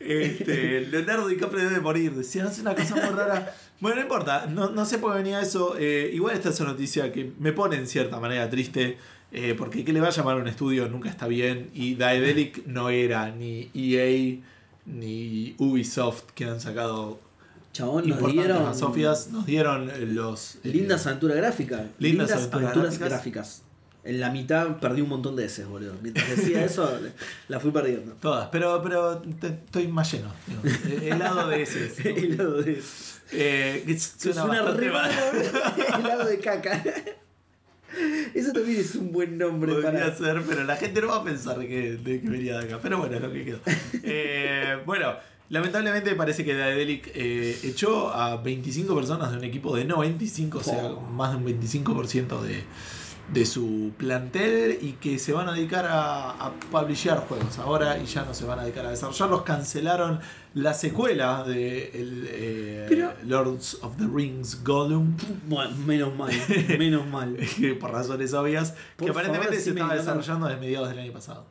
Este, 0.00 0.80
Leonardo 0.82 1.28
DiCaprio 1.28 1.64
debe 1.68 1.80
morir. 1.80 2.12
Decían, 2.12 2.46
hace 2.46 2.60
una 2.62 2.74
cosa 2.74 2.94
muy 2.96 3.14
rara. 3.14 3.54
Bueno, 3.80 3.96
no 3.96 4.02
importa, 4.02 4.46
no, 4.46 4.70
no 4.70 4.84
sé 4.84 4.98
por 4.98 5.12
qué 5.12 5.18
venía 5.18 5.40
eso. 5.40 5.76
Eh, 5.78 6.10
igual 6.12 6.34
esta 6.34 6.50
es 6.50 6.60
una 6.60 6.70
noticia 6.70 7.12
que 7.12 7.32
me 7.38 7.52
pone 7.52 7.76
en 7.76 7.86
cierta 7.86 8.18
manera 8.20 8.48
triste. 8.50 8.98
eh, 9.34 9.54
porque 9.56 9.82
que 9.84 9.92
le 9.94 10.00
va 10.00 10.08
a 10.08 10.10
llamar 10.10 10.36
a 10.36 10.40
un 10.40 10.48
estudio 10.48 10.88
nunca 10.88 11.08
está 11.08 11.26
bien. 11.26 11.70
Y 11.74 11.94
Daedalic 11.94 12.66
no 12.66 12.90
era 12.90 13.30
ni 13.30 13.70
EA 13.74 14.38
ni 14.86 15.54
Ubisoft 15.58 16.24
que 16.34 16.44
han 16.44 16.60
sacado 16.60 17.18
Chabón, 17.72 18.08
nos 18.08 18.32
dieron 18.32 18.74
Sofias. 18.74 19.28
Nos 19.28 19.46
dieron 19.46 19.88
eh, 19.90 20.00
los. 20.06 20.56
eh, 20.56 20.68
lindas 20.68 21.06
aventuras 21.06 21.36
gráficas. 21.38 21.80
lindas 21.98 22.28
Lindas, 22.28 22.30
aventuras 22.32 22.62
aventuras, 22.64 22.98
gráficas. 22.98 23.08
gráficas. 23.10 23.62
En 24.04 24.18
la 24.20 24.30
mitad 24.30 24.78
perdí 24.80 25.00
un 25.00 25.08
montón 25.10 25.36
de 25.36 25.44
S, 25.46 25.64
boludo. 25.64 25.94
Mientras 26.02 26.28
decía 26.28 26.64
eso, 26.66 26.98
la 27.48 27.60
fui 27.60 27.70
perdiendo. 27.70 28.12
Todas, 28.14 28.48
pero, 28.50 28.82
pero 28.82 29.18
te- 29.40 29.46
estoy 29.48 29.86
más 29.88 30.12
lleno. 30.12 30.32
Eh, 30.64 31.10
helado 31.12 31.48
de 31.48 31.62
ese. 31.62 31.92
El 32.10 32.36
lado 32.36 32.60
de 32.62 32.82
Eh, 33.34 33.82
que 33.86 33.98
suena 33.98 34.42
Suena 34.44 34.70
re 34.72 34.90
mal. 34.90 35.10
helado 35.98 36.24
de 36.28 36.38
caca. 36.40 36.82
Eso 38.34 38.52
también 38.52 38.80
es 38.80 38.94
un 38.94 39.12
buen 39.12 39.36
nombre 39.36 39.72
Podría 39.74 39.92
para. 39.92 40.16
ser, 40.16 40.42
pero 40.48 40.64
la 40.64 40.76
gente 40.76 41.00
no 41.02 41.08
va 41.08 41.16
a 41.16 41.24
pensar 41.24 41.58
que, 41.60 41.98
que 42.02 42.20
venía 42.24 42.58
de 42.58 42.64
acá. 42.64 42.78
Pero 42.82 42.98
bueno, 42.98 43.16
es 43.16 43.22
lo 43.22 43.30
que 43.32 43.44
quedó. 43.44 43.58
Eh, 44.02 44.78
bueno, 44.86 45.14
lamentablemente 45.52 46.14
parece 46.16 46.44
que 46.44 46.54
Daedalic 46.54 47.10
eh, 47.14 47.60
echó 47.62 48.12
a 48.12 48.36
25 48.38 48.94
personas 48.96 49.30
de 49.30 49.36
un 49.36 49.44
equipo 49.44 49.76
de 49.76 49.84
95, 49.84 50.58
o 50.58 50.62
sea, 50.62 50.90
más 51.12 51.30
de 51.32 51.36
un 51.36 51.44
25% 51.60 52.40
de, 52.40 52.64
de 53.32 53.46
su 53.46 53.92
plantel 53.98 54.78
y 54.80 54.92
que 54.94 55.18
se 55.18 55.32
van 55.34 55.48
a 55.50 55.52
dedicar 55.52 55.84
a, 55.84 56.30
a 56.30 56.52
publishear 56.70 57.18
juegos 57.28 57.58
ahora 57.58 57.98
y 57.98 58.06
ya 58.06 58.24
no 58.24 58.32
se 58.32 58.46
van 58.46 58.58
a 58.60 58.62
dedicar 58.62 58.86
a 58.86 58.90
desarrollarlos. 58.90 59.42
Cancelaron 59.42 60.20
la 60.54 60.72
secuela 60.72 61.44
de 61.44 61.90
el, 62.00 62.28
eh, 62.30 62.86
Pero- 62.88 63.12
Lords 63.24 63.78
of 63.82 63.96
the 63.98 64.06
Rings 64.10 64.64
Gollum. 64.64 65.16
Bueno, 65.48 65.76
menos 65.86 66.16
mal, 66.16 66.30
menos 66.78 67.06
mal. 67.06 67.36
por 67.80 67.92
razones 67.92 68.32
obvias, 68.32 68.74
Por 68.96 69.04
que 69.04 69.10
aparentemente 69.10 69.48
favor, 69.56 69.62
se 69.62 69.70
decime 69.70 69.80
estaba 69.82 69.94
desarrollando 69.98 70.46
desde 70.48 70.60
mediados 70.60 70.88
del 70.88 70.98
año 70.98 71.12
pasado. 71.12 71.46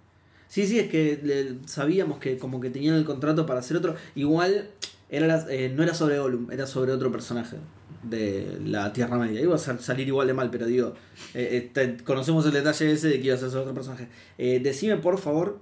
Sí, 0.51 0.67
sí, 0.67 0.79
es 0.79 0.89
que 0.89 1.17
le- 1.23 1.65
sabíamos 1.65 2.19
que 2.19 2.37
como 2.37 2.59
que 2.59 2.69
tenían 2.69 2.95
el 2.95 3.05
contrato 3.05 3.45
para 3.45 3.61
hacer 3.61 3.77
otro. 3.77 3.95
Igual 4.15 4.67
era 5.09 5.45
eh, 5.49 5.71
no 5.73 5.81
era 5.81 5.93
sobre 5.93 6.19
Gollum, 6.19 6.51
era 6.51 6.67
sobre 6.67 6.91
otro 6.91 7.09
personaje 7.09 7.55
de 8.03 8.59
la 8.65 8.91
Tierra 8.91 9.17
Media. 9.17 9.39
Iba 9.39 9.55
a 9.55 9.57
sal- 9.57 9.79
salir 9.79 10.09
igual 10.09 10.27
de 10.27 10.33
mal, 10.33 10.49
pero 10.51 10.65
digo, 10.65 10.93
eh, 11.33 11.49
eh, 11.53 11.69
te- 11.73 12.03
conocemos 12.03 12.45
el 12.47 12.51
detalle 12.51 12.91
ese 12.91 13.07
de 13.07 13.21
que 13.21 13.27
iba 13.27 13.35
a 13.35 13.39
ser 13.39 13.49
sobre 13.49 13.61
otro 13.61 13.73
personaje. 13.75 14.09
Eh, 14.37 14.59
decime 14.61 14.97
por 14.97 15.19
favor 15.19 15.61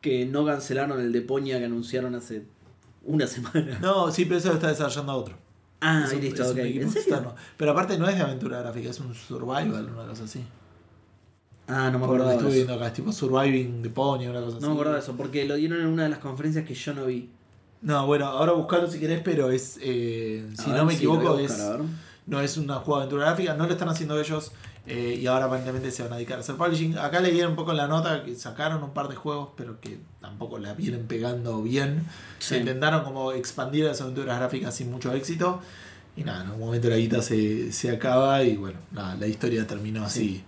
que 0.00 0.26
no 0.26 0.44
cancelaron 0.44 1.00
el 1.00 1.12
de 1.12 1.20
Poña 1.20 1.58
que 1.60 1.66
anunciaron 1.66 2.16
hace 2.16 2.42
una 3.04 3.26
semana. 3.28 3.78
No, 3.80 4.10
sí, 4.10 4.24
pero 4.24 4.38
eso 4.38 4.48
lo 4.48 4.54
está 4.54 4.66
desarrollando 4.68 5.12
otro. 5.12 5.36
Ah, 5.80 6.02
Es 6.06 6.12
un- 6.12 6.20
listo, 6.22 6.42
es 6.42 6.48
ok. 6.50 6.56
Pero 7.56 7.70
aparte 7.70 7.96
no 7.98 8.08
es 8.08 8.16
de 8.16 8.22
aventura 8.22 8.58
gráfica, 8.62 8.90
es 8.90 8.98
un 8.98 9.14
survival, 9.14 9.90
una 9.94 10.08
cosa 10.08 10.24
así. 10.24 10.40
Ah, 11.68 11.90
no 11.90 11.98
me 11.98 12.06
lo 12.06 12.24
que 12.24 12.30
de 12.30 12.34
estuve 12.34 12.54
viendo 12.54 12.74
acá, 12.74 12.86
es 12.86 12.94
tipo 12.94 13.12
surviving 13.12 13.82
de 13.82 13.90
Pony, 13.90 14.26
una 14.26 14.40
cosa 14.40 14.56
así. 14.56 14.62
No 14.62 14.68
me 14.68 14.74
acordaba 14.74 14.96
de 14.96 15.02
eso, 15.02 15.14
porque 15.16 15.44
lo 15.44 15.54
dieron 15.56 15.80
en 15.80 15.86
una 15.86 16.04
de 16.04 16.08
las 16.08 16.18
conferencias 16.18 16.64
que 16.64 16.74
yo 16.74 16.94
no 16.94 17.04
vi. 17.04 17.28
No, 17.82 18.06
bueno, 18.06 18.26
ahora 18.26 18.52
buscarlo 18.52 18.90
si 18.90 18.98
querés, 18.98 19.20
pero 19.22 19.50
es. 19.50 19.78
eh, 19.82 20.48
si 20.58 20.70
no 20.70 20.86
me 20.86 20.94
equivoco, 20.94 21.36
buscar, 21.36 21.80
es. 21.80 21.86
No 22.26 22.40
es 22.40 22.56
una 22.56 22.76
juego 22.76 22.96
de 22.96 23.02
aventura 23.04 23.26
gráfica, 23.26 23.54
no 23.54 23.66
lo 23.66 23.72
están 23.72 23.88
haciendo 23.88 24.18
ellos 24.18 24.52
eh, 24.86 25.18
y 25.20 25.26
ahora 25.26 25.44
aparentemente 25.44 25.90
se 25.90 26.02
van 26.02 26.12
a 26.14 26.16
dedicar 26.16 26.38
a 26.38 26.40
hacer 26.40 26.56
publishing. 26.56 26.96
Acá 26.96 27.20
leyeron 27.20 27.50
un 27.50 27.56
poco 27.56 27.72
en 27.72 27.76
la 27.76 27.86
nota 27.86 28.24
que 28.24 28.34
sacaron 28.34 28.82
un 28.82 28.94
par 28.94 29.08
de 29.08 29.16
juegos, 29.16 29.50
pero 29.54 29.78
que 29.80 29.98
tampoco 30.20 30.58
la 30.58 30.72
vienen 30.72 31.06
pegando 31.06 31.62
bien. 31.62 32.06
Sí. 32.38 32.54
Se 32.54 32.58
intentaron 32.58 33.04
como 33.04 33.32
expandir 33.32 33.84
las 33.84 34.00
aventuras 34.00 34.38
gráficas 34.38 34.74
sin 34.74 34.90
mucho 34.90 35.12
éxito. 35.12 35.60
Y 36.16 36.24
nada, 36.24 36.44
en 36.44 36.50
un 36.50 36.60
momento 36.60 36.88
la 36.88 36.96
guita 36.96 37.20
se, 37.20 37.70
se 37.72 37.90
acaba 37.90 38.42
y 38.42 38.56
bueno, 38.56 38.78
nada, 38.90 39.14
la 39.16 39.26
historia 39.26 39.66
terminó 39.66 40.04
así 40.04 40.42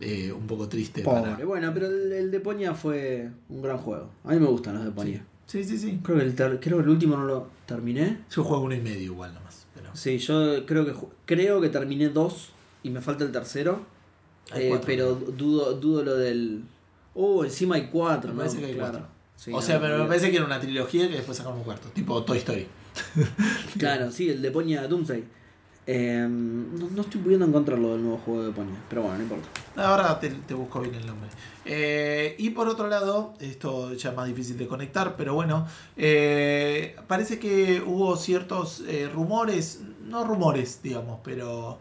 eh, 0.00 0.32
un 0.32 0.46
poco 0.46 0.68
triste 0.68 1.02
Pobre. 1.02 1.32
para. 1.32 1.44
Bueno, 1.44 1.70
pero 1.74 1.86
el, 1.86 2.12
el 2.12 2.30
de 2.30 2.40
Poña 2.40 2.74
fue 2.74 3.28
un 3.48 3.62
gran 3.62 3.78
juego. 3.78 4.10
A 4.24 4.32
mí 4.32 4.38
me 4.40 4.46
gustan 4.46 4.74
los 4.74 4.84
de 4.84 4.90
Poña. 4.90 5.24
Sí, 5.46 5.64
sí, 5.64 5.78
sí. 5.78 5.98
Creo, 6.02 6.18
que 6.18 6.24
el 6.24 6.34
ter- 6.34 6.60
creo 6.60 6.76
que 6.78 6.82
el 6.84 6.88
último 6.90 7.16
no 7.16 7.24
lo 7.24 7.46
terminé. 7.66 8.18
Yo 8.30 8.44
juego 8.44 8.64
uno 8.64 8.74
y 8.74 8.80
medio 8.80 9.02
igual 9.02 9.32
nomás. 9.34 9.66
Pero 9.74 9.90
Sí, 9.94 10.18
yo 10.18 10.66
creo 10.66 10.84
que 10.84 10.94
creo 11.24 11.60
que 11.60 11.68
terminé 11.70 12.08
dos 12.10 12.50
y 12.82 12.90
me 12.90 13.00
falta 13.00 13.24
el 13.24 13.32
tercero. 13.32 13.80
Hay 14.50 14.64
Eh, 14.64 14.68
cuatro, 14.68 14.86
pero 14.86 15.14
dudo, 15.14 15.74
dudo 15.74 16.02
lo 16.04 16.14
del. 16.16 16.62
Oh, 17.14 17.44
encima 17.44 17.76
hay 17.76 17.88
cuatro, 17.90 18.28
Me 18.30 18.34
¿no? 18.34 18.38
parece 18.40 18.58
que 18.58 18.66
hay 18.66 18.74
claro. 18.74 18.90
cuatro. 18.92 19.08
Sí, 19.36 19.50
o 19.54 19.62
sea, 19.62 19.76
no, 19.76 19.82
pero 19.82 19.98
me 19.98 20.04
parece 20.06 20.30
que 20.30 20.36
era 20.36 20.44
una 20.46 20.58
trilogía 20.60 21.08
que 21.08 21.14
después 21.14 21.36
sacaron 21.38 21.58
un 21.58 21.64
cuarto, 21.64 21.88
tipo 21.90 22.22
Toy 22.24 22.38
Story. 22.38 22.66
Claro, 23.78 24.10
sí, 24.10 24.28
el 24.30 24.42
de 24.42 24.50
Poña 24.50 24.86
Doomsday. 24.86 25.24
Eh, 25.90 26.26
no, 26.28 26.90
no 26.90 27.00
estoy 27.00 27.18
pudiendo 27.22 27.46
encontrarlo 27.46 27.92
del 27.92 28.02
nuevo 28.02 28.18
juego 28.18 28.44
de 28.44 28.52
Poña, 28.52 28.76
pero 28.90 29.00
bueno, 29.02 29.16
no 29.16 29.22
importa. 29.22 29.48
Ahora 29.76 30.20
te, 30.20 30.28
te 30.28 30.52
busco 30.52 30.80
bien 30.80 30.94
el 30.94 31.06
nombre. 31.06 31.30
Eh, 31.64 32.34
y 32.36 32.50
por 32.50 32.68
otro 32.68 32.88
lado, 32.88 33.32
esto 33.40 33.94
ya 33.94 34.10
es 34.10 34.16
más 34.16 34.26
difícil 34.26 34.58
de 34.58 34.66
conectar, 34.66 35.16
pero 35.16 35.32
bueno, 35.32 35.66
eh, 35.96 36.94
parece 37.06 37.38
que 37.38 37.82
hubo 37.86 38.16
ciertos 38.18 38.84
eh, 38.86 39.08
rumores, 39.10 39.80
no 40.06 40.24
rumores, 40.24 40.80
digamos, 40.82 41.20
pero 41.24 41.78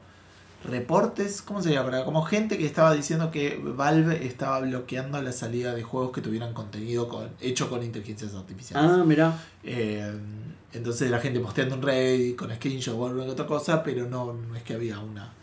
reportes, 0.63 1.41
¿cómo 1.41 1.61
se 1.61 1.71
llama? 1.73 2.05
Como 2.05 2.23
gente 2.23 2.57
que 2.57 2.65
estaba 2.65 2.93
diciendo 2.93 3.29
que 3.29 3.61
Valve 3.61 4.25
estaba 4.25 4.61
bloqueando 4.61 5.21
la 5.21 5.33
salida 5.33 5.75
de 5.75 5.83
juegos 5.83 6.11
que 6.11 6.21
tuvieran 6.21 6.53
contenido 6.53 7.09
con, 7.09 7.29
hecho 7.41 7.69
con 7.69 7.83
inteligencias 7.83 8.33
artificiales. 8.35 8.89
Ah, 8.89 9.03
mirá. 9.05 9.37
Eh, 9.63 10.13
entonces 10.73 11.09
la 11.09 11.19
gente 11.19 11.39
posteando 11.39 11.75
en 11.75 11.81
Reddit 11.81 12.35
con 12.35 12.53
screenshot 12.53 12.95
o 12.95 13.07
alguna 13.07 13.25
que 13.25 13.31
otra 13.31 13.47
cosa, 13.47 13.83
pero 13.83 14.07
no, 14.07 14.33
no 14.33 14.55
es 14.55 14.63
que 14.63 14.73
había 14.73 14.99
una 14.99 15.33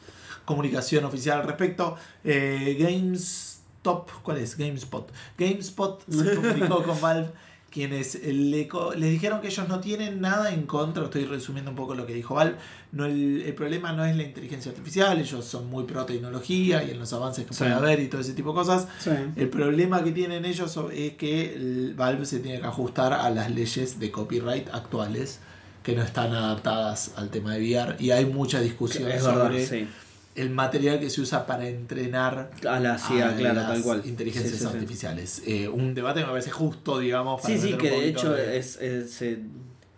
comunicación 0.45 1.05
oficial 1.05 1.41
al 1.41 1.47
respecto. 1.47 1.97
Eh, 2.22 2.77
GameStop, 2.79 4.11
¿cuál 4.22 4.39
es? 4.39 4.57
GameSpot. 4.57 5.11
GameSpot 5.39 6.05
se 6.09 6.35
comunicó 6.37 6.83
con 6.83 7.01
Valve 7.01 7.31
quienes 7.75 8.20
le 8.25 8.68
co- 8.68 8.95
les 8.95 9.11
dijeron 9.11 9.41
que 9.41 9.49
ellos 9.49 9.68
no 9.68 9.81
tienen 9.81 10.20
nada 10.20 10.55
en 10.55 10.62
contra, 10.62 11.03
estoy 11.05 11.25
resumiendo 11.25 11.72
un 11.72 11.77
poco 11.77 11.95
lo 11.97 12.07
que 12.07 12.14
dijo 12.14 12.37
Val, 12.37 12.57
no, 12.93 13.05
el, 13.05 13.43
el 13.43 13.53
problema 13.55 13.93
no 13.93 14.05
es 14.05 14.16
la 14.16 14.22
inteligencia 14.22 14.70
artificial, 14.70 15.18
ellos 15.20 15.45
son 15.45 15.68
muy 15.68 15.83
pro 15.83 16.05
tecnología 16.07 16.85
y 16.85 16.93
en 16.93 17.01
los 17.01 17.12
avances 17.12 17.45
que 17.45 17.53
Sí. 17.53 17.59
puede 17.64 17.72
haber 17.75 17.99
y 18.01 18.07
todo 18.07 18.20
ese 18.20 18.33
tipo 18.35 18.51
de 18.51 18.55
cosas. 18.55 18.87
Sí. 19.01 19.11
El 19.35 19.49
problema 19.51 20.05
que 20.05 20.12
tienen 20.12 20.45
ellos 20.45 20.79
es 20.93 21.14
que 21.14 21.53
el 21.55 21.95
Valve 21.95 22.25
se 22.25 22.39
tiene 22.39 22.61
que 22.61 22.66
ajustar 22.66 23.12
a 23.12 23.29
las 23.31 23.51
leyes 23.51 23.99
de 23.99 24.11
copyright 24.12 24.68
actuales 24.72 25.41
que 25.83 25.97
no 25.97 26.03
están 26.03 26.33
adaptadas 26.33 27.12
al 27.16 27.29
tema 27.29 27.55
de 27.55 27.61
VR 27.61 27.97
y 27.99 28.12
hay 28.12 28.25
mucha 28.25 28.61
discusión 28.61 29.11
Es 29.11 29.22
verdad, 29.25 29.43
sobre 29.49 29.66
sí. 29.66 29.89
El 30.35 30.51
material 30.51 30.99
que 30.99 31.11
se 31.11 31.20
usa 31.20 31.47
para 31.47 31.68
entrenar 31.68 32.51
A 32.68 32.80
la 32.80 32.99
sí, 32.99 33.20
a 33.20 33.37
claro, 33.37 33.55
las 33.55 33.68
tal 33.68 33.82
cual. 33.82 34.03
inteligencias 34.05 34.53
Sí, 34.55 34.59
sí, 34.59 34.64
sí. 34.68 34.74
artificiales. 34.74 35.43
Eh, 35.47 35.68
un 35.68 35.95
debate 35.95 36.20
que 36.20 36.26
me 36.26 36.32
parece 36.32 36.51
justo, 36.51 36.99
digamos. 36.99 37.41
para 37.41 37.55
Sí, 37.55 37.61
sí, 37.61 37.74
que 37.74 37.91
de 37.91 38.09
hecho 38.09 38.37
es, 38.37 38.76
es, 38.80 39.22
eh, 39.22 39.39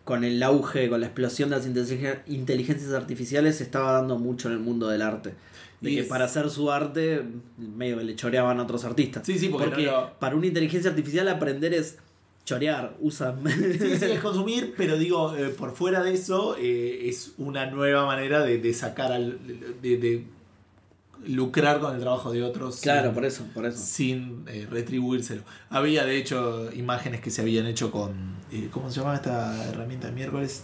con 0.04 0.24
el 0.24 0.42
auge, 0.42 0.88
con 0.88 1.00
la 1.00 1.06
explosión 1.06 1.50
de 1.50 1.56
las 1.56 1.66
inteligen- 1.66 2.20
inteligencias 2.26 2.92
artificiales 2.92 3.56
se 3.56 3.64
estaba 3.64 3.92
dando 3.92 4.18
mucho 4.18 4.48
en 4.48 4.54
el 4.54 4.60
mundo 4.60 4.88
del 4.88 5.02
arte. 5.02 5.34
De 5.80 5.90
Y 5.90 5.94
que 5.96 6.00
es- 6.02 6.06
para 6.08 6.24
hacer 6.26 6.48
su 6.50 6.70
arte 6.70 7.22
medio 7.58 7.96
le 7.96 8.14
choreaban 8.14 8.58
a 8.60 8.62
otros 8.62 8.84
artistas. 8.84 9.22
Sí, 9.26 9.38
sí, 9.38 9.48
porque, 9.48 9.84
no 9.86 9.90
lo- 9.92 10.18
para 10.18 10.36
una 10.36 10.46
inteligencia 10.46 10.90
artificial 10.90 11.28
aprender 11.28 11.74
es 11.74 11.96
chorear, 12.46 12.96
usan... 13.00 13.40
Sí, 13.46 13.96
sí, 13.98 14.04
es 14.06 14.20
consumir, 14.20 14.72
pero 14.78 14.96
digo, 14.96 15.36
eh, 15.36 15.48
por 15.50 15.74
fuera 15.74 16.02
de 16.02 16.14
eso, 16.14 16.56
eh, 16.58 17.08
es 17.08 17.32
una 17.36 17.66
nueva 17.70 18.06
manera 18.06 18.40
de, 18.42 18.56
de 18.58 18.72
sacar 18.72 19.12
al. 19.12 19.38
De, 19.82 19.98
de 19.98 20.24
lucrar 21.26 21.80
con 21.80 21.94
el 21.94 22.00
trabajo 22.00 22.30
de 22.30 22.42
otros. 22.42 22.80
claro, 22.80 23.06
sin- 23.08 23.14
por 23.14 23.24
eso, 23.24 23.44
por 23.52 23.66
eso. 23.66 23.78
sin 23.84 24.44
eh, 24.46 24.66
retribuírselo. 24.70 25.42
Había 25.70 26.04
de 26.04 26.16
hecho 26.18 26.70
imágenes 26.72 27.20
que 27.20 27.30
se 27.30 27.40
habían 27.42 27.66
hecho 27.66 27.90
con, 27.90 28.12
eh, 28.52 28.68
¿cómo 28.70 28.90
se 28.90 28.98
llamaba 29.00 29.16
esta 29.16 29.68
herramienta 29.68 30.06
de 30.08 30.12
miércoles? 30.14 30.62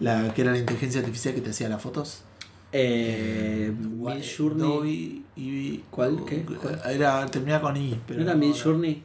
La 0.00 0.32
que 0.32 0.42
era 0.42 0.52
la 0.52 0.58
inteligencia 0.58 1.00
artificial 1.00 1.34
que 1.34 1.40
te 1.40 1.50
hacía 1.50 1.68
las 1.68 1.82
fotos. 1.82 2.22
Eh, 2.70 3.72
Midjourney. 3.76 4.62
Adobe 4.62 5.22
y- 5.36 5.78
¿Cuál? 5.90 6.24
¿Qué? 6.26 6.44
¿Cuál? 6.44 6.80
Era, 6.88 7.24
terminaba 7.26 7.62
con 7.62 7.76
I, 7.76 7.98
pero 8.06 8.20
¿No 8.20 8.24
era 8.26 8.34
no, 8.34 8.40
Midjourney? 8.46 9.02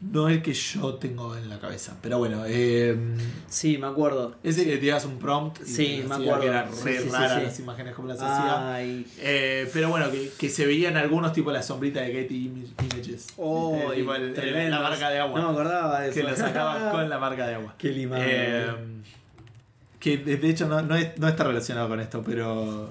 No 0.00 0.28
el 0.28 0.42
que 0.42 0.54
yo 0.54 0.94
tengo 0.94 1.36
en 1.36 1.48
la 1.48 1.58
cabeza. 1.58 1.96
Pero 2.00 2.18
bueno, 2.18 2.44
eh, 2.46 2.96
Sí, 3.48 3.78
me 3.78 3.88
acuerdo. 3.88 4.36
ese 4.44 4.64
que 4.64 4.76
te 4.78 4.86
das 4.86 5.04
un 5.04 5.18
prompt 5.18 5.60
y 5.62 5.64
Sí, 5.64 6.04
me 6.08 6.14
acuerdo. 6.14 6.40
que 6.40 6.46
era 6.46 6.68
Sí, 6.72 6.84
re 6.84 6.98
sí, 6.98 7.04
sí, 7.04 7.08
rara 7.10 7.38
sí. 7.40 7.44
las 7.46 7.58
imágenes 7.60 7.94
como 7.94 8.06
las 8.08 8.20
hacía. 8.22 8.74
Ay. 8.74 9.06
Eh, 9.18 9.68
pero 9.72 9.88
bueno, 9.90 10.10
que, 10.10 10.30
que 10.38 10.48
se 10.48 10.66
veían 10.66 10.96
algunos 10.96 11.32
tipo 11.32 11.50
la 11.50 11.62
sombrita 11.62 12.00
de 12.00 12.12
Getty 12.12 12.46
Im- 12.48 12.66
Images. 12.94 13.26
Oh, 13.36 13.78
¿viste? 13.80 13.96
Tipo 13.96 14.14
el- 14.14 14.22
el- 14.22 14.34
tremendo. 14.34 14.76
la 14.76 14.82
marca 14.88 15.10
de 15.10 15.18
agua. 15.18 15.40
No 15.40 15.46
me 15.48 15.52
acordaba 15.54 16.00
de 16.00 16.10
eso. 16.10 16.14
que 16.14 16.22
lo 16.22 16.36
sacaban 16.36 16.90
con 16.92 17.08
la 17.10 17.18
marca 17.18 17.46
de 17.48 17.54
agua. 17.56 17.74
Qué 17.76 17.88
limado. 17.90 18.22
Eh, 18.24 18.66
que 19.98 20.18
de 20.18 20.36
de 20.36 20.48
hecho 20.50 20.68
no, 20.68 20.80
no, 20.82 20.94
es- 20.94 21.18
no 21.18 21.26
está 21.26 21.42
relacionado 21.44 21.88
con 21.88 21.98
esto, 21.98 22.22
pero 22.24 22.90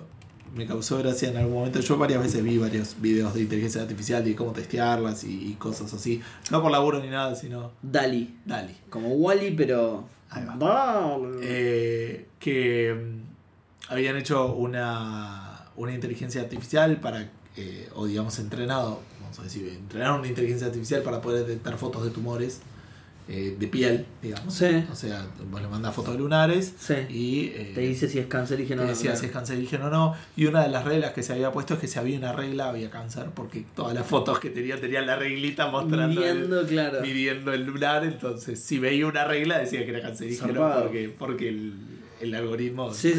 me 0.56 0.66
causó 0.66 0.98
gracia 0.98 1.30
en 1.30 1.38
algún 1.38 1.54
momento. 1.54 1.80
Yo 1.80 1.98
varias 1.98 2.22
veces 2.22 2.44
vi 2.44 2.58
varios 2.58 3.00
videos 3.00 3.34
de 3.34 3.42
inteligencia 3.42 3.82
artificial 3.82 4.28
y 4.28 4.34
cómo 4.34 4.52
testearlas 4.52 5.24
y, 5.24 5.52
y 5.52 5.54
cosas 5.54 5.94
así. 5.94 6.22
No 6.52 6.62
por 6.62 6.72
laburo 6.72 7.02
ni 7.02 7.10
nada, 7.10 7.36
sino 7.36 7.72
Dali. 7.82 8.38
dale. 8.46 8.76
Como 8.90 9.10
Wally, 9.10 9.52
pero. 9.52 10.06
Ahí 10.30 10.46
va. 10.46 10.56
Dali. 10.56 11.40
Eh, 11.44 12.28
que 12.40 12.94
mm, 12.94 13.92
habían 13.92 14.18
hecho 14.18 14.54
una, 14.54 15.66
una 15.76 15.94
inteligencia 15.94 16.42
artificial 16.42 17.00
para, 17.00 17.30
eh, 17.56 17.90
o 17.96 18.06
digamos 18.06 18.38
entrenado, 18.40 19.02
vamos 19.22 19.40
a 19.40 19.44
decir, 19.44 19.68
entrenaron 19.68 20.20
una 20.20 20.28
inteligencia 20.28 20.68
artificial 20.68 21.02
para 21.02 21.22
poder 21.22 21.46
detectar 21.46 21.78
fotos 21.78 22.04
de 22.04 22.10
tumores 22.12 22.62
eh, 23.30 23.58
de 23.60 23.68
piel, 23.68 24.06
digamos. 24.22 24.54
Sí. 24.54 24.86
O 24.92 24.96
sea, 24.96 25.28
vos 25.52 25.62
le 25.62 25.68
mandás 25.68 25.94
fotos 25.94 26.18
lunares 26.18 26.74
Sí. 26.80 26.94
y 27.10 27.46
eh, 27.54 27.72
Te 27.76 27.82
dice 27.82 28.08
si 28.08 28.20
es 28.20 28.28
cancerígeno 28.28 28.84
te 28.84 28.86
o 28.86 28.92
no. 28.92 28.94
decía 28.96 29.16
si 29.18 29.26
es 29.26 29.32
cancerígeno 29.34 29.88
o 29.88 29.90
no. 29.90 30.16
Y 30.38 30.46
una 30.46 30.64
de 30.64 30.70
las 30.70 30.86
reglas 30.86 31.12
que 31.14 31.24
se 31.24 31.34
había 31.34 31.52
puesto 31.52 31.74
es 31.74 31.80
que 31.82 31.88
si 31.88 32.00
había 32.00 32.18
una 32.18 32.32
regla 32.32 32.70
había 32.70 32.90
cáncer, 32.90 33.28
porque 33.36 33.66
todas 33.76 33.94
las 33.94 34.08
fotos 34.08 34.40
que 34.40 34.50
tenía 34.50 34.80
tenían 34.80 35.06
la 35.08 35.16
reglita 35.18 35.68
mostrando 35.68 36.24
el- 36.24 36.36
Midiendo, 36.40 36.66
claro. 36.68 37.02
midiendo 37.02 37.54
el 37.54 37.66
lunar, 37.66 38.06
entonces 38.06 38.60
si 38.60 38.80
veía 38.80 39.06
una 39.08 39.26
regla 39.26 39.58
decía 39.60 39.84
que 39.84 39.90
era 39.92 40.02
cancerígeno 40.02 40.48
Zarpado. 40.54 40.84
porque, 40.84 41.10
porque 41.20 41.50
el, 41.50 41.74
el 42.22 42.34
algoritmo 42.34 42.94
Sí, 42.94 43.14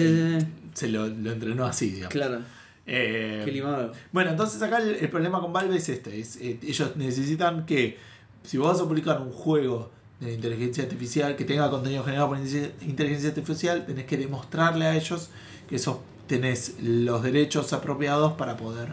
se 0.73 0.89
lo, 0.89 1.07
lo 1.09 1.33
entrenó 1.33 1.67
así, 1.67 1.91
digamos. 1.91 2.13
Claro. 2.13 2.41
Eh, 2.87 3.43
Qué 3.45 3.53
limado. 3.53 3.93
bueno, 4.13 4.31
entonces 4.31 4.63
acá 4.63 4.79
el, 4.79 4.95
el 4.95 5.11
problema 5.11 5.41
con 5.43 5.53
Valve 5.53 5.77
es 5.77 5.91
este, 5.91 6.19
es, 6.19 6.37
eh, 6.37 6.59
ellos 6.67 6.97
necesitan 6.97 7.67
que 7.67 7.99
si 8.43 8.57
vos 8.57 8.69
vas 8.73 8.81
a 8.81 8.85
publicar 8.89 9.21
un 9.21 9.31
juego 9.31 9.91
de 10.21 10.35
inteligencia 10.35 10.83
artificial 10.85 11.37
que 11.37 11.45
tenga 11.45 11.71
contenido 11.71 12.03
generado 12.05 12.29
por 12.29 12.39
inteligencia- 12.39 13.29
artificial, 13.29 13.87
tenés 13.87 14.05
que 14.07 14.17
demostrarle 14.17 14.87
a 14.87 14.97
ellos 14.97 15.31
que 15.69 15.77
esos 15.77 15.99
tenés 16.27 16.75
los 16.83 17.23
derechos 17.23 17.73
apropiados 17.73 18.33
para 18.35 18.57
poder 18.57 18.89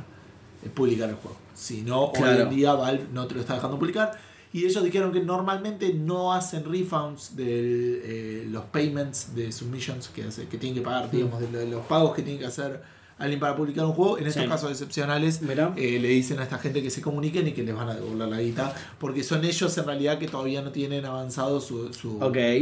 eh, 0.64 0.70
publicar 0.74 1.10
el 1.10 1.16
juego. 1.16 1.38
Si 1.56 1.82
no, 1.82 2.06
hoy 2.06 2.14
en 2.44 2.50
día 2.50 2.74
Valve 2.74 3.08
no 3.14 3.28
te 3.28 3.36
lo 3.36 3.42
está 3.42 3.56
dejando 3.56 3.80
publicar. 3.80 4.12
Y 4.54 4.64
ellos 4.66 4.84
dijeron 4.84 5.12
que 5.12 5.20
normalmente 5.22 5.94
no 5.94 6.32
hacen 6.32 6.64
refunds 6.64 7.36
de 7.36 8.42
eh, 8.44 8.48
los 8.50 8.64
payments 8.66 9.36
de 9.36 9.52
submissions 9.52 10.08
que, 10.10 10.24
hace, 10.24 10.48
que 10.48 10.58
tienen 10.58 10.76
que 10.78 10.82
pagar, 10.86 11.12
digamos, 11.12 11.42
de, 11.42 11.52
lo- 11.52 11.60
de 11.60 11.68
los 11.68 11.86
pagos 11.88 12.16
que 12.16 12.22
tiene 12.22 12.40
que 12.40 12.46
hacer 12.46 12.82
alguien 13.18 13.40
para 13.40 13.56
publicar 13.56 13.86
un 13.86 13.94
juego. 13.94 14.18
En 14.18 14.28
estos 14.28 14.44
Sí. 14.44 14.50
casos 14.50 14.72
excepcionales, 14.72 15.40
eh, 15.78 16.00
le 16.00 16.08
dicen 16.10 16.40
a 16.40 16.44
esta 16.44 16.58
gente 16.58 16.82
que 16.84 16.90
se 16.90 17.02
comuniquen 17.02 17.48
y 17.48 17.52
que 17.54 17.64
les 17.64 17.74
van 17.76 17.90
a 17.90 17.96
devolver 17.96 18.28
la 18.28 18.42
guita, 18.42 18.76
porque 19.00 19.24
son 19.24 19.46
ellos 19.46 19.78
en 19.78 19.86
realidad 19.86 20.20
que 20.20 20.28
todavía 20.28 20.62
no 20.62 20.72
tienen 20.72 21.06
avanzado 21.06 21.62
su, 21.62 21.90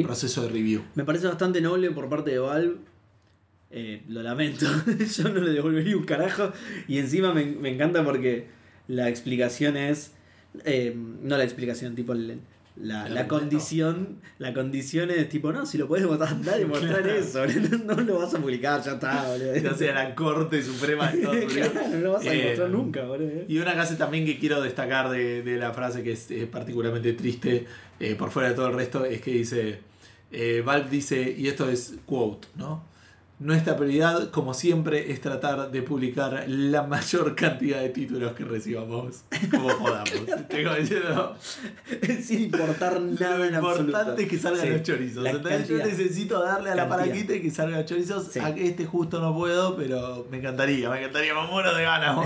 proceso 0.04 0.42
de 0.44 0.50
review. 0.50 0.84
Me 0.96 1.04
parece 1.04 1.28
bastante 1.28 1.60
noble 1.62 1.90
por 1.92 2.10
parte 2.10 2.32
de 2.32 2.40
Valve. 2.40 2.76
Eh, 3.72 4.04
lo 4.08 4.22
lamento. 4.22 4.66
Yo 5.18 5.30
no 5.30 5.42
le 5.42 5.52
devolvería 5.52 5.98
un 5.98 6.04
carajo. 6.06 6.52
Y 6.88 7.00
encima 7.00 7.34
me, 7.34 7.46
me 7.46 7.70
encanta 7.70 8.04
porque 8.06 8.48
la 8.88 9.10
explicación 9.10 9.78
es. 9.78 10.12
eh, 10.66 10.96
no 11.24 11.36
la 11.36 11.44
explicación, 11.44 11.96
tipo 11.96 12.14
el- 12.14 12.40
la, 12.76 13.06
¿El 13.08 13.14
la 13.14 13.28
condición. 13.28 14.20
La 14.40 14.54
condición 14.54 15.12
es 15.12 15.30
tipo, 15.30 15.52
no, 15.54 15.66
si 15.66 15.78
lo 15.78 15.88
puedes 15.88 16.08
mandar 16.08 16.60
y 16.60 16.66
mostrar 16.66 17.04
Claro. 17.04 17.12
eso. 17.20 17.46
No, 17.86 17.94
lo 17.96 18.20
vas 18.20 18.34
a 18.34 18.40
publicar, 18.40 18.82
ya 18.84 18.94
está, 18.94 19.26
boludo. 19.28 19.72
O 19.74 19.76
sea, 19.76 19.94
la 19.94 20.16
Corte 20.16 20.62
Suprema 20.62 21.12
de 21.12 21.20
Estados 21.20 21.44
Unidos. 21.46 21.70
Claro, 21.70 21.88
no 21.90 21.98
lo 22.00 22.12
vas 22.14 22.26
a 22.26 22.34
Eh, 22.34 22.46
mostrar 22.48 22.70
nunca, 22.70 23.04
boludo. 23.06 23.30
Y 23.48 23.58
una 23.60 23.74
frase 23.74 23.96
también 23.96 24.26
que 24.26 24.40
quiero 24.40 24.62
destacar 24.62 25.10
de, 25.10 25.44
de 25.44 25.58
la 25.58 25.72
frase 25.74 26.04
que 26.04 26.14
es, 26.14 26.28
particularmente 26.52 27.14
triste 27.14 27.66
eh, 28.00 28.16
por 28.16 28.32
fuera 28.32 28.50
de 28.50 28.56
todo 28.56 28.68
el 28.68 28.74
resto 28.76 29.06
es 29.06 29.22
que 29.22 29.32
dice, 29.32 29.80
eh, 30.32 30.64
Valve 30.66 30.90
dice, 30.90 31.36
y 31.38 31.48
esto 31.48 31.70
es 31.70 31.94
quote, 32.06 32.48
¿no? 32.56 32.92
Nuestra 33.40 33.76
prioridad, 33.76 34.30
como 34.30 34.54
siempre, 34.54 35.12
es 35.12 35.20
tratar 35.20 35.70
de 35.72 35.82
publicar 35.82 36.46
la 36.48 36.84
mayor 36.84 37.36
cantidad 37.36 37.82
de 37.82 37.90
títulos 37.90 38.34
que 38.34 38.46
recibamos 38.46 39.24
como 39.52 39.68
podamos. 39.80 40.12
Tengo 40.50 40.74
diciendo, 40.76 41.36
Sin 42.24 42.44
importar 42.44 43.02
nada 43.02 43.38
lo 43.40 43.46
en 43.46 43.56
absoluto. 43.56 43.82
importante 43.84 44.24
es 44.24 44.30
que 44.30 44.38
salgan 44.40 44.62
Sí, 44.62 44.70
los 44.70 44.84
chorizos. 44.84 45.26
Entonces 45.26 45.68
yo 45.68 45.78
necesito 45.78 46.42
darle 46.42 46.70
a 46.70 46.76
la 46.76 46.88
Cantidad. 46.88 47.06
palanquita 47.06 47.36
y 47.36 47.42
que 47.42 47.52
salgan 47.52 47.80
los 47.82 47.90
chorizos. 47.90 48.28
Sí. 48.32 48.40
A 48.40 48.50
este 48.50 48.86
justo 48.86 49.20
no 49.20 49.36
puedo, 49.36 49.76
pero 49.76 50.26
me 50.32 50.38
encantaría, 50.38 50.90
me 50.90 51.00
encantaría, 51.00 51.34
me 51.34 51.46
muero 51.48 51.76
de 51.76 51.84
ganas. 51.84 52.26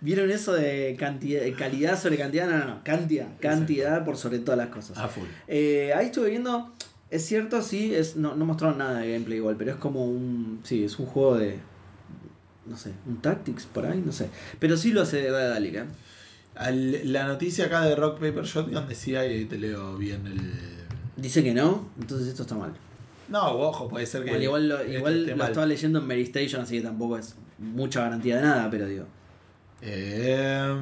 ¿Vieron 0.00 0.30
eso 0.30 0.52
de 0.52 0.94
cantidad, 0.98 1.42
calidad 1.56 2.00
sobre 2.00 2.18
cantidad? 2.18 2.46
No, 2.48 2.58
no, 2.58 2.64
no. 2.66 2.84
Cantidad. 2.84 3.26
Cantidad 3.40 4.04
por 4.04 4.16
sobre 4.16 4.38
todas 4.38 4.58
las 4.58 4.68
cosas. 4.68 4.96
A 4.96 5.08
full. 5.08 5.26
Eh, 5.48 5.92
ahí 5.96 6.06
estuve 6.06 6.30
viendo. 6.30 6.72
Es 7.10 7.24
cierto, 7.24 7.62
sí, 7.62 7.94
es, 7.94 8.16
no, 8.16 8.34
no 8.36 8.44
mostraron 8.44 8.78
nada 8.78 8.98
de 9.00 9.12
gameplay 9.12 9.38
igual, 9.38 9.56
pero 9.56 9.70
es 9.72 9.76
como 9.78 10.04
un. 10.06 10.60
Sí, 10.64 10.84
es 10.84 10.98
un 10.98 11.06
juego 11.06 11.36
de. 11.36 11.58
No 12.66 12.76
sé, 12.76 12.92
un 13.06 13.16
Tactics 13.22 13.64
por 13.66 13.86
ahí, 13.86 14.02
no 14.04 14.12
sé. 14.12 14.28
Pero 14.58 14.76
sí 14.76 14.92
lo 14.92 15.00
hace 15.02 15.22
de 15.22 15.30
Dalek, 15.30 15.74
¿eh? 15.74 15.84
Al- 16.54 17.12
la 17.12 17.26
noticia 17.26 17.66
acá 17.66 17.82
de 17.82 17.94
Rock 17.96 18.18
Paper 18.20 18.44
Shotgun 18.44 18.86
decía, 18.88 19.24
y 19.26 19.46
te 19.46 19.56
leo 19.56 19.96
bien 19.96 20.26
el. 20.26 20.40
Dice 21.16 21.42
que 21.42 21.54
no, 21.54 21.88
entonces 21.98 22.28
esto 22.28 22.42
está 22.42 22.56
mal. 22.56 22.72
No, 23.28 23.52
ojo, 23.52 23.88
puede 23.88 24.04
ser 24.06 24.22
que. 24.24 24.30
Bueno, 24.30 24.44
igual 24.44 24.68
lo, 24.68 24.84
igual 24.86 25.26
lo 25.26 25.44
estaba 25.44 25.66
leyendo 25.66 26.00
en 26.00 26.06
Mary 26.06 26.22
Station, 26.22 26.62
así 26.62 26.76
que 26.76 26.82
tampoco 26.82 27.16
es 27.16 27.34
mucha 27.58 28.02
garantía 28.02 28.36
de 28.36 28.42
nada, 28.42 28.68
pero 28.70 28.86
digo. 28.86 29.04
Eh, 29.80 30.76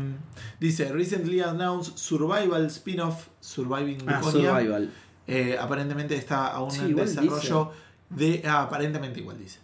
dice: 0.59 0.91
Recently 0.93 1.41
announced 1.41 1.97
Survival 1.97 2.67
spin-off 2.67 3.29
Surviving 3.41 3.99
Ah. 4.09 4.23
Survival. 4.23 4.91
Eh, 5.27 5.57
aparentemente 5.61 6.15
está 6.17 6.49
aún 6.49 6.71
Sí, 6.71 6.81
en 6.81 6.95
desarrollo 6.97 7.71
de. 8.11 8.43
Ah, 8.45 8.63
aparentemente 8.63 9.21
igual 9.21 9.39
dice. 9.39 9.59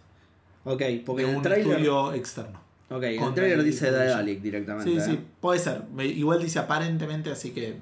Ok, 0.65 0.81
porque 1.05 1.23
de 1.23 1.29
el 1.31 1.35
un 1.37 1.41
trailer. 1.41 1.67
estudio 1.71 2.13
externo. 2.13 2.59
Ok, 2.89 3.03
el 3.03 3.33
trailer 3.33 3.63
dice. 3.63 3.91
Dalek 3.91 4.41
directamente. 4.41 4.89
Sí, 4.91 4.97
¿eh? 4.97 5.01
sí, 5.01 5.19
puede 5.39 5.59
ser. 5.59 5.83
Igual 5.99 6.41
dice 6.41 6.59
aparentemente, 6.59 7.31
así 7.31 7.51
que. 7.51 7.77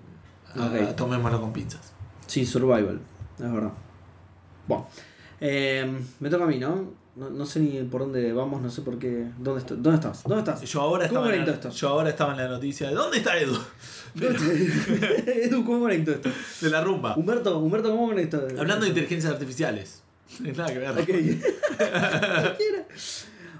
ah, 0.56 0.72
Ok. 0.90 0.96
tomémoslo 0.96 1.42
con 1.42 1.52
pinzas. 1.54 1.92
Sí, 2.28 2.46
Survival, 2.46 3.00
es 3.40 3.52
verdad. 3.52 3.72
Bueno, 4.68 4.88
eh, 5.40 6.00
me 6.20 6.30
toca 6.30 6.44
a 6.46 6.48
mí, 6.48 6.60
¿no? 6.60 7.00
No, 7.16 7.30
no 7.30 7.46
sé 7.46 7.60
ni 7.60 7.82
por 7.84 8.02
dónde 8.02 8.32
vamos, 8.32 8.62
no 8.62 8.70
sé 8.70 8.84
por 8.84 8.98
qué. 8.98 9.28
¿Dónde, 9.38 9.60
estoy? 9.62 9.78
¿Dónde 9.82 9.96
estás? 9.96 10.24
¿Dónde 10.24 10.40
estás? 10.40 10.62
Yo 10.62 10.80
ahora, 10.82 11.10
¿Cómo 11.10 11.20
estaba 11.26 11.36
en 11.36 11.46
la, 11.46 11.52
esto? 11.54 11.70
yo 11.72 11.90
ahora 11.90 12.10
estaba 12.10 12.32
en 12.32 12.38
la 12.38 12.48
noticia 12.48 12.88
de 12.88 12.94
¿dónde 12.96 13.18
está 13.18 13.38
Edu? 13.38 13.58
Edu, 15.26 15.64
¿cómo 15.66 15.80
conecto 15.82 16.12
esto? 16.12 16.30
De 16.62 16.70
la 16.70 16.82
rumba. 16.84 17.16
Humberto, 17.16 17.58
Humberto, 17.60 17.90
¿cómo 17.92 18.08
conecto? 18.08 18.46
Hablando 18.58 18.84
de 18.86 18.90
inteligencias 18.90 19.32
artificiales. 19.34 20.02
Nada 20.40 20.72
que 20.72 20.80
ver. 20.80 20.90
Ok. 20.90 20.98
Cualquiera. 21.78 22.86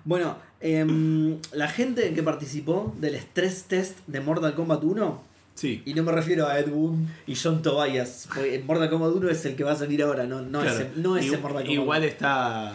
bueno, 0.06 0.38
em, 0.60 1.38
la 1.54 1.68
gente 1.68 2.14
que 2.14 2.24
participó 2.24 2.94
del 3.00 3.16
stress 3.16 3.64
test 3.64 3.98
de 4.08 4.20
Mortal 4.22 4.54
Kombat 4.56 4.84
1, 4.84 5.32
Sí. 5.54 5.84
y 5.86 5.94
no 5.94 6.04
me 6.04 6.12
refiero 6.14 6.48
a 6.48 6.58
Ed 6.60 6.70
Boon 6.70 7.08
y 7.28 7.36
John 7.36 7.62
Tobias, 7.62 8.28
porque 8.34 8.64
Mortal 8.66 8.90
Kombat 8.90 9.12
1 9.12 9.30
es 9.30 9.46
el 9.46 9.56
que 9.56 9.64
va 9.64 9.74
a 9.74 9.76
salir 9.76 10.02
ahora, 10.02 10.26
no, 10.26 10.42
no 10.42 10.62
claro. 10.62 10.76
ese, 10.80 10.90
no 10.96 11.18
ese 11.18 11.28
Igual- 11.28 11.42
Mortal 11.42 11.64
Kombat. 11.66 11.74
Igual 11.84 12.04
está. 12.06 12.74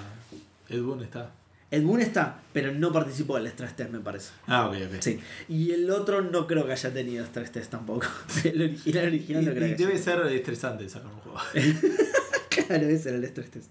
Ed 0.68 0.82
Boon 0.82 1.02
está. 1.02 1.30
Ed 1.70 1.82
Boon 1.82 2.00
está, 2.00 2.40
pero 2.52 2.72
no 2.72 2.92
participó 2.92 3.36
del 3.36 3.48
stress 3.48 3.74
test, 3.74 3.90
me 3.90 4.00
parece. 4.00 4.30
Ah, 4.46 4.66
ok, 4.68 4.76
ok. 4.86 5.00
Sí. 5.00 5.18
Y 5.48 5.72
el 5.72 5.90
otro 5.90 6.22
no 6.22 6.46
creo 6.46 6.64
que 6.64 6.72
haya 6.72 6.92
tenido 6.92 7.24
stress 7.24 7.50
test 7.50 7.70
tampoco. 7.70 8.06
El 8.44 8.62
original, 8.62 9.04
el 9.04 9.08
original 9.08 9.44
no 9.46 9.52
creo 9.52 9.66
y 9.66 9.70
que 9.70 9.76
debe 9.76 9.98
ser 9.98 10.20
estresante 10.26 10.88
sacar 10.88 11.10
un 11.12 11.20
juego. 11.20 11.38
Claro, 12.48 12.88
ese 12.88 13.10
era 13.10 13.18
el 13.18 13.24
stress 13.24 13.50
test. 13.50 13.70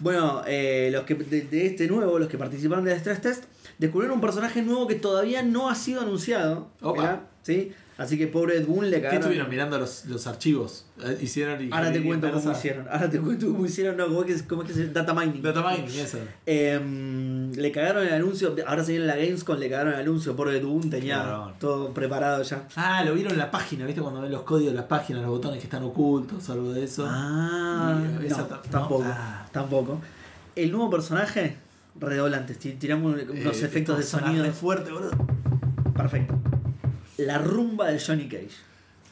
Bueno, 0.00 0.42
eh, 0.46 0.90
los 0.92 1.04
que 1.04 1.14
de, 1.14 1.42
de 1.42 1.66
este 1.66 1.86
nuevo, 1.86 2.18
los 2.18 2.28
que 2.28 2.36
participaron 2.36 2.84
del 2.84 2.98
stress 2.98 3.20
test, 3.20 3.44
descubrieron 3.78 4.16
un 4.16 4.20
personaje 4.20 4.60
nuevo 4.60 4.88
que 4.88 4.96
todavía 4.96 5.42
no 5.42 5.70
ha 5.70 5.74
sido 5.76 6.00
anunciado. 6.00 6.68
Opa. 6.82 7.28
¿sí? 7.42 7.72
Así 7.98 8.16
que 8.16 8.28
pobre 8.28 8.56
Ed 8.58 8.64
Boon 8.66 8.88
le 8.90 8.96
¿Qué 8.98 9.02
cagaron. 9.02 9.22
estuvieron 9.22 9.50
mirando 9.50 9.76
los, 9.76 10.04
los 10.06 10.26
archivos? 10.28 10.86
Eh, 11.04 11.18
Hicieron 11.20 11.60
y- 11.60 11.68
Ahora 11.72 11.92
te 11.92 12.00
cuento 12.00 12.30
cómo 12.32 12.52
hicieron. 12.52 12.86
Ahora 12.88 13.10
te 13.10 13.18
cuento 13.18 13.48
cómo 13.48 13.66
hicieron. 13.66 13.96
No, 13.96 14.06
¿cómo 14.06 14.20
es 14.20 14.26
que, 14.26 14.32
es- 14.34 14.42
cómo 14.44 14.62
es 14.62 14.68
que 14.68 14.74
se 14.74 14.86
Data 14.90 15.12
mining. 15.12 15.42
Data 15.42 15.68
mining, 15.68 15.98
eso. 15.98 16.18
Em, 16.46 17.50
le 17.54 17.72
cagaron 17.72 18.06
el 18.06 18.12
anuncio. 18.14 18.54
Ahora 18.68 18.84
se 18.84 18.92
viene 18.92 19.06
la 19.06 19.16
Gamescom, 19.16 19.58
le 19.58 19.68
cagaron 19.68 19.94
el 19.94 20.00
anuncio. 20.00 20.36
Pobre 20.36 20.56
Ed 20.58 20.64
Boon 20.64 20.88
tenía 20.90 21.16
Claro. 21.22 21.52
todo 21.58 21.92
preparado 21.92 22.42
ya. 22.44 22.68
Ah, 22.76 23.02
lo 23.04 23.14
vieron 23.14 23.32
en 23.32 23.38
la 23.38 23.50
página, 23.50 23.84
¿viste? 23.84 24.00
Cuando 24.00 24.20
ven 24.22 24.30
los 24.30 24.42
códigos 24.42 24.72
de 24.72 24.76
las 24.76 24.86
páginas, 24.86 25.22
los 25.22 25.30
botones 25.32 25.58
que 25.58 25.64
están 25.64 25.82
ocultos, 25.82 26.48
algo 26.50 26.72
de 26.72 26.84
eso. 26.84 27.04
Ah, 27.08 28.00
Y 28.22 28.26
esa 28.26 28.38
no, 28.38 28.44
ta- 28.46 28.56
no. 28.64 28.70
tampoco. 28.70 29.04
Ah. 29.06 29.44
Tampoco. 29.50 30.00
El 30.54 30.70
nuevo 30.70 30.88
personaje, 30.88 31.56
redoblantes. 31.98 32.58
ti- 32.60 32.74
Tiramos 32.74 33.14
unos 33.28 33.60
Eh, 33.60 33.64
efectos 33.66 33.98
de 33.98 34.04
sonido. 34.04 34.44
fuerte, 34.52 34.92
boludo. 34.92 35.10
Perfecto. 35.96 36.38
La 37.18 37.36
rumba 37.38 37.90
de 37.90 38.00
Johnny 38.00 38.28
Cage. 38.28 38.48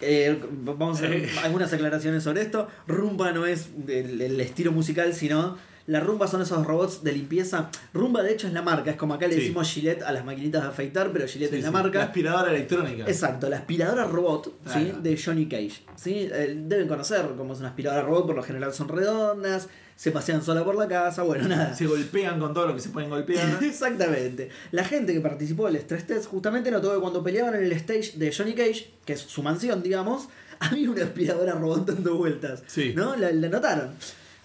Eh, 0.01 0.39
vamos 0.63 1.01
a 1.03 1.07
hacer 1.07 1.17
Eh. 1.25 1.31
algunas 1.43 1.73
aclaraciones 1.73 2.23
sobre 2.23 2.43
esto. 2.43 2.69
Rumba 2.87 3.33
no 3.33 3.47
es 3.47 3.69
el 3.89 4.41
estilo 4.41 4.73
musical, 4.73 5.13
sino 5.15 5.59
la 5.87 6.01
rumba 6.01 6.27
son 6.27 6.43
esos 6.43 6.67
robots 6.67 7.05
de 7.05 7.13
limpieza. 7.13 7.71
Rumba 7.95 8.23
de 8.23 8.33
hecho 8.33 8.47
es 8.49 8.53
la 8.53 8.63
marca, 8.63 8.91
es 8.91 8.97
como 8.97 9.15
acá 9.15 9.27
le 9.29 9.35
Sí. 9.35 9.41
decimos 9.41 9.71
Gillette 9.71 10.03
a 10.03 10.13
las 10.13 10.25
maquinitas 10.25 10.63
de 10.63 10.69
afeitar, 10.69 11.13
pero 11.13 11.27
Gillette 11.29 11.51
Sí, 11.51 11.57
es 11.59 11.63
la 11.63 11.69
sí, 11.69 11.73
marca. 11.75 11.99
La 11.99 12.05
aspiradora 12.07 12.51
electrónica. 12.51 13.05
Exacto, 13.07 13.49
la 13.49 13.57
aspiradora 13.59 14.05
robot 14.05 14.53
va. 14.69 14.75
de 15.01 15.17
Johnny 15.23 15.47
Cage. 15.49 15.83
¿sí? 15.97 16.29
Eh, 16.33 16.55
deben 16.59 16.89
conocer 16.89 17.25
cómo 17.37 17.53
es 17.53 17.61
una 17.61 17.69
aspiradora 17.69 18.03
robot, 18.03 18.27
por 18.27 18.37
lo 18.37 18.43
general 18.43 18.73
son 18.75 18.89
redondas, 18.89 19.69
se 19.95 20.11
pasean 20.11 20.43
sola 20.43 20.65
por 20.65 20.75
la 20.77 20.89
casa, 20.89 21.23
bueno, 21.23 21.47
nada. 21.49 21.75
Se 21.75 21.87
golpean 21.87 22.39
con 22.41 22.53
todo 22.53 22.67
lo 22.67 22.75
que 22.75 22.81
se 22.81 22.89
pueden 22.91 23.09
golpear. 23.09 23.47
Exactamente. 23.63 24.51
La 24.73 24.85
gente 24.85 25.13
que 25.15 25.21
participó 25.21 25.67
del 25.67 25.77
stress 25.77 26.07
test 26.07 26.27
justamente 26.27 26.71
notó 26.71 26.93
que 26.95 27.01
cuando 27.01 27.23
peleaban 27.23 27.55
en 27.55 27.65
el 27.65 27.73
stage 27.73 28.13
de 28.17 28.33
Johnny 28.35 28.55
Cage, 28.55 28.91
que 29.05 29.13
es 29.13 29.21
su 29.21 29.43
mansión, 29.43 29.83
digamos, 29.83 30.29
había 30.59 30.91
una 30.91 31.05
aspiradora 31.05 31.53
robot 31.53 31.87
dando 31.93 32.17
vueltas. 32.17 32.63
Sí. 32.67 32.93
¿No? 32.97 33.15
La, 33.17 33.31
la 33.31 33.49
notaron. 33.49 33.91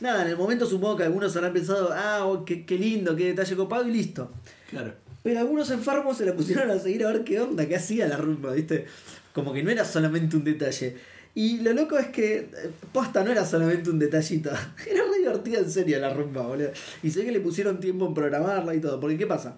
Nada, 0.01 0.23
en 0.23 0.29
el 0.29 0.37
momento 0.37 0.65
supongo 0.65 0.97
que 0.97 1.03
algunos 1.03 1.35
habrán 1.35 1.53
pensado, 1.53 1.91
ah, 1.93 2.25
oh, 2.25 2.43
qué, 2.43 2.65
qué 2.65 2.77
lindo, 2.77 3.15
qué 3.15 3.27
detalle 3.27 3.55
copado 3.55 3.87
y 3.87 3.91
listo. 3.91 4.31
Claro. 4.69 4.93
Pero 5.23 5.39
algunos 5.39 5.69
enfermos 5.71 6.17
se 6.17 6.25
la 6.25 6.33
pusieron 6.33 6.69
a 6.71 6.79
seguir 6.79 7.05
a 7.05 7.11
ver 7.11 7.23
qué 7.23 7.39
onda, 7.39 7.67
qué 7.67 7.75
hacía 7.75 8.07
la 8.07 8.17
rumba, 8.17 8.51
¿viste? 8.53 8.85
Como 9.33 9.53
que 9.53 9.61
no 9.63 9.69
era 9.69 9.85
solamente 9.85 10.35
un 10.35 10.43
detalle. 10.43 10.97
Y 11.35 11.59
lo 11.59 11.71
loco 11.73 11.97
es 11.97 12.07
que, 12.07 12.37
eh, 12.39 12.49
posta, 12.91 13.23
no 13.23 13.31
era 13.31 13.45
solamente 13.45 13.89
un 13.89 13.99
detallito. 13.99 14.49
Era 14.89 15.03
re 15.03 15.19
divertida 15.19 15.59
en 15.59 15.71
serio 15.71 15.97
la 15.99 16.09
rumba, 16.13 16.41
boludo. 16.41 16.71
Y 17.03 17.11
sé 17.11 17.23
que 17.23 17.31
le 17.31 17.39
pusieron 17.39 17.79
tiempo 17.79 18.05
en 18.07 18.13
programarla 18.13 18.75
y 18.75 18.81
todo. 18.81 18.99
Porque, 18.99 19.17
¿qué 19.17 19.27
pasa? 19.27 19.55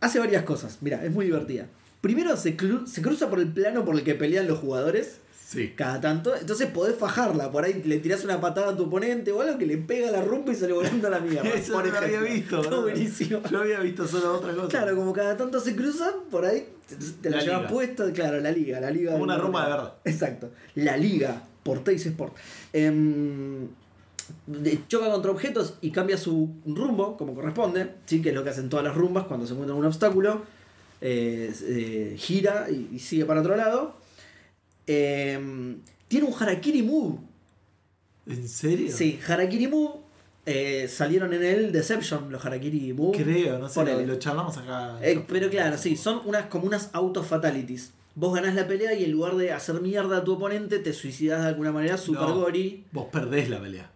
Hace 0.00 0.18
varias 0.18 0.42
cosas. 0.42 0.78
Mira, 0.80 1.04
es 1.04 1.12
muy 1.12 1.26
divertida. 1.26 1.68
Primero, 2.00 2.36
se, 2.36 2.56
cru- 2.56 2.86
se 2.86 3.02
cruza 3.02 3.30
por 3.30 3.38
el 3.38 3.52
plano 3.52 3.84
por 3.84 3.94
el 3.94 4.02
que 4.02 4.14
pelean 4.16 4.48
los 4.48 4.58
jugadores. 4.58 5.18
Sí. 5.54 5.72
Cada 5.76 6.00
tanto, 6.00 6.34
entonces 6.34 6.68
podés 6.68 6.96
fajarla. 6.96 7.52
Por 7.52 7.64
ahí 7.64 7.80
le 7.84 7.98
tirás 7.98 8.24
una 8.24 8.40
patada 8.40 8.72
a 8.72 8.76
tu 8.76 8.84
oponente 8.84 9.30
o 9.30 9.40
algo 9.40 9.56
que 9.56 9.66
le 9.66 9.78
pega 9.78 10.10
la 10.10 10.20
rumba 10.20 10.52
y 10.52 10.56
sale 10.56 10.72
volando 10.72 11.06
a 11.06 11.10
la 11.10 11.20
mierda. 11.20 11.48
Eso 11.54 11.74
por 11.74 11.86
no 11.86 11.92
lo 11.92 11.98
había 11.98 12.20
visto. 12.20 12.60
Está 12.62 12.80
buenísimo. 12.80 13.40
Yo 13.48 13.60
había 13.60 13.78
visto 13.80 14.06
solo 14.06 14.34
otra 14.34 14.52
cosa. 14.52 14.68
Claro, 14.68 14.96
como 14.96 15.12
cada 15.12 15.36
tanto 15.36 15.60
se 15.60 15.76
cruzan, 15.76 16.12
por 16.28 16.44
ahí 16.44 16.66
te, 16.88 16.96
te 16.96 17.30
la, 17.30 17.36
La 17.36 17.44
llevas 17.44 17.70
puesta, 17.70 18.12
claro, 18.12 18.40
la 18.40 18.50
liga, 18.50 18.80
la 18.80 18.90
liga. 18.90 19.12
Como 19.12 19.24
una 19.24 19.38
rumba 19.38 19.64
de 19.64 19.70
verdad. 19.70 19.94
Exacto. 20.04 20.50
La 20.74 20.96
liga, 20.96 21.40
por 21.62 21.84
Teis 21.84 22.04
Sport. 22.04 22.34
Em, 22.72 23.68
choca 24.88 25.08
contra 25.10 25.30
objetos 25.30 25.74
y 25.80 25.92
cambia 25.92 26.18
su 26.18 26.50
rumbo, 26.66 27.16
como 27.16 27.32
corresponde, 27.32 27.92
¿sí? 28.06 28.20
que 28.20 28.30
es 28.30 28.34
lo 28.34 28.42
que 28.42 28.50
hacen 28.50 28.68
todas 28.68 28.84
las 28.84 28.96
rumbas 28.96 29.26
cuando 29.26 29.46
se 29.46 29.52
encuentran 29.52 29.78
un 29.78 29.84
obstáculo. 29.84 30.42
Eh, 31.00 31.52
eh, 31.62 32.14
gira 32.18 32.66
y, 32.70 32.88
y 32.92 32.98
sigue 32.98 33.24
para 33.24 33.40
otro 33.40 33.56
lado. 33.56 34.03
Em, 34.86 35.78
tiene 36.08 36.26
un 36.26 36.34
Harakiri 36.34 36.82
Move. 36.82 37.18
¿En 38.26 38.48
serio? 38.48 38.94
Sí, 38.94 39.18
Harakiri 39.26 39.68
Move. 39.68 40.02
eh, 40.46 40.88
salieron 40.88 41.32
en 41.32 41.42
el 41.42 41.72
Deception, 41.72 42.30
los 42.30 42.44
Harakiri 42.44 42.92
Move. 42.92 43.16
Creo, 43.16 43.58
no 43.58 43.68
sé, 43.68 44.06
lo, 44.06 44.18
charlamos 44.18 44.56
acá. 44.58 44.98
Eh, 45.02 45.24
pero 45.26 45.48
claro, 45.48 45.78
sí, 45.78 45.96
son 45.96 46.20
unas 46.26 46.46
como 46.46 46.66
unas 46.66 46.90
auto 46.92 47.22
fatalities. 47.22 47.92
Vos 48.14 48.34
ganás 48.34 48.54
la 48.54 48.68
pelea 48.68 48.92
y 48.94 49.04
en 49.04 49.10
lugar 49.10 49.34
de 49.36 49.52
hacer 49.52 49.80
mierda 49.80 50.18
a 50.18 50.24
tu 50.24 50.34
oponente, 50.34 50.78
te 50.78 50.92
suicidas 50.92 51.42
de 51.42 51.48
alguna 51.48 51.72
manera 51.72 51.96
super 51.96 52.28
No. 52.28 52.34
gori. 52.40 52.84
Vos 52.92 53.06
perdés 53.10 53.48
la 53.48 53.60
pelea. 53.60 53.90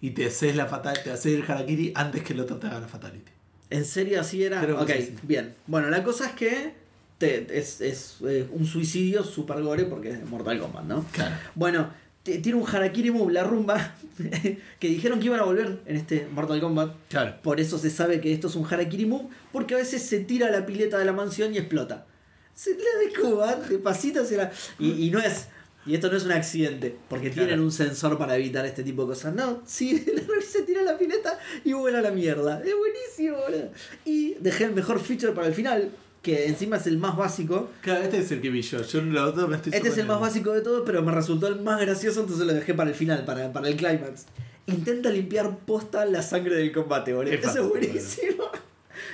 Y 0.00 0.10
te 0.10 0.26
haces 0.26 0.54
la 0.54 0.66
fatal, 0.66 0.98
te 1.02 1.10
haces 1.10 1.34
el 1.34 1.42
harakiri 1.50 1.92
antes 1.94 2.22
que 2.22 2.34
el 2.34 2.40
otro 2.40 2.58
te 2.58 2.66
haga 2.66 2.80
la 2.80 2.88
fatality. 2.88 3.32
¿En 3.70 3.84
serio 3.84 4.20
así 4.20 4.44
era? 4.44 4.60
Creo 4.60 4.80
ok, 4.80 4.90
sí. 4.98 5.14
bien. 5.22 5.54
Bueno, 5.66 5.88
la 5.90 6.04
cosa 6.04 6.26
es 6.26 6.32
que 6.32 6.74
te- 7.18 7.46
es, 7.58 7.80
es, 7.80 8.16
eh, 8.26 8.46
un 8.52 8.66
suicidio 8.66 9.24
super 9.24 9.62
gore 9.62 9.84
porque 9.84 10.10
es 10.10 10.18
de 10.20 10.24
Mortal 10.26 10.58
Kombat, 10.58 10.84
¿no? 10.84 11.04
Claro. 11.12 11.34
Bueno, 11.54 11.90
tiene 12.22 12.54
un 12.54 12.66
Harakiri 12.68 13.10
Move, 13.12 13.32
la 13.32 13.44
rumba, 13.44 13.94
que 14.80 14.88
dijeron 14.88 15.20
que 15.20 15.26
iban 15.26 15.40
a 15.40 15.44
volver 15.44 15.80
en 15.86 15.96
este 15.96 16.26
Mortal 16.32 16.60
Kombat. 16.60 16.94
Claro. 17.08 17.36
Por 17.42 17.60
eso 17.60 17.78
se 17.78 17.90
sabe 17.90 18.20
que 18.20 18.32
esto 18.32 18.48
es 18.48 18.56
un 18.56 18.66
Harakiri 18.66 19.06
Move, 19.06 19.28
porque 19.52 19.74
a 19.74 19.78
veces 19.78 20.02
se 20.02 20.20
tira 20.20 20.50
la 20.50 20.66
pileta 20.66 20.98
de 20.98 21.04
la 21.04 21.12
mansión 21.12 21.54
y 21.54 21.58
explota. 21.58 22.06
Se 22.54 22.70
le 22.70 23.06
descuba 23.08 23.54
de 23.56 23.78
pasito 23.78 24.22
hacia 24.22 24.36
la... 24.38 24.52
Y, 24.78 25.06
y 25.06 25.10
no 25.10 25.20
es... 25.20 25.48
Y 25.84 25.94
esto 25.94 26.10
no 26.10 26.16
es 26.16 26.24
un 26.24 26.32
accidente, 26.32 26.96
porque 27.08 27.30
Claro. 27.30 27.46
tienen 27.46 27.64
un 27.64 27.70
sensor 27.70 28.18
para 28.18 28.34
evitar 28.36 28.66
este 28.66 28.82
tipo 28.82 29.02
de 29.02 29.08
cosas. 29.10 29.32
No, 29.36 29.62
sí, 29.66 30.04
se 30.50 30.62
tira 30.62 30.82
la 30.82 30.98
pileta 30.98 31.38
y 31.64 31.74
vuela 31.74 32.00
a 32.00 32.02
la 32.02 32.10
mierda. 32.10 32.60
Es 32.64 32.74
buenísimo, 32.76 33.36
boludo. 33.40 33.70
Y 34.04 34.34
dejé 34.40 34.64
el 34.64 34.72
mejor 34.72 34.98
feature 34.98 35.30
para 35.32 35.46
el 35.46 35.54
final, 35.54 35.92
que 36.26 36.48
encima 36.48 36.76
es 36.76 36.88
el 36.88 36.98
más 36.98 37.16
básico. 37.16 37.70
Claro, 37.82 38.02
este 38.02 38.18
es 38.18 38.32
el 38.32 38.40
que 38.40 38.50
vi 38.50 38.60
yo. 38.60 38.82
Yo 38.82 39.00
lo 39.00 39.28
otro 39.28 39.46
me 39.46 39.54
estoy 39.54 39.72
Este 39.72 39.90
es 39.90 39.96
el 39.96 40.06
más 40.06 40.18
básico 40.18 40.50
de 40.52 40.60
todos, 40.60 40.82
pero 40.84 41.00
me 41.00 41.12
resultó 41.12 41.46
el 41.46 41.60
más 41.60 41.80
gracioso, 41.80 42.22
entonces 42.22 42.44
lo 42.44 42.52
dejé 42.52 42.74
para 42.74 42.90
el 42.90 42.96
final, 42.96 43.24
para, 43.24 43.52
para 43.52 43.68
el 43.68 43.76
clímax. 43.76 44.26
Intenta 44.66 45.08
limpiar 45.10 45.58
posta 45.58 46.04
la 46.04 46.22
sangre 46.22 46.56
del 46.56 46.72
combate, 46.72 47.14
boludo. 47.14 47.32
Es 47.32 47.44
Eso 47.44 47.62
es 47.62 47.68
buenísimo. 47.68 48.50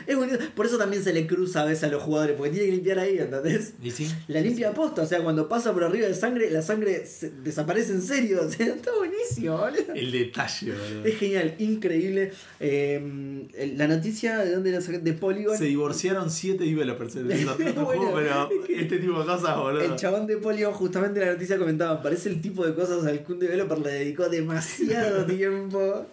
Es 0.07 0.17
buenísimo. 0.17 0.47
Por 0.55 0.67
eso 0.67 0.79
también 0.79 1.03
se 1.03 1.13
le 1.13 1.27
cruza 1.27 1.63
a 1.63 1.65
veces 1.65 1.85
a 1.85 1.89
los 1.89 2.03
jugadores, 2.03 2.37
porque 2.37 2.53
tiene 2.53 2.67
que 2.67 2.73
limpiar 2.73 2.99
ahí, 2.99 3.19
¿entendés? 3.19 3.75
¿Y 3.83 3.91
sí? 3.91 4.09
La 4.29 4.41
limpia 4.41 4.71
a 4.71 4.73
posta, 4.75 5.03
o 5.03 5.07
sea, 5.07 5.21
cuando 5.23 5.49
pasa 5.49 5.73
por 5.73 5.85
arriba 5.85 6.07
de 6.09 6.15
sangre, 6.15 6.51
la 6.51 6.63
sangre 6.63 7.07
se- 7.07 7.31
desaparece 7.31 7.93
en 7.93 8.03
serio. 8.03 8.41
O 8.47 8.51
sea, 8.51 8.67
está 8.67 8.91
buenísimo, 8.97 9.57
boludo. 9.59 9.95
El 9.95 10.11
detalle, 10.13 10.73
boludo. 10.73 11.05
Es 11.05 11.19
genial, 11.19 11.55
increíble. 11.59 12.33
Eh, 12.61 13.47
el- 13.55 13.79
la 13.79 13.87
noticia 13.89 14.39
de 14.39 14.53
dónde 14.55 14.71
la 14.73 14.81
saqué? 14.81 14.99
de 14.99 15.13
Polygon. 15.13 15.57
Se 15.57 15.65
divorciaron 15.65 16.31
siete 16.31 16.65
developers 16.65 17.15
Bueno, 17.25 18.13
pero 18.15 18.49
este 18.69 18.99
tipo 18.99 19.19
de 19.21 19.27
cosas, 19.27 19.57
boludo. 19.57 19.81
El 19.83 19.97
chabón 19.97 20.27
de 20.27 20.37
Polygon, 20.39 20.73
justamente 20.73 21.21
en 21.21 21.27
la 21.27 21.33
noticia 21.35 21.59
comentaba, 21.59 22.03
parece 22.03 22.29
el 22.29 22.41
tipo 22.41 22.67
de 22.67 22.75
cosas 22.75 23.05
al 23.07 23.25
que 23.25 23.33
un 23.33 23.39
developer 23.39 23.79
le 23.79 23.91
dedicó 23.93 24.29
demasiado 24.29 25.25
tiempo. 25.27 26.07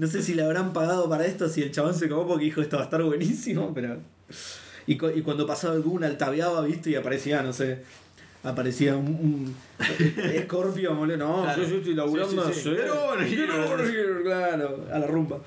No 0.00 0.06
sé 0.06 0.22
si 0.22 0.34
le 0.34 0.42
habrán 0.42 0.72
pagado 0.72 1.08
para 1.10 1.26
esto, 1.26 1.48
si 1.48 1.62
el 1.62 1.70
chabón 1.72 1.94
se 1.94 2.08
comó 2.08 2.26
porque 2.26 2.46
dijo 2.46 2.62
esto 2.62 2.76
va 2.76 2.82
a 2.82 2.84
estar 2.86 3.02
buenísimo, 3.02 3.72
pero. 3.74 3.98
Y, 4.86 4.96
cu- 4.96 5.10
y 5.14 5.20
cuando 5.20 5.46
pasaba 5.46 5.74
el 5.74 5.82
Gun, 5.82 6.02
altaveaba, 6.04 6.62
viste, 6.62 6.90
y 6.90 6.94
aparecía, 6.94 7.42
no 7.42 7.52
sé. 7.52 7.82
Aparecía 8.42 8.96
un, 8.96 9.06
un 9.08 9.56
Scorpio, 10.44 10.94
boludo. 10.94 11.18
No, 11.18 11.42
Claro. 11.42 11.62
yo, 11.62 11.68
yo 11.68 11.76
estoy 11.76 11.94
laburando 11.94 12.50
Sí, 12.50 12.60
sí, 12.62 12.70
claro, 14.24 14.86
a 14.90 14.98
la 14.98 15.06
rumba. 15.06 15.38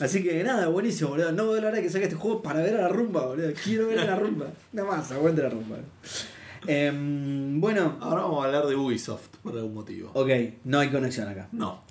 Así 0.00 0.22
que 0.22 0.44
nada, 0.44 0.68
buenísimo, 0.68 1.10
boludo. 1.10 1.32
No 1.32 1.48
veo 1.48 1.62
la 1.62 1.68
hora 1.68 1.80
que 1.80 1.88
saque 1.88 2.04
este 2.04 2.16
juego 2.16 2.42
para 2.42 2.60
ver 2.60 2.74
a 2.76 2.82
la 2.82 2.88
rumba, 2.88 3.24
boludo. 3.26 3.50
Quiero 3.64 3.86
ver 3.88 4.00
a 4.00 4.04
la 4.04 4.16
rumba. 4.16 4.46
Nada 4.72 4.88
más, 4.88 5.10
aguante 5.12 5.42
la 5.42 5.48
rumba. 5.48 5.76
Em, 6.66 7.60
bueno, 7.60 7.96
Ahora 8.00 8.22
vamos 8.22 8.42
a 8.42 8.46
hablar 8.48 8.66
de 8.66 8.74
Ubisoft 8.76 9.28
por 9.42 9.56
algún 9.56 9.74
motivo. 9.74 10.10
ok, 10.14 10.28
no 10.64 10.78
hay 10.80 10.90
conexión 10.90 11.28
acá. 11.28 11.48
No. 11.52 11.82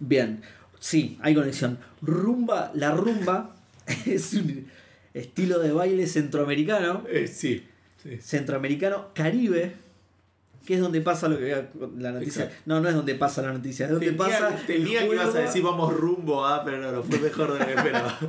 Bien. 0.00 0.40
Sí, 0.80 1.18
hay 1.22 1.34
conexión. 1.34 1.78
Rumba, 2.02 2.70
la 2.74 2.92
rumba 2.92 3.54
es 4.06 4.34
un 4.34 4.66
estilo 5.14 5.58
de 5.58 5.72
baile 5.72 6.06
centroamericano, 6.06 7.04
Eh, 7.08 7.26
sí. 7.26 7.64
sí. 8.02 8.18
centroamericano 8.20 9.08
caribe, 9.14 9.74
que 10.66 10.74
es 10.74 10.80
donde 10.80 11.00
pasa 11.00 11.28
lo 11.28 11.38
que 11.38 11.64
la 11.98 12.12
noticia. 12.12 12.44
Exacto. 12.44 12.62
No, 12.66 12.80
no 12.80 12.88
es 12.88 12.94
donde 12.94 13.14
pasa 13.14 13.42
la 13.42 13.52
noticia, 13.52 13.86
es 13.86 13.90
donde 13.92 14.06
Tenía, 14.12 14.18
pasa. 14.26 14.56
tenía 14.66 15.00
que 15.08 15.14
ibas 15.14 15.34
a 15.34 15.40
decir 15.40 15.62
vamos 15.62 15.94
rumbo 15.94 16.46
a, 16.46 16.64
pero 16.64 16.78
no, 16.78 16.92
no, 16.92 17.02
fue 17.02 17.18
mejor 17.18 17.52
de 17.54 17.58
lo 17.60 17.66
que 17.66 17.72
esperaba. 17.74 18.18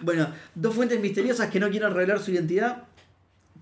Bueno, 0.00 0.26
dos 0.54 0.74
fuentes 0.74 0.98
misteriosas 1.00 1.50
que 1.50 1.60
no 1.60 1.68
quieren 1.68 1.92
revelar 1.92 2.18
su 2.18 2.30
identidad. 2.30 2.84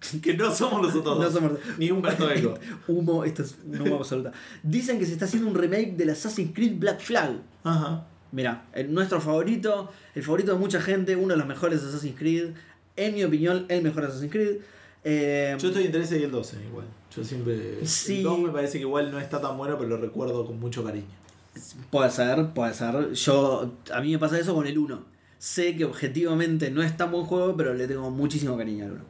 que 0.23 0.35
no 0.35 0.55
somos 0.55 0.83
nosotros 0.83 1.19
No 1.19 1.31
somos- 1.31 1.59
Ni 1.79 1.91
Humberto 1.91 2.31
Eco. 2.31 2.55
Humo, 2.89 3.25
esto 3.25 3.43
es 3.43 3.57
un 3.67 3.81
humo 3.81 3.97
absoluta. 3.97 4.33
Dicen 4.63 4.99
que 4.99 5.07
se 5.07 5.13
está 5.13 5.25
haciendo 5.25 5.49
un 5.49 5.55
remake 5.55 5.97
del 5.97 6.11
Assassin's 6.11 6.53
Creed 6.55 6.79
Black 6.79 7.01
Flag. 7.01 7.37
Ajá. 7.65 8.07
Mira, 8.31 8.67
nuestro 8.89 9.21
favorito, 9.21 9.91
el 10.15 10.23
favorito 10.23 10.53
de 10.53 10.59
mucha 10.59 10.81
gente, 10.81 11.17
uno 11.17 11.29
de 11.29 11.37
los 11.39 11.47
mejores 11.47 11.83
Assassin's 11.83 12.17
Creed. 12.19 12.51
En 12.97 13.15
mi 13.15 13.25
opinión, 13.25 13.65
el 13.69 13.83
mejor 13.83 14.05
Assassin's 14.05 14.31
Creed. 14.33 14.57
Eh, 15.05 15.57
Yo 15.59 15.69
estoy 15.69 15.85
en 15.85 15.93
13 15.93 16.19
y 16.21 16.23
el 16.25 16.31
12 16.31 16.57
igual. 16.69 16.87
Yo 17.17 17.25
siempre... 17.25 17.87
Sí. 17.87 18.19
El 18.19 18.23
2 18.25 18.39
me 18.41 18.51
parece 18.51 18.75
que 18.75 18.83
igual 18.83 19.11
no 19.11 19.19
está 19.19 19.41
tan 19.41 19.57
bueno, 19.57 19.77
pero 19.79 19.89
lo 19.91 19.97
recuerdo 19.97 20.45
con 20.45 20.61
mucho 20.61 20.85
cariño. 20.85 21.07
Puede 21.91 22.11
ser, 22.11 22.51
puede 22.51 22.75
ser. 22.75 23.13
Yo, 23.15 23.73
a 23.93 24.01
mí 24.01 24.13
me 24.13 24.19
pasa 24.19 24.39
eso 24.39 24.55
con 24.55 24.67
el 24.67 24.77
1. 24.79 25.03
Sé 25.39 25.77
que 25.77 25.85
objetivamente 25.85 26.71
no 26.71 26.83
es 26.83 26.97
tan 26.97 27.11
buen 27.11 27.25
juego, 27.25 27.57
pero 27.57 27.73
le 27.75 27.87
tengo 27.87 28.11
muchísimo 28.11 28.57
cariño 28.59 28.85
al 28.87 28.93
1. 28.93 29.01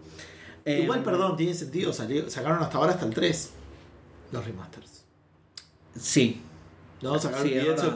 Eh, 0.69 0.81
igual, 0.83 1.03
perdón, 1.03 1.37
tiene 1.37 1.55
sentido. 1.55 1.93
salió- 1.93 2.29
sacaron 2.29 2.63
hasta 2.63 2.77
ahora 2.79 2.93
hasta 2.93 3.07
el 3.07 3.15
3. 3.15 3.51
Los 4.33 4.45
remasters. 4.45 5.05
Sí, 5.99 6.43
No, 7.01 7.17
sacaron 7.19 7.47
Sí, 7.47 7.55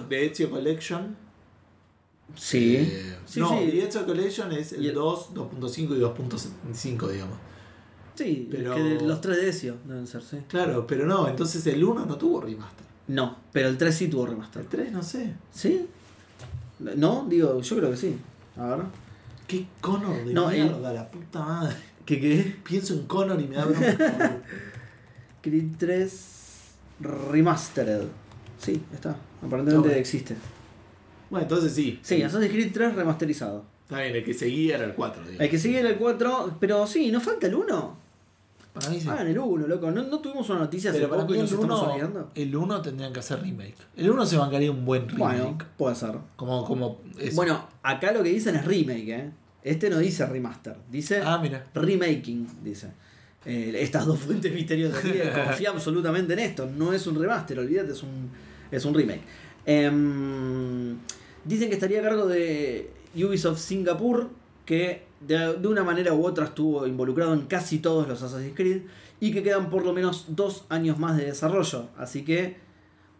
the, 0.08 0.26
Ezio, 0.26 0.48
Collection. 0.50 1.16
sí. 2.36 2.76
Eh, 2.76 3.16
Sí, 3.26 3.40
no, 3.40 3.48
sí. 3.50 3.68
The 3.70 3.84
Ezio 3.88 4.06
Collection 4.06 4.52
es 4.52 4.72
el 4.72 4.86
el- 4.86 4.94
2, 4.94 5.34
2.5 5.34 5.94
y 5.96 5.98
2.5, 6.00 7.08
digamos. 7.08 7.36
Sí, 8.14 8.48
pero- 8.50 8.74
que 8.74 8.98
los 9.00 9.20
3 9.20 9.36
de 9.38 9.48
Ezio 9.48 9.76
deben 9.84 10.06
ser, 10.06 10.22
sí. 10.22 10.38
Claro, 10.48 10.86
pero 10.86 11.04
no, 11.06 11.26
entonces 11.28 11.66
el 11.66 11.82
1 11.82 12.06
no 12.06 12.16
tuvo 12.16 12.40
remaster. 12.40 12.86
No, 13.08 13.36
pero 13.52 13.68
el 13.68 13.76
3 13.76 13.94
sí 13.96 14.08
tuvo 14.08 14.26
remaster. 14.26 14.62
El 14.62 14.68
3 14.68 14.92
no 14.92 15.02
sé. 15.02 15.34
¿Sí? 15.52 15.86
¿No? 16.78 17.26
Digo, 17.28 17.60
yo 17.60 17.76
creo 17.76 17.90
que 17.90 17.96
sí. 17.96 18.16
A 18.56 18.66
ver. 18.66 18.78
¿Qué 19.46 19.66
Connor 19.80 20.24
de 20.24 20.32
No, 20.32 20.50
el- 20.50 20.62
mierda, 20.64 20.92
la 20.92 21.10
puta 21.10 21.40
madre? 21.44 21.76
¿Qué 22.04 22.20
qué? 22.20 22.56
Pienso 22.68 22.94
en 22.94 23.06
Connor 23.06 23.40
y 23.40 23.46
me 23.46 23.56
da 23.56 23.64
bronca. 23.64 24.36
Creed 25.42 25.72
3 25.78 26.28
Remastered. 27.00 28.02
Sí, 28.58 28.82
está. 28.92 29.16
Aparentemente 29.44 29.98
existe. 29.98 30.36
bueno, 31.30 31.44
entonces 31.44 31.72
sí. 31.74 31.98
Sí, 32.02 32.22
Assassin's 32.22 32.52
Creed 32.52 32.72
3 32.72 32.94
remasterizado. 32.94 33.64
Está 33.84 34.00
bien, 34.02 34.16
el 34.16 34.24
que 34.24 34.34
seguía 34.34 34.76
era 34.76 34.84
el 34.84 34.94
4. 34.94 35.22
digamos. 35.22 35.40
El 35.40 35.50
que 35.50 35.58
sigue 35.58 35.80
era 35.80 35.88
el 35.88 35.96
4, 35.96 36.56
pero 36.60 36.86
sí, 36.86 37.10
¿no 37.10 37.20
falta 37.20 37.46
el 37.46 37.54
1? 37.54 37.96
Para 38.72 38.88
mí 38.88 39.00
sí. 39.00 39.08
Hagan 39.08 39.26
el 39.26 39.38
1, 39.38 39.66
loco. 39.66 39.90
¿No, 39.90 40.02
no 40.04 40.18
tuvimos 40.20 40.48
una 40.48 40.60
noticia 40.60 40.90
hace 40.90 41.00
pero 41.00 41.10
poco 41.14 41.34
y 41.34 41.38
el 41.38 41.42
nos 41.42 41.52
estamos 41.52 41.82
1, 41.82 41.92
olvidando? 41.92 42.30
el 42.34 42.56
1 42.56 42.82
tendrían 42.82 43.12
que 43.12 43.18
hacer 43.20 43.42
remake. 43.42 43.74
El 43.96 44.10
1 44.10 44.26
se 44.26 44.36
bancaría 44.38 44.70
un 44.70 44.84
buen 44.84 45.08
remake. 45.08 45.38
Bueno, 45.38 45.58
puede 45.76 45.94
ser. 45.96 46.14
Como, 46.36 46.64
como 46.64 47.00
Bueno, 47.34 47.66
acá 47.82 48.12
lo 48.12 48.22
que 48.22 48.30
dicen 48.30 48.56
es 48.56 48.64
remake, 48.64 49.08
¿eh? 49.08 49.30
Este 49.64 49.88
no 49.90 49.98
dice 49.98 50.26
remaster, 50.26 50.76
dice 50.90 51.20
Ah, 51.24 51.38
mira. 51.40 51.66
remaking, 51.74 52.46
dice. 52.64 52.88
Eh, 53.44 53.74
estas 53.78 54.06
dos 54.06 54.18
fuentes 54.26 54.52
misteriosas. 54.52 54.98
aquí, 54.98 55.12
Confía 55.46 55.70
absolutamente 55.74 56.32
en 56.32 56.38
esto. 56.40 56.66
No 56.66 56.92
es 56.92 57.06
un 57.06 57.18
remaster, 57.20 57.58
olvídate, 57.58 57.92
es 57.92 58.02
un, 58.02 58.30
es 58.70 58.84
un 58.84 58.94
remake. 58.94 59.22
Em, 59.64 60.96
dicen 61.44 61.68
que 61.68 61.74
estaría 61.74 62.00
a 62.00 62.02
cargo 62.02 62.26
de 62.26 62.90
Ubisoft 63.16 63.58
Singapur, 63.60 64.30
que 64.64 65.04
de, 65.20 65.54
de 65.58 65.68
una 65.68 65.84
manera 65.84 66.12
u 66.14 66.24
otra 66.26 66.46
estuvo 66.46 66.86
involucrado 66.86 67.32
en 67.34 67.42
casi 67.42 67.78
todos 67.78 68.08
los 68.08 68.22
Assassin's 68.22 68.54
Creed 68.56 68.82
y 69.20 69.32
que 69.32 69.42
quedan 69.42 69.70
por 69.70 69.84
lo 69.84 69.92
menos 69.92 70.26
dos 70.28 70.64
años 70.68 70.98
más 70.98 71.16
de 71.16 71.26
desarrollo. 71.26 71.88
Así 71.96 72.24
que 72.24 72.56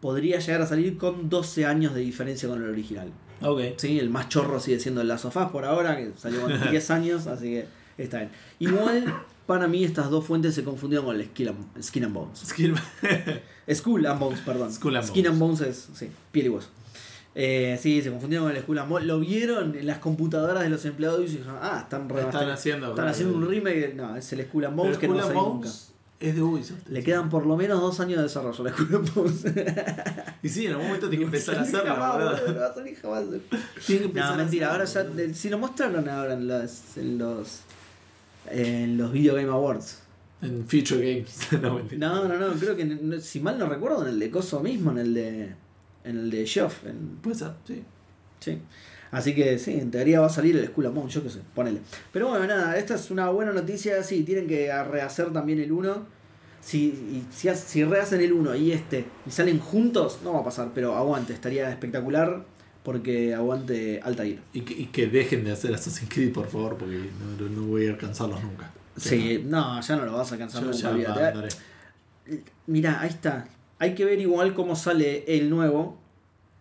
podría 0.01 0.39
llegar 0.39 0.61
a 0.61 0.67
salir 0.67 0.97
con 0.97 1.29
12 1.29 1.65
años 1.65 1.93
de 1.95 2.01
diferencia 2.01 2.49
con 2.49 2.61
el 2.61 2.69
original. 2.69 3.09
Ok. 3.43 3.61
Sí, 3.77 3.99
el 3.99 4.09
más 4.09 4.29
chorro 4.29 4.59
sigue 4.59 4.79
siendo 4.79 5.01
el 5.01 5.07
Last 5.07 5.25
of 5.25 5.35
Us 5.37 5.45
por 5.51 5.65
ahora, 5.65 5.97
que 5.97 6.11
salió 6.17 6.41
con 6.41 6.51
10 6.71 6.91
años, 6.91 7.27
así 7.27 7.45
que 7.51 7.65
está 7.97 8.17
bien. 8.19 8.29
Igual, 8.59 9.13
para 9.45 9.67
mí, 9.67 9.83
estas 9.83 10.09
dos 10.09 10.25
fuentes 10.25 10.55
se 10.55 10.63
confundieron 10.63 11.05
con 11.05 11.15
el 11.15 11.25
Skin 11.27 11.47
and, 11.49 11.83
Skin 11.83 12.05
and 12.05 12.13
Bones. 12.13 12.39
Skill- 12.45 12.75
Skull 13.73 14.05
and 14.05 14.19
Bones, 14.19 14.39
perdón. 14.41 14.73
Skull 14.73 14.95
and 14.97 15.05
Skin 15.07 15.23
Bones. 15.23 15.29
and 15.31 15.39
Bones 15.39 15.61
es, 15.61 15.89
sí, 15.93 16.09
piel 16.31 16.45
y 16.47 16.49
hueso. 16.49 16.69
Eh, 17.35 17.79
sí, 17.81 18.01
se 18.01 18.11
confundieron 18.11 18.47
con 18.47 18.55
el 18.55 18.61
Skull 18.61 18.77
and 18.79 18.89
Bones. 18.89 19.07
Lo 19.07 19.19
vieron 19.19 19.75
en 19.75 19.87
las 19.87 19.97
computadoras 19.99 20.63
de 20.63 20.69
los 20.69 20.85
empleados 20.85 21.21
y 21.21 21.37
dijeron, 21.37 21.55
ah, 21.61 21.79
están, 21.83 22.09
Están 22.17 22.49
haciendo. 22.49 22.89
están 22.91 23.07
haciendo 23.07 23.35
un 23.37 23.47
remake. 23.49 23.93
No, 23.95 24.15
es 24.15 24.31
el 24.33 24.43
Skull 24.45 24.65
and 24.65 24.75
Bones 24.75 24.97
Pero 24.97 24.99
que 25.01 25.07
no 25.07 25.13
Skull 25.15 25.23
a 25.23 25.25
and 25.27 25.35
Bones 25.35 25.65
nunca. 25.65 25.92
Es 26.19 26.35
de 26.35 26.41
Ubisoft. 26.41 26.87
Le 26.89 27.03
quedan 27.03 27.29
por 27.29 27.45
lo 27.45 27.57
menos 27.57 27.81
dos 27.81 27.99
años 27.99 28.17
de 28.17 28.23
desarrollo 28.23 28.61
a 28.61 28.69
la 28.69 28.75
and 28.75 29.13
Bones. 29.13 29.43
Y 30.41 30.47
sí, 30.49 30.65
en 30.67 30.71
algún 30.73 30.85
momento 30.87 31.09
tiene 31.09 31.23
que 31.23 31.25
empezar 31.25 31.55
a 31.57 31.61
hacerlo, 31.61 31.95
no 31.95 31.99
va 31.99 32.65
a 32.67 32.73
salir 32.73 32.95
jamás. 33.01 33.23
Tiene 33.85 34.01
que 34.01 34.05
empezar 34.07 34.31
No, 34.31 34.37
mentira, 34.37 34.71
ahora 34.71 34.85
ya. 34.85 35.05
si 35.33 35.49
lo 35.49 35.57
mostraron 35.57 36.07
ahora 36.07 36.33
en 36.33 36.47
los. 36.47 36.97
en 36.97 37.17
los. 37.17 37.59
en 38.49 38.97
los 38.97 39.11
Video 39.11 39.35
Game 39.35 39.49
Awards. 39.49 39.99
En 40.41 40.65
Future 40.67 40.99
Games. 41.15 41.47
no, 41.61 41.75
mentira. 41.75 42.07
No, 42.07 42.27
no, 42.27 42.37
no, 42.37 42.53
creo 42.53 42.75
que 42.77 43.19
si 43.21 43.39
mal 43.41 43.57
no 43.59 43.67
recuerdo, 43.67 44.03
en 44.03 44.09
el 44.13 44.19
de 44.19 44.29
Coso 44.31 44.59
mismo, 44.61 44.91
en 44.91 44.97
el 44.99 45.13
de. 45.13 45.43
en 46.05 46.17
el 46.19 46.29
de 46.31 46.45
Geoff. 46.45 46.85
en- 46.85 47.17
Puede 47.21 47.35
ser, 47.37 47.51
sí. 47.67 47.83
sí. 48.39 48.59
Así 49.13 49.35
que 49.35 49.57
sí, 49.59 49.71
en 49.73 49.91
teoría 49.91 50.19
va 50.21 50.27
a 50.27 50.29
salir 50.29 50.57
el 50.57 50.65
Skull 50.67 50.87
Among, 50.87 51.07
yo 51.09 51.23
qué 51.23 51.29
sé, 51.29 51.39
ponele. 51.55 51.79
Pero 52.11 52.29
bueno, 52.29 52.45
nada, 52.47 52.77
esta 52.77 52.95
es 52.95 53.11
una 53.11 53.29
buena 53.29 53.51
noticia. 53.53 54.01
Sí, 54.03 54.23
tienen 54.23 54.47
que 54.47 54.71
rehacer 54.83 55.31
también 55.31 55.59
el 55.59 55.71
1. 55.71 56.05
Si, 56.61 56.85
y 56.87 57.25
si, 57.33 57.49
ha- 57.49 57.55
si 57.55 57.83
rehacen 57.83 58.21
el 58.21 58.31
1 58.33 58.55
y 58.55 58.71
este 58.71 59.05
y 59.27 59.31
salen 59.31 59.59
juntos, 59.59 60.19
no 60.23 60.33
va 60.33 60.39
a 60.39 60.43
pasar, 60.45 60.71
pero 60.73 60.95
aguante, 60.95 61.33
estaría 61.33 61.69
espectacular 61.69 62.45
porque 62.83 63.33
aguante 63.33 63.99
Altair. 64.03 64.39
Y 64.53 64.61
que, 64.61 64.73
y 64.73 64.85
que 64.87 65.07
dejen 65.07 65.43
de 65.43 65.51
hacer 65.51 65.73
Assassin's 65.73 66.09
Creed, 66.13 66.31
por 66.33 66.47
favor, 66.47 66.77
porque 66.77 66.97
no, 67.39 67.49
no- 67.49 67.67
voy 67.67 67.87
a 67.87 67.91
alcanzarlos 67.91 68.41
nunca. 68.43 68.71
Sí, 68.97 69.43
no, 69.45 69.81
ya 69.81 69.95
no 69.95 70.05
lo 70.05 70.13
vas 70.13 70.31
a 70.31 70.35
alcanzar 70.35 70.63
nunca. 70.63 71.33
Mirá, 72.67 73.01
ahí 73.01 73.09
está. 73.09 73.47
Hay 73.79 73.95
que 73.95 74.05
ver 74.05 74.19
igual 74.21 74.53
cómo 74.53 74.75
sale 74.75 75.25
el 75.27 75.49
nuevo, 75.49 75.97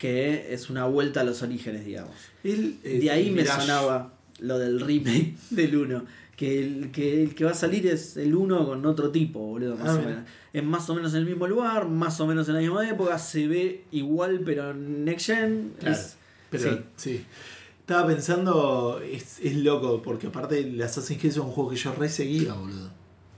que 0.02 0.52
es 0.52 0.68
una 0.68 0.84
vuelta 0.86 1.20
a 1.20 1.24
los 1.24 1.42
orígenes, 1.42 1.84
digamos. 1.86 2.10
Eh, 2.42 2.98
De 3.00 3.08
ahí 3.12 3.30
me 3.30 3.46
sonaba 3.46 4.12
lo 4.40 4.58
del 4.58 4.80
remake 4.80 5.34
del 5.50 5.76
1. 5.76 6.04
Que 6.36 6.58
el, 6.58 6.90
que 6.90 7.22
el 7.22 7.34
que 7.36 7.44
va 7.44 7.52
a 7.52 7.54
salir 7.54 7.86
es 7.86 8.16
el 8.16 8.34
1 8.34 8.66
con 8.66 8.84
otro 8.84 9.10
tipo, 9.12 9.38
boludo. 9.38 9.76
Más 9.76 9.90
Ah, 9.90 9.94
o 9.94 9.98
menos. 10.04 10.24
Es 10.52 10.64
más 10.64 10.90
o 10.90 10.94
menos 10.96 11.12
en 11.14 11.20
el 11.20 11.26
mismo 11.26 11.46
lugar, 11.46 11.86
más 11.88 12.18
o 12.20 12.26
menos 12.26 12.48
en 12.48 12.54
la 12.54 12.60
misma 12.60 12.88
época, 12.88 13.16
se 13.20 13.46
ve 13.46 13.84
igual, 13.92 14.40
pero 14.44 14.74
Next 14.74 15.26
Gen. 15.26 15.72
Claro. 15.78 15.94
es- 15.94 16.16
Pero 16.50 16.72
sí. 16.72 16.78
sí. 16.96 17.24
Estaba 17.78 18.08
pensando, 18.08 19.00
es, 19.04 19.38
es 19.40 19.56
loco, 19.56 20.02
porque 20.02 20.26
aparte 20.26 20.58
el 20.58 20.82
Assassin's 20.82 21.20
Creed 21.20 21.32
es 21.32 21.38
un 21.38 21.46
juego 21.52 21.70
que 21.70 21.76
yo 21.76 21.92
re 21.94 22.08
seguía, 22.08 22.54
boludo. 22.54 22.90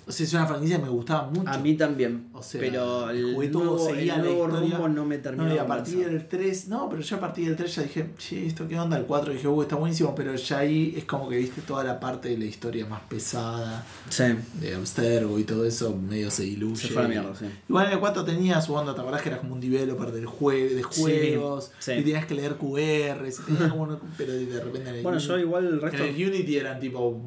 O 0.06 0.12
sea, 0.12 0.26
es 0.26 0.32
una 0.34 0.46
franquicia 0.46 0.76
que 0.76 0.82
me 0.82 0.88
gustaba 0.90 1.30
mucho. 1.30 1.48
A 1.50 1.58
mí 1.58 1.74
también. 1.76 2.28
O 2.32 2.42
sea, 2.42 2.60
pero 2.60 3.08
el 3.10 3.32
nuevo, 3.50 3.78
seguía 3.78 4.16
el 4.16 4.22
nuevo 4.22 4.46
rumbo 4.46 4.88
no 4.88 5.04
me 5.04 5.18
terminó. 5.18 5.48
No, 5.48 5.54
y 5.54 5.58
a 5.58 5.66
partir 5.66 6.04
del 6.06 6.28
3, 6.28 6.68
no, 6.68 6.88
pero 6.90 7.00
ya 7.02 7.16
a 7.16 7.20
partir 7.20 7.46
del 7.46 7.56
3 7.56 7.74
ya 7.76 7.82
dije, 7.82 8.10
che, 8.18 8.46
¿esto 8.46 8.68
qué 8.68 8.78
onda? 8.78 8.96
El 8.98 9.04
4 9.04 9.32
dije, 9.32 9.48
uh, 9.48 9.62
está 9.62 9.76
buenísimo, 9.76 10.14
pero 10.14 10.34
ya 10.34 10.58
ahí 10.58 10.94
es 10.96 11.04
como 11.04 11.28
que 11.28 11.36
viste 11.38 11.62
toda 11.62 11.84
la 11.84 11.98
parte 11.98 12.28
de 12.28 12.38
la 12.38 12.44
historia 12.44 12.84
más 12.86 13.00
pesada, 13.08 13.84
Sí, 14.10 14.24
de 14.60 14.74
Abstergo 14.74 15.38
y 15.38 15.44
todo 15.44 15.64
eso, 15.64 15.96
medio 15.96 16.30
se 16.30 16.42
diluye. 16.44 16.76
se 16.76 16.88
fue 16.88 17.00
a 17.00 17.02
la 17.04 17.08
mierda, 17.08 17.34
sí. 17.34 17.46
Igual 17.68 17.86
en 17.86 17.92
el 17.92 17.98
4 18.00 18.24
tenías 18.24 18.64
su 18.64 18.74
onda, 18.74 18.94
¿te 18.94 19.00
acordás 19.00 19.22
que 19.22 19.28
era 19.30 19.38
como 19.38 19.54
un 19.54 19.60
developer 19.60 20.12
del 20.12 20.26
jue 20.26 20.68
de 20.74 20.82
juegos? 20.82 21.72
sí. 21.78 21.92
Y 21.92 22.02
tenías 22.02 22.26
que 22.26 22.34
leer 22.34 22.56
QRs, 22.56 23.40
y 23.40 23.42
tenías 23.52 23.70
como 23.70 23.84
una- 23.84 23.98
pero 24.18 24.32
de 24.32 24.60
repente 24.62 24.90
en 24.90 24.96
el, 24.96 25.02
Bueno, 25.02 25.18
yo 25.18 25.38
igual 25.38 25.66
el 25.66 25.74
en 25.74 25.80
resto. 25.80 26.04
el 26.04 26.14
Unity 26.28 26.56
eran 26.58 26.78
tipo 26.80 27.20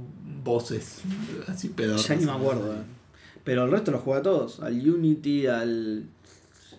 voces, 0.43 0.99
así 1.47 1.69
pedorras. 1.69 2.07
Ya 2.07 2.15
ni 2.15 2.25
me 2.25 2.31
acuerdo. 2.31 2.73
eh. 2.73 2.81
Pero 3.43 3.65
el 3.65 3.71
resto 3.71 3.91
los 3.91 4.01
juega 4.01 4.19
a 4.19 4.23
todos. 4.23 4.59
Al 4.59 4.73
Unity, 4.89 5.47
al 5.47 6.05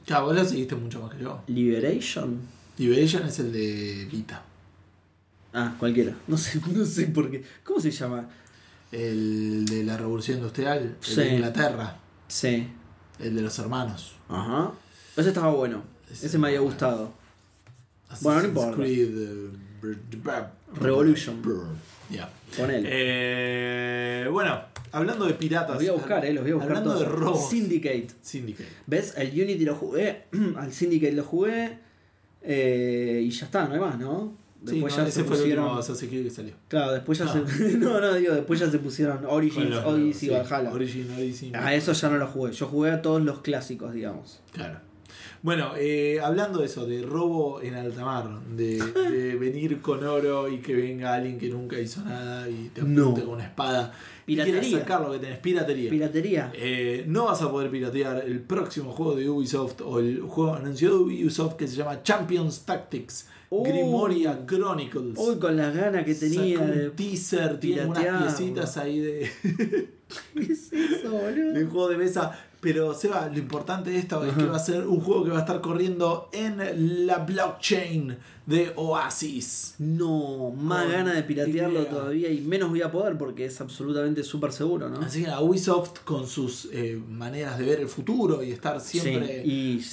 Ya, 0.06 0.20
vos 0.20 0.34
lo 0.34 0.44
seguiste 0.44 0.74
mucho 0.74 1.00
más 1.02 1.14
que 1.14 1.22
yo. 1.22 1.42
Liberation. 1.46 2.40
Liberation 2.78 3.24
es 3.26 3.38
el 3.38 3.52
de 3.52 4.08
Vita. 4.10 4.42
Ah, 5.52 5.74
cualquiera. 5.78 6.14
No 6.26 6.36
sé, 6.36 6.60
no 6.72 6.84
sé 6.84 7.06
por 7.06 7.30
qué. 7.30 7.42
¿Cómo 7.64 7.80
se 7.80 7.90
llama? 7.90 8.28
El 8.92 9.64
de 9.66 9.84
la 9.84 9.96
Revolución 9.96 10.38
Industrial, 10.38 10.78
el 10.78 10.96
Sí. 11.00 11.14
de 11.16 11.34
Inglaterra, 11.34 11.98
Sí. 12.28 12.68
el 13.18 13.34
de 13.34 13.42
los 13.42 13.58
hermanos. 13.58 14.14
Ajá. 14.28 14.72
Ese 15.16 15.28
estaba 15.28 15.50
bueno. 15.52 15.82
Ese 16.10 16.26
Ese 16.26 16.38
me 16.38 16.48
había 16.48 16.60
gustado. 16.60 17.12
Assassin's 18.08 18.22
Bueno, 18.22 18.40
no 18.42 18.48
importa. 18.48 18.76
Creed, 18.76 19.10
br- 19.82 20.50
Revolution. 20.74 21.42
Ya. 22.10 22.28
Ponele. 22.56 22.88
Eh, 22.90 24.28
bueno, 24.30 24.60
hablando 24.92 25.26
de 25.26 25.34
piratas. 25.34 25.70
los 25.70 25.78
voy 25.78 25.88
a 25.88 25.92
buscar, 25.92 26.24
eh. 26.24 26.32
Los 26.32 26.42
voy 26.44 26.52
a 26.52 26.54
buscar 26.54 26.70
Hablando 26.76 26.94
todos. 26.94 27.06
de 27.06 27.14
robos. 27.14 27.50
Syndicate. 27.50 28.08
Syndicate. 28.22 28.68
¿Ves? 28.86 29.14
Al 29.16 29.28
Unity 29.28 29.64
lo 29.64 29.74
jugué. 29.74 30.24
al 30.56 30.72
Syndicate 30.72 31.12
lo 31.12 31.24
jugué. 31.24 31.78
Eh, 32.42 33.20
y 33.24 33.30
ya 33.30 33.46
está, 33.46 33.66
no 33.66 33.74
hay 33.74 33.80
más, 33.80 33.98
¿no? 33.98 34.32
Sí, 34.64 34.72
Después 34.72 34.96
no, 34.96 35.02
ya 35.02 35.08
ese 35.08 35.12
se 35.20 35.24
fue 35.24 35.36
el 35.36 35.42
pusieron. 35.42 35.64
último 35.66 35.80
Assassin's 35.80 36.10
Creed 36.10 36.24
que 36.24 36.30
salió. 36.30 36.54
Claro, 36.66 36.92
después 36.92 37.18
ya 37.18 37.26
Ah. 37.26 37.32
se. 37.46 37.68
no, 37.78 38.00
no, 38.00 38.14
digo, 38.14 38.34
después 38.34 38.58
ya 38.58 38.68
se 38.70 38.78
pusieron 38.78 39.18
Con 39.18 39.26
Origins, 39.30 39.76
Odyssey 39.76 40.28
y 40.30 40.32
Valhalla. 40.32 40.72
Origin, 40.72 41.10
Odyssey. 41.16 41.52
A 41.54 41.74
eso 41.74 41.92
ya 41.92 42.08
no 42.08 42.16
lo 42.18 42.26
jugué. 42.26 42.52
Yo 42.52 42.66
jugué 42.66 42.90
a 42.90 43.02
todos 43.02 43.22
los 43.22 43.40
clásicos, 43.40 43.92
digamos. 43.92 44.40
Claro. 44.52 44.80
Bueno, 45.42 45.72
eh, 45.76 46.18
hablando 46.20 46.58
de 46.60 46.66
eso, 46.66 46.84
de 46.86 47.02
robo 47.02 47.60
en 47.62 47.74
alta 47.74 48.04
mar, 48.04 48.40
de, 48.56 48.78
de 49.10 49.36
venir 49.38 49.80
con 49.80 50.04
oro 50.04 50.48
y 50.48 50.58
que 50.58 50.74
venga 50.74 51.14
alguien 51.14 51.38
que 51.38 51.48
nunca 51.48 51.78
hizo 51.78 52.02
nada 52.02 52.48
y 52.48 52.70
te 52.74 52.80
apunte 52.80 53.00
No. 53.00 53.14
con 53.14 53.28
una 53.28 53.44
espada 53.44 53.92
y 54.26 54.32
Piratería. 54.34 54.60
quieras 54.60 54.80
sacar 54.80 55.00
lo 55.02 55.12
que 55.12 55.18
tenés, 55.20 55.38
piratería. 55.38 55.90
Piratería. 55.90 56.52
Eh, 56.54 57.04
no 57.06 57.26
vas 57.26 57.40
a 57.42 57.50
poder 57.50 57.70
piratear 57.70 58.24
el 58.26 58.40
próximo 58.40 58.90
juego 58.92 59.14
de 59.14 59.28
Ubisoft 59.30 59.80
o 59.82 60.00
el 60.00 60.20
juego 60.22 60.54
anunciado 60.54 60.98
de 60.98 61.04
Ubisoft 61.04 61.54
que 61.54 61.68
se 61.68 61.76
llama 61.76 62.02
Champions 62.02 62.64
Tactics 62.64 63.28
Uh. 63.50 63.64
Grimoria 63.64 64.44
Chronicles. 64.44 65.16
Uy, 65.16 65.38
con 65.38 65.56
las 65.56 65.74
ganas 65.74 66.04
que 66.04 66.14
tenía 66.14 66.58
Sacó 66.58 66.70
un 66.70 66.90
teaser, 66.94 67.58
tiene 67.58 67.86
unas 67.86 68.22
piecitas 68.34 68.76
ahí 68.76 68.98
de, 69.00 69.30
¿Qué 70.34 70.52
es 70.52 70.70
eso, 70.70 71.10
boludo? 71.12 71.52
de 71.54 71.64
juego 71.64 71.88
de 71.88 71.96
mesa. 71.96 72.38
Pero 72.60 72.92
Seba, 72.92 73.28
lo 73.32 73.38
importante 73.38 73.90
de 73.90 73.98
esto 73.98 74.24
es 74.24 74.34
que 74.34 74.44
va 74.44 74.56
a 74.56 74.58
ser 74.58 74.84
un 74.86 75.00
juego 75.00 75.22
que 75.24 75.30
va 75.30 75.36
a 75.36 75.40
estar 75.40 75.60
corriendo 75.60 76.28
en 76.32 77.06
la 77.06 77.18
blockchain 77.18 78.16
de 78.46 78.72
Oasis. 78.74 79.74
No, 79.78 80.50
más 80.50 80.82
Con 80.84 80.92
ganas 80.92 81.14
de 81.14 81.22
piratearlo 81.22 81.80
idea. 81.82 81.90
todavía 81.90 82.28
y 82.30 82.40
menos 82.40 82.70
voy 82.70 82.82
a 82.82 82.90
poder 82.90 83.16
porque 83.16 83.44
es 83.44 83.60
absolutamente 83.60 84.24
súper 84.24 84.52
seguro, 84.52 84.88
¿no? 84.88 85.00
Así 85.00 85.22
que 85.22 85.30
a 85.30 85.40
Ubisoft 85.40 86.00
con 86.04 86.26
sus 86.26 86.68
eh, 86.72 87.00
maneras 87.08 87.58
de 87.58 87.64
ver 87.64 87.78
el 87.78 87.88
futuro 87.88 88.42
y 88.42 88.50
estar 88.50 88.80
siempre... 88.80 89.42
Sí, 89.44 89.48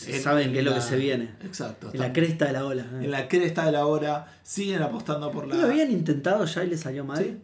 y 0.10 0.14
en- 0.16 0.22
saben 0.24 0.48
en 0.48 0.54
qué 0.54 0.60
es 0.60 0.66
lo 0.66 0.72
la- 0.72 0.78
que 0.78 0.82
se 0.82 0.96
viene. 0.98 1.36
Exacto. 1.44 1.92
En 1.94 2.00
la 2.00 2.14
cresta 2.14 2.46
de 2.46 2.54
la 2.54 2.66
ola. 2.66 2.84
¿eh? 2.84 3.04
en 3.06 3.12
la 3.12 3.28
cresta 3.28 3.66
de 3.66 3.74
la 3.74 3.86
hora, 3.86 4.40
siguen 4.42 4.82
apostando 4.82 5.30
por 5.32 5.46
la... 5.48 5.56
¿Lo 5.56 5.68
habían 5.68 5.92
intentado 5.92 6.46
ya 6.46 6.64
y 6.64 6.70
le 6.70 6.78
salió 6.78 7.06
mal? 7.06 7.24
Sí. 7.24 7.38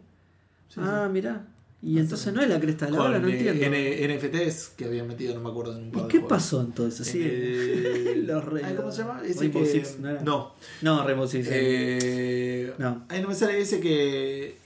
Sí, 0.68 0.80
ah, 0.82 1.08
mirá. 1.12 1.46
Y 1.84 1.98
entonces 1.98 2.32
no 2.32 2.40
es 2.40 2.48
la 2.48 2.60
cresta 2.60 2.86
de 2.86 2.92
la 2.92 3.02
ola, 3.02 3.18
no 3.18 3.26
entiendo. 3.28 3.64
N- 3.64 4.16
NFTs 4.16 4.68
que 4.76 4.84
habían 4.84 5.08
metido, 5.08 5.34
no 5.34 5.40
me 5.40 5.50
acuerdo 5.50 5.76
en 5.76 5.84
un 5.86 5.90
par 5.90 6.04
¿Y 6.04 6.08
qué 6.08 6.18
juegos. 6.18 6.28
pasó 6.28 6.60
entonces? 6.60 7.06
Sí. 7.08 7.18
Los 8.24 8.44
re- 8.44 8.74
¿Cómo 8.76 8.92
se 8.92 8.98
llama? 9.02 9.20
Ese 9.24 9.40
Rainbow 9.40 9.62
que- 9.64 9.68
Six, 9.68 9.98
¿no 9.98 10.10
era? 10.10 10.22
No. 10.22 10.54
No, 10.80 11.04
Rainbow 11.04 11.26
Six. 11.26 11.48
Eh, 11.50 12.72
No. 12.78 13.04
Ay, 13.08 13.20
no 13.20 13.28
me 13.28 13.34
sale 13.34 13.60
ese 13.60 13.80
que 13.80 14.56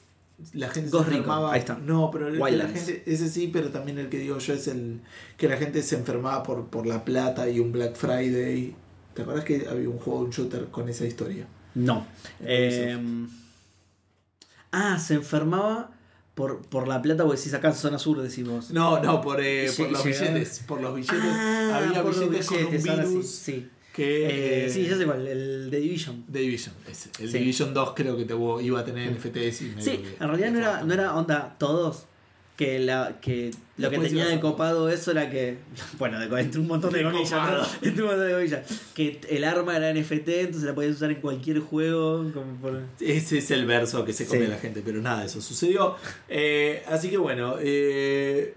la 0.52 0.68
gente 0.68 0.90
Ghost 0.90 1.08
se 1.08 1.14
enfermaba. 1.14 1.54
ahí 1.54 1.60
está. 1.60 1.78
No, 1.78 2.10
pero 2.12 2.28
el 2.28 2.34
que 2.38 2.50
la 2.56 2.68
gente, 2.68 3.02
ese 3.06 3.30
sí, 3.30 3.48
pero 3.50 3.70
también 3.70 3.98
el 3.98 4.10
que 4.10 4.18
digo 4.18 4.36
yo 4.36 4.52
es 4.52 4.68
el 4.68 5.00
que 5.38 5.48
la 5.48 5.56
gente 5.56 5.82
se 5.82 5.96
enfermaba 5.96 6.42
por, 6.42 6.66
por 6.66 6.86
la 6.86 7.02
plata 7.02 7.48
y 7.48 7.60
un 7.60 7.72
Black 7.72 7.94
Friday. 7.96 8.74
¿Te 9.14 9.22
acuerdas 9.22 9.44
que 9.46 9.66
había 9.70 9.88
un 9.88 9.96
juego, 9.96 10.20
un 10.20 10.28
shooter 10.30 10.66
con 10.66 10.86
esa 10.90 11.06
historia? 11.06 11.46
No. 11.74 12.06
Eh, 12.42 12.98
ah, 14.72 14.98
se 14.98 15.14
enfermaba 15.14 15.92
por, 16.36 16.60
por 16.62 16.86
la 16.86 17.02
plata, 17.02 17.24
porque 17.24 17.38
si 17.40 17.48
sacás 17.50 17.80
zona 17.80 17.98
sur, 17.98 18.20
decís 18.22 18.46
vos. 18.46 18.70
No, 18.70 19.02
no, 19.02 19.20
por, 19.20 19.40
eh, 19.40 19.68
por 19.76 19.90
los 19.90 20.04
billetes. 20.04 20.62
Por 20.68 20.80
los 20.80 20.94
billetes. 20.94 21.18
Ah, 21.18 21.78
había 21.82 22.02
por 22.02 22.14
los 22.14 22.28
billetes, 22.28 22.46
con 22.46 22.58
un 22.58 22.64
billetes, 22.70 22.88
ahora 22.88 23.02
sí, 23.04 23.08
virus 23.08 23.26
sí. 23.30 23.68
que. 23.94 24.66
Eh, 24.66 24.70
sí, 24.70 24.86
ya 24.86 24.96
sé 24.98 25.06
cuál, 25.06 25.26
el 25.26 25.70
de 25.70 25.80
Division. 25.80 26.24
The 26.30 26.38
Division, 26.38 26.74
ese. 26.88 27.08
El 27.20 27.30
Sí. 27.32 27.38
Division 27.38 27.72
2 27.74 27.92
creo 27.96 28.16
que 28.16 28.24
te, 28.26 28.34
iba 28.64 28.78
a 28.80 28.84
tener 28.84 29.10
NFTs 29.12 29.62
y 29.62 29.64
medio 29.70 29.82
Sí, 29.82 29.96
que- 29.98 30.16
en 30.22 30.28
realidad 30.28 30.50
no 30.52 30.58
era, 30.58 30.82
no 30.84 30.94
era 30.94 31.14
onda 31.16 31.56
todos. 31.58 32.04
Que, 32.56 32.78
la, 32.78 33.18
que 33.20 33.50
lo 33.78 33.90
que 33.90 33.98
tenía 33.98 34.26
de 34.26 34.40
copado 34.40 34.88
eso 34.88 35.10
era 35.10 35.28
que. 35.30 35.58
Bueno, 35.98 36.18
de, 36.18 36.40
entre 36.40 36.60
un 36.60 36.66
montón 36.66 36.92
de 36.92 37.02
comillas. 37.02 37.78
Entre 37.82 38.02
un 38.02 38.08
montón 38.08 38.26
de 38.26 38.32
comillas. 38.34 38.62
Que 38.94 39.20
el 39.28 39.44
arma 39.44 39.76
era 39.76 39.92
NFT, 39.92 40.28
entonces 40.28 40.62
la 40.64 40.74
podías 40.74 40.96
usar 40.96 41.10
en 41.10 41.20
cualquier 41.20 41.60
juego. 41.60 42.24
Como 42.32 42.54
por... 42.60 42.80
Ese 43.00 43.38
es 43.38 43.50
el 43.50 43.66
verso 43.66 44.04
que 44.04 44.12
se 44.12 44.26
come 44.26 44.44
Sí. 44.44 44.46
la 44.50 44.58
gente, 44.58 44.82
pero 44.84 45.00
nada 45.02 45.20
de 45.20 45.26
eso 45.26 45.40
sucedió. 45.40 45.96
Eh, 46.28 46.82
así 46.88 47.10
que 47.10 47.18
bueno, 47.18 47.56
eh, 47.60 48.54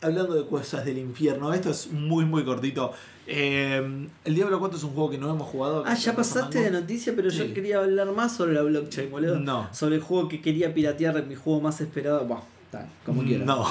hablando 0.00 0.34
de 0.34 0.46
cosas 0.46 0.84
del 0.84 0.98
infierno, 0.98 1.52
esto 1.52 1.70
es 1.70 1.90
muy 1.90 2.24
muy 2.24 2.44
cortito. 2.44 2.92
Eh, 3.26 4.06
el 4.24 4.34
Diablo 4.34 4.58
4 4.58 4.76
es 4.76 4.84
un 4.84 4.90
juego 4.90 5.10
que 5.10 5.16
no 5.18 5.30
hemos 5.30 5.48
jugado. 5.48 5.82
Ah, 5.86 5.94
ya 5.94 6.14
pasaste 6.14 6.60
de 6.60 6.70
noticia, 6.70 7.14
pero 7.16 7.30
Sí. 7.30 7.38
yo 7.38 7.54
quería 7.54 7.78
hablar 7.78 8.12
más 8.12 8.36
sobre 8.36 8.52
la 8.52 8.60
blockchain, 8.62 9.10
boludo. 9.10 9.38
No. 9.38 9.68
Sobre 9.72 9.96
el 9.96 10.02
juego 10.02 10.28
que 10.28 10.42
quería 10.42 10.74
piratear, 10.74 11.24
mi 11.26 11.34
juego 11.34 11.60
más 11.62 11.80
esperado. 11.80 12.24
Bueno, 12.26 12.44
está, 12.74 12.88
como 13.04 13.22
quieras. 13.22 13.46
No. 13.46 13.66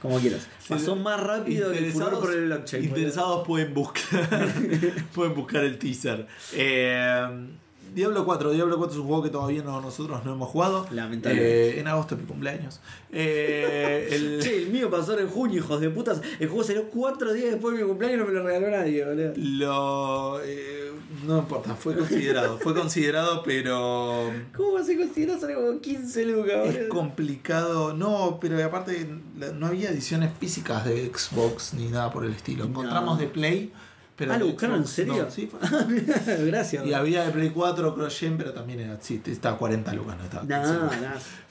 Como 0.00 0.18
quieras. 0.18 0.48
Pasó 0.68 0.96
más 0.96 1.20
rápido 1.20 1.72
que 1.72 1.78
el 1.78 1.92
furor 1.92 2.20
por 2.20 2.32
el 2.32 2.46
blockchain. 2.46 2.84
interesados 2.84 3.46
pueden 3.46 3.74
buscar 3.74 4.28
pueden 5.14 5.34
buscar 5.34 5.64
el 5.64 5.78
teaser. 5.78 6.26
Eh, 6.52 7.48
Diablo 7.94 8.24
4, 8.24 8.50
Diablo 8.52 8.76
4 8.78 8.94
es 8.94 9.00
un 9.00 9.06
juego 9.06 9.22
que 9.22 9.30
todavía 9.30 9.62
no, 9.62 9.80
nosotros 9.80 10.24
no 10.24 10.32
hemos 10.32 10.48
jugado. 10.50 10.86
Lamentablemente. 10.90 11.76
Eh, 11.76 11.80
en 11.80 11.86
agosto 11.86 12.14
es 12.16 12.20
mi 12.22 12.26
cumpleaños. 12.26 12.80
Eh, 13.12 14.08
el- 14.10 14.38
Che, 14.42 14.56
el 14.64 14.70
mío 14.70 14.90
pasó 14.90 15.18
en 15.18 15.28
junio, 15.28 15.58
hijos 15.58 15.80
de 15.80 15.90
putas. 15.90 16.20
El 16.40 16.48
juego 16.48 16.64
salió 16.64 16.84
cuatro 16.90 17.32
días 17.32 17.52
después 17.52 17.76
de 17.76 17.82
mi 17.82 17.88
cumpleaños 17.88 18.16
y 18.18 18.20
no 18.20 18.26
me 18.26 18.32
lo 18.32 18.42
regaló 18.42 18.70
nadie, 18.76 19.04
boludo. 19.04 19.32
Lo. 19.36 20.40
eh, 20.44 20.90
no 21.26 21.38
importa, 21.38 21.74
fue 21.76 21.94
considerado. 21.96 22.58
fue 22.58 22.74
considerado, 22.74 23.42
pero. 23.44 24.30
¿Cómo 24.56 24.72
vas 24.72 24.88
a 24.90 24.96
considerar 24.96 25.38
sale 25.40 25.54
como 25.54 25.80
15 25.80 26.26
lucas, 26.26 26.66
Es 26.66 26.74
boludo? 26.74 26.88
complicado. 26.88 27.94
No, 27.94 28.38
pero 28.40 28.62
aparte 28.64 29.08
no 29.54 29.66
había 29.66 29.90
ediciones 29.90 30.32
físicas 30.40 30.84
de 30.84 31.10
Xbox 31.14 31.74
ni 31.74 31.86
nada 31.88 32.10
por 32.12 32.24
el 32.24 32.32
estilo. 32.32 32.64
Encontramos 32.64 33.14
No. 33.14 33.20
de 33.20 33.28
Play. 33.28 33.72
Pero 34.16 34.32
Ah, 34.32 34.38
¿lo 34.38 34.46
buscaron 34.46 34.76
en 34.76 34.86
serio? 34.86 35.24
no. 35.24 35.30
Sí, 35.30 35.46
fue- 35.50 36.46
Gracias. 36.46 36.86
Y 36.86 36.92
había 36.94 37.24
de 37.24 37.32
Play 37.32 37.50
4 37.50 37.94
CrossGen, 37.94 38.36
pero 38.38 38.52
también 38.52 38.78
era. 38.80 38.96
Sí, 39.00 39.20
estaba 39.26 39.56
a 39.56 39.58
40 39.58 39.92
lucas, 39.92 40.16
no 40.16 40.22
estaba. 40.24 40.42
a 40.44 40.46
15 40.46 40.72
No, 40.74 40.82
lucas. 40.84 41.00
no. 41.00 41.08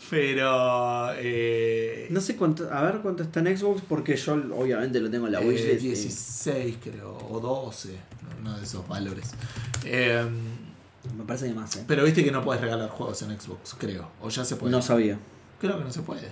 Pero. 0.10 1.10
Eh, 1.18 2.08
No 2.10 2.22
sé 2.22 2.36
cuánto, 2.38 2.72
a 2.72 2.82
ver 2.84 3.00
cuánto 3.02 3.24
está 3.24 3.42
en 3.42 3.58
Xbox 3.58 3.82
porque 3.88 4.16
yo 4.16 4.34
obviamente 4.56 5.00
lo 5.02 5.10
tengo 5.12 5.26
en 5.28 5.34
la 5.34 5.42
eh, 5.42 5.48
wishlist. 5.48 5.84
y- 5.84 5.88
16, 5.90 6.78
creo, 6.82 7.18
o 7.30 7.40
12. 7.40 7.98
Uno 8.40 8.58
de 8.58 8.64
esos 8.64 8.88
valores. 8.88 9.32
Eh, 9.84 10.26
Me 11.18 11.26
parece 11.26 11.48
que 11.48 11.54
más, 11.54 11.76
eh. 11.76 11.84
Pero 11.86 12.06
viste 12.06 12.24
que 12.24 12.32
no 12.32 12.44
puedes 12.46 12.62
regalar 12.62 12.88
juegos 12.90 13.22
en 13.24 13.38
Xbox, 13.38 13.76
creo. 13.78 14.10
O 14.22 14.30
ya 14.30 14.46
se 14.46 14.56
puede. 14.56 14.72
No 14.72 14.82
sabía. 14.82 15.20
Creo 15.60 15.78
que 15.78 15.84
no 15.84 15.92
se 15.92 16.02
puede. 16.02 16.30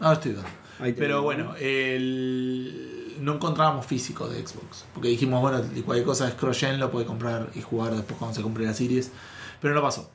Ahora 0.00 0.14
estoy 0.14 0.32
dando. 0.32 0.50
Pero 0.96 1.22
bueno, 1.22 1.54
el... 1.60 3.07
no 3.20 3.34
encontrábamos 3.34 3.86
físico 3.86 4.28
de 4.28 4.46
Xbox. 4.46 4.84
Porque 4.94 5.08
dijimos, 5.08 5.40
bueno, 5.40 5.62
cualquier 5.84 6.06
cosa 6.06 6.28
es 6.28 6.34
cross-gen, 6.34 6.78
lo 6.78 6.90
puede 6.90 7.06
comprar 7.06 7.50
y 7.54 7.62
jugar 7.62 7.94
después 7.94 8.18
cuando 8.18 8.34
se 8.34 8.42
compre 8.42 8.64
la 8.64 8.74
series. 8.74 9.10
Pero 9.60 9.74
no 9.74 9.82
pasó. 9.82 10.10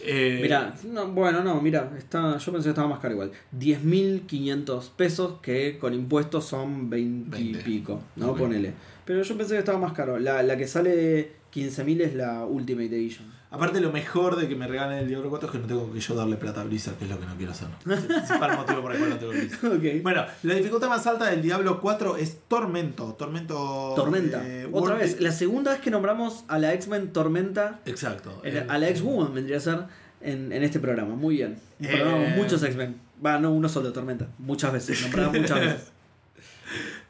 Eh, 0.00 0.38
Mira, 0.40 0.74
no, 0.84 1.08
bueno, 1.08 1.42
no, 1.42 1.60
mira, 1.60 1.90
está, 1.98 2.38
yo 2.38 2.52
pensé 2.52 2.66
que 2.66 2.70
estaba 2.70 2.88
más 2.88 3.00
caro 3.00 3.14
igual. 3.14 3.32
10.500 3.58 4.90
pesos 4.90 5.40
que 5.42 5.78
con 5.78 5.94
impuestos 5.94 6.44
son 6.44 6.88
20, 6.88 7.36
20. 7.36 7.58
y 7.58 7.62
pico, 7.62 8.00
¿no? 8.16 8.30
Ok. 8.30 8.38
Ponele. 8.38 8.74
Pero 9.04 9.22
yo 9.22 9.36
pensé 9.36 9.54
que 9.54 9.60
estaba 9.60 9.78
más 9.78 9.92
caro. 9.92 10.18
La, 10.18 10.42
la 10.42 10.56
que 10.56 10.68
sale 10.68 11.32
15.000 11.52 12.00
es 12.02 12.14
la 12.14 12.44
Ultimate 12.44 12.94
Edition. 12.94 13.37
Aparte, 13.50 13.80
lo 13.80 13.90
mejor 13.90 14.36
de 14.36 14.46
que 14.46 14.54
me 14.56 14.66
regalen 14.66 14.98
el 14.98 15.08
Diablo 15.08 15.30
4 15.30 15.46
es 15.48 15.52
que 15.52 15.58
no 15.58 15.66
tengo 15.66 15.90
que 15.92 16.00
yo 16.00 16.14
darle 16.14 16.36
plata 16.36 16.60
a 16.60 16.64
Blizzard, 16.64 16.96
que 16.96 17.04
es 17.04 17.10
lo 17.10 17.18
que 17.18 17.24
no 17.26 17.34
quiero 17.36 17.52
hacer. 17.52 17.68
Es 17.86 17.98
el 18.00 18.06
principal 18.06 18.56
motivo 18.56 18.82
por 18.82 18.92
el 18.92 18.98
cual 18.98 19.10
no 19.10 19.16
tengo 19.18 19.32
Blizzard. 19.32 20.02
Bueno, 20.02 20.24
la 20.42 20.54
dificultad 20.54 20.88
más 20.88 21.06
alta 21.06 21.30
del 21.30 21.40
Diablo 21.40 21.80
4 21.80 22.16
es 22.18 22.38
Tormento. 22.46 23.14
Tormento. 23.14 23.94
Tormenta. 23.96 24.42
eh, 24.46 24.66
Otra 24.70 24.94
World- 24.96 24.98
vez, 24.98 25.20
la 25.20 25.32
segunda 25.32 25.70
vez 25.72 25.80
que 25.80 25.90
nombramos 25.90 26.44
a 26.48 26.58
la 26.58 26.74
X-Men 26.74 27.12
Tormenta, 27.12 27.80
Exacto. 27.86 28.40
en- 28.44 28.56
El- 28.58 28.70
a 28.70 28.78
la 28.78 28.88
X-Woman 28.90 29.32
vendría 29.32 29.56
a 29.56 29.60
ser 29.60 29.78
en, 30.20 30.52
en 30.52 30.62
este 30.62 30.78
programa. 30.80 31.14
Muy 31.14 31.36
bien. 31.36 31.58
Eh, 31.80 32.34
muchos 32.36 32.62
X-Men. 32.62 32.96
Va, 33.24 33.38
no 33.38 33.50
uno 33.52 33.68
solo, 33.68 33.92
Tormenta. 33.92 34.28
Muchas 34.38 34.72
veces, 34.72 35.00
nombrada 35.02 35.30
muchas 35.30 35.60
veces. 35.60 35.92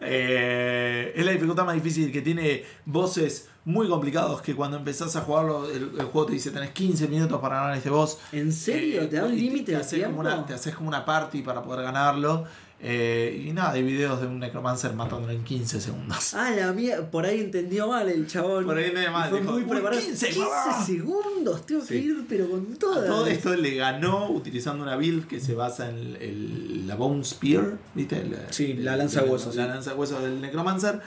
Eh, 0.00 1.12
es 1.14 1.24
la 1.24 1.32
dificultad 1.32 1.64
más 1.64 1.74
difícil 1.74 2.12
que 2.12 2.22
tiene 2.22 2.64
voces 2.84 3.48
muy 3.64 3.88
complicados 3.88 4.40
que 4.40 4.54
cuando 4.54 4.78
empezás 4.78 5.14
a 5.16 5.20
jugarlo 5.20 5.68
el, 5.68 5.90
el 5.98 6.06
juego 6.06 6.26
te 6.26 6.32
dice 6.32 6.50
tenés 6.50 6.70
15 6.70 7.08
minutos 7.08 7.40
para 7.40 7.56
ganar 7.56 7.76
este 7.76 7.90
boss. 7.90 8.18
¿En 8.32 8.52
serio? 8.52 9.02
Eh, 9.02 9.06
¿Te 9.08 9.16
da 9.16 9.24
un 9.24 9.34
y 9.34 9.36
límite 9.36 9.66
te 9.66 9.72
de 9.72 9.78
haces 9.78 10.04
como 10.04 10.20
una 10.20 10.46
Te 10.46 10.54
haces 10.54 10.74
como 10.74 10.88
una 10.88 11.04
party 11.04 11.42
para 11.42 11.62
poder 11.62 11.84
ganarlo. 11.84 12.46
Eh, 12.80 13.44
y 13.44 13.52
nada, 13.52 13.72
hay 13.72 13.82
videos 13.82 14.20
de 14.20 14.28
un 14.28 14.38
necromancer 14.38 14.92
matándolo 14.92 15.32
en 15.32 15.42
15 15.42 15.80
segundos. 15.80 16.32
Ah, 16.34 16.52
la 16.52 16.72
mía, 16.72 17.10
por 17.10 17.26
ahí 17.26 17.40
entendió 17.40 17.88
mal 17.88 18.08
el 18.08 18.26
chabón. 18.28 18.64
Por 18.66 18.76
ahí 18.78 18.84
entendió 18.86 19.10
mal, 19.10 19.30
Fue 19.30 19.40
dijo, 19.40 19.52
muy 19.52 19.62
"Uy, 19.62 19.68
preparado. 19.68 20.00
15, 20.00 20.26
15 20.28 20.40
mamá". 20.48 20.86
segundos, 20.86 21.66
tengo 21.66 21.84
que 21.84 21.96
ir, 21.96 22.24
pero 22.28 22.48
con 22.48 22.68
A 22.72 22.78
todas. 22.78 23.06
todo 23.06 23.26
esto 23.26 23.56
le 23.56 23.74
ganó 23.74 24.30
utilizando 24.30 24.84
una 24.84 24.94
build 24.96 25.26
que 25.26 25.40
se 25.40 25.54
basa 25.54 25.88
en 25.90 26.16
el- 26.20 26.86
la 26.86 26.94
Bone 26.94 27.24
Spear, 27.24 27.78
¿viste? 27.94 28.24
Sí, 28.50 28.74
la 28.74 28.96
lanza 28.96 29.24
huesos, 29.24 29.56
La 29.56 29.64
sí. 29.64 29.68
lanza 29.70 29.94
huesos 29.96 30.22
del 30.22 30.40
Necromancer. 30.40 31.00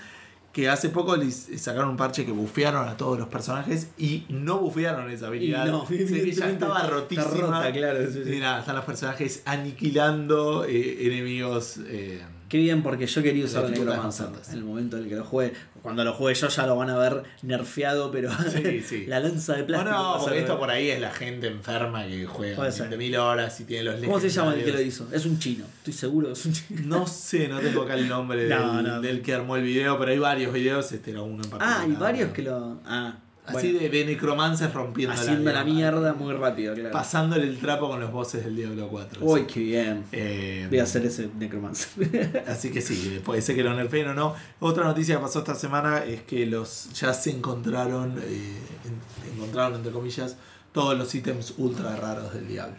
Que 0.51 0.67
hace 0.69 0.89
poco 0.89 1.15
les 1.15 1.49
sacaron 1.61 1.89
un 1.91 1.97
parche 1.97 2.25
que 2.25 2.31
bufearon 2.31 2.87
a 2.87 2.97
todos 2.97 3.17
los 3.17 3.29
personajes 3.29 3.89
y 3.97 4.25
no 4.29 4.59
bufearon 4.59 5.09
esa 5.09 5.27
habilidad. 5.27 5.65
No, 5.67 5.87
que 5.87 6.31
ya 6.33 6.49
estaba 6.49 6.81
está 6.81 6.89
rotísima. 6.89 7.59
rota, 7.59 7.71
claro, 7.71 7.99
sí, 8.11 8.21
sí. 8.23 8.33
Y 8.33 8.39
nada, 8.39 8.59
están 8.59 8.75
los 8.75 8.85
personajes 8.85 9.43
aniquilando 9.45 10.65
eh, 10.65 11.07
enemigos 11.07 11.79
eh, 11.87 12.21
Qué 12.51 12.57
bien, 12.57 12.83
porque 12.83 13.07
yo 13.07 13.23
quería 13.23 13.45
usar 13.45 13.63
el 13.63 13.71
Necromancer 13.71 14.27
en 14.49 14.57
el 14.57 14.63
momento 14.65 14.97
en 14.97 15.03
el 15.03 15.09
que 15.09 15.15
lo 15.15 15.23
juegue. 15.23 15.53
Cuando 15.81 16.03
lo 16.03 16.11
juegue 16.13 16.37
yo 16.37 16.49
ya 16.49 16.67
lo 16.67 16.75
van 16.75 16.89
a 16.89 16.97
ver 16.97 17.23
nerfeado, 17.43 18.11
pero 18.11 18.29
Sí, 18.51 18.81
sí. 18.85 19.05
la 19.05 19.21
lanza 19.21 19.53
de 19.53 19.61
No, 19.61 19.67
plástico. 19.67 19.91
va 19.95 19.97
no, 20.01 20.15
a 20.15 20.19
porque 20.19 20.39
esto 20.39 20.59
por 20.59 20.69
ahí 20.69 20.89
es 20.89 20.99
la 20.99 21.11
gente 21.11 21.47
enferma 21.47 22.05
que 22.05 22.25
juega 22.25 22.69
ser. 22.69 22.89
20.000 22.89 23.17
horas 23.19 23.57
y 23.61 23.63
tiene 23.63 23.83
los 23.85 23.95
¿Cómo 24.03 24.19
se 24.19 24.27
llama 24.29 24.53
el 24.53 24.65
que 24.65 24.71
lo 24.73 24.81
hizo? 24.81 25.07
Es 25.13 25.25
un 25.25 25.39
chino, 25.39 25.63
estoy 25.77 25.93
seguro 25.93 26.27
que 26.27 26.33
es 26.33 26.45
un 26.45 26.51
chino. 26.53 26.81
No 26.99 27.07
sé, 27.07 27.47
no 27.47 27.59
tengo 27.61 27.83
acá 27.83 27.93
el 27.93 28.09
nombre 28.09 28.49
No, 28.49 28.75
del, 28.75 28.85
no. 28.85 29.01
del 29.01 29.21
que 29.21 29.33
armó 29.33 29.55
el 29.55 29.63
video, 29.63 29.97
pero 29.97 30.11
hay 30.11 30.19
varios 30.19 30.51
videos, 30.51 30.91
este 30.91 31.11
era 31.11 31.21
uno 31.21 31.41
en 31.43 31.49
particular. 31.49 31.77
Ah, 31.79 31.81
hay 31.83 31.93
varios 31.93 32.31
que 32.33 32.41
lo. 32.41 32.81
Ah, 32.85 33.15
Así 33.43 33.73
bueno, 33.73 33.89
de, 33.91 34.05
necromances 34.05 34.71
rompiendo 34.71 35.15
haciendo 35.15 35.51
la 35.51 35.63
mierda. 35.63 35.99
mierda 36.01 36.13
muy 36.13 36.31
rápido, 36.33 36.75
claro. 36.75 36.91
Pasándole 36.91 37.47
el 37.47 37.57
trapo 37.57 37.89
con 37.89 37.99
los 37.99 38.11
bosses 38.11 38.43
del 38.45 38.55
Diablo 38.55 38.87
4. 38.89 39.25
Uy, 39.25 39.45
qué 39.45 39.59
bien. 39.61 40.03
Eh, 40.11 40.67
Voy 40.69 40.77
a 40.79 40.83
hacer 40.83 41.05
ese 41.07 41.27
Necromancer. 41.39 42.43
Así 42.47 42.69
que 42.71 42.81
sí, 42.81 43.19
puede 43.25 43.41
ser 43.41 43.55
que 43.55 43.63
lo 43.63 43.73
nerfeen 43.73 44.09
o 44.09 44.13
no. 44.13 44.35
Otra 44.59 44.83
noticia 44.83 45.15
que 45.15 45.21
pasó 45.21 45.39
esta 45.39 45.55
semana 45.55 46.05
es 46.05 46.21
que 46.21 46.45
los 46.45 46.91
ya 46.93 47.13
se 47.15 47.31
encontraron, 47.31 48.19
eh, 48.19 48.53
en- 48.85 49.33
encontraron 49.35 49.75
entre 49.75 49.91
comillas, 49.91 50.37
todos 50.71 50.95
los 50.97 51.13
ítems 51.15 51.55
ultra 51.57 51.95
raros 51.95 52.33
del 52.35 52.47
diablo. 52.47 52.75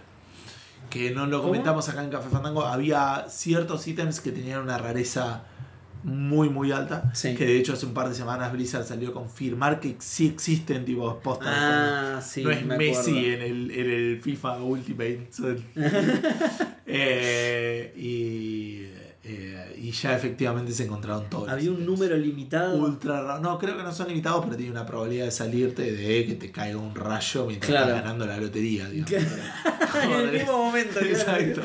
Que 0.91 1.11
no 1.11 1.27
lo 1.27 1.39
¿Cómo? 1.39 1.49
comentamos 1.51 1.89
acá 1.89 2.05
en 2.05 2.11
Café 2.11 2.29
Fandango, 2.31 2.65
había 2.67 3.27
ciertos 3.29 3.87
ítems 3.89 4.21
que 4.21 4.31
tenían 4.31 4.61
una 4.63 4.79
rareza 4.79 5.43
muy 6.05 6.49
muy 6.49 6.73
alta. 6.73 7.11
Sí. 7.15 7.35
Que 7.35 7.45
de 7.47 7.59
hecho 7.59 7.73
hace 7.75 7.87
un 7.87 7.95
par 7.95 8.09
de 8.09 8.15
semanas 8.15 8.53
Blizzard 8.53 8.85
salió 8.85 9.11
a 9.11 9.13
confirmar 9.13 9.81
que 9.81 9.97
sí 10.01 10.27
existen 10.29 10.85
tipo 10.85 11.19
postas. 11.21 11.49
ah, 11.51 12.21
sí. 12.23 12.43
no 12.43 12.51
es 12.51 12.65
me 12.65 12.77
Messi 12.77 13.27
en 13.27 13.43
el, 13.43 13.71
en 13.71 13.91
el 13.91 14.21
FIFA 14.21 14.63
Ultimate. 14.63 15.29
Eh, 16.95 17.93
y, 17.97 18.83
eh, 19.25 19.77
y 19.81 19.93
ya 19.93 20.15
efectivamente 20.15 20.73
se 20.73 20.85
encontraron 20.85 21.31
todos. 21.31 21.49
Había 21.49 21.71
un 21.71 21.87
número 21.87 22.17
limitado. 22.17 22.77
ultra. 22.77 23.39
No, 23.41 23.57
creo 23.59 23.77
que 23.77 23.83
no 23.83 23.93
son 23.93 24.09
limitados, 24.09 24.45
pero 24.45 24.57
tiene 24.57 24.73
una 24.73 24.85
probabilidad 24.85 25.25
de 25.27 25.31
salirte 25.31 25.91
de 25.91 26.27
que 26.27 26.35
te 26.35 26.51
caiga 26.51 26.77
un 26.77 26.95
rayo 26.95 27.47
mientras 27.47 27.71
Claro. 27.71 27.87
estás 27.87 28.03
ganando 28.03 28.27
la 28.27 28.37
lotería. 28.37 28.89
digamos. 28.91 29.11
en 30.05 30.11
el 30.29 30.33
mismo 30.33 30.59
momento. 30.67 31.01
Exacto. 31.01 31.63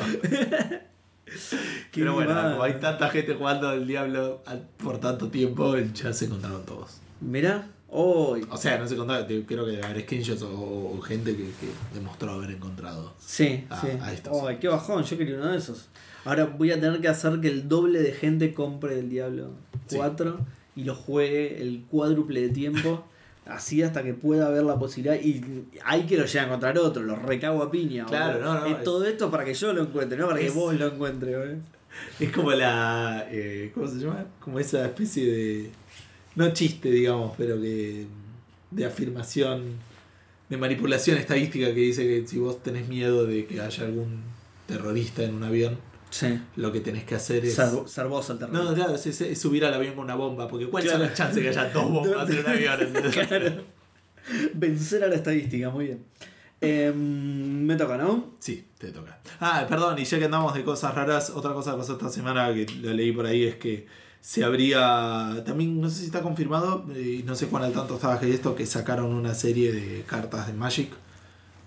Pero 1.94 2.14
bueno, 2.14 2.34
como 2.34 2.62
hay 2.62 2.74
tanta 2.80 3.08
gente 3.10 3.34
jugando 3.34 3.68
al 3.68 3.86
diablo 3.86 4.42
por 4.82 4.98
tanto 4.98 5.28
tiempo, 5.28 5.76
ya 5.78 6.12
se 6.12 6.26
encontraron 6.26 6.64
todos. 6.64 6.98
Mirá, 7.20 7.68
hoy. 7.88 8.46
O 8.50 8.56
sea, 8.56 8.78
no 8.78 8.86
se 8.86 8.94
encontraron, 8.94 9.26
te- 9.26 9.44
creo 9.44 9.66
que 9.66 9.82
haber 9.82 10.02
screenshots 10.02 10.42
o, 10.42 10.50
o 10.96 11.00
gente 11.02 11.32
que, 11.36 11.44
que 11.44 11.68
demostró 11.94 12.32
haber 12.32 12.50
encontrado. 12.52 13.14
Sí, 13.18 13.64
Ah, 13.70 13.80
sí. 13.80 13.88
a 14.00 14.12
estos. 14.12 14.42
Ay, 14.46 14.58
qué 14.60 14.68
bajón, 14.68 15.02
yo 15.04 15.18
quería 15.18 15.36
uno 15.36 15.48
de 15.52 15.58
esos. 15.58 15.88
Ahora 16.24 16.44
voy 16.44 16.70
a 16.72 16.80
tener 16.80 17.00
que 17.00 17.08
hacer 17.08 17.40
que 17.40 17.48
el 17.48 17.68
doble 17.68 18.00
de 18.02 18.12
gente 18.12 18.52
compre 18.52 18.98
el 18.98 19.08
Diablo 19.08 19.50
Sí. 19.86 19.96
4 19.96 20.38
y 20.76 20.84
lo 20.84 20.94
juegue 20.94 21.60
el 21.62 21.84
cuádruple 21.90 22.42
de 22.42 22.48
tiempo. 22.50 23.04
Así 23.48 23.82
hasta 23.82 24.02
que 24.02 24.12
pueda 24.14 24.46
haber 24.46 24.62
la 24.64 24.78
posibilidad. 24.78 25.16
Y 25.20 25.42
hay 25.84 26.02
que 26.04 26.16
lo 26.18 26.26
llegue 26.26 26.40
a 26.40 26.44
encontrar 26.44 26.78
otro, 26.78 27.02
lo 27.02 27.16
recago 27.16 27.62
a 27.62 27.70
piña. 27.70 28.04
Claro, 28.06 28.40
no, 28.40 28.60
no, 28.60 28.66
Es 28.66 28.76
es- 28.78 28.84
todo 28.84 29.04
esto 29.06 29.30
para 29.30 29.44
que 29.44 29.54
yo 29.54 29.72
lo 29.72 29.82
encuentre, 29.82 30.18
no 30.18 30.26
para 30.28 30.38
que 30.38 30.46
Es- 30.48 30.54
vos 30.54 30.74
lo 30.78 30.86
encuentres. 30.88 31.56
Es 32.20 32.30
como 32.30 32.52
la. 32.52 33.26
eh, 33.30 33.72
¿Cómo 33.74 33.88
se 33.88 33.96
llama? 33.96 34.26
Como 34.38 34.60
esa 34.60 34.84
especie 34.84 35.24
de. 35.26 35.70
No 36.36 36.50
chiste, 36.52 36.90
digamos, 36.90 37.34
pero 37.38 37.60
que. 37.60 38.06
de 38.70 38.84
afirmación. 38.84 39.88
de 40.50 40.56
manipulación 40.56 41.18
estadística 41.18 41.66
que 41.74 41.80
dice 41.80 42.04
que 42.06 42.26
si 42.26 42.38
vos 42.38 42.62
tenés 42.62 42.88
miedo 42.88 43.26
de 43.26 43.44
que 43.46 43.60
haya 43.60 43.84
algún 43.84 44.22
terrorista 44.66 45.22
en 45.22 45.34
un 45.34 45.42
avión, 45.44 45.76
Sí. 46.10 46.40
lo 46.56 46.72
que 46.72 46.80
tenés 46.80 47.04
que 47.04 47.14
hacer 47.14 47.44
es. 47.44 47.54
Ser, 47.54 47.68
ser 47.86 48.06
vos 48.08 48.28
el. 48.30 48.38
No, 48.50 48.74
claro, 48.74 48.94
es, 48.94 49.06
es- 49.06 49.20
es 49.20 49.38
subir 49.40 49.64
al 49.64 49.74
avión 49.74 49.94
con 49.94 50.04
una 50.04 50.14
bomba, 50.14 50.48
porque 50.48 50.66
¿cuál 50.66 50.84
Claro. 50.84 51.04
es 51.04 51.10
la 51.10 51.14
chance 51.16 51.40
que 51.40 51.48
haya 51.48 51.68
dos 51.70 51.90
bombas 51.90 52.28
en 52.30 52.38
un 52.38 52.46
avión? 52.50 53.62
Vencer 54.54 55.04
a 55.04 55.08
la 55.08 55.14
estadística, 55.14 55.70
muy 55.70 55.86
bien. 55.86 56.04
Em, 56.60 57.62
me 57.64 57.76
toca, 57.76 57.96
¿no? 57.96 58.32
Sí, 58.40 58.66
te 58.78 58.90
toca. 58.90 59.18
Ah, 59.40 59.64
perdón, 59.68 59.98
y 59.98 60.04
ya 60.04 60.18
que 60.18 60.24
andamos 60.24 60.54
de 60.54 60.64
cosas 60.64 60.94
raras, 60.94 61.30
otra 61.30 61.52
cosa 61.52 61.72
que 61.72 61.78
pasó 61.78 61.92
esta 61.92 62.08
semana 62.10 62.52
que 62.52 62.66
lo 62.82 62.92
leí 62.92 63.12
por 63.12 63.26
ahí 63.26 63.44
es 63.44 63.56
que 63.56 63.86
se 64.20 64.44
habría. 64.44 65.42
También, 65.46 65.80
no 65.80 65.88
sé 65.88 66.00
si 66.00 66.06
está 66.06 66.20
confirmado, 66.22 66.84
y 66.94 67.22
no 67.22 67.34
sé 67.36 67.46
cuán 67.46 67.62
al 67.62 67.72
tanto 67.72 67.94
estaba 67.94 68.16
de 68.16 68.32
esto, 68.34 68.54
que 68.56 68.66
sacaron 68.66 69.14
una 69.14 69.34
serie 69.34 69.72
de 69.72 70.02
cartas 70.02 70.46
de 70.48 70.52
Magic 70.52 70.90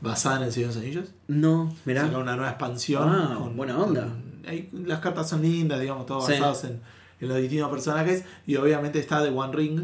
basada 0.01 0.37
en 0.37 0.43
el 0.43 0.51
Señor 0.51 0.69
de 0.69 0.75
los 0.75 0.83
Anillos. 0.83 1.09
No, 1.27 1.73
mirá. 1.85 2.01
Sacaron 2.01 2.23
una 2.23 2.35
nueva 2.35 2.51
expansión. 2.51 3.07
Ah, 3.09 3.37
buena 3.55 3.77
onda. 3.77 4.01
con- 4.01 4.30
hay- 4.47 4.69
las 4.71 4.99
cartas 4.99 5.29
son 5.29 5.41
lindas, 5.41 5.79
digamos, 5.79 6.05
todas 6.05 6.25
Sí. 6.25 6.33
basadas 6.33 6.63
en, 6.65 6.81
en 7.19 7.27
los 7.27 7.37
distintos 7.37 7.69
personajes. 7.69 8.25
Y 8.47 8.55
obviamente 8.55 8.99
está 8.99 9.23
The 9.23 9.29
One 9.29 9.53
Ring. 9.55 9.81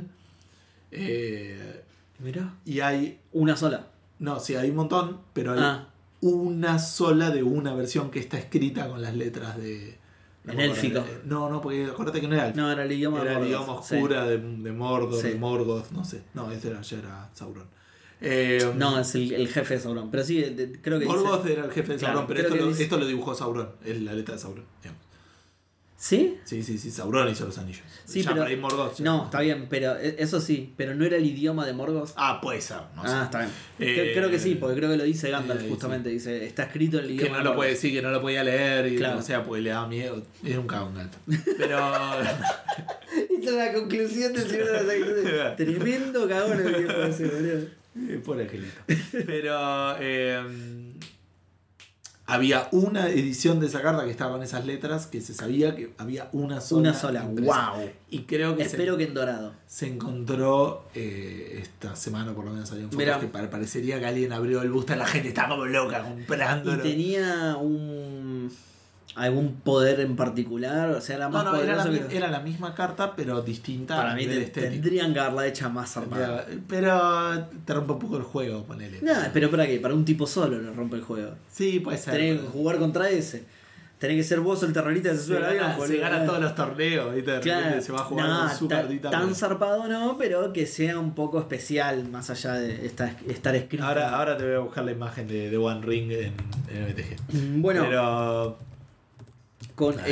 eh, 0.92 1.84
Mirá. 2.20 2.54
y 2.66 2.80
hay. 2.80 3.20
Una 3.34 3.56
sola. 3.56 3.88
No, 4.20 4.40
sí, 4.40 4.56
hay 4.56 4.70
un 4.72 4.78
montón, 4.78 5.20
pero 5.34 5.54
hay 5.54 5.60
Ah, 5.62 5.88
una 6.22 6.80
sola 6.80 7.30
de 7.30 7.44
una 7.44 7.74
versión 7.76 8.10
que 8.10 8.20
está 8.20 8.38
escrita 8.40 8.88
con 8.88 9.02
las 9.02 9.16
letras 9.16 9.58
de. 9.58 9.98
no 10.46 10.54
En 10.54 10.60
élfico. 10.62 11.00
eh, 11.00 11.22
No, 11.26 11.50
no, 11.50 11.62
porque 11.62 11.86
acuérdate 11.86 12.22
que 12.22 12.28
no 12.28 12.36
era 12.36 12.48
élfico. 12.48 12.66
no, 12.66 12.72
era 12.72 12.84
el 12.84 12.92
idioma 12.92 13.22
era 13.22 13.32
de 13.32 13.38
el 13.38 13.44
sí. 13.84 13.96
de, 14.26 14.38
de 14.38 14.72
Mordor, 14.72 15.22
Sí. 15.22 15.28
de 15.30 15.36
Morgoth, 15.36 15.92
no 15.92 16.06
sé. 16.06 16.24
No, 16.34 16.50
ese 16.52 16.70
era, 16.70 16.82
ya 16.82 16.98
era 16.98 17.30
Sauron. 17.34 17.66
Eh, 18.22 18.74
No, 18.76 19.00
es 19.00 19.14
el, 19.16 19.32
el 19.34 19.48
jefe 19.48 19.76
de 19.76 19.80
Sauron. 19.80 20.10
Pero 20.12 20.24
sí, 20.24 20.42
de- 20.42 20.80
creo 20.82 21.00
que 21.00 21.06
Morgoth 21.06 21.46
era 21.46 21.66
el 21.66 21.72
jefe 21.72 21.94
de 21.94 22.00
Claro, 22.00 22.14
Sauron, 22.20 22.28
pero 22.28 22.40
esto 22.42 22.54
que 22.56 22.60
lo, 22.62 22.68
dice- 22.68 22.84
esto 22.84 22.98
lo 22.98 23.06
dibujó 23.06 23.36
Sauron, 23.36 23.70
es 23.86 24.02
la 24.02 24.14
letra 24.14 24.36
de 24.36 24.42
Sauron. 24.42 24.66
digamos. 24.82 25.02
¿Sí? 26.00 26.38
Sí, 26.46 26.62
sí, 26.62 26.78
sí, 26.78 26.92
Sauron 26.92 27.28
hizo 27.28 27.46
los 27.48 27.58
anillos. 27.58 27.82
Sí, 28.06 28.22
ya 28.22 28.30
pero- 28.30 28.44
para 28.44 28.52
ir 28.54 28.60
Morgoth. 28.60 28.98
ya. 28.98 29.04
No, 29.06 29.26
está 29.26 29.42
bien, 29.42 29.66
pero 29.68 29.98
e- 29.98 30.16
eso 30.20 30.40
sí. 30.40 30.72
Pero 30.78 30.94
no 30.94 31.04
era 31.04 31.18
el 31.18 31.26
idioma 31.26 31.66
de 31.66 31.74
Morgoth. 31.74 32.12
Ah, 32.16 32.40
puede 32.40 32.62
ser, 32.62 32.78
no 32.96 33.02
sé. 33.02 33.10
ah, 33.12 33.22
está 33.26 33.40
bien. 33.40 33.52
Eh, 33.80 33.96
Cre- 33.96 34.14
creo 34.14 34.30
que 34.30 34.38
sí, 34.38 34.56
porque 34.56 34.76
creo 34.78 34.92
que 34.92 34.98
lo 34.98 35.04
dice 35.04 35.32
Gandalf 35.32 35.64
eh, 35.64 35.68
justamente. 35.70 36.10
Dice, 36.10 36.46
está 36.46 36.64
escrito 36.64 37.00
en 37.00 37.06
el 37.06 37.10
que 37.10 37.16
idioma 37.16 37.38
no 37.40 37.44
de 37.46 37.50
lo 37.50 37.56
puede 37.56 37.72
decir, 37.72 37.92
que 37.92 38.02
no 38.04 38.12
lo 38.12 38.22
podía 38.22 38.44
leer, 38.44 38.94
y, 38.94 38.98
Claro. 38.98 39.18
o 39.18 39.22
sea, 39.24 39.44
porque 39.44 39.62
le 39.64 39.72
daba 39.72 39.88
miedo. 39.88 40.22
Era 40.46 40.60
un 40.60 40.68
cagón 40.68 40.94
Gandalf. 40.94 41.18
Pero. 41.58 41.80
Esta 42.22 43.50
es 43.50 43.56
la 43.56 43.74
conclusión 43.74 44.34
del 44.34 44.48
Señor 44.48 44.68
de 44.72 44.78
Anillos. 44.80 45.56
Tremendo 45.58 46.28
cagón 46.28 46.60
el 46.60 46.76
viejo 46.76 47.02
ese, 47.04 47.26
boludo. 47.26 47.68
Eh, 48.08 48.22
Pobre 48.24 48.44
angelito. 48.44 48.76
Pero 49.26 49.96
eh, 50.00 50.44
había 52.28 52.68
una 52.72 53.08
edición 53.10 53.60
de 53.60 53.68
esa 53.68 53.82
carta 53.82 54.04
que 54.06 54.12
estaba 54.12 54.34
con 54.34 54.44
esas 54.44 54.66
letras 54.66 55.08
que 55.08 55.22
se 55.22 55.34
sabía 55.34 55.76
que 55.76 55.94
había 55.98 56.28
una 56.34 56.60
sola. 56.62 56.90
Una 56.90 56.94
sola. 56.94 57.24
impresa. 57.24 57.72
¡Wow! 57.76 57.90
Y 58.10 58.20
creo 58.24 58.56
que 58.58 58.64
Espero 58.64 58.94
se, 58.94 58.98
que 59.00 59.04
en 59.06 59.14
dorado. 59.14 59.54
se 59.66 59.88
encontró 59.88 60.86
eh, 60.94 61.60
esta 61.62 61.96
semana, 61.96 62.34
por 62.34 62.46
lo 62.46 62.52
menos 62.52 62.70
salió 62.70 62.84
en 62.84 62.92
fotos, 62.92 63.18
que 63.22 63.28
pare- 63.28 63.48
parecería 63.48 64.00
que 64.00 64.06
alguien 64.06 64.34
abrió 64.34 64.62
el 64.62 64.70
busto 64.72 64.94
y 64.94 64.98
la 64.98 65.06
gente 65.08 65.30
estaba 65.30 65.50
como 65.50 65.66
loca 65.66 66.00
Y 66.00 66.04
comprándolo. 66.04 66.84
tenía 66.84 67.56
un. 67.58 68.52
Algún 69.18 69.56
poder 69.62 70.00
en 70.00 70.16
particular. 70.16 70.90
O 70.92 71.02
sea, 71.02 71.16
era 71.18 71.26
No, 71.28 71.32
más 71.34 71.46
no, 71.46 71.56
era 71.58 71.76
la, 71.76 71.84
que- 72.08 72.16
era 72.18 72.30
la 72.30 72.40
misma 72.40 72.74
carta, 72.76 73.16
pero 73.16 73.42
distinta 73.42 73.96
Para 73.98 74.14
mí 74.16 74.26
te- 74.26 74.46
tendrían 74.46 75.14
que 75.14 75.20
haberla 75.20 75.48
hecha 75.48 75.70
más 75.70 75.92
zarpada. 75.94 76.46
Pero 76.68 77.48
te 77.66 77.74
rompe 77.74 77.94
un 77.94 78.00
poco 78.00 78.18
el 78.18 78.24
juego, 78.24 78.64
ponele. 78.64 79.00
Nah, 79.02 79.30
pero 79.34 79.50
para 79.52 79.66
qué, 79.68 79.80
para 79.80 79.94
un 79.94 80.06
tipo 80.06 80.26
solo 80.28 80.58
lo 80.60 80.74
rompe 80.74 80.96
el 80.98 81.02
juego. 81.02 81.32
Sí, 81.52 81.80
puede 81.80 81.98
ser. 81.98 82.14
Tenés 82.14 82.42
que 82.42 82.48
jugar 82.48 82.78
contra 82.78 83.10
ese. 83.10 83.44
Tenés 84.00 84.18
que 84.18 84.24
ser 84.26 84.42
vos 84.42 84.62
el 84.62 84.74
terrorista 84.74 85.10
que 85.10 85.16
se 85.18 85.24
sube 85.24 85.38
al 85.38 85.46
avión. 85.46 85.64
gana, 85.72 85.88
se 85.88 85.98
gana 85.98 86.24
todos 86.24 86.40
los 86.40 86.54
torneos, 86.54 87.16
¿viste? 87.16 87.40
Claro, 87.40 87.82
se 87.82 87.92
va 87.92 88.02
a 88.02 88.04
jugar 88.04 88.28
nah, 88.28 88.56
con 88.56 88.68
tan 88.68 88.88
pero- 89.02 89.34
zarpado 89.34 89.88
no, 89.88 90.16
pero 90.20 90.54
que 90.54 90.68
sea 90.68 91.00
un 91.00 91.16
poco 91.16 91.40
especial 91.40 92.08
más 92.08 92.30
allá 92.30 92.54
de 92.54 92.86
estar, 92.86 93.16
estar 93.28 93.56
escrito. 93.56 93.84
Ahora, 93.84 94.16
ahora 94.16 94.38
te 94.38 94.46
voy 94.46 94.54
a 94.54 94.60
buscar 94.60 94.86
la 94.86 94.92
imagen 94.92 95.28
de, 95.28 95.50
de 95.50 95.58
One 95.58 95.82
Ring 95.84 96.12
en, 96.12 96.34
en 96.70 96.84
MTG. 96.92 97.60
Bueno, 97.60 97.86
Pero. 97.90 98.60
Con, 99.76 100.00
Ah, 100.00 100.06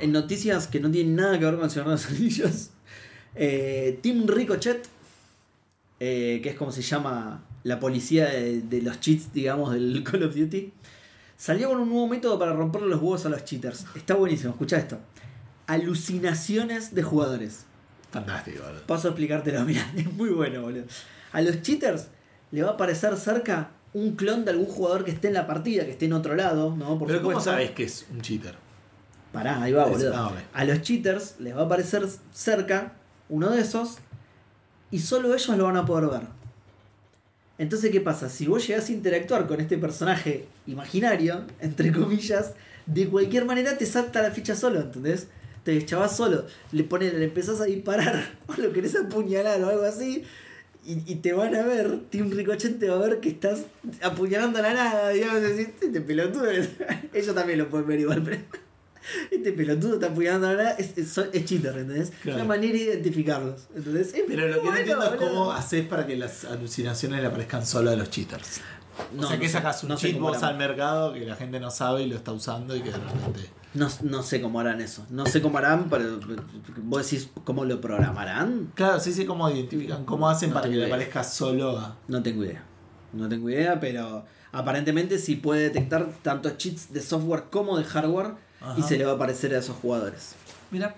en, 0.00 0.12
noticias 0.12 0.66
que 0.66 0.80
no 0.80 0.90
tienen 0.90 1.16
nada 1.16 1.38
que 1.38 1.44
ver 1.44 1.54
con 1.54 1.64
el 1.64 1.70
Señor 1.70 1.86
de 1.86 1.92
los 1.92 2.06
Anillos, 2.10 2.70
eh, 3.34 3.98
Team 4.02 4.26
Ricochet, 4.26 4.88
eh, 6.00 6.40
que 6.42 6.50
es 6.50 6.56
como 6.56 6.72
se 6.72 6.82
llama 6.82 7.44
la 7.62 7.78
policía 7.78 8.28
de, 8.28 8.62
de 8.62 8.82
los 8.82 9.00
cheats, 9.00 9.32
digamos, 9.32 9.72
del 9.72 10.02
Call 10.10 10.22
of 10.22 10.34
Duty, 10.34 10.72
salió 11.36 11.68
con 11.68 11.80
un 11.80 11.88
nuevo 11.88 12.06
método 12.08 12.38
para 12.38 12.52
romperle 12.52 12.88
los 12.88 13.00
huevos 13.00 13.26
a 13.26 13.28
los 13.28 13.44
cheaters. 13.44 13.86
Está 13.94 14.14
buenísimo, 14.14 14.52
escucha 14.52 14.78
esto. 14.78 14.98
Alucinaciones 15.66 16.94
de 16.94 17.02
jugadores. 17.02 17.64
Fantástico, 18.10 18.62
boludo. 18.64 18.86
Paso 18.86 19.08
a 19.08 19.10
explicártelo, 19.12 19.64
mira, 19.66 19.90
es 19.96 20.12
muy 20.12 20.30
bueno, 20.30 20.62
boludo. 20.62 20.84
A 21.32 21.40
los 21.42 21.62
cheaters 21.62 22.08
le 22.50 22.62
va 22.62 22.70
a 22.70 22.72
aparecer 22.72 23.16
cerca 23.16 23.70
un 23.92 24.16
clon 24.16 24.44
de 24.44 24.52
algún 24.52 24.66
jugador 24.66 25.04
que 25.04 25.10
esté 25.10 25.28
en 25.28 25.34
la 25.34 25.46
partida, 25.46 25.84
que 25.84 25.92
esté 25.92 26.06
en 26.06 26.12
otro 26.12 26.34
lado, 26.34 26.74
¿no? 26.76 26.98
Por 26.98 27.08
Pero 27.08 27.22
¿cómo 27.22 27.40
sabes 27.40 27.72
que 27.72 27.84
es 27.84 28.06
un 28.10 28.20
cheater? 28.20 28.54
Pará, 29.32 29.62
ahí 29.62 29.72
va, 29.72 29.86
boludo. 29.86 30.12
ah. 30.14 30.32
A 30.52 30.64
los 30.64 30.82
cheaters 30.82 31.36
les 31.38 31.56
va 31.56 31.62
a 31.62 31.64
aparecer 31.64 32.06
cerca 32.32 32.94
uno 33.28 33.50
de 33.50 33.60
esos 33.60 33.98
y 34.90 34.98
solo 34.98 35.34
ellos 35.34 35.56
lo 35.56 35.64
van 35.64 35.76
a 35.76 35.86
poder 35.86 36.10
ver. 36.10 36.22
Entonces, 37.58 37.90
¿qué 37.90 38.00
pasa? 38.00 38.28
Si 38.28 38.46
vos 38.46 38.66
llegás 38.66 38.88
a 38.88 38.92
interactuar 38.92 39.46
con 39.46 39.60
este 39.60 39.76
personaje 39.78 40.46
imaginario, 40.66 41.44
entre 41.60 41.92
comillas, 41.92 42.54
de 42.86 43.08
cualquier 43.08 43.44
manera 43.44 43.76
te 43.76 43.86
salta 43.86 44.22
la 44.22 44.30
ficha 44.30 44.56
solo, 44.56 44.80
¿entendés? 44.80 45.28
te 45.64 45.72
deschavas 45.72 46.16
solo, 46.16 46.46
le 46.72 46.84
pones, 46.84 47.12
le 47.14 47.24
empezás 47.24 47.60
a 47.60 47.64
disparar 47.64 48.30
o 48.46 48.54
lo 48.60 48.72
querés 48.72 48.96
apuñalar 48.96 49.62
o 49.62 49.68
algo 49.68 49.84
así. 49.84 50.24
Y, 50.86 51.12
y 51.12 51.16
te 51.16 51.34
van 51.34 51.54
a 51.54 51.62
ver, 51.62 52.00
Team 52.08 52.30
Ricochet 52.30 52.78
te 52.78 52.88
va 52.88 52.96
a 52.96 53.06
ver 53.06 53.20
que 53.20 53.28
estás 53.28 53.64
apuñalando 54.02 54.58
a 54.60 54.62
la 54.62 54.72
nada, 54.72 55.10
digamos, 55.10 55.42
decís, 55.42 55.68
este 55.82 56.00
pelotudo, 56.00 56.50
ellos 57.12 57.34
también 57.34 57.58
lo 57.58 57.68
pueden 57.68 57.86
ver 57.86 58.00
igual, 58.00 58.22
pero 58.24 58.38
este 59.30 59.52
pelotudo 59.52 59.94
está 59.94 60.06
apuñalando 60.08 60.48
a 60.48 60.52
la 60.52 60.62
nada, 60.62 60.70
es, 60.72 60.96
es, 60.98 61.18
es 61.32 61.44
cheater, 61.44 61.76
¿entendés? 61.78 62.08
Es 62.10 62.14
Claro. 62.22 62.38
una 62.38 62.46
manera 62.48 62.72
de 62.72 62.78
identificarlos, 62.84 63.62
¿entendés? 63.74 64.14
Es 64.14 64.22
Pero 64.26 64.46
lo 64.48 64.54
que 64.54 64.56
no 64.58 64.62
bueno, 64.64 64.78
entiendo 64.78 65.04
es 65.04 65.16
cómo 65.20 65.52
haces 65.52 65.86
para 65.86 66.06
que 66.06 66.16
las 66.16 66.44
alucinaciones 66.44 67.20
le 67.20 67.26
aparezcan 67.26 67.64
solo 67.66 67.90
a 67.90 67.96
los 67.96 68.10
cheaters. 68.10 68.60
No, 69.14 69.22
o 69.22 69.26
sea, 69.28 69.36
no 69.36 69.42
que 69.42 69.48
sacas 69.48 69.82
un 69.82 69.88
no 69.90 69.96
cheat 69.96 70.20
al 70.42 70.58
mercado 70.58 71.14
que 71.14 71.20
la 71.24 71.34
gente 71.36 71.58
no 71.58 71.70
sabe 71.70 72.02
y 72.02 72.06
lo 72.06 72.16
está 72.16 72.32
usando 72.32 72.76
y 72.76 72.80
que 72.82 72.90
de 72.90 72.98
repente. 72.98 73.50
No, 73.72 73.88
no 74.02 74.22
sé 74.22 74.42
cómo 74.42 74.60
harán 74.60 74.80
eso. 74.80 75.06
No 75.10 75.24
sé 75.26 75.40
cómo 75.40 75.56
harán, 75.58 75.88
pero 75.88 76.18
vos 76.82 77.08
decís 77.08 77.30
cómo 77.44 77.64
lo 77.64 77.80
programarán. 77.80 78.72
Claro, 78.74 78.98
sí 79.00 79.12
sé 79.12 79.24
cómo 79.26 79.48
identifican, 79.48 80.04
cómo 80.04 80.28
hacen 80.28 80.50
No 80.50 80.54
para 80.54 80.64
que 80.64 80.70
tengo 80.72 80.80
le 80.82 80.86
idea. 80.88 80.96
aparezca 80.96 81.24
solo 81.24 81.78
a. 81.78 81.96
No 82.08 82.22
tengo 82.22 82.44
idea. 82.44 82.64
No 83.12 83.28
tengo 83.28 83.48
idea, 83.48 83.78
pero 83.80 84.24
aparentemente 84.52 85.18
sí 85.18 85.36
puede 85.36 85.62
detectar 85.62 86.10
tanto 86.22 86.50
cheats 86.50 86.92
de 86.92 87.00
software 87.00 87.44
como 87.50 87.78
de 87.78 87.84
hardware 87.84 88.32
Ajá. 88.60 88.74
y 88.78 88.82
se 88.82 88.96
le 88.98 89.04
va 89.04 89.12
a 89.12 89.14
aparecer 89.14 89.54
a 89.54 89.58
esos 89.58 89.76
jugadores. 89.76 90.34
Mira. 90.70 90.94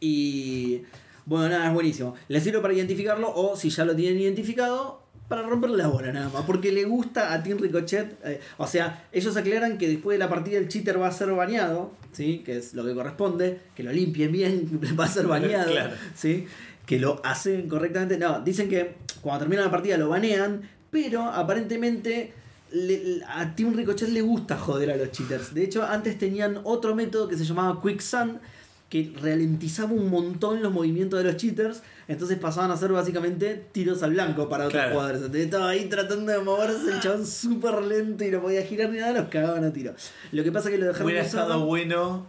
Y 0.00 0.82
bueno, 1.24 1.48
nada, 1.48 1.68
es 1.68 1.74
buenísimo. 1.74 2.14
Le 2.28 2.40
sirve 2.40 2.60
para 2.60 2.74
identificarlo 2.74 3.32
o 3.34 3.56
si 3.56 3.70
ya 3.70 3.84
lo 3.84 3.94
tienen 3.96 4.20
identificado, 4.20 5.02
para 5.28 5.42
romperle 5.42 5.76
la 5.76 5.88
bola 5.88 6.12
nada 6.12 6.28
más. 6.28 6.44
Porque 6.44 6.70
le 6.72 6.84
gusta 6.84 7.32
a 7.32 7.42
Team 7.42 7.58
Ricochet. 7.58 8.18
eh, 8.24 8.40
o 8.58 8.66
sea, 8.66 9.06
ellos 9.12 9.36
aclaran 9.36 9.78
que 9.78 9.88
después 9.88 10.14
de 10.14 10.18
la 10.24 10.28
partida 10.28 10.58
el 10.58 10.68
cheater 10.68 11.00
va 11.00 11.08
a 11.08 11.12
ser 11.12 11.32
bañado, 11.32 11.92
¿sí? 12.12 12.42
que 12.44 12.58
es 12.58 12.74
lo 12.74 12.84
que 12.84 12.94
corresponde, 12.94 13.60
que 13.74 13.82
lo 13.82 13.92
limpien 13.92 14.30
bien, 14.30 14.80
va 15.00 15.06
a 15.06 15.08
ser 15.08 15.26
bañado. 15.26 15.70
Claro. 15.72 15.94
¿sí? 16.14 16.46
Que 16.84 16.98
lo 17.00 17.20
hacen 17.24 17.68
correctamente. 17.68 18.18
No, 18.18 18.40
dicen 18.40 18.68
que 18.68 18.94
cuando 19.20 19.40
termina 19.40 19.62
la 19.62 19.70
partida 19.70 19.96
lo 19.96 20.08
banean, 20.08 20.68
pero 20.90 21.22
aparentemente 21.22 22.32
le- 22.72 23.22
a 23.28 23.54
Team 23.54 23.74
Ricochet 23.74 24.08
le 24.08 24.20
gusta 24.22 24.56
joder 24.58 24.90
a 24.90 24.96
los 24.96 25.10
cheaters. 25.12 25.54
De 25.54 25.64
hecho, 25.64 25.82
antes 25.84 26.18
tenían 26.18 26.60
otro 26.64 26.94
método 26.94 27.28
que 27.28 27.36
se 27.36 27.44
llamaba 27.44 27.80
Quicksand, 27.82 28.40
que 28.88 29.12
ralentizaba 29.20 29.92
un 29.92 30.08
montón 30.10 30.62
los 30.62 30.72
movimientos 30.72 31.18
de 31.18 31.24
los 31.24 31.36
cheaters. 31.36 31.82
Entonces 32.06 32.38
pasaban 32.38 32.70
a 32.70 32.76
ser 32.76 32.92
básicamente 32.92 33.66
tiros 33.72 34.02
al 34.04 34.12
blanco 34.12 34.48
para 34.48 34.66
otros 34.66 34.80
Claro. 34.80 34.92
jugadores. 34.94 35.18
Entonces 35.22 35.44
estaba 35.46 35.68
ahí 35.70 35.86
tratando 35.88 36.30
de 36.30 36.38
moverse, 36.38 36.92
el 36.92 37.00
chabón 37.00 37.26
súper 37.26 37.82
lento 37.82 38.24
y 38.24 38.30
no 38.30 38.40
podía 38.40 38.62
girar 38.62 38.90
ni 38.90 38.98
nada, 38.98 39.12
los 39.22 39.28
cagaban 39.28 39.64
a 39.64 39.72
tiro. 39.72 39.92
Lo 40.30 40.44
que 40.44 40.52
pasa 40.52 40.68
es 40.68 40.74
que 40.74 40.78
lo 40.78 40.86
dejaron 40.86 41.06
Hubiera 41.06 41.22
estado 41.24 41.66
bueno 41.66 42.26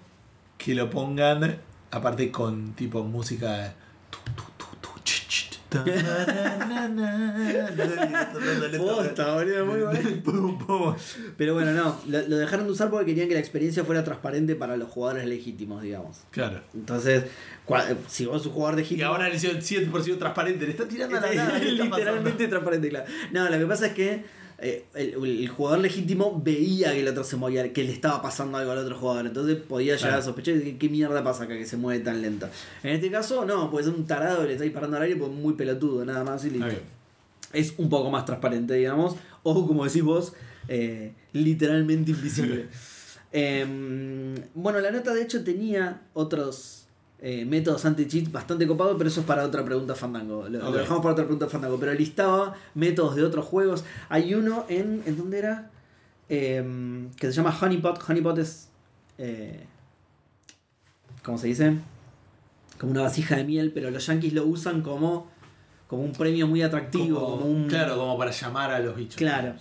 que 0.58 0.74
lo 0.74 0.90
pongan, 0.90 1.60
aparte 1.92 2.32
con 2.32 2.74
tipo 2.74 3.04
música. 3.04 3.52
de 3.58 3.70
tu, 4.10 4.18
tu, 4.36 4.44
Pero 11.38 11.54
bueno, 11.54 11.72
no, 11.74 12.00
lo, 12.08 12.28
lo 12.28 12.38
dejaron 12.38 12.66
de 12.66 12.72
usar 12.72 12.90
porque 12.90 13.06
querían 13.08 13.28
que 13.28 13.34
la 13.34 13.40
experiencia 13.40 13.84
fuera 13.84 14.04
transparente 14.04 14.56
para 14.56 14.78
los 14.78 14.90
jugadores 14.90 15.26
legítimos, 15.26 15.82
digamos. 15.82 16.18
Claro. 16.32 16.62
Entonces, 16.74 17.26
si 18.08 18.26
vos 18.26 18.38
sos 18.38 18.48
un 18.48 18.54
jugador 18.54 18.76
Y 18.80 18.82
legítimo. 18.84 19.08
ahora 19.10 19.30
le 19.30 19.36
hicieron 19.36 19.60
100% 19.62 20.18
transparente, 20.18 20.66
le 20.66 20.72
está 20.72 20.88
tirando 20.88 21.18
a 21.18 21.22
la 21.22 21.34
nada. 21.34 21.60
¿qué 21.60 21.70
está 21.70 21.84
Literalmente 21.84 22.48
transparente, 22.48 22.90
claro. 22.90 23.06
No, 23.32 23.50
lo 23.50 23.58
que 23.58 23.66
pasa 23.66 23.88
es 23.88 23.94
que 23.94 24.26
eh, 24.60 24.86
el, 24.96 25.14
el 25.24 25.48
jugador 25.50 25.80
legítimo 25.80 26.42
veía 26.44 26.92
que 26.94 27.02
el 27.02 27.08
otro 27.08 27.24
se 27.24 27.36
movía, 27.36 27.72
que 27.74 27.84
le 27.84 27.92
estaba 27.94 28.22
pasando 28.22 28.58
algo 28.58 28.72
al 28.72 28.80
otro 28.80 28.96
jugador. 28.98 29.28
Entonces 29.28 29.58
podía 29.58 29.96
llegar 29.96 30.10
Claro. 30.10 30.22
a 30.22 30.26
sospechar 30.26 30.56
decir, 30.56 30.78
¿qué 30.78 30.90
mierda 30.90 31.24
pasa 31.24 31.44
acá 31.44 31.56
que 31.58 31.66
se 31.66 31.78
mueve 31.78 32.04
tan 32.04 32.22
lento? 32.22 32.48
En 32.84 32.96
este 32.96 33.12
caso, 33.12 33.46
no, 33.46 33.70
puede 33.70 33.86
ser 33.86 33.94
un 33.94 34.06
tarado 34.08 34.42
que 34.42 34.48
le 34.48 34.54
está 34.54 34.64
disparando 34.64 34.98
al 34.98 35.04
aire, 35.04 35.16
pues 35.16 35.32
muy 35.32 35.54
pelotudo, 35.54 36.04
nada 36.06 36.24
más 36.24 36.44
y 36.46 36.50
listo. 36.52 36.68
Es 37.54 37.74
un 37.78 37.90
poco 37.90 38.10
más 38.12 38.26
transparente, 38.26 38.74
digamos. 38.74 39.16
O 39.44 39.66
como 39.68 39.86
decís 39.86 40.04
vos, 40.04 40.34
eh, 40.68 41.14
literalmente 41.34 42.12
invisible. 42.12 42.68
Em, 43.34 44.36
bueno, 44.56 44.80
la 44.80 44.90
nota 44.90 45.14
de 45.14 45.22
hecho 45.22 45.44
tenía 45.44 46.02
otros 46.14 46.87
eh, 47.20 47.46
métodos 47.46 47.84
anti-cheat 47.86 48.32
bastante 48.32 48.68
copados, 48.68 48.96
pero 48.98 49.10
eso 49.10 49.22
es 49.22 49.26
para 49.26 49.44
otra 49.44 49.64
pregunta 49.66 49.96
Fandango. 49.96 50.48
Lo, 50.50 50.72
dejamos 50.72 51.02
para 51.02 51.14
otra 51.14 51.26
pregunta 51.26 51.48
Fandango. 51.50 51.78
Pero 51.80 51.94
listaba 51.94 52.56
métodos 52.76 53.16
de 53.16 53.24
otros 53.24 53.46
juegos. 53.46 53.84
Hay 54.10 54.34
uno 54.36 54.66
en. 54.70 55.02
¿En 55.06 55.18
dónde 55.18 55.40
era? 55.40 55.72
Em, 56.30 57.10
que 57.12 57.28
se 57.28 57.34
llama 57.34 57.58
Honeypot. 57.60 58.04
Honeypot 58.08 58.38
es. 58.38 58.70
Eh, 59.18 59.66
¿Cómo 61.24 61.38
se 61.38 61.48
dice? 61.48 61.74
Como 62.80 62.92
una 62.92 63.02
vasija 63.02 63.36
de 63.36 63.44
miel, 63.44 63.72
pero 63.74 63.90
los 63.92 64.06
yankees 64.06 64.34
lo 64.34 64.46
usan 64.46 64.82
como, 64.82 65.28
como 65.88 66.04
un 66.04 66.12
premio 66.14 66.48
muy 66.48 66.62
atractivo. 66.62 67.20
Como- 67.20 67.38
como 67.40 67.46
un, 67.52 67.68
Claro, 67.68 67.98
como 67.98 68.18
para 68.18 68.32
llamar 68.32 68.72
a 68.72 68.80
los 68.80 68.96
bichos. 68.96 69.16
Claro, 69.16 69.56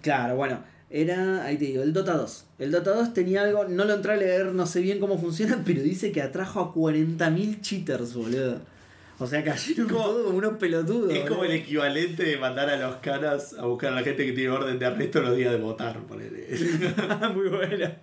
claro, 0.00 0.36
bueno. 0.36 0.60
Era, 0.96 1.44
ahí 1.44 1.56
te 1.58 1.64
digo, 1.64 1.82
el 1.82 1.92
Dota 1.92 2.12
2. 2.16 2.44
El 2.60 2.70
Dota 2.70 2.92
2 2.92 3.12
tenía 3.14 3.42
algo, 3.42 3.64
no 3.64 3.84
lo 3.84 3.94
entré 3.94 4.12
a 4.12 4.16
leer, 4.16 4.46
no 4.54 4.64
sé 4.64 4.80
bien 4.80 5.00
cómo 5.00 5.18
funciona, 5.18 5.60
pero 5.66 5.82
dice 5.82 6.12
que 6.12 6.22
atrajo 6.22 6.60
a 6.60 6.72
40.000 6.72 7.60
cheaters, 7.62 8.14
boludo. 8.14 8.60
O 9.18 9.26
sea, 9.26 9.42
cayeron 9.42 9.88
Como- 9.88 10.04
todos 10.04 10.24
como 10.26 10.38
unos 10.38 10.52
pelotudos. 10.58 11.12
Es 11.12 11.28
como 11.28 11.44
el 11.44 11.50
equivalente 11.50 12.22
de 12.24 12.36
mandar 12.36 12.68
a 12.70 12.76
los 12.76 12.96
caras 12.96 13.54
a 13.58 13.64
buscar 13.66 13.92
a 13.92 13.96
la 13.96 14.02
gente 14.02 14.24
que 14.24 14.32
tiene 14.32 14.50
orden 14.50 14.78
de 14.78 14.86
arresto 14.86 15.20
los 15.20 15.36
días 15.36 15.50
de 15.52 15.58
votar. 15.58 15.98
ponele. 16.00 16.46
Muy 17.34 17.48
buena. 17.48 17.96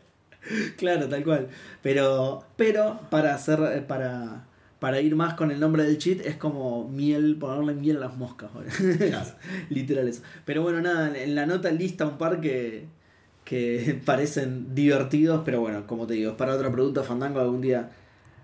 Claro, 0.77 1.07
tal 1.07 1.23
cual. 1.23 1.47
Pero, 1.81 2.43
pero 2.57 2.99
para 3.09 3.35
hacer, 3.35 3.85
para, 3.87 4.47
para 4.81 4.99
ir 4.99 5.15
más 5.15 5.35
con 5.35 5.51
el 5.51 5.59
nombre 5.59 5.83
del 5.83 5.97
cheat 5.99 6.25
es 6.25 6.35
como 6.37 6.89
miel, 6.89 7.37
ponerle 7.39 7.75
miel 7.75 7.97
a 7.97 7.99
las 8.07 8.17
moscas. 8.17 8.49
Claro. 8.97 9.29
Literal 9.69 10.07
eso. 10.07 10.23
Pero 10.43 10.63
bueno, 10.63 10.81
nada, 10.81 11.15
en 11.17 11.35
la 11.35 11.45
nota 11.45 11.69
lista 11.71 12.05
un 12.07 12.17
par 12.17 12.41
que, 12.41 12.87
que 13.45 14.01
parecen 14.05 14.73
divertidos, 14.73 15.43
pero 15.45 15.61
bueno, 15.61 15.85
como 15.85 16.07
te 16.07 16.15
digo, 16.15 16.31
es 16.31 16.35
para 16.37 16.55
otra 16.55 16.71
pregunta 16.71 17.03
Fandango 17.03 17.39
algún 17.39 17.61
día. 17.61 17.91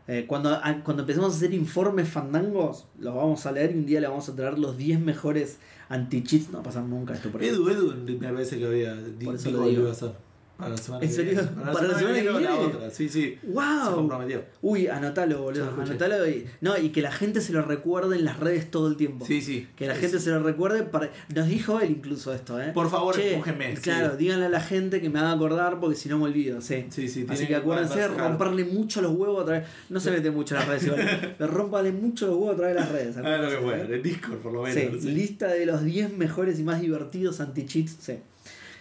eh, 0.07 0.25
cuando, 0.27 0.51
a- 0.51 0.81
cuando 0.83 1.01
empecemos 1.03 1.33
a 1.33 1.37
hacer 1.37 1.53
informes 1.55 2.07
fandangos, 2.07 2.85
los 2.99 3.15
vamos 3.15 3.43
a 3.47 3.51
leer 3.51 3.71
y 3.71 3.79
un 3.79 3.85
día 3.87 3.99
le 3.99 4.07
vamos 4.07 4.29
a 4.29 4.35
traer 4.35 4.59
los 4.59 4.77
10 4.77 4.99
mejores 4.99 5.57
anti-cheats. 5.89 6.49
No 6.49 6.57
va 6.57 6.59
a 6.59 6.63
pasar 6.65 6.83
nunca 6.83 7.15
esto 7.15 7.31
por 7.31 7.43
Edu, 7.43 7.67
Edu, 7.67 7.93
me 8.05 8.13
parece 8.31 8.59
que 8.59 8.65
había. 8.67 8.95
Por 9.25 9.33
eso 9.35 9.49
dijo 9.49 9.57
lo 9.59 9.63
que 9.65 9.69
digo. 9.71 9.81
iba 9.81 9.89
a 9.89 9.93
hacer. 9.93 10.11
Para 10.57 10.71
la 10.71 10.77
semana 10.77 11.03
¿En 11.03 11.09
que 11.09 11.15
serio? 11.15 11.31
viene. 11.33 11.47
¿Para 11.71 11.87
la 11.87 11.99
semana 11.99 12.21
que 12.21 12.29
o 12.29 12.33
la 12.33 12.39
viene? 12.39 12.53
otra. 12.55 12.89
Sí, 12.89 13.09
sí. 13.09 13.37
Se 13.39 13.47
¡Wow! 13.47 13.93
comprometió. 13.95 14.43
Uy, 14.61 14.87
anotalo, 14.87 15.43
boludo. 15.43 15.69
Anotalo 15.79 16.27
y, 16.27 16.45
no, 16.61 16.77
y 16.77 16.89
que 16.89 17.01
la 17.01 17.11
gente 17.11 17.41
se 17.41 17.53
lo 17.53 17.61
recuerde 17.61 18.15
en 18.15 18.25
las 18.25 18.39
redes 18.39 18.71
todo 18.71 18.87
el 18.87 18.97
tiempo. 18.97 19.25
Sí, 19.25 19.41
sí. 19.41 19.67
Que 19.75 19.85
la 19.87 19.93
Sí, 19.95 20.01
gente 20.01 20.17
sí. 20.19 20.25
se 20.25 20.31
lo 20.31 20.41
recuerde. 20.41 20.83
Para... 20.83 21.11
Nos 21.35 21.47
dijo 21.47 21.79
él 21.79 21.91
incluso 21.91 22.33
esto, 22.33 22.59
¿eh? 22.61 22.71
Por 22.73 22.89
favor, 22.89 23.19
empújenme, 23.19 23.75
sí. 23.75 23.81
Claro, 23.83 24.17
díganle 24.17 24.47
a 24.47 24.49
la 24.49 24.61
gente 24.61 24.99
que 25.01 25.09
me 25.09 25.19
haga 25.19 25.33
acordar 25.33 25.79
porque 25.79 25.95
si 25.95 26.09
no 26.09 26.17
me 26.17 26.25
olvido, 26.25 26.59
sí. 26.61 26.85
Sí, 26.89 27.07
sí, 27.07 27.25
Así 27.29 27.45
que 27.45 27.55
acuérdense 27.55 27.99
de 27.99 28.07
romperle 28.07 28.65
mucho 28.65 29.01
los 29.01 29.11
huevos 29.13 29.43
a 29.43 29.45
través. 29.45 29.67
No 29.89 29.99
se 29.99 30.11
mete 30.11 30.31
mucho 30.31 30.55
en 30.55 30.59
las 30.61 30.69
redes, 30.69 30.83
igual. 30.85 31.35
pero 31.37 31.51
rómpale 31.51 31.91
mucho 31.91 32.27
los 32.27 32.35
huevos 32.35 32.53
a 32.53 32.57
través 32.57 32.75
de 32.75 32.81
las 32.81 32.91
redes. 32.91 33.17
Ah, 33.17 33.37
lo 33.37 33.49
que 33.49 33.93
¿eh? 33.93 33.95
en 33.95 34.01
Discord 34.03 34.37
por 34.39 34.53
lo 34.53 34.63
menos. 34.63 35.01
Sí, 35.01 35.09
lista 35.11 35.47
de 35.47 35.65
los 35.65 35.83
10 35.83 36.17
mejores 36.17 36.59
y 36.59 36.63
más 36.63 36.81
divertidos 36.81 37.39
anti-cheats. 37.39 37.97
Sí. 37.99 38.13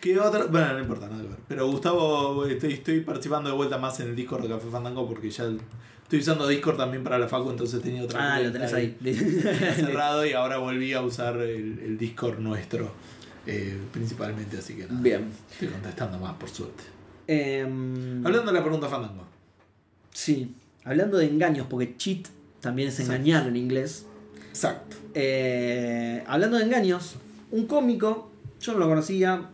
¿Qué 0.07 0.21
otra? 0.21 0.45
Bueno, 0.45 0.73
no 0.75 0.79
importa, 0.79 1.09
nada 1.09 1.21
que 1.21 1.29
ver. 1.29 1.39
Pero 1.49 1.67
Gustavo, 1.67 2.47
estoy, 2.47 2.75
estoy 2.75 3.01
participando 3.01 3.51
de 3.51 3.57
vuelta 3.57 3.77
más 3.77 3.99
en 3.99 4.11
el 4.11 4.15
Discord 4.15 4.43
de 4.45 4.49
Café 4.51 4.69
Fandango 4.71 5.09
porque 5.09 5.29
ya 5.29 5.51
estoy 6.05 6.21
usando 6.21 6.47
Discord 6.47 6.77
también 6.77 7.03
para 7.03 7.19
la 7.19 7.27
Facu, 7.27 7.51
entonces 7.51 7.83
tenía 7.83 8.05
otra 8.05 8.37
Ah, 8.37 8.41
lo 8.41 8.53
tenés 8.53 8.73
ahí. 8.73 8.97
cerrado 9.75 10.25
y 10.25 10.33
ahora 10.33 10.59
volví 10.59 10.93
a 10.93 11.03
usar 11.03 11.39
el, 11.39 11.81
el 11.81 11.99
Discord 11.99 12.39
nuestro 12.39 12.93
eh, 13.49 13.81
principalmente, 13.93 14.59
así 14.59 14.75
que 14.75 14.87
nada. 14.87 15.01
Bien. 15.01 15.29
Estoy 15.51 15.69
contestando 15.69 16.21
más, 16.21 16.35
por 16.35 16.51
suerte. 16.51 16.85
Em, 17.27 18.25
Hablando 18.25 18.53
de 18.53 18.59
la 18.59 18.63
pregunta 18.63 18.89
Fandango. 18.89 19.25
Sí, 20.13 20.55
hablando 20.85 21.19
de 21.19 21.27
engaños, 21.27 21.67
porque 21.69 21.97
cheat 21.97 22.29
también 22.61 22.91
es 22.91 23.01
engañar 23.01 23.49
en 23.49 23.57
inglés. 23.57 24.07
Exacto. 24.51 24.99
Eh, 25.15 26.23
hablando 26.29 26.59
de 26.59 26.63
engaños, 26.63 27.17
un 27.51 27.67
cómico, 27.67 28.31
yo 28.61 28.73
no 28.75 28.79
lo 28.79 28.87
conocía, 28.87 29.51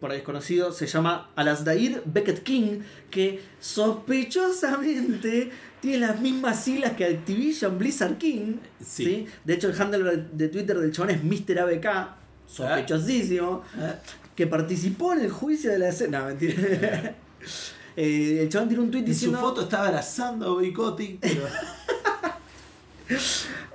por 0.00 0.10
ahí 0.10 0.18
desconocido, 0.18 0.72
se 0.72 0.86
llama 0.86 1.30
Alasdair 1.36 2.02
Beckett 2.04 2.42
King, 2.42 2.80
que 3.10 3.42
sospechosamente 3.60 5.50
tiene 5.80 5.98
las 6.06 6.20
mismas 6.20 6.62
siglas 6.62 6.92
que 6.92 7.04
Activision 7.04 7.78
Blizzard 7.78 8.18
King. 8.18 8.56
Sí. 8.84 9.04
¿sí? 9.04 9.26
De 9.44 9.54
hecho, 9.54 9.68
el 9.68 9.80
handle 9.80 10.24
de 10.32 10.48
Twitter 10.48 10.78
del 10.78 10.92
chabón 10.92 11.10
es 11.10 11.24
Mr. 11.24 11.60
ABK, 11.60 11.86
sospechosísimo, 12.46 13.62
que 14.34 14.46
participó 14.46 15.12
en 15.14 15.20
el 15.20 15.30
juicio 15.30 15.70
de 15.70 15.78
la 15.78 15.88
escena. 15.88 16.20
No, 16.20 16.26
mentira. 16.26 17.14
Eh, 17.98 18.40
el 18.42 18.50
chabón 18.50 18.68
tiene 18.68 18.82
un 18.84 18.90
tweet 18.90 19.00
En 19.00 19.06
su 19.06 19.12
diciendo. 19.12 19.38
foto 19.40 19.62
estaba 19.62 19.86
abrazando 19.88 20.44
a 20.44 20.48
Boycotting, 20.50 21.16
pero. 21.18 21.46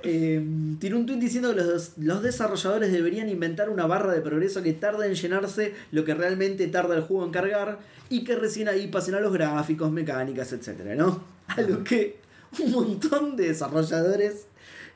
Eh, 0.04 0.44
tiene 0.78 0.96
un 0.96 1.06
tweet 1.06 1.18
diciendo 1.18 1.54
que 1.54 1.62
los, 1.62 1.92
los 1.96 2.22
desarrolladores 2.22 2.92
deberían 2.92 3.28
inventar 3.28 3.70
una 3.70 3.86
barra 3.86 4.12
de 4.12 4.20
progreso 4.20 4.62
que 4.62 4.72
tarde 4.72 5.06
en 5.06 5.14
llenarse 5.14 5.74
lo 5.92 6.04
que 6.04 6.14
realmente 6.14 6.66
tarda 6.68 6.96
el 6.96 7.02
juego 7.02 7.24
en 7.24 7.30
cargar 7.30 7.78
y 8.08 8.24
que 8.24 8.36
recién 8.36 8.68
ahí 8.68 8.88
pasen 8.88 9.14
a 9.14 9.20
los 9.20 9.32
gráficos, 9.32 9.90
mecánicas, 9.92 10.52
etcétera, 10.52 10.94
¿no? 10.94 11.24
A 11.46 11.60
lo 11.62 11.84
que 11.84 12.18
un 12.58 12.72
montón 12.72 13.36
de 13.36 13.48
desarrolladores 13.48 14.46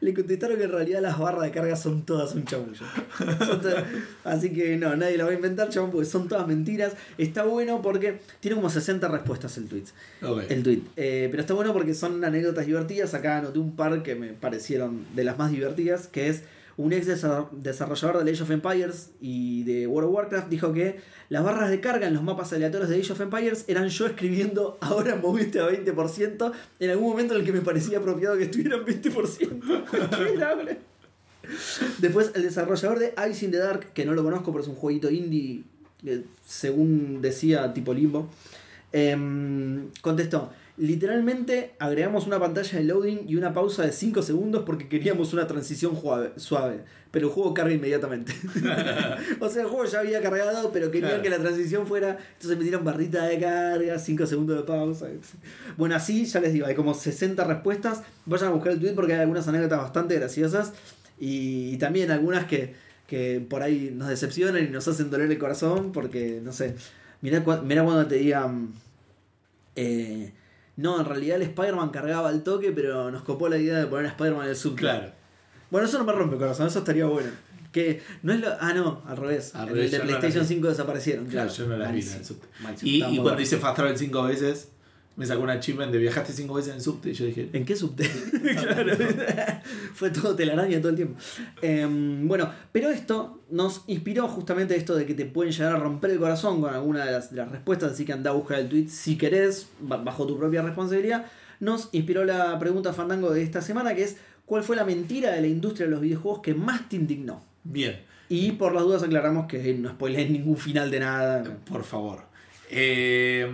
le 0.01 0.14
contestaron 0.14 0.57
que 0.59 0.64
en 0.64 0.72
realidad 0.72 1.01
las 1.01 1.18
barras 1.18 1.42
de 1.44 1.51
carga 1.51 1.76
son 1.76 2.03
todas 2.05 2.34
un 2.34 2.44
todas- 2.44 3.84
Así 4.24 4.51
que 4.53 4.76
no, 4.76 4.94
nadie 4.97 5.16
la 5.16 5.24
va 5.24 5.30
a 5.30 5.34
inventar, 5.34 5.68
chabón, 5.68 5.90
porque 5.90 6.07
son 6.07 6.28
todas 6.28 6.47
mentiras. 6.47 6.94
Está 7.18 7.44
bueno 7.44 7.82
porque 7.82 8.20
tiene 8.40 8.57
como 8.57 8.70
60 8.70 9.09
respuestas 9.09 9.57
el 9.59 9.66
tweet. 9.68 9.84
El 10.49 10.62
tweet. 10.62 10.80
Eh, 10.97 11.28
pero 11.30 11.40
está 11.40 11.55
bueno 11.55 11.72
porque 11.72 11.94
son 11.94 12.22
anécdotas 12.24 12.66
divertidas. 12.66 13.14
Acá 13.14 13.38
anoté 13.38 13.59
un 13.59 13.74
par 13.76 14.03
que 14.03 14.14
me 14.14 14.28
parecieron 14.32 15.05
de 15.14 15.24
las 15.24 15.38
más 15.38 15.51
divertidas, 15.51 16.07
que 16.09 16.28
es 16.28 16.42
un 16.78 16.92
ex 16.92 17.06
desa- 17.06 17.48
desarrollador 17.52 18.22
de 18.22 18.30
Age 18.30 18.42
of 18.42 18.50
Empires 18.50 19.10
y 19.20 19.62
de 19.64 19.86
World 19.86 20.08
of 20.10 20.14
Warcraft 20.16 20.48
dijo 20.48 20.72
que 20.72 21.00
las 21.30 21.42
barras 21.42 21.70
de 21.70 21.80
carga 21.80 22.06
en 22.06 22.14
los 22.14 22.22
mapas 22.22 22.52
aleatorios 22.52 22.88
de 22.90 23.00
Age 23.00 23.12
of 23.12 23.20
Empires 23.20 23.64
eran 23.66 23.88
yo 23.88 24.06
escribiendo 24.06 24.76
ahora 24.80 25.16
moviste 25.16 25.58
a 25.60 25.68
20% 25.70 26.52
en 26.80 26.90
algún 26.90 27.08
momento 27.08 27.34
en 27.34 27.40
el 27.40 27.46
que 27.46 27.52
me 27.52 27.60
parecía 27.62 27.98
apropiado 27.98 28.36
que 28.36 28.44
estuvieran 28.44 28.84
20%. 28.84 29.86
Cualquiera, 29.90 30.54
boludo. 30.54 30.76
Después 31.98 32.32
el 32.34 32.42
desarrollador 32.42 32.98
de 32.98 33.14
Ice 33.30 33.44
in 33.44 33.52
the 33.52 33.58
Dark, 33.58 33.92
que 33.94 34.04
no 34.04 34.12
lo 34.14 34.22
conozco, 34.24 34.50
pero 34.52 34.62
es 34.62 34.68
un 34.68 34.74
jueguito 34.74 35.10
indie, 35.10 35.62
eh, 36.04 36.24
según 36.44 37.22
decía 37.22 37.72
tipo 37.72 37.94
limbo, 37.94 38.28
em, 38.92 39.88
contestó, 40.00 40.52
literalmente 40.78 41.74
agregamos 41.78 42.26
una 42.26 42.38
pantalla 42.38 42.78
de 42.78 42.84
loading 42.84 43.20
y 43.26 43.36
una 43.36 43.52
pausa 43.54 43.82
de 43.84 43.92
5 43.92 44.22
segundos 44.22 44.64
porque 44.66 44.88
queríamos 44.88 45.32
una 45.32 45.46
transición 45.46 45.98
suave, 46.36 46.84
pero 47.10 47.28
el 47.28 47.32
juego 47.32 47.54
carga 47.54 47.72
inmediatamente. 47.72 48.32
o 49.40 49.48
sea, 49.48 49.62
el 49.62 49.68
juego 49.68 49.84
ya 49.86 50.00
había 50.00 50.20
cargado, 50.20 50.70
pero 50.72 50.90
querían 50.90 51.10
Claro. 51.12 51.22
que 51.22 51.30
la 51.30 51.38
transición 51.38 51.86
fuera, 51.86 52.18
entonces 52.34 52.58
metieron 52.58 52.84
barrita 52.84 53.24
de 53.26 53.38
carga, 53.40 53.98
5 53.98 54.26
segundos 54.26 54.56
de 54.58 54.64
pausa. 54.64 55.06
Bueno, 55.76 55.94
así 55.96 56.24
ya 56.26 56.40
les 56.40 56.52
digo, 56.52 56.66
hay 56.66 56.74
como 56.74 56.92
60 56.94 57.42
respuestas, 57.44 58.02
vayan 58.26 58.48
a 58.48 58.52
buscar 58.52 58.72
el 58.72 58.80
tweet 58.80 58.92
porque 58.92 59.14
hay 59.14 59.20
algunas 59.20 59.48
anécdotas 59.48 59.78
bastante 59.78 60.14
graciosas 60.16 60.72
y, 61.18 61.70
y 61.74 61.78
también 61.78 62.10
algunas 62.10 62.44
que, 62.44 62.74
que 63.06 63.44
por 63.48 63.62
ahí 63.62 63.92
nos 63.94 64.08
decepcionan 64.08 64.64
y 64.64 64.68
nos 64.68 64.86
hacen 64.88 65.10
doler 65.10 65.30
el 65.30 65.38
corazón 65.38 65.92
porque, 65.92 66.40
no 66.42 66.52
sé, 66.52 66.74
mirá 67.22 67.42
cuando 67.42 68.06
te 68.06 68.16
digan, 68.16 68.72
eh, 69.74 70.32
no, 70.76 71.00
en 71.00 71.06
realidad 71.06 71.36
el 71.36 71.42
Spider-Man 71.42 71.90
cargaba 71.90 72.28
al 72.28 72.42
toque, 72.42 72.70
pero 72.72 73.10
nos 73.10 73.22
copó 73.22 73.48
la 73.48 73.56
idea 73.56 73.78
de 73.78 73.86
poner 73.86 74.06
a 74.06 74.08
Spider-Man 74.10 74.44
en 74.44 74.50
el 74.50 74.56
sub. 74.56 74.76
Claro. 74.76 75.10
Bueno, 75.70 75.86
eso 75.86 75.98
no 75.98 76.04
me 76.04 76.12
rompe 76.12 76.34
el 76.34 76.40
corazón, 76.40 76.66
eso 76.66 76.80
estaría 76.80 77.06
bueno. 77.06 77.30
Que 77.72 78.02
no 78.22 78.32
es 78.32 78.40
lo. 78.40 78.48
Ah, 78.60 78.72
no, 78.72 79.02
al 79.06 79.16
revés. 79.16 79.54
Al 79.54 79.68
revés, 79.68 79.86
el 79.86 79.90
de 79.92 79.98
no 79.98 80.04
PlayStation 80.04 80.42
vi. 80.42 80.54
5 80.54 80.68
desaparecieron. 80.68 81.26
Claro, 81.26 81.48
Claro, 81.48 81.64
yo 81.64 81.68
no 81.68 81.78
las 81.78 81.92
vi 81.92 82.00
en 82.00 82.12
el 82.12 82.24
subte. 82.24 82.46
Y, 82.82 83.18
cuando 83.18 83.40
hice 83.40 83.58
Fast 83.58 83.76
Travel 83.76 83.98
cinco 83.98 84.22
veces, 84.22 84.70
me 85.16 85.24
sacó 85.26 85.42
una 85.42 85.54
achievement 85.54 85.90
de 85.92 85.98
viajaste 85.98 86.32
cinco 86.32 86.54
veces 86.54 86.70
en 86.70 86.76
el 86.76 86.82
subte 86.82 87.10
y 87.10 87.12
yo 87.14 87.24
dije, 87.26 87.48
¿En 87.52 87.64
qué 87.64 87.74
subte? 87.74 88.08
claro. 88.60 88.92
Fue 89.94 90.10
todo 90.10 90.34
telaraña 90.36 90.78
todo 90.78 90.90
el 90.90 90.96
tiempo. 90.96 91.18
Em, 91.62 92.28
bueno, 92.28 92.50
pero 92.72 92.90
esto 92.90 93.40
nos 93.50 93.82
inspiró 93.86 94.28
justamente 94.28 94.76
esto 94.76 94.94
de 94.94 95.06
que 95.06 95.14
te 95.14 95.24
pueden 95.24 95.52
llegar 95.52 95.74
a 95.74 95.78
romper 95.78 96.10
el 96.10 96.18
corazón 96.18 96.60
con 96.60 96.74
alguna 96.74 97.04
de 97.06 97.12
las, 97.12 97.30
de 97.30 97.36
las 97.38 97.50
respuestas, 97.50 97.92
así 97.92 98.04
que 98.04 98.12
anda 98.12 98.30
a 98.30 98.34
buscar 98.34 98.58
el 98.60 98.68
tweet 98.68 98.88
si 98.88 99.16
querés, 99.16 99.68
ba- 99.80 99.96
bajo 99.96 100.26
tu 100.26 100.38
propia 100.38 100.62
responsabilidad. 100.62 101.26
Nos 101.60 101.88
inspiró 101.92 102.24
la 102.26 102.58
pregunta 102.58 102.92
fandango 102.92 103.30
de 103.30 103.42
esta 103.42 103.62
semana, 103.62 103.94
que 103.94 104.02
es 104.04 104.18
¿cuál 104.44 104.62
fue 104.62 104.76
la 104.76 104.84
mentira 104.84 105.32
de 105.32 105.40
la 105.40 105.46
industria 105.46 105.86
de 105.86 105.92
los 105.92 106.00
videojuegos 106.02 106.42
que 106.42 106.52
más 106.54 106.88
te 106.88 106.96
indignó? 106.96 107.42
bien, 107.64 108.00
Y 108.28 108.52
por 108.52 108.74
las 108.74 108.82
dudas 108.84 109.02
aclaramos 109.02 109.46
que 109.46 109.72
no 109.74 109.88
spoileé 109.90 110.28
ningún 110.28 110.56
final 110.58 110.90
de 110.90 111.00
nada. 111.00 111.42
por 111.68 111.82
favor. 111.84 112.20
Eh, 112.70 113.46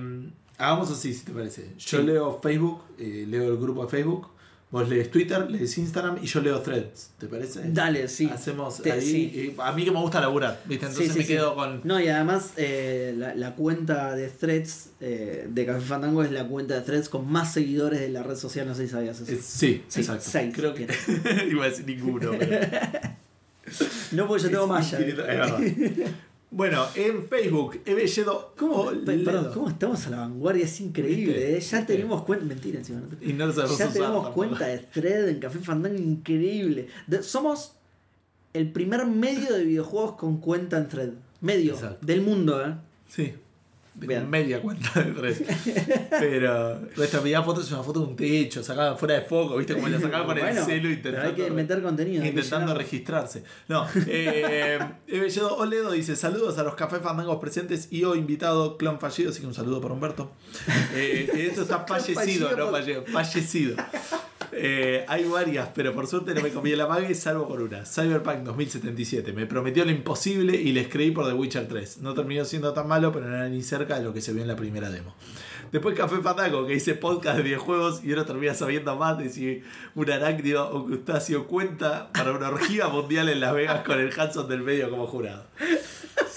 hagamos 0.62 0.90
así, 0.90 1.12
si 1.14 1.24
te 1.24 1.32
parece. 1.32 1.72
Yo 1.78 1.98
Sí. 2.00 2.06
leo 2.06 2.40
Facebook, 2.42 2.82
eh, 2.98 3.24
leo 3.28 3.50
el 3.52 3.58
grupo 3.58 3.84
de 3.84 3.90
Facebook, 3.90 4.28
vos 4.70 4.88
lees 4.88 5.10
Twitter, 5.10 5.50
lees 5.50 5.76
Instagram 5.76 6.18
y 6.22 6.26
yo 6.26 6.40
leo 6.40 6.60
Threads, 6.62 7.10
¿te 7.18 7.26
parece? 7.26 7.60
Dale, 7.72 8.08
sí. 8.08 8.30
Hacemos 8.32 8.80
Te- 8.80 8.90
ahí. 8.92 9.02
sí. 9.02 9.32
eh, 9.34 9.54
A 9.58 9.72
mí 9.72 9.84
que 9.84 9.90
me 9.90 10.00
gusta 10.00 10.18
laburar, 10.20 10.62
¿viste? 10.64 10.86
Entonces 10.86 11.12
Sí, 11.12 11.18
me 11.18 11.26
quedo 11.26 11.54
con. 11.54 11.82
No, 11.84 12.00
y 12.00 12.08
además 12.08 12.52
eh, 12.56 13.14
la, 13.16 13.34
la 13.34 13.54
cuenta 13.54 14.14
de 14.14 14.28
threads 14.28 14.90
eh, 15.00 15.46
de 15.50 15.66
Café 15.66 15.80
Fandango 15.82 16.22
es 16.22 16.30
la 16.32 16.46
cuenta 16.48 16.74
de 16.74 16.80
threads 16.80 17.10
con 17.10 17.30
más 17.30 17.52
seguidores 17.52 18.00
de 18.00 18.08
la 18.08 18.22
red 18.22 18.36
social, 18.36 18.66
no 18.66 18.74
sé 18.74 18.86
si 18.86 18.92
sabías 18.92 19.20
eso. 19.20 19.30
Eh, 19.30 19.38
sí, 19.42 19.82
Sí, 19.88 20.00
exacto. 20.00 20.24
seis 20.26 20.54
Creo 20.54 20.72
que. 20.74 20.86
Iba 21.50 21.64
a 21.64 21.68
decir 21.68 21.84
ninguno, 21.86 22.30
pero. 22.38 22.60
No, 24.12 24.26
porque 24.26 24.42
yo 24.44 24.50
tengo 24.50 24.76
Es 24.76 24.92
infinito, 24.92 25.20
es 25.22 25.26
verdad. 25.28 25.58
Bueno, 26.54 26.86
en 26.94 27.28
Facebook 27.28 27.80
veído. 27.84 28.52
¿Cómo, 28.58 28.90
pe- 28.90 29.18
perdón, 29.18 29.50
¿Cómo 29.54 29.68
estamos 29.70 30.06
a 30.06 30.10
la 30.10 30.16
vanguardia? 30.18 30.64
Es 30.66 30.80
increíble. 30.82 31.56
Eh. 31.56 31.60
Ya 31.60 31.86
tenemos 31.86 32.22
cuenta. 32.24 32.44
Mentira, 32.44 32.78
encima. 32.78 33.00
no 33.00 33.06
te- 33.16 33.24
Y 33.26 33.32
no 33.32 33.50
Ya 33.50 33.64
usar 33.64 33.92
tenemos 33.92 34.28
cuenta 34.30 34.66
de 34.66 34.78
thread 34.78 35.28
en 35.30 35.40
Café 35.40 35.58
Fandango 35.60 35.98
increíble. 35.98 36.88
De- 37.06 37.22
somos 37.22 37.72
el 38.52 38.70
primer 38.70 39.06
medio 39.06 39.52
de 39.54 39.64
videojuegos 39.64 40.12
con 40.16 40.38
cuenta 40.40 40.76
en 40.76 40.88
thread. 40.88 41.10
Medio 41.40 41.72
Exacto. 41.72 42.06
del 42.06 42.20
mundo, 42.22 42.64
¿eh? 42.64 42.74
Sí. 43.08 43.32
Bien. 43.94 44.28
media 44.28 44.60
cuenta 44.60 45.02
de 45.02 45.12
tres. 45.12 45.42
Pero 46.10 46.80
nuestra 46.96 47.20
primera 47.20 47.42
foto 47.42 47.60
es 47.60 47.70
una 47.70 47.82
foto 47.82 48.00
de 48.00 48.06
un 48.06 48.16
techo, 48.16 48.62
sacada 48.62 48.96
fuera 48.96 49.14
de 49.14 49.22
foco, 49.22 49.56
¿viste? 49.56 49.74
Como 49.74 49.88
la 49.88 50.00
sacaba 50.00 50.26
con 50.26 50.38
el 50.38 50.56
celo 50.56 50.90
intentando. 50.90 51.28
hay 51.28 51.34
que 51.34 51.50
meter 51.50 51.82
contenido. 51.82 52.24
Intentando 52.24 52.74
registrarse. 52.74 53.44
No, 53.68 53.86
eh, 54.06 54.78
Ebelledo 55.06 55.56
Oledo 55.56 55.92
dice: 55.92 56.16
Saludos 56.16 56.58
a 56.58 56.62
los 56.62 56.74
café 56.74 57.00
fandangos 57.00 57.38
presentes 57.38 57.88
y 57.90 58.04
hoy 58.04 58.18
invitado, 58.18 58.76
clon 58.78 58.98
fallido. 58.98 59.30
Así 59.30 59.40
que 59.40 59.46
un 59.46 59.54
saludo 59.54 59.80
para 59.80 59.94
Humberto. 59.94 60.32
Eh, 60.94 61.30
esto 61.50 61.62
está 61.62 61.86
fallecido, 61.86 62.56
no 62.56 62.70
fallido, 62.70 63.04
fallecido. 63.04 63.76
Eh, 64.54 65.04
hay 65.08 65.24
varias, 65.24 65.70
pero 65.74 65.94
por 65.94 66.06
suerte 66.06 66.34
no 66.34 66.42
me 66.42 66.50
comí 66.50 66.76
la 66.76 66.86
mague, 66.86 67.14
salvo 67.14 67.48
por 67.48 67.62
una. 67.62 67.86
Cyberpunk 67.86 68.40
2077. 68.40 69.32
Me 69.32 69.46
prometió 69.46 69.84
lo 69.84 69.90
imposible 69.90 70.54
y 70.56 70.72
les 70.72 70.88
creí 70.88 71.10
por 71.10 71.26
The 71.26 71.32
Witcher 71.32 71.66
3. 71.66 71.98
No 71.98 72.12
terminó 72.12 72.44
siendo 72.44 72.72
tan 72.72 72.86
malo, 72.86 73.12
pero 73.12 73.26
no 73.26 73.36
era 73.36 73.48
ni 73.48 73.62
cerca 73.62 73.98
de 73.98 74.04
lo 74.04 74.12
que 74.12 74.20
se 74.20 74.32
vio 74.32 74.42
en 74.42 74.48
la 74.48 74.56
primera 74.56 74.90
demo. 74.90 75.14
Después 75.72 75.96
Café 75.96 76.18
Fandango, 76.18 76.66
que 76.66 76.74
hice 76.74 76.94
podcast 76.94 77.38
de 77.38 77.44
videojuegos 77.44 78.04
y 78.04 78.12
uno 78.12 78.26
termina 78.26 78.52
sabiendo 78.52 78.94
más 78.96 79.16
de 79.16 79.30
si 79.30 79.62
un 79.94 80.10
arácnido 80.10 80.68
o 80.70 80.84
crustáceo 80.84 81.46
cuenta 81.46 82.12
para 82.12 82.32
una 82.32 82.48
orgía 82.48 82.88
mundial 82.88 83.30
en 83.30 83.40
Las 83.40 83.54
Vegas 83.54 83.82
con 83.82 83.98
el 83.98 84.12
Hanson 84.14 84.46
del 84.48 84.60
medio 84.60 84.90
como 84.90 85.06
jurado. 85.06 85.46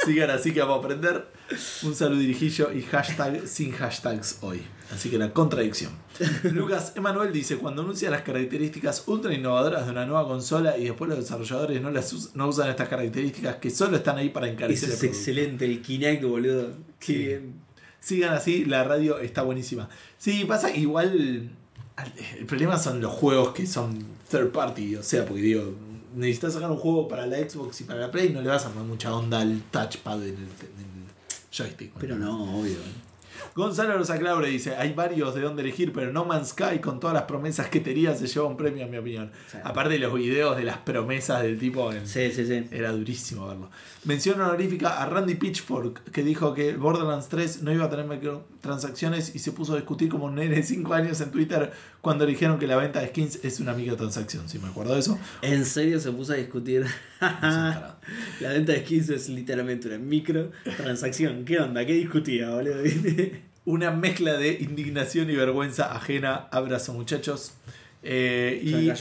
Sigan 0.05 0.29
así 0.29 0.53
que 0.53 0.61
vamos 0.61 0.77
a 0.77 0.79
aprender. 0.79 1.34
Un 1.83 1.93
saludo 1.95 2.19
dirijillo 2.19 2.71
y 2.73 2.81
hashtag 2.81 3.47
sin 3.47 3.71
hashtags 3.71 4.39
hoy. 4.41 4.61
Así 4.93 5.09
que 5.09 5.17
la 5.17 5.31
contradicción. 5.33 5.91
Lucas 6.43 6.93
Emanuel 6.95 7.31
dice, 7.31 7.57
cuando 7.57 7.81
anuncia 7.83 8.09
las 8.09 8.21
características 8.23 9.03
ultra 9.07 9.33
innovadoras 9.33 9.85
de 9.85 9.91
una 9.91 10.05
nueva 10.05 10.27
consola 10.27 10.77
y 10.77 10.85
después 10.85 11.09
los 11.09 11.19
desarrolladores 11.19 11.81
no, 11.81 11.91
las 11.91 12.13
us- 12.13 12.31
no 12.35 12.47
usan 12.47 12.69
estas 12.69 12.87
características 12.89 13.57
que 13.57 13.69
solo 13.69 13.97
están 13.97 14.17
ahí 14.17 14.29
para 14.29 14.47
encarecer 14.47 14.89
Eso 14.89 14.93
es 14.93 14.99
producto". 14.99 15.17
excelente, 15.19 15.65
el 15.65 15.81
Kinect, 15.81 16.23
boludo. 16.23 16.69
Qué 16.99 17.05
Sí. 17.05 17.13
bien. 17.17 17.53
Sigan 17.99 18.33
así, 18.33 18.65
la 18.65 18.83
radio 18.83 19.17
está 19.19 19.41
buenísima. 19.41 19.89
Sí, 20.17 20.45
pasa 20.45 20.71
que 20.71 20.79
igual. 20.79 21.49
El 22.37 22.45
problema 22.45 22.77
son 22.77 23.01
los 23.01 23.11
juegos 23.13 23.53
que 23.53 23.65
son 23.65 23.97
third 24.29 24.51
party. 24.51 24.95
O 24.97 25.03
sea, 25.03 25.25
porque 25.25 25.41
digo, 25.41 25.73
necesitas 26.15 26.53
sacar 26.53 26.69
un 26.69 26.77
juego 26.77 27.07
para 27.07 27.25
la 27.25 27.37
Xbox 27.37 27.81
y 27.81 27.83
para 27.85 27.99
la 28.01 28.11
Play, 28.11 28.29
no 28.29 28.41
le 28.41 28.49
vas 28.49 28.65
a 28.65 28.69
dar 28.69 28.83
mucha 28.83 29.13
onda 29.15 29.39
al 29.41 29.61
touchpad 29.71 30.21
en 30.23 30.29
el, 30.29 30.33
en 30.35 30.39
el 30.39 30.94
joystick. 31.55 31.91
Pero 31.99 32.15
no, 32.17 32.59
obvio. 32.59 32.77
Gonzalo 33.53 33.97
Rosaclaure 33.97 34.49
dice: 34.49 34.75
Hay 34.75 34.93
varios 34.93 35.35
de 35.35 35.41
dónde 35.41 35.61
elegir, 35.61 35.91
pero 35.93 36.11
No 36.11 36.25
Man's 36.25 36.49
Sky, 36.49 36.79
con 36.79 36.99
todas 36.99 37.13
las 37.13 37.23
promesas 37.23 37.67
que 37.67 37.79
tenía, 37.79 38.15
se 38.15 38.27
lleva 38.27 38.47
un 38.47 38.57
premio, 38.57 38.85
en 38.85 38.91
mi 38.91 38.97
opinión. 38.97 39.31
Sí. 39.51 39.57
Aparte 39.63 39.93
de 39.93 39.99
los 39.99 40.13
videos 40.13 40.55
de 40.57 40.63
las 40.63 40.77
promesas 40.77 41.43
del 41.43 41.59
tipo 41.59 41.91
en, 41.91 42.07
Sí, 42.07 42.31
sí, 42.31 42.45
sí. 42.45 42.67
era 42.71 42.91
durísimo 42.91 43.47
verlo. 43.47 43.69
Mención 44.05 44.39
honorífica 44.39 45.01
a 45.01 45.05
Randy 45.07 45.35
Pitchfork, 45.35 46.03
que 46.11 46.23
dijo 46.23 46.53
que 46.53 46.75
Borderlands 46.75 47.27
3 47.27 47.63
no 47.63 47.73
iba 47.73 47.85
a 47.85 47.89
tener 47.89 48.05
microtransacciones 48.05 49.35
y 49.35 49.39
se 49.39 49.51
puso 49.51 49.73
a 49.73 49.77
discutir 49.77 50.09
como 50.09 50.25
un 50.25 50.35
nene 50.35 50.55
de 50.55 50.63
5 50.63 50.93
años 50.93 51.19
en 51.21 51.31
Twitter 51.31 51.71
cuando 52.01 52.25
dijeron 52.25 52.59
que 52.59 52.67
la 52.67 52.75
venta 52.77 52.99
de 52.99 53.07
skins 53.07 53.39
es 53.43 53.59
una 53.59 53.73
microtransacción. 53.73 54.47
Si 54.47 54.59
me 54.59 54.67
acuerdo 54.67 54.93
de 54.93 54.99
eso. 54.99 55.17
En 55.41 55.65
serio 55.65 55.99
se 55.99 56.11
puso 56.11 56.33
a 56.33 56.35
discutir. 56.35 56.85
la 58.39 58.49
venta 58.49 58.73
de 58.73 58.79
skins 58.79 59.09
es 59.09 59.29
literalmente 59.29 59.87
una 59.87 59.97
micro 59.97 60.51
transacción. 60.77 61.45
¿Qué 61.45 61.59
onda? 61.59 61.85
¿Qué 61.85 61.93
discutía, 61.93 62.51
boludo? 62.51 62.83
Una 63.65 63.89
mezcla 63.89 64.33
de 64.33 64.59
indignación 64.61 65.29
y 65.31 65.35
vergüenza 65.35 65.91
ajena. 65.91 66.47
Abrazo, 66.51 66.93
muchachos. 66.93 67.53
Eh, 68.03 68.61
y. 68.63 68.91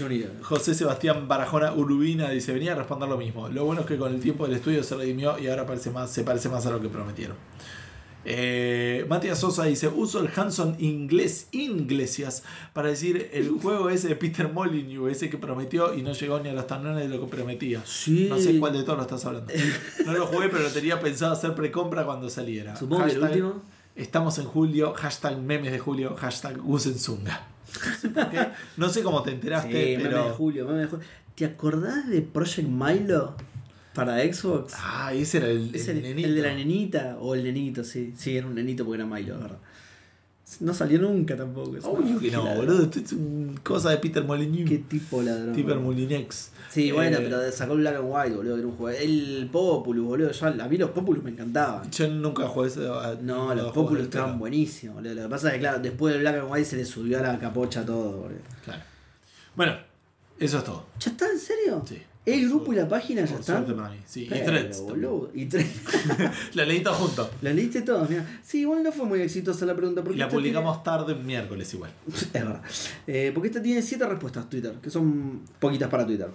José 0.40 0.74
Sebastián 0.74 1.28
Barajona 1.28 1.74
Urubina 1.74 2.30
dice: 2.30 2.54
Venía 2.54 2.72
a 2.72 2.76
responder 2.76 3.08
lo 3.10 3.18
mismo. 3.18 3.50
Lo 3.50 3.66
bueno 3.66 3.82
es 3.82 3.86
que 3.86 3.98
con 3.98 4.14
el 4.14 4.20
tiempo 4.20 4.46
del 4.46 4.56
estudio 4.56 4.82
se 4.82 4.96
redimió 4.96 5.38
y 5.38 5.48
ahora 5.48 5.66
parece 5.66 5.90
más, 5.90 6.10
se 6.10 6.24
parece 6.24 6.48
más 6.48 6.64
a 6.64 6.70
lo 6.70 6.80
que 6.80 6.88
prometieron. 6.88 7.36
Eh, 8.24 9.04
Matías 9.08 9.38
Sosa 9.38 9.64
dice: 9.64 9.88
Uso 9.88 10.20
el 10.20 10.30
Hanson 10.34 10.76
inglés 10.78 11.48
Inglesias 11.52 12.42
para 12.72 12.88
decir 12.88 13.30
el 13.32 13.50
juego 13.50 13.90
ese 13.90 14.08
de 14.08 14.16
Peter 14.16 14.48
Molyneux, 14.52 15.10
ese 15.10 15.28
que 15.30 15.36
prometió 15.38 15.94
y 15.94 16.02
no 16.02 16.12
llegó 16.12 16.40
ni 16.40 16.48
a 16.48 16.52
los 16.54 16.66
talones 16.66 17.08
de 17.08 17.16
lo 17.16 17.24
que 17.24 17.36
prometía. 17.36 17.82
Sí. 17.84 18.26
No 18.30 18.38
sé 18.38 18.58
cuál 18.58 18.72
de 18.72 18.82
todos 18.82 18.96
lo 18.96 19.02
estás 19.02 19.24
hablando. 19.26 19.52
No 20.06 20.12
lo 20.12 20.26
jugué, 20.26 20.48
pero 20.48 20.62
lo 20.62 20.70
tenía 20.70 21.00
pensado 21.00 21.32
hacer 21.32 21.54
precompra 21.54 22.04
cuando 22.04 22.28
saliera. 22.30 22.76
Supongo 22.76 23.04
que 23.06 23.12
el 23.12 23.22
último. 23.22 23.62
Estamos 23.96 24.38
en 24.38 24.46
julio, 24.46 24.92
hashtag 24.96 25.38
memes 25.38 25.70
de 25.70 25.78
julio, 25.78 26.16
hashtag 26.18 26.58
Gusenzunga. 26.58 27.46
No 28.76 28.88
sé 28.88 29.02
cómo 29.02 29.22
te 29.22 29.30
enteraste, 29.30 29.70
Sí, 29.70 29.96
meme 29.96 30.02
de 30.04 30.08
pero. 30.08 30.34
julio, 30.34 30.66
meme 30.66 30.80
de 30.80 30.86
julio. 30.86 31.06
¿Te 31.34 31.44
acordás 31.44 32.08
de 32.08 32.22
Project 32.22 32.68
Milo 32.68 33.34
para 33.94 34.20
Xbox? 34.22 34.74
Ah, 34.76 35.12
ese 35.14 35.38
era 35.38 35.48
el, 35.48 35.74
el 35.74 35.88
el, 35.88 36.02
nenito. 36.02 36.28
el 36.28 36.34
de 36.34 36.42
la 36.42 36.54
nenita, 36.54 37.16
o 37.20 37.34
el 37.34 37.44
nenito, 37.44 37.84
sí. 37.84 38.12
Sí, 38.16 38.36
era 38.36 38.46
un 38.46 38.54
nenito 38.54 38.84
porque 38.84 39.02
era 39.02 39.06
Milo, 39.10 39.38
¿verdad? 39.38 39.58
No 40.60 40.74
salió 40.74 40.98
nunca 41.00 41.34
tampoco. 41.36 41.70
Obvio 41.84 42.18
que 42.20 42.30
no, 42.30 42.44
boludo. 42.54 42.82
Esto 42.82 42.98
es 42.98 43.14
cosa 43.62 43.90
de 43.90 43.96
Peter 43.96 44.22
Molyneux. 44.22 44.68
Qué 44.68 44.78
tipo 44.78 45.22
ladrón. 45.22 45.54
Peter. 45.56 45.76
Molinex. 45.76 46.50
Sí, 46.70 46.92
bueno, 46.92 47.16
Eh, 47.16 47.20
pero 47.24 47.50
sacó 47.50 47.72
el 47.72 47.78
Black 47.80 47.96
and 47.96 48.04
White, 48.06 48.36
boludo, 48.36 48.54
que 48.54 48.60
era 48.60 48.68
un 48.68 48.76
juego. 48.76 48.98
El 48.98 49.48
Populus, 49.50 50.04
boludo. 50.06 50.30
Yo, 50.32 50.46
a 50.46 50.68
mí 50.68 50.76
los 50.76 50.90
Populus 50.90 51.24
me 51.24 51.30
encantaban. 51.30 51.90
Yo 51.90 52.06
nunca 52.08 52.46
jugué 52.46 52.68
ese. 52.68 52.80
No, 53.22 53.54
los 53.54 53.64
los 53.64 53.72
Populus 53.72 54.02
estaban 54.04 54.38
buenísimos, 54.38 54.96
boludo. 54.96 55.14
Lo 55.14 55.22
que 55.22 55.28
pasa 55.28 55.48
es 55.48 55.54
que, 55.54 55.60
claro, 55.60 55.78
después 55.80 56.12
del 56.12 56.20
Black 56.20 56.36
and 56.40 56.52
White 56.52 56.64
se 56.66 56.76
le 56.76 56.84
subió 56.84 57.18
a 57.18 57.22
la 57.22 57.38
capocha 57.38 57.84
todo, 57.84 58.12
boludo. 58.12 58.38
Claro. 58.64 58.82
Bueno, 59.56 59.76
eso 60.38 60.58
es 60.58 60.64
todo. 60.64 60.86
¿Ya 61.00 61.10
está? 61.10 61.26
¿En 61.30 61.38
serio? 61.38 61.82
Sí. 61.88 61.98
El 62.26 62.48
grupo 62.48 62.72
y 62.72 62.76
la 62.76 62.88
página 62.88 63.24
ya 63.26 63.36
están. 63.36 63.66
Sí, 64.06 64.24
y 64.24 64.28
threads. 64.28 64.80
boludo. 64.80 65.30
Y 65.34 65.44
tres. 65.44 65.66
La 66.54 66.64
leí 66.64 66.82
todo 66.82 66.94
junto. 66.94 67.30
¿La 67.42 67.52
leíste 67.52 67.82
todas? 67.82 68.08
Mira. 68.08 68.40
Sí, 68.42 68.60
igual 68.60 68.82
no 68.82 68.92
fue 68.92 69.04
muy 69.04 69.20
exitosa 69.20 69.66
la 69.66 69.76
pregunta. 69.76 70.00
Y 70.00 70.04
Porque 70.04 70.18
la 70.18 70.28
publicamos 70.28 70.82
tarde 70.82 71.14
miércoles 71.14 71.72
igual. 71.74 71.90
Es 72.14 72.32
verdad. 72.32 72.62
Eh, 73.06 73.30
porque 73.34 73.48
esta 73.48 73.62
tiene 73.62 73.82
siete 73.82 74.06
respuestas 74.06 74.48
Twitter, 74.48 74.72
que 74.80 74.88
son 74.88 75.42
poquitas 75.58 75.90
para 75.90 76.06
Twitter. 76.06 76.28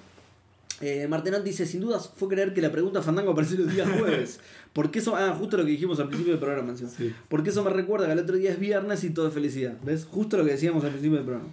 Eh, 0.81 1.07
Martenot 1.09 1.43
dice, 1.43 1.65
sin 1.65 1.81
dudas 1.81 2.09
fue 2.15 2.29
creer 2.29 2.53
que 2.53 2.61
la 2.61 2.71
pregunta 2.71 3.01
Fandango 3.01 3.31
apareció 3.31 3.57
los 3.57 3.73
días 3.73 3.89
jueves. 3.89 4.39
Porque 4.73 4.99
eso, 4.99 5.15
ah, 5.15 5.35
justo 5.37 5.57
lo 5.57 5.65
que 5.65 5.71
dijimos 5.71 5.99
al 5.99 6.07
principio 6.07 6.33
del 6.33 6.39
programa. 6.39 6.69
encima. 6.69 6.89
Sí. 6.89 7.13
Porque 7.27 7.49
eso 7.49 7.63
me 7.63 7.71
recuerda 7.71 8.05
que 8.05 8.13
el 8.13 8.19
otro 8.19 8.37
día 8.37 8.51
es 8.51 8.59
viernes 8.59 9.03
y 9.03 9.09
todo 9.09 9.27
es 9.27 9.33
felicidad. 9.33 9.73
¿Ves? 9.83 10.05
Justo 10.05 10.37
lo 10.37 10.45
que 10.45 10.51
decíamos 10.51 10.83
al 10.83 10.91
principio 10.91 11.17
del 11.17 11.25
programa. 11.25 11.49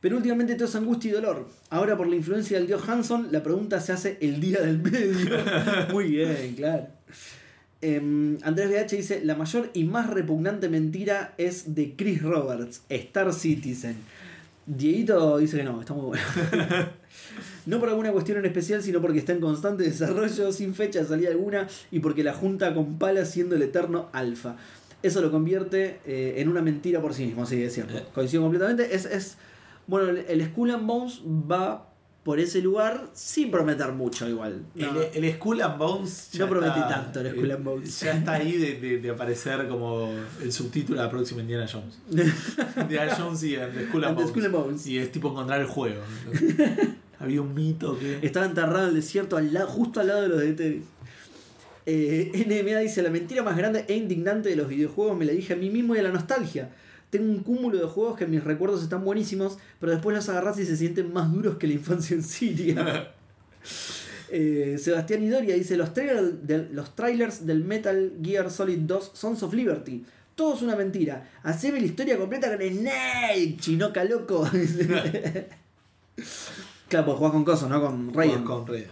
Pero 0.00 0.16
últimamente 0.16 0.54
todo 0.54 0.66
es 0.66 0.74
angustia 0.74 1.10
y 1.10 1.14
dolor. 1.14 1.48
Ahora 1.68 1.96
por 1.96 2.06
la 2.06 2.16
influencia 2.16 2.58
del 2.58 2.66
dios 2.66 2.88
Hanson, 2.88 3.28
la 3.30 3.42
pregunta 3.42 3.80
se 3.80 3.92
hace 3.92 4.18
el 4.20 4.40
día 4.40 4.60
del 4.60 4.78
medio. 4.78 5.36
Muy 5.92 6.08
bien, 6.08 6.54
claro. 6.56 6.88
Em, 7.82 8.38
Andrés 8.42 8.70
BH 8.70 8.96
dice, 8.96 9.24
la 9.24 9.34
mayor 9.34 9.70
y 9.72 9.84
más 9.84 10.08
repugnante 10.10 10.68
mentira 10.68 11.34
es 11.38 11.74
de 11.74 11.94
Chris 11.96 12.22
Roberts, 12.22 12.82
Star 12.88 13.32
Citizen. 13.32 13.96
Dieguito 14.66 15.38
dice 15.38 15.56
que 15.56 15.64
no, 15.64 15.80
está 15.80 15.94
muy 15.94 16.06
bueno. 16.06 16.24
no 17.66 17.80
por 17.80 17.88
alguna 17.88 18.12
cuestión 18.12 18.38
en 18.38 18.44
especial, 18.44 18.82
sino 18.82 19.00
porque 19.00 19.18
está 19.18 19.32
en 19.32 19.40
constante 19.40 19.82
desarrollo, 19.82 20.52
sin 20.52 20.74
fecha 20.74 21.00
de 21.00 21.06
salida 21.06 21.30
alguna, 21.30 21.66
y 21.90 22.00
porque 22.00 22.22
la 22.22 22.34
junta 22.34 22.74
con 22.74 22.98
pala 22.98 23.24
siendo 23.24 23.56
el 23.56 23.62
eterno 23.62 24.08
alfa. 24.12 24.56
Eso 25.02 25.22
lo 25.22 25.30
convierte 25.30 26.00
eh, 26.06 26.34
en 26.36 26.48
una 26.48 26.60
mentira 26.60 27.00
por 27.00 27.14
sí 27.14 27.24
mismo, 27.24 27.46
sí, 27.46 27.62
es 27.62 27.72
cierto. 27.72 27.96
Eh. 27.96 28.04
Coincido 28.14 28.42
completamente. 28.42 28.94
Es, 28.94 29.06
es 29.06 29.38
bueno, 29.90 30.08
el, 30.26 30.44
Skull 30.46 30.70
and 30.70 30.86
Bones 30.86 31.20
va 31.26 31.86
por 32.22 32.38
ese 32.38 32.60
lugar 32.60 33.08
sin 33.14 33.50
prometer 33.50 33.92
mucho 33.92 34.28
igual. 34.28 34.62
No. 34.74 35.00
El, 35.00 35.24
el 35.24 35.34
Skull 35.34 35.62
and 35.62 35.78
Bones. 35.78 36.30
No 36.38 36.48
prometí 36.48 36.78
está- 36.78 36.88
tanto 36.88 37.20
el 37.20 37.30
Skull 37.32 37.50
and 37.50 37.64
Bones. 37.64 38.00
Ya 38.00 38.12
está 38.12 38.32
ahí 38.34 38.52
de, 38.56 38.78
de- 38.80 38.98
de 38.98 39.10
aparecer 39.10 39.66
como 39.68 40.12
el 40.42 40.52
subtítulo 40.52 40.98
de 41.00 41.04
la 41.06 41.10
próxima 41.10 41.40
Indiana 41.40 41.66
Jones. 41.70 41.98
Indiana 42.76 43.14
Jones 43.16 43.42
y 43.42 43.54
el 43.54 43.88
Skull 43.88 44.04
and, 44.04 44.10
And 44.10 44.14
Bones. 44.16 44.30
Skull 44.30 44.44
and 44.44 44.54
Bones. 44.54 44.86
Y 44.86 44.98
es 44.98 45.10
tipo 45.12 45.28
encontrar 45.30 45.60
el 45.60 45.66
juego. 45.66 46.02
Había 47.18 47.42
un 47.42 47.52
mito 47.54 47.98
que. 47.98 48.18
Estaba 48.22 48.46
enterrado 48.46 48.82
en 48.84 48.88
el 48.90 48.94
desierto 48.94 49.36
al 49.36 49.52
lado, 49.52 49.66
justo 49.68 50.00
al 50.00 50.06
lado 50.06 50.22
de 50.22 50.28
los 50.28 50.38
de 50.40 50.52
Tevis. 50.54 50.84
Eh, 51.86 52.30
NMA 52.46 52.78
dice, 52.80 53.02
la 53.02 53.10
mentira 53.10 53.42
más 53.42 53.56
grande 53.56 53.84
e 53.88 53.96
indignante 53.96 54.48
de 54.50 54.56
los 54.56 54.68
videojuegos 54.68 55.16
me 55.16 55.24
la 55.24 55.32
dije 55.32 55.54
a 55.54 55.56
mí 55.56 55.70
mismo 55.70 55.96
y 55.96 55.98
a 55.98 56.02
la 56.02 56.10
nostalgia. 56.12 56.70
Tengo 57.10 57.30
un 57.30 57.42
cúmulo 57.42 57.78
de 57.78 57.86
juegos 57.86 58.16
que 58.16 58.24
en 58.24 58.30
mis 58.30 58.44
recuerdos 58.44 58.82
están 58.82 59.04
buenísimos, 59.04 59.58
pero 59.80 59.92
después 59.92 60.14
los 60.16 60.28
agarras 60.28 60.58
y 60.58 60.66
se 60.66 60.76
sienten 60.76 61.12
más 61.12 61.32
duros 61.32 61.56
que 61.56 61.66
la 61.66 61.74
infancia 61.74 62.14
en 62.16 62.22
Siria. 62.22 63.12
Eh, 64.32 64.76
Sebastián 64.78 65.24
Idoria 65.24 65.56
dice, 65.56 65.76
los, 65.76 65.92
trailer 65.92 66.22
del- 66.34 66.68
los 66.72 66.94
trailers 66.94 67.46
del 67.46 67.64
Metal 67.64 68.12
Gear 68.22 68.48
Solid 68.48 68.78
2 68.78 69.10
Sons 69.12 69.42
of 69.42 69.52
Liberty. 69.52 70.04
Todo 70.36 70.54
es 70.54 70.62
una 70.62 70.76
mentira. 70.76 71.28
Haceme 71.42 71.80
la 71.80 71.86
historia 71.86 72.16
completa 72.16 72.48
con 72.56 72.64
Snake, 72.64 73.56
chinoca 73.58 74.04
loco. 74.04 74.48
claro, 76.88 77.06
pues 77.06 77.18
jugás 77.18 77.32
con 77.32 77.44
cosas, 77.44 77.68
¿no? 77.70 77.80
Con 77.80 78.12
Raiden. 78.14 78.44
Con 78.44 78.66
Raiden. 78.66 78.90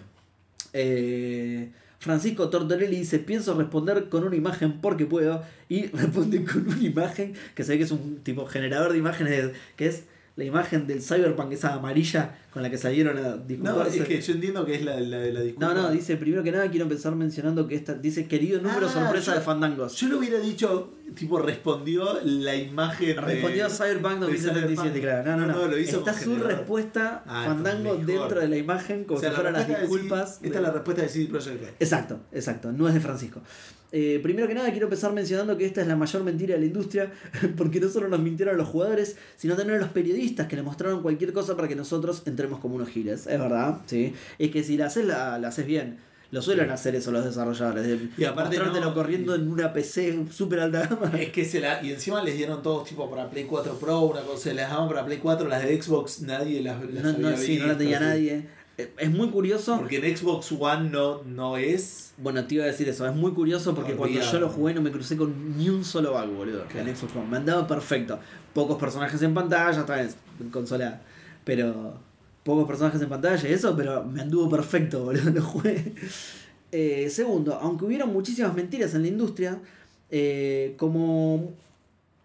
Eh, 0.72 1.70
Francisco 1.98 2.48
Tortorelli 2.48 2.96
dice, 2.96 3.18
pienso 3.18 3.54
responder 3.54 4.08
con 4.08 4.24
una 4.24 4.36
imagen 4.36 4.80
porque 4.80 5.06
puedo. 5.06 5.42
Y 5.68 5.86
responde 5.92 6.44
con 6.44 6.68
una 6.68 6.82
imagen 6.82 7.34
que 7.54 7.64
se 7.64 7.72
ve 7.72 7.78
que 7.78 7.84
es 7.84 7.90
un 7.90 8.18
tipo 8.22 8.46
generador 8.46 8.92
de 8.92 8.98
imágenes, 8.98 9.50
que 9.76 9.86
es 9.86 10.04
la 10.38 10.44
imagen 10.44 10.86
del 10.86 11.02
Cyberpunk, 11.02 11.50
esa 11.52 11.74
amarilla 11.74 12.38
con 12.52 12.62
la 12.62 12.70
que 12.70 12.78
salieron 12.78 13.18
a 13.18 13.22
No, 13.22 13.36
disculparse. 13.38 13.98
es 14.02 14.04
que 14.08 14.20
yo 14.20 14.32
entiendo 14.34 14.64
que 14.64 14.76
es 14.76 14.84
la, 14.84 14.98
la 15.00 15.18
de 15.18 15.32
la 15.32 15.40
disculpa. 15.40 15.74
No, 15.74 15.82
no, 15.82 15.90
dice, 15.90 16.16
primero 16.16 16.44
que 16.44 16.52
nada 16.52 16.70
quiero 16.70 16.84
empezar 16.84 17.14
mencionando 17.16 17.66
que 17.66 17.74
esta, 17.74 17.94
dice, 17.94 18.26
querido 18.28 18.60
número 18.62 18.86
Ah, 18.86 18.92
sorpresa 18.92 19.32
yo- 19.32 19.38
de 19.40 19.44
Fandangos. 19.44 19.96
Yo 19.96 20.08
lo 20.08 20.18
hubiera 20.18 20.38
dicho, 20.38 20.94
tipo, 21.16 21.40
respondió 21.40 22.20
la 22.24 22.54
imagen. 22.54 23.16
de- 23.16 23.20
Respondió 23.20 23.66
a 23.66 23.68
Cyberpunk 23.70 24.20
2077, 24.20 24.74
Cyberpunk. 24.76 25.00
claro. 25.02 25.36
No, 25.36 25.46
no, 25.46 25.52
no. 25.54 25.66
lo 25.68 25.76
hizo 25.78 25.98
Está 25.98 26.12
su 26.14 26.20
generador. 26.30 26.52
respuesta 26.52 27.22
Ah, 27.26 27.44
Fandango 27.46 27.96
dentro 27.96 28.40
de 28.40 28.48
la 28.48 28.56
imagen 28.56 29.04
como 29.04 29.18
O 29.18 29.20
sea, 29.20 29.30
si 29.30 29.32
la 29.36 29.40
fueran 29.42 29.52
las 29.54 29.68
de 29.68 29.80
disculpas. 29.80 30.38
Esta 30.40 30.56
es 30.58 30.62
la 30.62 30.70
respuesta 30.70 31.02
de 31.02 31.08
CD 31.08 31.26
Projekt. 31.26 31.82
Exacto, 31.82 32.20
exacto, 32.30 32.70
no 32.70 32.86
es 32.86 32.94
de 32.94 33.00
Francisco. 33.00 33.42
Eh, 33.90 34.20
primero 34.22 34.46
que 34.46 34.54
nada 34.54 34.70
quiero 34.70 34.86
empezar 34.86 35.12
mencionando 35.12 35.56
que 35.56 35.64
esta 35.64 35.80
es 35.80 35.86
la 35.86 35.96
mayor 35.96 36.22
mentira 36.22 36.54
de 36.54 36.60
la 36.60 36.66
industria, 36.66 37.10
porque 37.56 37.80
no 37.80 37.88
solo 37.88 38.08
nos 38.08 38.20
mintieron 38.20 38.56
los 38.56 38.68
jugadores, 38.68 39.16
sino 39.36 39.56
también 39.56 39.78
a 39.78 39.80
los 39.80 39.90
periodistas 39.90 40.46
que 40.46 40.56
le 40.56 40.62
mostraron 40.62 41.00
cualquier 41.02 41.32
cosa 41.32 41.56
para 41.56 41.68
que 41.68 41.76
nosotros 41.76 42.22
entremos 42.26 42.60
como 42.60 42.74
unos 42.76 42.88
giles. 42.88 43.26
Es 43.26 43.38
verdad, 43.38 43.80
sí. 43.86 44.12
Es 44.38 44.50
que 44.50 44.62
si 44.62 44.76
la 44.76 44.86
haces, 44.86 45.06
la, 45.06 45.38
la 45.38 45.48
haces 45.48 45.66
bien. 45.66 45.98
Lo 46.30 46.42
suelen 46.42 46.70
hacer 46.70 46.94
eso 46.94 47.10
los 47.10 47.24
desarrolladores. 47.24 47.86
de 47.86 48.08
Y 48.18 48.24
aparte 48.24 48.58
no- 48.58 48.92
corriendo 48.92 49.34
en 49.34 49.48
una 49.48 49.72
PC 49.72 50.26
súper 50.30 50.60
alta 50.60 50.86
gama. 50.86 51.10
Es 51.18 51.30
que 51.30 51.46
se 51.46 51.58
la. 51.58 51.82
Y 51.82 51.90
encima 51.90 52.22
les 52.22 52.36
dieron 52.36 52.62
todos 52.62 52.86
tipo 52.86 53.08
para 53.08 53.30
Play 53.30 53.44
4 53.44 53.78
Pro, 53.78 54.00
una 54.02 54.20
cosa, 54.20 54.42
se 54.50 54.54
las 54.54 54.68
daban 54.68 54.88
para 54.88 55.06
Play 55.06 55.18
4, 55.22 55.48
las 55.48 55.62
de 55.62 55.80
Xbox 55.80 56.20
nadie 56.20 56.60
las, 56.62 56.84
las 56.92 57.02
No, 57.02 57.30
no, 57.30 57.36
sí, 57.38 57.56
no 57.56 57.68
la 57.68 57.72
visto, 57.72 57.78
tenía 57.78 58.00
nadie. 58.00 58.46
Es 58.76 59.10
muy 59.10 59.30
curioso. 59.30 59.78
Porque 59.78 59.96
en 60.06 60.14
Xbox 60.14 60.52
One 60.52 60.90
no, 60.90 61.22
no 61.24 61.56
es. 61.56 62.07
Bueno, 62.20 62.44
te 62.44 62.56
iba 62.56 62.64
a 62.64 62.66
decir 62.66 62.88
eso, 62.88 63.06
es 63.06 63.14
muy 63.14 63.32
curioso 63.32 63.76
porque 63.76 63.94
cuando 63.94 64.20
yo 64.20 64.40
lo 64.40 64.48
jugué 64.48 64.74
no 64.74 64.82
me 64.82 64.90
crucé 64.90 65.16
con 65.16 65.56
ni 65.56 65.68
un 65.68 65.84
solo 65.84 66.12
bug, 66.12 66.36
boludo. 66.36 66.64
En 66.74 66.94
Xbox 66.94 67.14
One. 67.14 67.28
Me 67.28 67.36
andaba 67.36 67.66
perfecto. 67.66 68.18
Pocos 68.52 68.76
personajes 68.76 69.22
en 69.22 69.34
pantalla, 69.34 69.80
está 69.80 69.96
bien, 69.96 70.10
en 70.40 70.50
consola. 70.50 71.00
Pero. 71.44 71.94
Pocos 72.42 72.66
personajes 72.66 73.00
en 73.02 73.08
pantalla 73.08 73.48
y 73.48 73.52
eso, 73.52 73.76
pero 73.76 74.04
me 74.04 74.22
anduvo 74.22 74.48
perfecto, 74.48 75.04
boludo. 75.04 75.30
Lo 75.30 75.42
jugué. 75.42 75.94
Eh, 76.72 77.08
segundo, 77.08 77.54
aunque 77.54 77.84
hubieron 77.84 78.12
muchísimas 78.12 78.54
mentiras 78.54 78.94
en 78.94 79.02
la 79.02 79.08
industria, 79.08 79.60
eh, 80.10 80.74
como, 80.76 81.52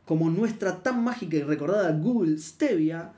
como 0.06 0.30
nuestra 0.30 0.82
tan 0.82 1.04
mágica 1.04 1.38
y 1.38 1.44
recordada 1.44 1.92
Google 1.92 2.40
Stevia. 2.40 3.14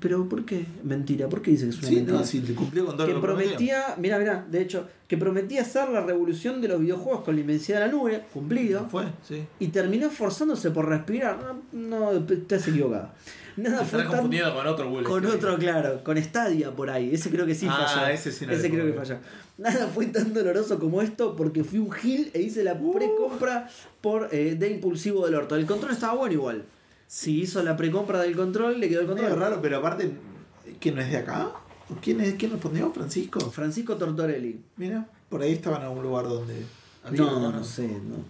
Pero 0.00 0.28
¿por 0.28 0.44
qué? 0.44 0.64
Mentira, 0.84 1.28
¿por 1.28 1.42
qué 1.42 1.50
dice 1.52 1.64
que 1.64 1.70
es 1.70 1.78
una 1.78 1.88
Sí, 1.88 1.94
mentira? 1.96 2.18
no, 2.18 2.24
sí, 2.24 2.40
te 2.40 2.54
cumplió 2.54 2.86
con 2.86 2.96
todo 2.96 3.06
que 3.08 3.12
lo 3.12 3.20
prometía, 3.20 3.96
mira, 3.98 4.18
mira, 4.18 4.46
de 4.48 4.62
hecho, 4.62 4.86
que 5.08 5.16
prometía 5.16 5.64
ser 5.64 5.88
la 5.90 6.00
revolución 6.00 6.60
de 6.60 6.68
los 6.68 6.80
videojuegos 6.80 7.24
con 7.24 7.34
la 7.34 7.40
inmensidad 7.40 7.80
de 7.80 7.86
la 7.86 7.92
nube, 7.92 8.22
cumplido, 8.32 8.82
No 8.82 8.88
fue, 8.88 9.04
sí. 9.26 9.44
y 9.58 9.68
terminó 9.68 10.06
esforzándose 10.06 10.70
por 10.70 10.88
respirar. 10.88 11.38
No, 11.72 12.12
no 12.12 12.12
estás 12.12 12.68
equivocado. 12.68 13.10
Nada 13.56 13.84
fue 13.84 14.02
tan- 14.04 14.30
con 14.54 14.66
otro 14.66 14.88
Google. 14.88 15.04
con 15.04 15.26
otro, 15.26 15.58
claro, 15.58 16.02
con 16.04 16.16
Stadia 16.22 16.70
por 16.70 16.88
ahí. 16.88 17.12
Ese 17.12 17.28
creo 17.28 17.44
que 17.44 17.54
sí 17.54 17.66
Ah, 17.68 17.84
falló. 17.86 18.06
ese 18.14 18.32
sí 18.32 18.46
no 18.46 18.52
le 18.52 18.70
creo 18.70 18.86
que 18.86 18.92
falló. 18.94 19.16
Nada 19.58 19.88
fue 19.88 20.06
tan 20.06 20.32
doloroso 20.32 20.78
como 20.78 21.02
esto 21.02 21.36
porque 21.36 21.62
fui 21.62 21.78
un 21.78 21.90
gil 21.90 22.30
e 22.32 22.40
hice 22.40 22.64
la 22.64 22.72
Uh. 22.80 22.92
precompra 22.94 23.68
por 24.00 24.28
eh, 24.32 24.54
de 24.58 24.70
impulsivo 24.70 25.26
del 25.26 25.34
orto. 25.34 25.54
El 25.56 25.66
control 25.66 25.92
estaba 25.92 26.14
bueno 26.14 26.32
igual. 26.32 26.64
Si 27.14 27.42
hizo 27.42 27.62
la 27.62 27.76
precompra 27.76 28.22
del 28.22 28.34
control, 28.34 28.80
le 28.80 28.88
quedó 28.88 29.02
el 29.02 29.06
control. 29.06 29.38
raro, 29.38 29.60
pero 29.60 29.76
aparte, 29.76 30.12
¿quién 30.80 30.94
no 30.94 31.02
es 31.02 31.10
de 31.10 31.18
acá? 31.18 31.52
¿Quién, 32.00 32.22
es, 32.22 32.32
¿Quién 32.36 32.52
respondió? 32.52 32.90
¿Francisco? 32.90 33.38
Francisco 33.50 33.98
Tortorelli. 33.98 34.62
Mira, 34.78 35.06
por 35.28 35.42
ahí 35.42 35.52
estaba 35.52 35.76
en 35.76 35.82
algún 35.82 36.04
lugar 36.04 36.24
donde. 36.24 36.54
había- 37.04 37.20
No, 37.20 37.52
no 37.52 37.62
sé, 37.64 37.86
no. 37.86 38.24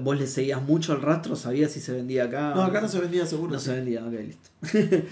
¿Vos 0.00 0.18
le 0.18 0.26
seguías 0.26 0.60
mucho 0.60 0.94
el 0.94 1.00
rastro? 1.00 1.36
¿Sabías 1.36 1.70
si 1.70 1.78
se 1.78 1.92
vendía 1.92 2.24
acá? 2.24 2.52
No, 2.56 2.62
acá 2.62 2.80
no 2.80 2.88
se 2.88 2.98
vendía 2.98 3.24
seguro. 3.24 3.52
No 3.52 3.60
se 3.60 3.72
vendía, 3.72 4.04
ok, 4.04 4.12
listo. 4.14 4.50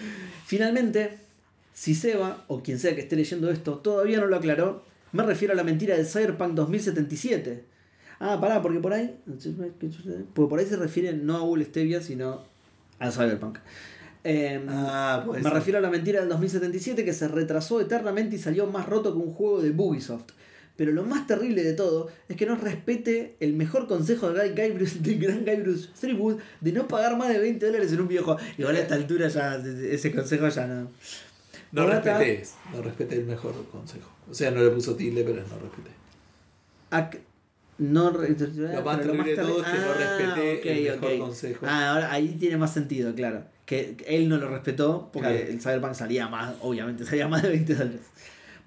Finalmente, 0.45 1.17
si 1.73 1.95
Seba, 1.95 2.45
o 2.49 2.61
quien 2.61 2.81
sea 2.81 2.97
que 2.97 3.03
esté 3.03 3.15
leyendo 3.15 3.51
esto, 3.53 3.75
todavía 3.79 4.19
no 4.19 4.27
lo 4.27 4.35
aclaró, 4.35 4.83
me 5.13 5.23
refiero 5.23 5.53
a 5.55 5.57
la 5.57 5.63
mentira 5.63 5.95
del 5.97 6.07
Cyberpunk 6.09 6.55
2077. 6.55 7.65
Ah, 8.19 8.39
pará, 8.41 8.61
porque 8.61 8.81
por 8.81 8.93
ahí. 8.95 9.17
Porque 10.35 10.49
por 10.51 10.59
ahí 10.59 10.67
se 10.67 10.77
refiere 10.77 11.13
no 11.13 11.37
a 11.37 11.41
Google 11.41 11.67
Stevia, 11.67 12.03
sino 12.03 12.50
al 13.01 13.13
Cyberpunk. 13.13 13.59
Em, 14.23 14.67
Ah, 14.69 15.23
pues. 15.27 15.43
me 15.43 15.51
refiero 15.51 15.79
a 15.79 15.83
la 15.83 15.91
mentira 15.91 16.21
del 16.21 16.29
2077 16.29 17.05
que 17.05 17.13
se 17.13 17.27
retrasó 17.27 17.81
eternamente 17.81 18.37
y 18.37 18.39
salió 18.39 18.67
más 18.67 18.87
roto 18.87 19.13
que 19.13 19.19
un 19.19 19.33
juego 19.33 19.61
de 19.63 19.71
Ubisoft. 19.71 20.33
Pero 20.77 20.93
lo 20.93 21.03
más 21.03 21.27
terrible 21.27 21.63
de 21.63 21.75
todo 21.75 22.09
es 22.29 22.37
que 22.37 22.47
no 22.47 22.55
respete 22.57 23.37
el 23.41 23.53
mejor 23.55 23.87
consejo 23.87 24.31
de, 24.33 24.51
Guy 24.51 24.71
Bruce, 24.71 24.99
del 25.01 25.19
gran 25.19 25.45
Guy 25.45 25.57
Bruce 25.57 25.89
Threepwood 26.01 26.39
de 26.61 26.73
no 26.73 26.89
pagar 26.89 27.19
más 27.19 27.29
de 27.29 27.39
20 27.39 27.67
dólares 27.67 27.93
en 27.93 28.01
un 28.01 28.09
videojuego. 28.09 28.41
Igual 28.57 28.77
a 28.77 28.81
esta 28.81 28.95
altura 28.95 29.29
ya 29.29 29.57
ese 29.57 30.13
consejo 30.13 30.49
ya 30.49 30.67
no. 30.67 30.91
No 31.73 31.87
respeté, 31.87 32.43
no 32.73 32.83
respeté 32.83 33.17
el 33.17 33.25
mejor 33.27 33.53
consejo. 33.71 34.11
O 34.31 34.35
sea, 34.35 34.51
no 34.51 34.63
le 34.63 34.71
puso 34.71 34.97
tilde, 34.97 35.23
pero 35.23 35.43
no 35.43 35.59
respeté. 35.59 35.91
No, 37.81 38.11
lo 38.11 38.83
más 38.85 39.01
terrible 39.01 39.31
de 39.31 39.37
todo 39.37 39.65
es 39.65 39.71
que 39.71 39.79
no 39.79 39.95
respeté 39.95 40.73
el 40.73 41.01
mejor 41.01 41.19
consejo. 41.19 41.67
Ah, 41.67 41.93
ahora 41.93 42.13
ahí 42.13 42.37
tiene 42.39 42.59
más 42.59 42.75
sentido, 42.75 43.15
claro. 43.15 43.45
Que 43.65 43.97
él 44.07 44.29
no 44.29 44.37
lo 44.37 44.49
respetó 44.49 45.11
porque 45.13 45.49
el 45.51 45.61
Cyberpunk 45.61 45.95
salía 45.95 46.29
más, 46.29 46.55
obviamente, 46.61 47.07
salía 47.07 47.27
más 47.27 47.43
de 47.43 47.49
20 47.49 47.75
dólares. 47.75 48.01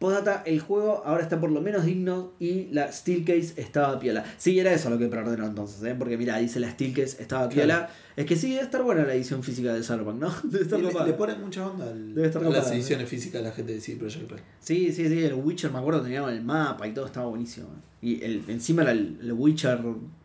Postdata, 0.03 0.43
el 0.45 0.59
juego 0.59 1.01
ahora 1.05 1.23
está 1.23 1.39
por 1.39 1.49
lo 1.49 1.61
menos 1.61 1.85
digno 1.85 2.33
y 2.37 2.65
la 2.73 2.91
Steelcase 2.91 3.53
estaba 3.55 3.97
piola. 4.01 4.25
Sí, 4.37 4.59
era 4.59 4.73
eso 4.73 4.89
lo 4.89 4.97
que 4.97 5.07
perdonaron 5.07 5.51
entonces, 5.51 5.81
¿eh? 5.81 5.95
porque 5.97 6.17
mira, 6.17 6.37
dice 6.39 6.59
la 6.59 6.69
Steelcase 6.71 7.23
estaba 7.23 7.47
piola. 7.47 7.89
Es 8.17 8.25
que 8.25 8.35
sí, 8.35 8.49
debe 8.49 8.63
estar 8.63 8.83
buena 8.83 9.05
la 9.05 9.13
edición 9.13 9.41
física 9.43 9.73
de 9.73 9.81
Cyberpunk, 9.81 10.19
¿no? 10.19 10.29
Debe 10.43 10.65
estar 10.65 10.77
le, 10.77 10.91
le, 10.91 11.13
ponen 11.13 11.39
mucha 11.39 11.65
onda 11.65 11.89
al, 11.89 12.13
debe 12.13 12.27
estar 12.27 12.43
a 12.43 12.49
las 12.49 12.69
ediciones 12.71 13.07
físicas 13.07 13.41
de 13.41 13.47
la 13.47 13.55
gente 13.55 13.75
de 13.75 13.79
CD 13.79 13.97
Projekt 13.97 14.29
Sí, 14.59 14.91
sí, 14.91 15.07
sí, 15.07 15.23
el 15.23 15.35
Witcher 15.35 15.71
me 15.71 15.79
acuerdo 15.79 16.01
tenía 16.01 16.27
el 16.27 16.43
mapa 16.43 16.85
y 16.85 16.93
todo 16.93 17.05
estaba 17.05 17.27
buenísimo. 17.27 17.69
Y 18.01 18.21
el, 18.25 18.43
encima 18.49 18.81
era 18.81 18.91
el, 18.91 19.31
Witcher 19.31 19.79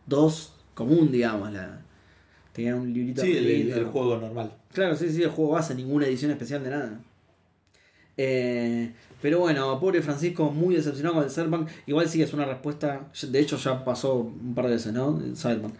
2 0.07 0.53
común, 0.73 1.09
digamos, 1.09 1.53
la, 1.53 1.79
tenía 2.51 2.75
un 2.75 2.93
librito. 2.93 3.21
Sí, 3.21 3.31
el, 3.37 3.71
el, 3.71 3.85
juego 3.85 4.17
normal. 4.17 4.51
Claro, 4.73 4.97
sí, 4.97 5.09
sí, 5.09 5.23
el 5.23 5.29
juego 5.29 5.51
base, 5.51 5.73
ninguna 5.73 6.05
edición 6.05 6.31
especial 6.31 6.65
de 6.65 6.69
nada. 6.69 6.99
Eh, 8.17 8.91
pero 9.21 9.39
bueno, 9.39 9.79
pobre 9.79 10.01
Francisco, 10.01 10.51
muy 10.51 10.75
decepcionado 10.75 11.15
con 11.15 11.23
el 11.23 11.31
Cyberpunk. 11.31 11.69
Igual 11.85 12.09
sí 12.09 12.21
es 12.21 12.33
una 12.33 12.45
respuesta, 12.45 13.09
de 13.21 13.39
hecho 13.39 13.57
ya 13.57 13.83
pasó 13.83 14.15
un 14.15 14.55
par 14.55 14.65
de 14.65 14.71
veces, 14.73 14.93
¿no? 14.93 15.19
El 15.19 15.35
Cyberpunk. 15.35 15.73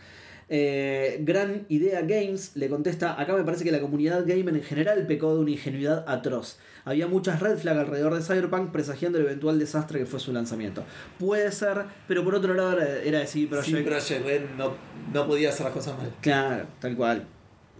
Eh, 0.51 1.19
Gran 1.21 1.67
Idea 1.69 2.01
Games 2.01 2.55
le 2.55 2.69
contesta, 2.69 3.21
acá 3.21 3.35
me 3.35 3.43
parece 3.43 3.63
que 3.63 3.71
la 3.71 3.79
comunidad 3.79 4.25
gamer 4.25 4.55
en 4.55 4.63
general 4.63 5.05
pecó 5.05 5.35
de 5.35 5.41
una 5.41 5.51
ingenuidad 5.51 6.03
atroz. 6.07 6.57
Había 6.85 7.05
muchas 7.05 7.39
red 7.39 7.55
flags 7.57 7.77
alrededor 7.77 8.15
de 8.15 8.23
Cyberpunk 8.23 8.71
presagiando 8.71 9.19
el 9.19 9.25
eventual 9.25 9.59
desastre 9.59 9.99
que 9.99 10.05
fue 10.07 10.19
su 10.19 10.33
lanzamiento. 10.33 10.83
Puede 11.19 11.51
ser, 11.51 11.85
pero 12.07 12.23
por 12.23 12.33
otro 12.33 12.55
lado 12.55 12.79
era, 12.81 13.19
decir, 13.19 13.47
Project... 13.47 13.77
Sí, 13.77 13.83
Project 13.83 14.25
Red 14.25 14.41
no, 14.57 14.73
no 15.13 15.27
podía 15.27 15.49
hacer 15.49 15.65
las 15.65 15.73
cosas 15.73 15.95
mal. 15.97 16.11
Claro, 16.19 16.65
tal 16.79 16.95
cual. 16.95 17.27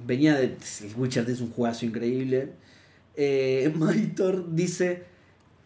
Venía 0.06 0.36
de... 0.36 0.56
Witcher 0.95 1.27
es 1.27 1.41
un 1.41 1.49
juegazo 1.49 1.88
increíble. 1.88 2.53
Eh, 3.15 3.73
Maitor 3.76 4.53
dice 4.53 5.06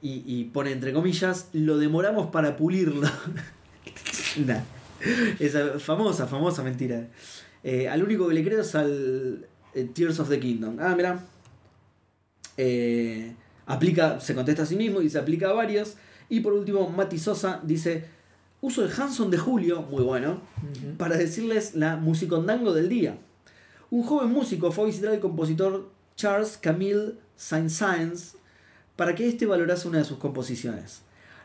y, 0.05 0.43
pone 0.45 0.71
entre 0.71 0.91
comillas, 0.91 1.47
lo 1.53 1.77
demoramos 1.77 2.27
para 2.27 2.57
pulirlo. 2.57 3.07
Esa 5.39 5.79
famosa, 5.79 6.27
famosa 6.27 6.61
mentira. 6.61 7.07
Eh, 7.63 7.87
al 7.87 8.03
único 8.03 8.27
que 8.27 8.33
le 8.33 8.43
creo 8.43 8.61
es 8.61 8.75
al 8.75 9.47
eh, 9.73 9.89
Tears 9.93 10.19
of 10.19 10.27
the 10.27 10.41
Kingdom. 10.41 10.77
Ah, 10.81 10.93
mira. 10.95 11.23
Eh, 12.57 13.33
aplica, 13.65 14.19
se 14.19 14.35
contesta 14.35 14.63
a 14.63 14.65
sí 14.65 14.75
mismo 14.75 15.01
y 15.01 15.09
se 15.09 15.19
aplica 15.19 15.49
a 15.49 15.53
varios. 15.53 15.95
Y 16.27 16.41
por 16.41 16.51
último, 16.51 16.89
Mati 16.89 17.17
Sosa 17.17 17.61
dice: 17.63 18.03
Uso 18.59 18.83
el 18.83 18.91
Hanson 18.91 19.31
de 19.31 19.37
Julio, 19.37 19.83
muy 19.83 20.03
bueno, 20.03 20.41
para 20.97 21.15
decirles 21.15 21.75
la 21.75 21.95
musicondango 21.95 22.73
del 22.73 22.89
día. 22.89 23.17
Un 23.89 24.03
joven 24.03 24.31
músico 24.31 24.73
fue 24.73 24.83
a 24.83 24.87
visitar 24.87 25.11
al 25.11 25.21
compositor 25.21 25.89
Charles 26.17 26.57
Camille 26.57 27.13
Saint-Saëns 27.37 28.35
para 28.95 29.15
que 29.15 29.27
éste 29.27 29.45
valorase 29.45 29.87
una 29.87 29.99
de 29.99 30.05
sus 30.05 30.17
composiciones. 30.17 31.01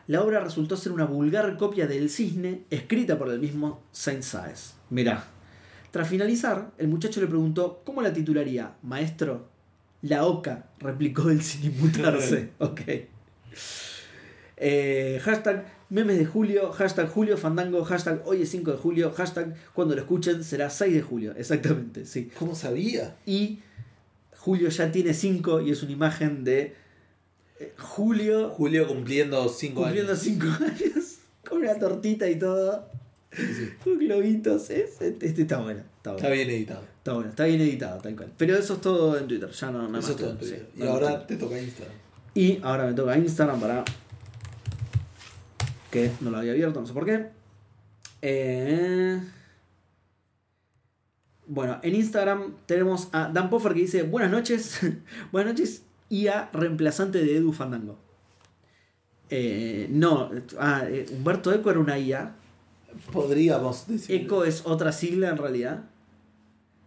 La 0.07 0.23
obra 0.23 0.39
resultó 0.39 0.75
ser 0.75 0.91
una 0.91 1.05
vulgar 1.05 1.55
copia 1.57 1.87
del 1.87 2.09
Cisne, 2.09 2.63
escrita 2.69 3.17
por 3.17 3.29
el 3.29 3.39
mismo 3.39 3.83
Saint-Saëns. 3.91 4.73
Mirá. 4.89 5.23
Tras 5.91 6.07
finalizar, 6.07 6.71
el 6.77 6.87
muchacho 6.87 7.21
le 7.21 7.27
preguntó 7.27 7.81
cómo 7.83 8.01
la 8.01 8.13
titularía. 8.13 8.73
Maestro, 8.81 9.49
la 10.01 10.25
oca, 10.25 10.67
replicó 10.79 11.29
el 11.29 11.41
sin 11.41 11.65
inmutarse. 11.65 12.51
ok. 12.59 12.81
Eh, 14.57 15.21
hashtag 15.23 15.65
memes 15.89 16.17
de 16.17 16.25
julio, 16.25 16.71
hashtag 16.71 17.09
Julio 17.09 17.37
Fandango, 17.37 17.83
hashtag 17.83 18.21
hoy 18.25 18.41
es 18.43 18.49
5 18.49 18.71
de 18.71 18.77
julio, 18.77 19.11
hashtag 19.11 19.55
cuando 19.73 19.95
lo 19.95 20.01
escuchen 20.01 20.43
será 20.43 20.69
6 20.69 20.93
de 20.93 21.01
julio. 21.01 21.33
Exactamente, 21.35 22.05
sí. 22.05 22.31
¿Cómo 22.37 22.55
sabía? 22.55 23.15
Y 23.25 23.59
Julio 24.37 24.69
ya 24.69 24.91
tiene 24.91 25.13
5 25.13 25.61
y 25.61 25.71
es 25.71 25.83
una 25.83 25.91
imagen 25.91 26.43
de 26.43 26.75
Julio. 27.77 28.49
Julio 28.49 28.87
cumpliendo 28.87 29.47
5 29.49 29.85
años. 29.85 30.15
Cumpliendo 30.15 30.15
5 30.15 30.45
años. 30.65 31.15
Con 31.47 31.59
una 31.59 31.77
tortita 31.77 32.29
y 32.29 32.37
todo. 32.37 32.87
Sí, 33.31 33.69
Un 33.85 33.99
globitos. 33.99 34.69
Este, 34.69 35.15
está 35.21 35.59
bueno. 35.59 35.81
Está, 35.97 36.29
bien 36.29 36.49
editado. 36.49 36.81
Está 36.97 37.13
bueno, 37.13 37.29
está 37.29 37.45
bien 37.45 37.61
editado, 37.61 38.01
tal 38.01 38.15
cual. 38.15 38.31
Pero 38.37 38.55
eso 38.55 38.75
es 38.75 38.81
todo 38.81 39.17
en 39.17 39.27
Twitter. 39.27 39.49
Ya 39.49 39.71
no, 39.71 39.87
no 39.87 39.99
eso 39.99 40.11
es 40.11 40.17
todo 40.17 40.31
en 40.31 40.37
Twitter. 40.37 40.69
y 40.75 40.83
ahora 40.83 41.27
te 41.27 41.35
toca 41.35 41.59
Instagram. 41.59 41.95
Y 42.33 42.59
ahora 42.63 42.87
me 42.87 42.93
toca 42.93 43.17
Instagram 43.17 43.59
para. 43.59 43.85
Que 45.91 46.11
no 46.21 46.31
lo 46.31 46.37
había 46.37 46.51
abierto, 46.51 46.79
no 46.79 46.87
sé 46.87 46.93
por 46.93 47.05
qué. 47.05 47.27
Eh... 48.21 49.19
Bueno, 51.47 51.79
en 51.81 51.95
Instagram 51.95 52.55
tenemos 52.67 53.09
a 53.11 53.29
Dan 53.29 53.49
Poffer 53.49 53.73
que 53.73 53.81
dice: 53.81 54.03
Buenas 54.03 54.31
noches. 54.31 54.79
Buenas 55.31 55.53
noches 55.53 55.83
IA 56.09 56.49
reemplazante 56.53 57.23
de 57.23 57.37
Edu 57.37 57.53
Fandango. 57.53 57.97
Eh, 59.29 59.87
no, 59.89 60.31
ah, 60.57 60.85
eh, 60.87 61.05
Humberto 61.11 61.53
Eco 61.53 61.69
era 61.69 61.79
una 61.79 61.99
IA. 61.99 62.35
Podríamos 63.11 63.87
decir. 63.87 64.23
Eco 64.23 64.43
es 64.43 64.63
otra 64.65 64.91
sigla 64.91 65.29
en 65.29 65.37
realidad. 65.37 65.83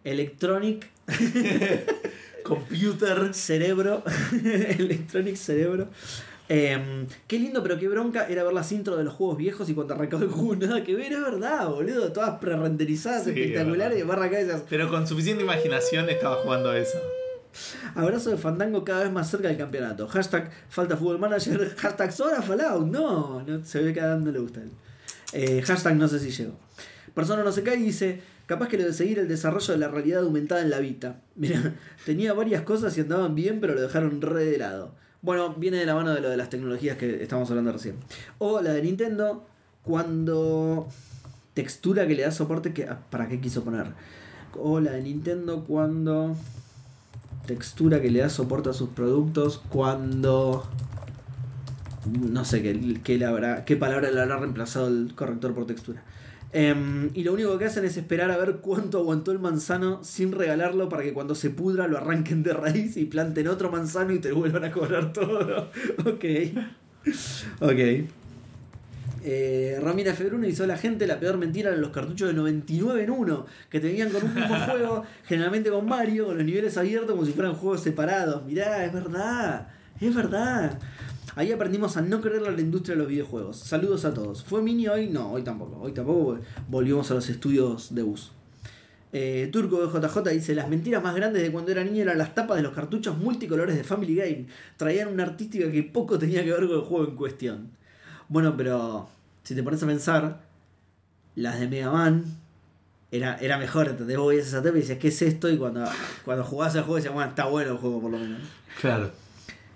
Electronic. 0.05 0.91
Computer. 2.45 3.33
Cerebro. 3.35 4.03
Electronic 4.79 5.37
Cerebro. 5.37 5.89
Em, 6.49 7.07
qué 7.29 7.39
lindo, 7.39 7.63
pero 7.63 7.79
qué 7.79 7.89
bronca 7.89 8.27
era 8.29 8.43
ver 8.43 8.53
las 8.53 8.73
intros 8.73 8.99
de 8.99 9.05
los 9.05 9.15
juegos 9.15 9.39
viejos 9.39 9.71
y 9.71 9.75
cuando 9.75 9.95
arrancaba 9.95 10.25
el 10.25 10.29
juego 10.29 10.57
nada 10.57 10.83
que 10.83 10.95
ver, 10.95 11.13
es 11.13 11.21
verdad, 11.21 11.69
boludo. 11.69 12.13
Todas 12.13 12.41
pre-renderizadas, 12.41 13.27
espectaculares, 13.29 14.05
barra 14.07 14.29
cabezas. 14.29 14.65
Pero 14.69 14.91
con 14.91 15.07
suficiente 15.07 15.45
imaginación 15.45 16.11
estaba 16.11 16.37
jugando 16.37 16.75
eso. 16.75 16.99
Abrazo 17.95 18.31
de 18.31 18.37
Fandango 18.37 18.85
cada 18.85 19.05
vez 19.05 19.13
más 19.13 19.31
cerca 19.31 19.49
del 19.49 19.57
campeonato. 19.57 20.09
Hashtag 20.09 20.51
falta 20.69 20.97
fútbol 20.97 21.19
manager. 21.19 21.75
Hashtag 21.77 22.13
Sora 22.13 22.43
Fallout. 22.43 22.87
No, 22.87 23.43
no 23.43 23.65
se 23.65 23.83
ve 23.83 23.93
que 23.93 24.01
a 24.01 24.17
no 24.17 24.31
le 24.31 24.39
gusta. 24.39 24.61
Eh, 25.33 25.63
hashtag 25.63 25.97
no 25.97 26.09
sé 26.09 26.19
si 26.19 26.31
llegó. 26.31 26.59
Persona 27.15 27.43
no 27.43 27.53
se 27.53 27.63
cae 27.63 27.77
y 27.77 27.83
dice, 27.85 28.21
capaz 28.47 28.69
que 28.69 28.79
lo 28.79 28.85
de 28.85 28.93
seguir 28.93 29.19
el 29.19 29.29
desarrollo 29.29 29.73
de 29.73 29.79
la 29.79 29.89
realidad 29.89 30.23
aumentada 30.23 30.63
en 30.63 30.71
la 30.71 30.79
Vita. 30.79 31.21
Mira, 31.35 31.75
tenía 32.05 32.33
varias 32.33 32.63
cosas 32.63 32.97
y 32.97 33.01
andaban 33.01 33.35
bien, 33.35 33.61
pero 33.61 33.75
lo 33.75 33.83
dejaron 33.83 34.21
re 34.21 34.45
de 34.45 34.59
lado. 34.59 34.95
Bueno, 35.21 35.55
viene 35.55 35.77
de 35.77 35.87
la 35.87 35.95
mano 35.95 36.13
de 36.13 36.21
lo 36.21 36.31
de 36.31 36.37
las 36.37 36.51
tecnologías 36.51 36.97
que 36.97 37.23
estamos 37.23 37.49
hablando 37.51 37.73
recién. 37.73 37.97
O 38.39 38.61
la 38.61 38.73
de 38.73 38.83
Nintendo, 38.83 39.47
cuando 39.83 40.89
textura 41.55 42.07
que 42.07 42.15
le 42.15 42.23
da 42.23 42.31
soporte 42.31 42.73
que... 42.73 42.85
Ah, 42.85 42.99
¿Para 43.11 43.29
qué 43.29 43.41
quiso 43.41 43.63
poner? 43.63 43.87
O 44.59 44.81
la 44.81 44.93
de 44.93 45.03
Nintendo 45.03 45.65
cuando 45.65 46.37
textura 47.47 48.01
que 48.01 48.11
le 48.11 48.21
da 48.21 48.29
soporte 48.29 48.71
a 48.71 48.73
sus 48.73 48.91
productos 48.91 49.63
cuando 49.69 50.65
no 52.07 52.45
sé 52.45 52.63
qué, 52.63 53.01
qué, 53.03 53.25
habrá, 53.25 53.65
qué 53.65 53.77
palabra 53.77 54.11
le 54.11 54.21
habrá 54.21 54.39
reemplazado 54.39 54.89
el 54.89 55.15
corrector 55.15 55.55
por 55.55 55.67
textura. 55.67 56.03
Em, 56.55 57.11
y 57.15 57.25
lo 57.25 57.33
único 57.33 57.57
que 57.57 57.65
hacen 57.65 57.85
es 57.87 57.97
esperar 57.97 58.31
a 58.31 58.37
ver 58.37 58.57
cuánto 58.57 58.99
aguantó 58.99 59.33
el 59.33 59.39
manzano 59.39 60.05
sin 60.05 60.33
regalarlo 60.33 60.89
para 60.91 61.03
que 61.03 61.15
cuando 61.15 61.35
se 61.35 61.49
pudra 61.49 61.89
lo 61.89 61.97
arranquen 61.97 62.43
de 62.43 62.53
raíz 62.53 62.99
y 62.99 63.07
planten 63.07 63.49
otro 63.49 63.71
manzano 63.71 64.13
y 64.13 64.19
te 64.19 64.33
vuelvan 64.33 64.65
a 64.65 64.71
cobrar 64.71 65.13
todo. 65.13 65.71
ok. 66.05 66.25
Ok. 67.61 68.07
Eh, 69.25 69.79
Ramira 69.81 70.15
Februno 70.15 70.49
hizo 70.49 70.65
a 70.65 70.67
la 70.67 70.77
gente 70.77 71.07
la 71.07 71.21
peor 71.21 71.39
mentira 71.39 71.71
de 71.71 71.77
los 71.77 71.91
cartuchos 71.91 72.29
de 72.29 72.35
99 72.35 73.05
en 73.05 73.11
1, 73.11 73.47
que 73.71 73.79
tenían 73.79 74.11
con 74.11 74.25
un 74.25 74.35
mismo 74.35 74.57
juego, 74.67 75.05
generalmente 75.25 75.71
con 75.71 75.87
Mario, 75.87 76.27
con 76.27 76.37
los 76.37 76.45
niveles 76.45 76.77
abiertos 76.77 77.13
como 77.13 77.25
si 77.25 77.33
fueran 77.33 77.55
juegos 77.55 77.83
separados. 77.83 78.45
Mirá, 78.45 78.85
es 78.85 78.93
verdad, 78.93 79.69
es 80.01 80.15
verdad. 80.15 80.79
Ahí 81.37 81.53
aprendimos 81.53 81.97
a 81.97 82.03
no 82.03 82.21
creerle 82.21 82.49
a 82.49 82.53
la 82.53 82.61
industria 82.61 82.95
de 82.95 83.01
los 83.01 83.09
videojuegos. 83.09 83.57
Saludos 83.59 84.05
a 84.05 84.13
todos. 84.13 84.43
¿Fue 84.45 84.61
mini 84.61 84.89
hoy? 84.89 85.09
No, 85.09 85.33
hoy 85.33 85.43
tampoco. 85.43 85.81
Hoy 85.81 85.93
tampoco 85.93 86.39
volvimos 86.69 87.11
a 87.11 87.15
los 87.15 87.29
estudios 87.31 87.95
de 87.95 88.03
bus. 88.03 88.33
Eh, 89.15 89.49
Turco 89.53 89.87
de 89.87 90.01
JJ 90.01 90.29
dice: 90.31 90.55
Las 90.55 90.69
mentiras 90.69 91.03
más 91.03 91.15
grandes 91.15 91.43
de 91.43 91.51
cuando 91.53 91.71
era 91.71 91.85
niño 91.85 92.03
eran 92.03 92.19
las 92.19 92.35
tapas 92.35 92.57
de 92.57 92.63
los 92.63 92.75
cartuchos 92.75 93.17
multicolores 93.17 93.77
de 93.77 93.85
Family 93.85 94.17
Game. 94.17 94.47
Traían 94.77 95.09
una 95.09 95.23
artística 95.23 95.71
que 95.71 95.83
poco 95.83 96.19
tenía 96.19 96.45
que 96.45 96.51
ver 96.51 96.67
con 96.67 96.77
el 96.77 96.83
juego 96.83 97.09
en 97.09 97.17
cuestión. 97.17 97.82
Bueno, 98.33 98.57
pero 98.57 99.11
si 99.43 99.55
te 99.55 99.63
pones 99.63 99.83
a 99.83 99.87
pensar, 99.87 100.41
las 101.35 101.61
de 101.61 101.69
Mega 101.69 101.91
Man 101.91 102.25
era, 103.11 103.37
era 103.37 103.59
mejor, 103.59 103.89
¿entendés? 103.89 104.17
Vos 104.17 104.29
veías 104.29 104.47
esa 104.47 104.63
tapa 104.63 104.79
y 104.79 104.81
decías, 104.81 104.97
¿qué 104.99 105.09
es 105.09 105.21
esto? 105.21 105.51
Y 105.51 105.59
cuando, 105.59 105.85
cuando 106.25 106.43
jugabas 106.43 106.75
el 106.77 106.81
juego 106.81 106.97
decías, 106.97 107.13
bueno, 107.13 107.29
está 107.29 107.45
bueno 107.45 107.73
el 107.73 107.77
juego 107.77 108.01
por 108.01 108.11
lo 108.11 108.17
menos. 108.17 108.41
Claro. 108.81 109.11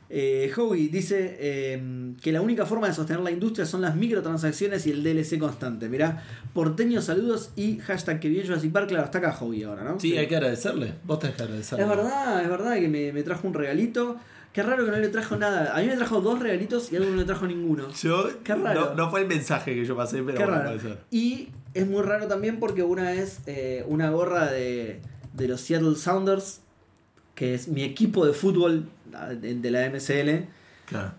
Eh, 0.08 0.50
Howie 0.56 0.88
dice 0.88 1.36
eh, 1.38 2.14
que 2.22 2.32
la 2.32 2.40
única 2.40 2.64
forma 2.64 2.86
de 2.86 2.94
sostener 2.94 3.22
la 3.22 3.30
industria 3.30 3.66
son 3.66 3.82
las 3.82 3.94
microtransacciones 3.94 4.86
y 4.86 4.90
el 4.90 5.02
DLC 5.02 5.38
constante. 5.38 5.90
Mirá, 5.90 6.22
porteños 6.54 7.04
saludos 7.04 7.50
y 7.56 7.76
hashtag 7.80 8.20
que 8.20 8.30
bien 8.30 8.46
Jurassic 8.46 8.72
Park. 8.72 8.88
Claro, 8.88 9.04
está 9.04 9.18
acá 9.18 9.36
Howie 9.38 9.66
ahora, 9.66 9.84
¿no? 9.84 10.00
Sí, 10.00 10.16
hay 10.16 10.28
que 10.28 10.36
agradecerle. 10.36 10.94
Vos 11.04 11.18
tenés 11.18 11.36
que 11.36 11.42
agradecerle. 11.42 11.84
Es 11.84 11.90
verdad, 11.90 12.42
es 12.42 12.48
verdad 12.48 12.74
que 12.76 12.88
me, 12.88 13.12
me 13.12 13.22
trajo 13.22 13.46
un 13.46 13.52
regalito. 13.52 14.16
Qué 14.52 14.62
raro 14.62 14.84
que 14.86 14.90
no 14.90 14.96
le 14.98 15.08
trajo 15.08 15.36
nada. 15.36 15.76
A 15.76 15.80
mí 15.80 15.86
me 15.86 15.96
trajo 15.96 16.20
dos 16.20 16.38
regalitos 16.40 16.90
y 16.92 16.96
a 16.96 17.00
no 17.00 17.14
le 17.16 17.24
trajo 17.24 17.46
ninguno. 17.46 17.90
Yo, 17.92 18.28
Qué 18.42 18.54
raro. 18.54 18.86
No, 18.90 18.94
no 18.94 19.10
fue 19.10 19.20
el 19.20 19.26
mensaje 19.26 19.74
que 19.74 19.84
yo 19.84 19.94
pasé, 19.96 20.22
pero 20.22 20.38
Qué 20.38 20.44
bueno, 20.44 20.62
raro. 20.62 20.78
puede. 20.80 20.96
Y 21.10 21.48
es 21.74 21.86
muy 21.86 22.02
raro 22.02 22.26
también 22.26 22.58
porque 22.58 22.82
una 22.82 23.12
es 23.12 23.40
eh, 23.46 23.84
una 23.86 24.10
gorra 24.10 24.46
de, 24.50 25.00
de 25.34 25.48
los 25.48 25.60
Seattle 25.60 25.94
Sounders, 25.96 26.60
que 27.34 27.52
es 27.54 27.68
mi 27.68 27.82
equipo 27.82 28.24
de 28.26 28.32
fútbol 28.32 28.88
de, 29.40 29.70
la 29.70 29.90
MCL. 29.90 30.46
Claro. 30.86 31.12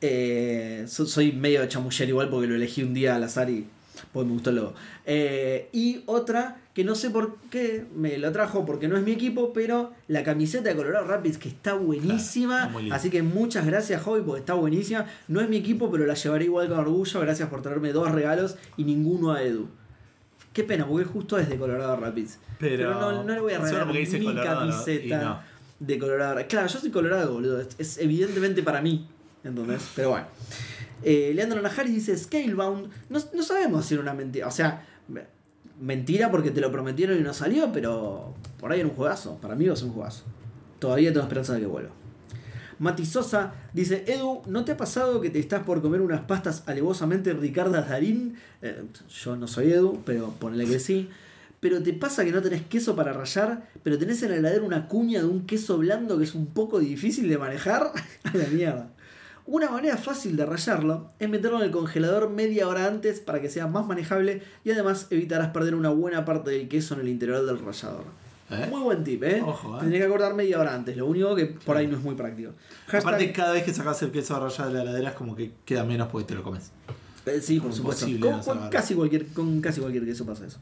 Eh, 0.00 0.84
so- 0.88 1.06
soy 1.06 1.32
medio 1.32 1.64
chamuller 1.66 2.08
igual 2.08 2.28
porque 2.28 2.46
lo 2.48 2.54
elegí 2.56 2.82
un 2.82 2.94
día 2.94 3.16
al 3.16 3.22
azar 3.24 3.50
y 3.50 3.66
pues 4.12 4.26
me 4.26 4.32
gustó 4.32 4.50
el 4.50 4.56
logo. 4.56 4.74
Eh, 5.06 5.68
y 5.72 6.02
otra 6.06 6.56
que 6.80 6.86
no 6.86 6.94
sé 6.94 7.10
por 7.10 7.36
qué 7.50 7.84
me 7.94 8.16
la 8.16 8.32
trajo 8.32 8.64
porque 8.64 8.88
no 8.88 8.96
es 8.96 9.02
mi 9.02 9.10
equipo, 9.12 9.52
pero 9.52 9.92
la 10.08 10.24
camiseta 10.24 10.70
de 10.70 10.76
Colorado 10.76 11.06
Rapids 11.06 11.36
que 11.36 11.50
está 11.50 11.74
buenísima. 11.74 12.70
Claro, 12.72 12.94
así 12.94 13.10
que 13.10 13.22
muchas 13.22 13.66
gracias, 13.66 14.00
Hobby, 14.02 14.22
porque 14.22 14.40
está 14.40 14.54
buenísima. 14.54 15.04
No 15.28 15.42
es 15.42 15.48
mi 15.50 15.58
equipo, 15.58 15.90
pero 15.90 16.06
la 16.06 16.14
llevaré 16.14 16.46
igual 16.46 16.70
con 16.70 16.78
orgullo. 16.78 17.20
Gracias 17.20 17.50
por 17.50 17.60
traerme 17.60 17.92
dos 17.92 18.10
regalos 18.10 18.56
y 18.78 18.84
ninguno 18.84 19.32
a 19.32 19.42
Edu. 19.42 19.68
Qué 20.54 20.64
pena, 20.64 20.86
porque 20.86 21.04
justo 21.04 21.38
es 21.38 21.50
de 21.50 21.58
Colorado 21.58 21.96
Rapids. 21.96 22.38
Pero- 22.58 22.94
no, 22.94 23.24
no 23.24 23.34
le 23.34 23.40
voy 23.40 23.52
a 23.52 23.58
regalar 23.58 23.86
mi 23.88 24.34
camiseta 24.34 25.22
no. 25.22 25.40
de 25.80 25.98
Colorado. 25.98 26.40
Claro, 26.48 26.66
yo 26.66 26.78
soy 26.78 26.90
Colorado, 26.90 27.34
boludo. 27.34 27.60
Es, 27.76 27.98
evidentemente 27.98 28.62
para 28.62 28.80
mí. 28.80 29.06
Entonces, 29.44 29.82
pero 29.94 30.10
bueno. 30.10 30.26
Eh, 31.02 31.32
Leandro 31.34 31.60
Najari 31.60 31.92
dice 31.92 32.16
Scalebound. 32.16 32.90
No, 33.10 33.18
no 33.34 33.42
sabemos 33.42 33.84
si 33.84 33.92
era 33.92 34.02
una 34.02 34.14
mentira. 34.14 34.48
O 34.48 34.50
sea, 34.50 34.86
mentira 35.80 36.30
porque 36.30 36.50
te 36.50 36.60
lo 36.60 36.70
prometieron 36.70 37.18
y 37.18 37.22
no 37.22 37.32
salió, 37.34 37.72
pero 37.72 38.34
por 38.58 38.72
ahí 38.72 38.80
era 38.80 38.88
un 38.88 38.94
juegazo. 38.94 39.36
Para 39.40 39.54
mí 39.54 39.66
va 39.66 39.72
a 39.72 39.76
ser 39.76 39.86
un 39.86 39.94
juegazo. 39.94 40.24
Todavía 40.78 41.12
tengo 41.12 41.22
esperanza 41.22 41.54
de 41.54 41.60
que 41.60 41.66
vuelva. 41.66 41.90
Mati 42.78 43.04
Sosa 43.04 43.52
dice, 43.74 44.04
Edu, 44.06 44.40
¿no 44.46 44.64
te 44.64 44.72
ha 44.72 44.76
pasado 44.76 45.20
que 45.20 45.28
te 45.28 45.38
estás 45.38 45.64
por 45.64 45.82
comer 45.82 46.00
unas 46.00 46.22
pastas 46.22 46.62
alevosamente 46.66 47.34
Ricardas 47.34 47.90
Darín? 47.90 48.36
Eh, 48.62 48.84
yo 49.10 49.36
no 49.36 49.46
soy 49.46 49.72
Edu, 49.72 50.02
pero 50.06 50.30
ponle 50.38 50.64
que 50.64 50.78
sí. 50.78 51.10
Pero 51.60 51.82
te 51.82 51.92
pasa 51.92 52.24
que 52.24 52.32
no 52.32 52.40
tenés 52.40 52.62
queso 52.62 52.96
para 52.96 53.12
rallar, 53.12 53.68
pero 53.82 53.98
tenés 53.98 54.22
en 54.22 54.30
la 54.30 54.36
heladera 54.38 54.64
una 54.64 54.88
cuña 54.88 55.20
de 55.20 55.26
un 55.26 55.44
queso 55.44 55.76
blando 55.76 56.16
que 56.16 56.24
es 56.24 56.34
un 56.34 56.46
poco 56.46 56.78
difícil 56.78 57.28
de 57.28 57.36
manejar. 57.36 57.92
A 58.24 58.36
la 58.36 58.46
mierda. 58.48 58.90
Una 59.52 59.68
manera 59.68 59.96
fácil 59.96 60.36
de 60.36 60.46
rallarlo 60.46 61.10
es 61.18 61.28
meterlo 61.28 61.58
en 61.58 61.64
el 61.64 61.70
congelador 61.72 62.30
media 62.30 62.68
hora 62.68 62.86
antes 62.86 63.18
para 63.18 63.40
que 63.40 63.50
sea 63.50 63.66
más 63.66 63.84
manejable 63.84 64.42
y 64.62 64.70
además 64.70 65.08
evitarás 65.10 65.48
perder 65.48 65.74
una 65.74 65.88
buena 65.88 66.24
parte 66.24 66.50
del 66.50 66.68
queso 66.68 66.94
en 66.94 67.00
el 67.00 67.08
interior 67.08 67.44
del 67.44 67.58
rallador. 67.58 68.04
¿Eh? 68.48 68.68
Muy 68.70 68.80
buen 68.80 69.02
tip, 69.02 69.24
¿eh? 69.24 69.42
Ojo, 69.44 69.74
¿eh? 69.74 69.80
Tendría 69.80 70.02
que 70.02 70.06
acordar 70.06 70.34
media 70.34 70.60
hora 70.60 70.72
antes, 70.72 70.96
lo 70.96 71.06
único 71.06 71.34
que 71.34 71.46
por 71.46 71.76
ahí 71.76 71.88
no 71.88 71.96
es 71.96 72.02
muy 72.04 72.14
práctico. 72.14 72.52
Hashtag- 72.88 73.00
Aparte, 73.00 73.32
cada 73.32 73.50
vez 73.52 73.64
que 73.64 73.74
sacas 73.74 74.00
el 74.02 74.12
queso 74.12 74.38
rallado 74.38 74.68
de 74.70 74.76
la 74.76 74.82
heladera 74.82 75.08
es 75.10 75.14
como 75.16 75.34
que 75.34 75.50
queda 75.64 75.82
menos 75.82 76.06
porque 76.12 76.28
te 76.28 76.34
lo 76.36 76.44
comes. 76.44 76.70
Eh, 77.26 77.40
sí, 77.42 77.58
por 77.58 77.72
supuesto. 77.72 78.06
Con, 78.44 78.68
casi 78.70 78.94
cualquier, 78.94 79.26
con 79.32 79.60
casi 79.60 79.80
cualquier 79.80 80.04
queso 80.04 80.24
pasa 80.26 80.46
eso. 80.46 80.58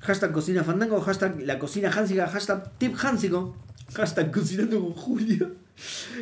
Hashtag 0.00 0.32
cocina 0.32 0.64
fandango, 0.64 1.00
hashtag 1.00 1.40
la 1.42 1.60
cocina 1.60 1.88
hansica, 1.88 2.26
hashtag 2.26 2.68
tip 2.78 2.96
hansico, 3.00 3.54
hashtag 3.94 4.32
cocinando 4.32 4.80
con 4.80 4.92
Julio, 4.92 5.52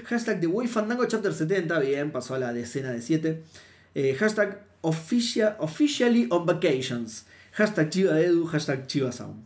hashtag 0.04 0.40
the 0.40 0.46
way 0.46 0.66
fandango 0.66 1.06
chapter 1.06 1.32
70, 1.32 1.78
bien, 1.80 2.10
pasó 2.10 2.34
a 2.34 2.38
la 2.38 2.52
decena 2.52 2.92
de 2.92 3.02
7. 3.02 3.42
hashtag 4.18 4.62
official, 4.82 5.56
officially 5.58 6.26
on 6.30 6.46
vacations, 6.46 7.26
hashtag 7.52 7.90
chiva 7.90 8.14
de 8.14 8.26
edu, 8.26 8.46
hashtag 8.46 8.86
chiva 8.86 9.12
sound. 9.12 9.44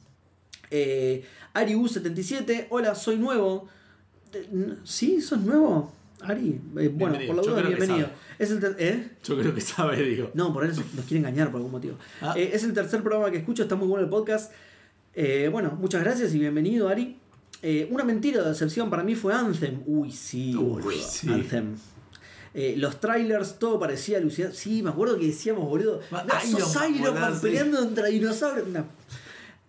Eh, 0.70 1.24
AriU77, 1.54 2.66
hola, 2.70 2.94
soy 2.94 3.16
nuevo. 3.16 3.68
Eh, 4.32 4.46
¿Sí? 4.84 5.20
¿Sos 5.20 5.40
nuevo? 5.40 5.92
Ari, 6.20 6.60
Eh, 6.78 6.88
bueno, 6.88 7.18
por 7.26 7.36
la 7.36 7.42
duda, 7.42 7.62
bienvenido. 7.62 8.08
Es 8.38 8.50
el 8.50 8.76
¿eh? 8.78 9.10
Yo 9.24 9.38
creo 9.38 9.54
que 9.54 9.60
sabe, 9.60 10.02
digo. 10.02 10.30
No, 10.34 10.52
por 10.52 10.64
ahí 10.64 10.70
nos, 10.70 11.04
quiere 11.06 11.18
engañar 11.18 11.50
por 11.50 11.58
algún 11.58 11.72
motivo. 11.72 11.96
Ah. 12.20 12.34
Eh, 12.36 12.50
es 12.52 12.64
el 12.64 12.72
tercer 12.72 13.02
programa 13.02 13.30
que 13.30 13.38
escucho, 13.38 13.62
está 13.62 13.76
muy 13.76 13.88
bueno 13.88 14.04
el 14.04 14.10
podcast. 14.10 14.52
Eh, 15.14 15.48
bueno, 15.50 15.76
muchas 15.80 16.02
gracias 16.02 16.34
y 16.34 16.38
bienvenido, 16.38 16.88
Ari. 16.88 17.18
Eh, 17.62 17.88
una 17.90 18.04
mentira 18.04 18.42
de 18.42 18.48
decepción 18.50 18.90
para 18.90 19.02
mí 19.02 19.14
fue 19.14 19.34
Anthem. 19.34 19.82
Uy, 19.86 20.12
sí, 20.12 20.54
Uy, 20.54 20.82
boludo. 20.82 20.90
sí. 21.08 21.28
Anthem. 21.28 21.76
Eh, 22.54 22.74
los 22.78 23.00
trailers, 23.00 23.58
todo 23.58 23.78
parecía 23.78 24.18
alucinante. 24.18 24.56
Sí, 24.56 24.82
me 24.82 24.90
acuerdo 24.90 25.18
que 25.18 25.26
decíamos, 25.26 25.68
boludo. 25.68 26.00
Ah, 26.10 26.24
"No, 26.50 26.58
sos 26.58 26.76
Iron 26.90 27.14
Man, 27.14 27.38
peleando 27.40 27.78
contra 27.78 28.06
dinosaurios. 28.06 28.68
No. 28.68 28.84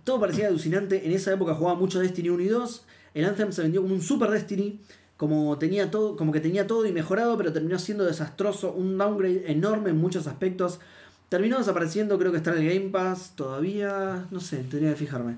Todo 0.03 0.19
parecía 0.21 0.47
alucinante. 0.47 1.05
En 1.05 1.11
esa 1.11 1.33
época 1.33 1.53
jugaba 1.53 1.77
mucho 1.77 1.99
Destiny 1.99 2.29
1 2.29 2.43
y 2.43 2.47
2. 2.47 2.85
El 3.13 3.25
Anthem 3.25 3.51
se 3.51 3.61
vendió 3.61 3.81
como 3.81 3.93
un 3.93 4.01
Super 4.01 4.29
Destiny. 4.29 4.79
Como, 5.17 5.57
tenía 5.57 5.89
todo, 5.89 6.15
como 6.15 6.31
que 6.31 6.39
tenía 6.39 6.67
todo 6.67 6.85
y 6.85 6.91
mejorado, 6.93 7.35
pero 7.37 7.51
terminó 7.51 7.79
siendo 7.79 8.05
desastroso. 8.05 8.71
Un 8.71 8.97
downgrade 8.97 9.51
enorme 9.51 9.89
en 9.89 9.97
muchos 9.97 10.27
aspectos. 10.27 10.79
Terminó 11.29 11.57
desapareciendo, 11.57 12.17
creo 12.17 12.31
que 12.31 12.37
está 12.37 12.53
en 12.55 12.65
el 12.65 12.73
Game 12.73 12.89
Pass 12.89 13.33
todavía. 13.35 14.25
No 14.31 14.39
sé, 14.39 14.57
tendría 14.57 14.91
que 14.91 14.95
fijarme. 14.95 15.35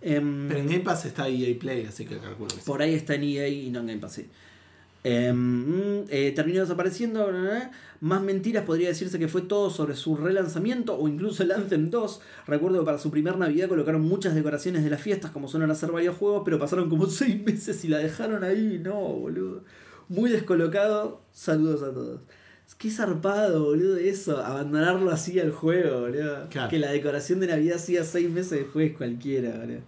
Em, 0.00 0.48
Pero 0.48 0.60
en 0.60 0.66
Game 0.68 0.80
Pass 0.80 1.04
está 1.04 1.28
EA 1.28 1.56
Play, 1.58 1.86
así 1.86 2.04
que 2.06 2.18
calculo 2.18 2.48
que 2.48 2.56
sí. 2.56 2.62
por 2.64 2.80
ahí 2.82 2.94
está 2.94 3.14
en 3.14 3.22
EA 3.24 3.48
y 3.48 3.70
no 3.70 3.80
en 3.80 3.86
Game 3.86 4.00
Pass, 4.00 4.12
sí. 4.14 4.28
Eh, 5.04 6.32
terminó 6.36 6.60
desapareciendo. 6.60 7.26
bla, 7.26 7.40
bla, 7.40 7.50
bla. 7.50 7.70
Más 8.00 8.20
mentiras 8.22 8.64
podría 8.64 8.88
decirse 8.88 9.18
que 9.18 9.28
fue 9.28 9.42
todo 9.42 9.70
sobre 9.70 9.94
su 9.94 10.16
relanzamiento 10.16 10.96
o 10.98 11.06
incluso 11.08 11.42
el 11.42 11.52
Anthem 11.52 11.90
2. 11.90 12.20
Recuerdo 12.48 12.80
que 12.80 12.84
para 12.84 12.98
su 12.98 13.10
primer 13.10 13.36
Navidad 13.36 13.68
colocaron 13.68 14.02
muchas 14.02 14.34
decoraciones 14.34 14.82
de 14.82 14.90
las 14.90 15.00
fiestas, 15.00 15.30
como 15.30 15.46
suelen 15.48 15.70
hacer 15.70 15.90
varios 15.92 16.16
juegos, 16.16 16.42
pero 16.44 16.58
pasaron 16.58 16.88
como 16.88 17.06
6 17.08 17.44
meses 17.44 17.84
y 17.84 17.88
la 17.88 17.98
dejaron 17.98 18.42
ahí. 18.44 18.80
No, 18.82 18.94
boludo. 19.00 19.64
Muy 20.08 20.30
descolocado. 20.30 21.22
Saludos 21.32 21.82
a 21.82 21.92
todos. 21.92 22.20
Qué 22.78 22.90
zarpado, 22.90 23.64
boludo, 23.64 23.96
eso. 23.96 24.38
Abandonarlo 24.38 25.10
así 25.10 25.38
al 25.38 25.52
juego, 25.52 26.00
boludo. 26.00 26.48
Claro. 26.50 26.68
Que 26.68 26.78
la 26.78 26.90
decoración 26.90 27.40
de 27.40 27.46
Navidad 27.46 27.78
siga 27.78 28.04
6 28.04 28.30
meses 28.30 28.58
después 28.60 28.96
cualquiera, 28.96 29.50
boludo. 29.58 29.80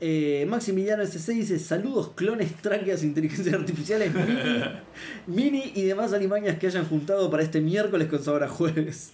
Eh, 0.00 0.46
Maximiliano 0.48 1.02
S6 1.02 1.34
dice: 1.34 1.58
Saludos, 1.58 2.12
clones, 2.14 2.54
tráqueas, 2.60 3.02
inteligencias 3.02 3.54
artificiales, 3.54 4.12
mini, 4.14 4.40
mini 5.26 5.72
y 5.74 5.82
demás 5.84 6.12
alimañas 6.12 6.58
que 6.58 6.66
hayan 6.66 6.86
juntado 6.86 7.30
para 7.30 7.42
este 7.42 7.60
miércoles 7.60 8.08
con 8.08 8.22
sabor 8.22 8.44
a 8.44 8.48
jueves. 8.48 9.12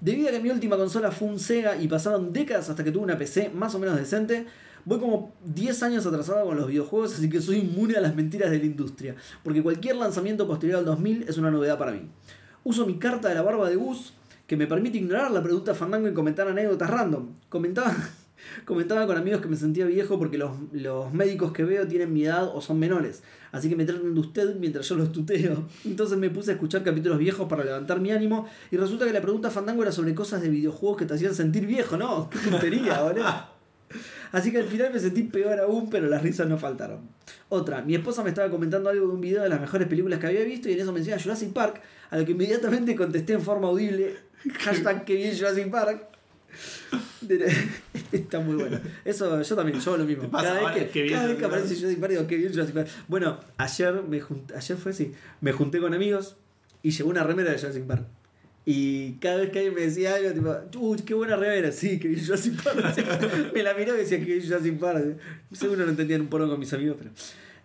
Debido 0.00 0.28
a 0.28 0.32
que 0.32 0.40
mi 0.40 0.50
última 0.50 0.76
consola 0.76 1.12
fue 1.12 1.28
un 1.28 1.38
Sega 1.38 1.80
y 1.80 1.86
pasaron 1.88 2.32
décadas 2.32 2.68
hasta 2.68 2.82
que 2.82 2.90
tuve 2.90 3.04
una 3.04 3.18
PC 3.18 3.50
más 3.54 3.74
o 3.74 3.78
menos 3.78 3.96
decente, 3.96 4.46
voy 4.84 4.98
como 4.98 5.34
10 5.44 5.82
años 5.82 6.06
atrasado 6.06 6.46
con 6.46 6.56
los 6.56 6.66
videojuegos, 6.66 7.14
así 7.14 7.28
que 7.28 7.40
soy 7.40 7.58
inmune 7.58 7.96
a 7.96 8.00
las 8.00 8.14
mentiras 8.14 8.50
de 8.50 8.58
la 8.58 8.66
industria. 8.66 9.14
Porque 9.42 9.62
cualquier 9.62 9.96
lanzamiento 9.96 10.46
posterior 10.46 10.78
al 10.78 10.84
2000 10.84 11.24
es 11.28 11.38
una 11.38 11.50
novedad 11.50 11.78
para 11.78 11.92
mí. 11.92 12.08
Uso 12.64 12.86
mi 12.86 12.98
carta 12.98 13.28
de 13.28 13.34
la 13.34 13.42
barba 13.42 13.68
de 13.68 13.76
Gus, 13.76 14.12
que 14.46 14.56
me 14.56 14.66
permite 14.66 14.98
ignorar 14.98 15.30
la 15.30 15.42
pregunta 15.42 15.74
fandango 15.74 16.08
y 16.08 16.14
comentar 16.14 16.46
anécdotas 16.46 16.90
random. 16.90 17.28
Comentaba. 17.48 17.94
Comentaba 18.64 19.06
con 19.06 19.16
amigos 19.16 19.40
que 19.40 19.48
me 19.48 19.56
sentía 19.56 19.86
viejo 19.86 20.18
porque 20.18 20.36
los, 20.36 20.50
los 20.72 21.12
médicos 21.12 21.52
que 21.52 21.64
veo 21.64 21.86
tienen 21.86 22.12
mi 22.12 22.24
edad 22.24 22.50
o 22.54 22.60
son 22.60 22.78
menores. 22.78 23.22
Así 23.52 23.68
que 23.68 23.76
me 23.76 23.84
tratan 23.84 24.14
de 24.14 24.20
usted 24.20 24.56
mientras 24.56 24.88
yo 24.88 24.96
los 24.96 25.12
tuteo. 25.12 25.68
Entonces 25.84 26.18
me 26.18 26.30
puse 26.30 26.50
a 26.50 26.54
escuchar 26.54 26.82
capítulos 26.82 27.18
viejos 27.18 27.48
para 27.48 27.64
levantar 27.64 28.00
mi 28.00 28.10
ánimo. 28.10 28.46
Y 28.70 28.76
resulta 28.76 29.06
que 29.06 29.12
la 29.12 29.20
pregunta 29.20 29.50
fandango 29.50 29.82
era 29.82 29.92
sobre 29.92 30.14
cosas 30.14 30.42
de 30.42 30.48
videojuegos 30.48 30.98
que 30.98 31.06
te 31.06 31.14
hacían 31.14 31.34
sentir 31.34 31.66
viejo, 31.66 31.96
¿no? 31.96 32.28
Qué 32.30 32.38
tontería, 32.38 33.02
boludo. 33.02 33.51
Así 34.32 34.50
que 34.50 34.58
al 34.58 34.66
final 34.66 34.92
me 34.92 34.98
sentí 34.98 35.22
peor 35.24 35.60
aún, 35.60 35.90
pero 35.90 36.08
las 36.08 36.22
risas 36.22 36.48
no 36.48 36.58
faltaron. 36.58 37.00
Otra, 37.50 37.82
mi 37.82 37.94
esposa 37.94 38.22
me 38.22 38.30
estaba 38.30 38.50
comentando 38.50 38.88
algo 38.88 39.06
de 39.06 39.12
un 39.12 39.20
video 39.20 39.42
de 39.42 39.50
las 39.50 39.60
mejores 39.60 39.86
películas 39.86 40.18
que 40.18 40.26
había 40.26 40.42
visto 40.42 40.70
y 40.70 40.72
en 40.72 40.80
eso 40.80 40.92
menciona 40.92 41.22
Jurassic 41.22 41.52
Park, 41.52 41.82
a 42.10 42.16
lo 42.16 42.24
que 42.24 42.32
inmediatamente 42.32 42.96
contesté 42.96 43.34
en 43.34 43.42
forma 43.42 43.68
audible, 43.68 44.16
hashtag 44.60 45.04
que 45.04 45.14
bien 45.16 45.36
Jurassic 45.36 45.70
Park. 45.70 46.08
Está 48.12 48.40
muy 48.40 48.56
bueno. 48.56 48.80
Eso 49.04 49.40
yo 49.42 49.56
también, 49.56 49.78
yo 49.78 49.96
lo 49.96 50.04
mismo. 50.04 50.24
¿Te 50.24 50.28
pasa 50.28 50.48
Cada 50.48 50.72
vez 50.72 50.82
que, 50.82 50.90
que 50.90 51.02
bien 51.02 51.14
cada 51.14 51.28
vez 51.28 51.38
que 51.38 51.44
aparece 51.44 51.76
Jurassic 51.76 52.00
Park 52.00 52.12
digo, 52.12 52.26
qué 52.26 52.36
bien 52.36 52.52
Jurassic 52.52 52.74
Park. 52.74 52.88
Bueno, 53.08 53.38
ayer 53.58 54.02
me 54.02 54.20
junté, 54.20 54.56
ayer 54.56 54.76
fue 54.78 54.92
así, 54.92 55.12
me 55.42 55.52
junté 55.52 55.78
con 55.78 55.92
amigos 55.92 56.36
y 56.82 56.90
llevé 56.90 57.10
una 57.10 57.22
remera 57.22 57.52
de 57.52 57.58
Jurassic 57.58 57.84
Park. 57.84 58.06
Y 58.64 59.14
cada 59.14 59.38
vez 59.38 59.50
que 59.50 59.58
alguien 59.58 59.74
me 59.74 59.80
decía 59.80 60.14
algo, 60.14 60.30
tipo, 60.32 60.78
uy, 60.86 60.98
qué 60.98 61.14
buena 61.14 61.34
remera, 61.36 61.72
sí, 61.72 61.98
que 61.98 62.06
bien 62.08 62.24
Jurassic 62.24 62.62
Park. 62.62 63.52
me 63.54 63.62
la 63.62 63.74
miró 63.74 63.94
y 63.94 63.98
decía 63.98 64.18
que 64.18 64.24
bien 64.24 64.42
Jurassic 64.42 64.78
Park. 64.78 65.16
Seguro 65.50 65.84
no 65.84 65.90
entendían 65.90 66.20
un 66.20 66.28
poco 66.28 66.48
con 66.48 66.60
mis 66.60 66.72
amigos, 66.72 66.96
pero. 66.98 67.10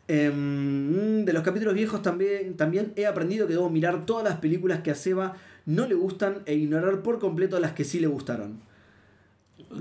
Em, 0.10 1.26
de 1.26 1.34
los 1.34 1.44
capítulos 1.44 1.74
viejos 1.74 2.02
también, 2.02 2.56
también 2.56 2.94
he 2.96 3.06
aprendido 3.06 3.46
que 3.46 3.54
debo 3.54 3.70
mirar 3.70 4.06
todas 4.06 4.24
las 4.24 4.38
películas 4.40 4.80
que 4.82 4.92
a 4.92 4.96
Seba 4.96 5.36
no 5.66 5.86
le 5.86 5.96
gustan 5.96 6.38
e 6.46 6.56
ignorar 6.56 7.02
por 7.04 7.20
completo 7.20 7.60
las 7.60 7.74
que 7.74 7.84
sí 7.84 8.00
le 8.00 8.08
gustaron. 8.08 8.60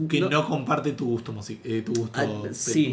Que 0.08 0.18
No- 0.20 0.28
no, 0.28 0.44
comparte 0.48 0.92
tu 0.92 1.06
gusto 1.06 1.32
eh, 1.64 1.82
tu 1.86 1.92
gusto 1.94 2.20
Ah, 2.20 2.48
sí, 2.52 2.92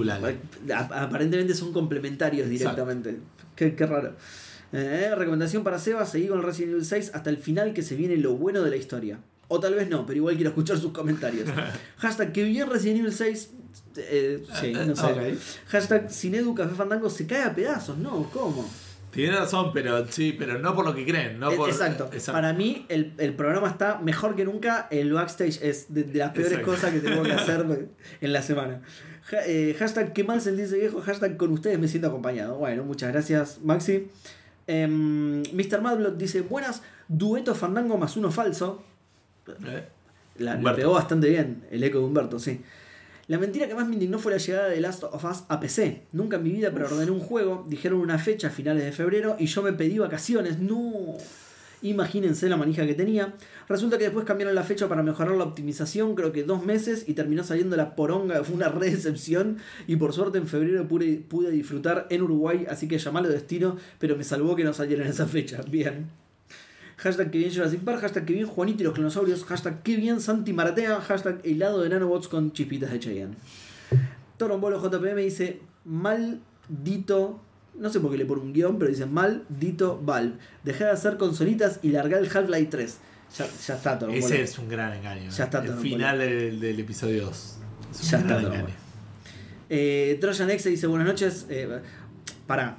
aparentemente 0.69 1.55
son 1.55 1.73
complementarios 1.73 2.47
directamente. 2.47 3.17
Qué, 3.55 3.73
qué 3.73 3.85
raro. 3.85 4.13
Eh, 4.73 5.13
recomendación 5.15 5.63
para 5.63 5.77
Seba, 5.79 6.05
seguí 6.05 6.27
con 6.27 6.41
Resident 6.41 6.71
Evil 6.73 6.85
6 6.85 7.11
hasta 7.13 7.29
el 7.29 7.37
final 7.37 7.73
que 7.73 7.81
se 7.83 7.95
viene 7.95 8.17
lo 8.17 8.33
bueno 8.35 8.61
de 8.63 8.69
la 8.71 8.75
historia. 8.75 9.19
O 9.47 9.59
tal 9.59 9.75
vez 9.75 9.87
no, 9.89 10.05
pero 10.05 10.17
igual 10.17 10.35
quiero 10.35 10.49
escuchar 10.49 10.77
sus 10.77 10.91
comentarios. 10.91 11.47
Hashtag 11.97 12.31
que 12.33 12.43
bien 12.43 12.69
Resident 12.69 12.99
Evil 13.01 13.13
6. 13.13 13.51
eh, 13.97 14.43
sí, 14.59 14.73
no 14.73 14.95
sé. 14.95 15.05
Ok. 15.05 15.19
Hashtag 15.67 16.11
sin 16.11 16.33
Edu 16.35 16.55
Café 16.55 16.73
Fandango 16.75 17.09
se 17.09 17.27
cae 17.27 17.43
a 17.43 17.53
pedazos, 17.53 17.97
¿no? 17.99 18.29
¿Cómo? 18.33 18.67
Tiene 19.11 19.37
razón, 19.37 19.69
pero 19.75 20.07
sí, 20.07 20.35
pero 20.39 20.57
no 20.57 20.73
por 20.75 20.85
lo 20.85 20.95
que 20.95 21.05
creen. 21.05 21.39
No 21.39 21.51
Eh, 21.51 21.55
por, 21.55 21.69
Exacto. 21.69 22.09
Para 22.31 22.51
mí, 22.53 22.87
el, 22.89 23.13
el 23.19 23.35
programa 23.35 23.67
está 23.69 23.99
mejor 23.99 24.35
que 24.35 24.43
nunca. 24.43 24.87
El 24.89 25.13
backstage 25.13 25.59
es 25.61 25.93
de, 25.93 26.03
de 26.03 26.17
las 26.17 26.31
peores 26.31 26.51
Exacto. 26.53 26.71
cosas 26.71 26.91
que 26.93 26.99
tengo 26.99 27.21
que 27.21 27.33
hacer 27.33 27.63
en 28.21 28.33
la 28.33 28.41
semana. 28.41 28.81
Ja- 29.25 29.45
eh, 29.45 29.75
hashtag 29.77 30.13
qué 30.13 30.23
mal 30.23 30.41
sentirse 30.41 30.79
viejo. 30.79 30.99
Hashtag 30.99 31.37
con 31.37 31.51
ustedes 31.51 31.77
me 31.77 31.87
siento 31.87 32.07
acompañado. 32.07 32.55
Bueno, 32.57 32.85
muchas 32.85 33.11
gracias, 33.11 33.59
Maxi. 33.63 34.07
Em, 34.67 35.41
Mr. 35.41 35.81
Madblot 35.81 36.17
dice: 36.17 36.41
Buenas, 36.41 36.81
dueto 37.07 37.55
fandango 37.55 37.97
más 37.97 38.17
uno 38.17 38.31
falso. 38.31 38.83
Eh, 39.47 39.87
La, 40.37 40.75
pegó 40.75 40.93
bastante 40.93 41.29
bien, 41.29 41.63
el 41.69 41.83
eco 41.83 41.99
de 41.99 42.05
Humberto, 42.05 42.39
sí. 42.39 42.61
La 43.27 43.37
mentira 43.37 43.67
que 43.67 43.75
más 43.75 43.87
me 43.87 43.93
indignó 43.93 44.19
fue 44.19 44.33
la 44.33 44.37
llegada 44.37 44.67
de 44.67 44.81
Last 44.81 45.03
of 45.03 45.23
Us 45.23 45.43
a 45.47 45.59
PC. 45.59 46.03
Nunca 46.11 46.37
en 46.37 46.43
mi 46.43 46.51
vida 46.51 46.71
preordené 46.71 47.09
un 47.09 47.21
juego, 47.21 47.65
dijeron 47.69 47.99
una 47.99 48.17
fecha 48.17 48.47
a 48.47 48.51
finales 48.51 48.83
de 48.83 48.91
febrero 48.91 49.37
y 49.39 49.45
yo 49.45 49.63
me 49.63 49.71
pedí 49.71 49.97
vacaciones. 49.97 50.59
No. 50.59 51.15
Imagínense 51.83 52.47
la 52.47 52.55
manija 52.55 52.87
que 52.87 52.95
tenía. 52.95 53.33
Resulta 53.67 53.97
que 53.97 54.05
después 54.05 54.25
cambiaron 54.25 54.55
la 54.55 54.63
fecha 54.63 54.87
para 54.87 55.03
mejorar 55.03 55.35
la 55.35 55.43
optimización, 55.43 56.15
creo 56.15 56.31
que 56.31 56.43
dos 56.43 56.65
meses, 56.65 57.03
y 57.07 57.13
terminó 57.13 57.43
saliendo 57.43 57.75
la 57.75 57.95
poronga. 57.95 58.43
Fue 58.43 58.55
una 58.55 58.69
re. 58.69 58.97
Y 59.87 59.95
por 59.97 60.13
suerte 60.13 60.37
en 60.37 60.47
febrero 60.47 60.87
pude, 60.87 61.17
pude 61.17 61.51
disfrutar 61.51 62.07
en 62.09 62.21
Uruguay, 62.21 62.65
así 62.69 62.87
que 62.87 62.97
llamalo 62.97 63.27
destino, 63.27 63.77
pero 63.99 64.15
me 64.15 64.23
salvó 64.23 64.55
que 64.55 64.63
no 64.63 64.73
saliera 64.73 65.03
en 65.03 65.09
esa 65.09 65.27
fecha. 65.27 65.61
Bien. 65.69 66.09
Hashtag 66.97 67.31
que 67.31 67.37
bien 67.39 67.53
Jurassic 67.53 67.81
Park, 67.81 67.99
hashtag 67.99 68.23
que 68.23 68.33
bien 68.33 68.45
Juanito 68.45 68.81
y 68.81 68.85
los 68.85 68.93
clonosaurios, 68.93 69.43
hashtag 69.43 69.81
que 69.83 69.97
bien 69.97 70.21
Santi 70.21 70.53
Maratea, 70.53 71.01
hashtag 71.01 71.41
helado 71.43 71.81
de 71.81 71.89
nanobots 71.89 72.29
con 72.29 72.53
chispitas 72.53 72.91
de 72.91 72.99
Cheyenne. 72.99 73.35
Torombolo 74.37 74.81
JPM 74.81 75.21
dice 75.21 75.59
maldito, 75.83 77.41
no 77.79 77.89
sé 77.89 77.99
por 77.99 78.11
qué 78.11 78.17
le 78.17 78.25
pone 78.25 78.41
un 78.41 78.53
guion, 78.53 78.77
pero 78.77 78.89
dice 78.91 79.05
maldito 79.05 79.99
Valve. 80.03 80.33
Dejá 80.63 80.85
de 80.85 80.91
hacer 80.91 81.17
consolitas 81.17 81.79
y 81.81 81.89
largar 81.89 82.19
el 82.23 82.29
Half-Life 82.35 82.67
3. 82.69 82.97
Ya, 83.37 83.45
ya 83.67 83.75
está 83.75 83.97
Torombolo. 83.97 84.25
Ese 84.25 84.41
es 84.43 84.59
un 84.59 84.69
gran 84.69 84.93
engaño. 84.93 85.29
Ya 85.31 85.43
está 85.45 85.59
El 85.59 85.67
todo, 85.67 85.77
final 85.81 86.19
del, 86.19 86.59
del 86.59 86.79
episodio 86.79 87.25
2. 87.25 87.57
Es 87.91 88.03
un 88.03 88.09
Ya 88.09 88.17
está 88.19 88.41
todo. 88.41 88.53
Eh, 89.69 90.17
Trojan 90.21 90.49
X 90.51 90.65
dice 90.65 90.87
buenas 90.87 91.07
noches. 91.07 91.45
Eh, 91.49 91.81
para. 92.47 92.77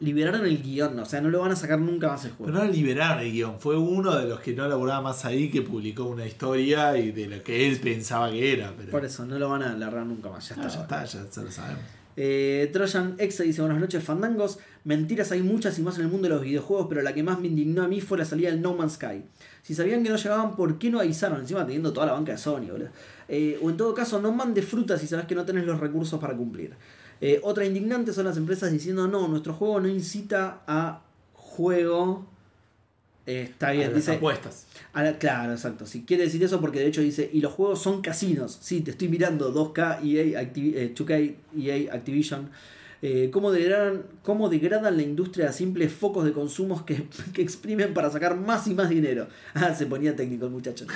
Liberaron 0.00 0.44
el 0.44 0.60
guion, 0.60 0.98
o 0.98 1.04
sea, 1.04 1.20
no 1.20 1.30
lo 1.30 1.38
van 1.40 1.52
a 1.52 1.56
sacar 1.56 1.78
nunca 1.78 2.08
más 2.08 2.24
el 2.24 2.32
juego. 2.32 2.52
Pero 2.52 2.64
no 2.64 2.72
liberaron 2.72 3.22
el 3.22 3.30
guion. 3.30 3.60
Fue 3.60 3.76
uno 3.78 4.16
de 4.16 4.26
los 4.26 4.40
que 4.40 4.52
no 4.52 4.66
laburaba 4.66 5.00
más 5.00 5.24
ahí 5.24 5.48
que 5.48 5.62
publicó 5.62 6.06
una 6.06 6.26
historia 6.26 6.96
y 6.96 7.12
de 7.12 7.28
lo 7.28 7.42
que 7.44 7.68
él 7.68 7.78
pensaba 7.78 8.28
que 8.32 8.52
era. 8.52 8.74
Pero 8.76 8.90
Por 8.90 9.04
eso, 9.04 9.24
no 9.24 9.38
lo 9.38 9.48
van 9.48 9.62
a 9.62 9.76
largar 9.76 10.04
nunca 10.04 10.28
más. 10.28 10.48
Ya 10.48 10.56
Ah, 10.58 10.66
está. 10.66 10.76
ya 10.76 10.82
está, 10.82 11.04
ya 11.04 11.32
se 11.32 11.42
lo 11.44 11.50
sabemos. 11.52 11.82
Eh, 12.16 12.68
Trojan 12.72 13.14
X 13.18 13.42
dice 13.42 13.62
buenas 13.62 13.80
noches 13.80 14.02
fandangos. 14.02 14.58
Mentiras 14.84 15.32
hay 15.32 15.42
muchas 15.42 15.78
y 15.78 15.82
más 15.82 15.96
en 15.96 16.02
el 16.02 16.08
mundo 16.08 16.28
de 16.28 16.34
los 16.34 16.42
videojuegos, 16.42 16.86
pero 16.88 17.02
la 17.02 17.14
que 17.14 17.22
más 17.22 17.40
me 17.40 17.48
indignó 17.48 17.82
a 17.82 17.88
mí 17.88 18.00
fue 18.00 18.18
la 18.18 18.24
salida 18.24 18.50
del 18.50 18.60
No 18.60 18.74
Man's 18.74 18.94
Sky. 18.94 19.24
Si 19.62 19.74
sabían 19.74 20.02
que 20.02 20.10
no 20.10 20.16
llegaban, 20.16 20.56
¿por 20.56 20.78
qué 20.78 20.90
no 20.90 21.00
avisaron? 21.00 21.40
Encima 21.40 21.64
teniendo 21.64 21.92
toda 21.92 22.06
la 22.06 22.12
banca 22.12 22.32
de 22.32 22.38
Sony, 22.38 22.70
boludo. 22.70 22.88
Eh, 23.28 23.58
o 23.62 23.70
en 23.70 23.76
todo 23.76 23.94
caso, 23.94 24.20
no 24.20 24.32
mandes 24.32 24.64
frutas 24.64 25.00
si 25.00 25.06
sabes 25.06 25.26
que 25.26 25.34
no 25.34 25.44
tenés 25.44 25.64
los 25.64 25.80
recursos 25.80 26.20
para 26.20 26.36
cumplir. 26.36 26.74
Eh, 27.20 27.40
otra 27.44 27.64
indignante 27.64 28.12
son 28.12 28.24
las 28.24 28.36
empresas 28.36 28.72
diciendo 28.72 29.06
no, 29.06 29.28
nuestro 29.28 29.54
juego 29.54 29.80
no 29.80 29.88
incita 29.88 30.62
a 30.66 31.02
juego. 31.34 32.31
Está 33.24 33.68
A 33.68 33.72
bien, 33.72 33.86
las 33.86 33.94
dice. 33.96 34.12
apuestas. 34.12 34.66
A 34.92 35.02
la- 35.04 35.16
claro, 35.18 35.52
exacto. 35.52 35.86
Si 35.86 36.02
quiere 36.02 36.24
decir 36.24 36.42
eso, 36.42 36.60
porque 36.60 36.80
de 36.80 36.86
hecho 36.88 37.00
dice, 37.02 37.30
y 37.32 37.40
los 37.40 37.52
juegos 37.52 37.80
son 37.82 38.02
casinos. 38.02 38.58
Sí, 38.60 38.80
te 38.80 38.90
estoy 38.90 39.08
mirando 39.08 39.52
2K, 39.52 40.00
EA, 40.02 40.40
Activi- 40.42 40.74
eh, 40.74 40.92
2K, 40.94 41.34
EA, 41.56 41.94
Activision. 41.94 42.50
Eh, 43.04 43.30
¿cómo, 43.32 43.50
degradan, 43.50 44.04
¿Cómo 44.22 44.48
degradan 44.48 44.96
la 44.96 45.02
industria 45.02 45.48
a 45.48 45.52
simples 45.52 45.92
focos 45.92 46.24
de 46.24 46.32
consumos 46.32 46.82
que, 46.82 47.08
que 47.34 47.42
exprimen 47.42 47.92
para 47.94 48.08
sacar 48.10 48.36
más 48.36 48.68
y 48.68 48.74
más 48.74 48.88
dinero? 48.88 49.26
Ah, 49.54 49.74
se 49.74 49.86
ponía 49.86 50.16
técnico 50.16 50.46
el 50.46 50.52
muchacho. 50.52 50.86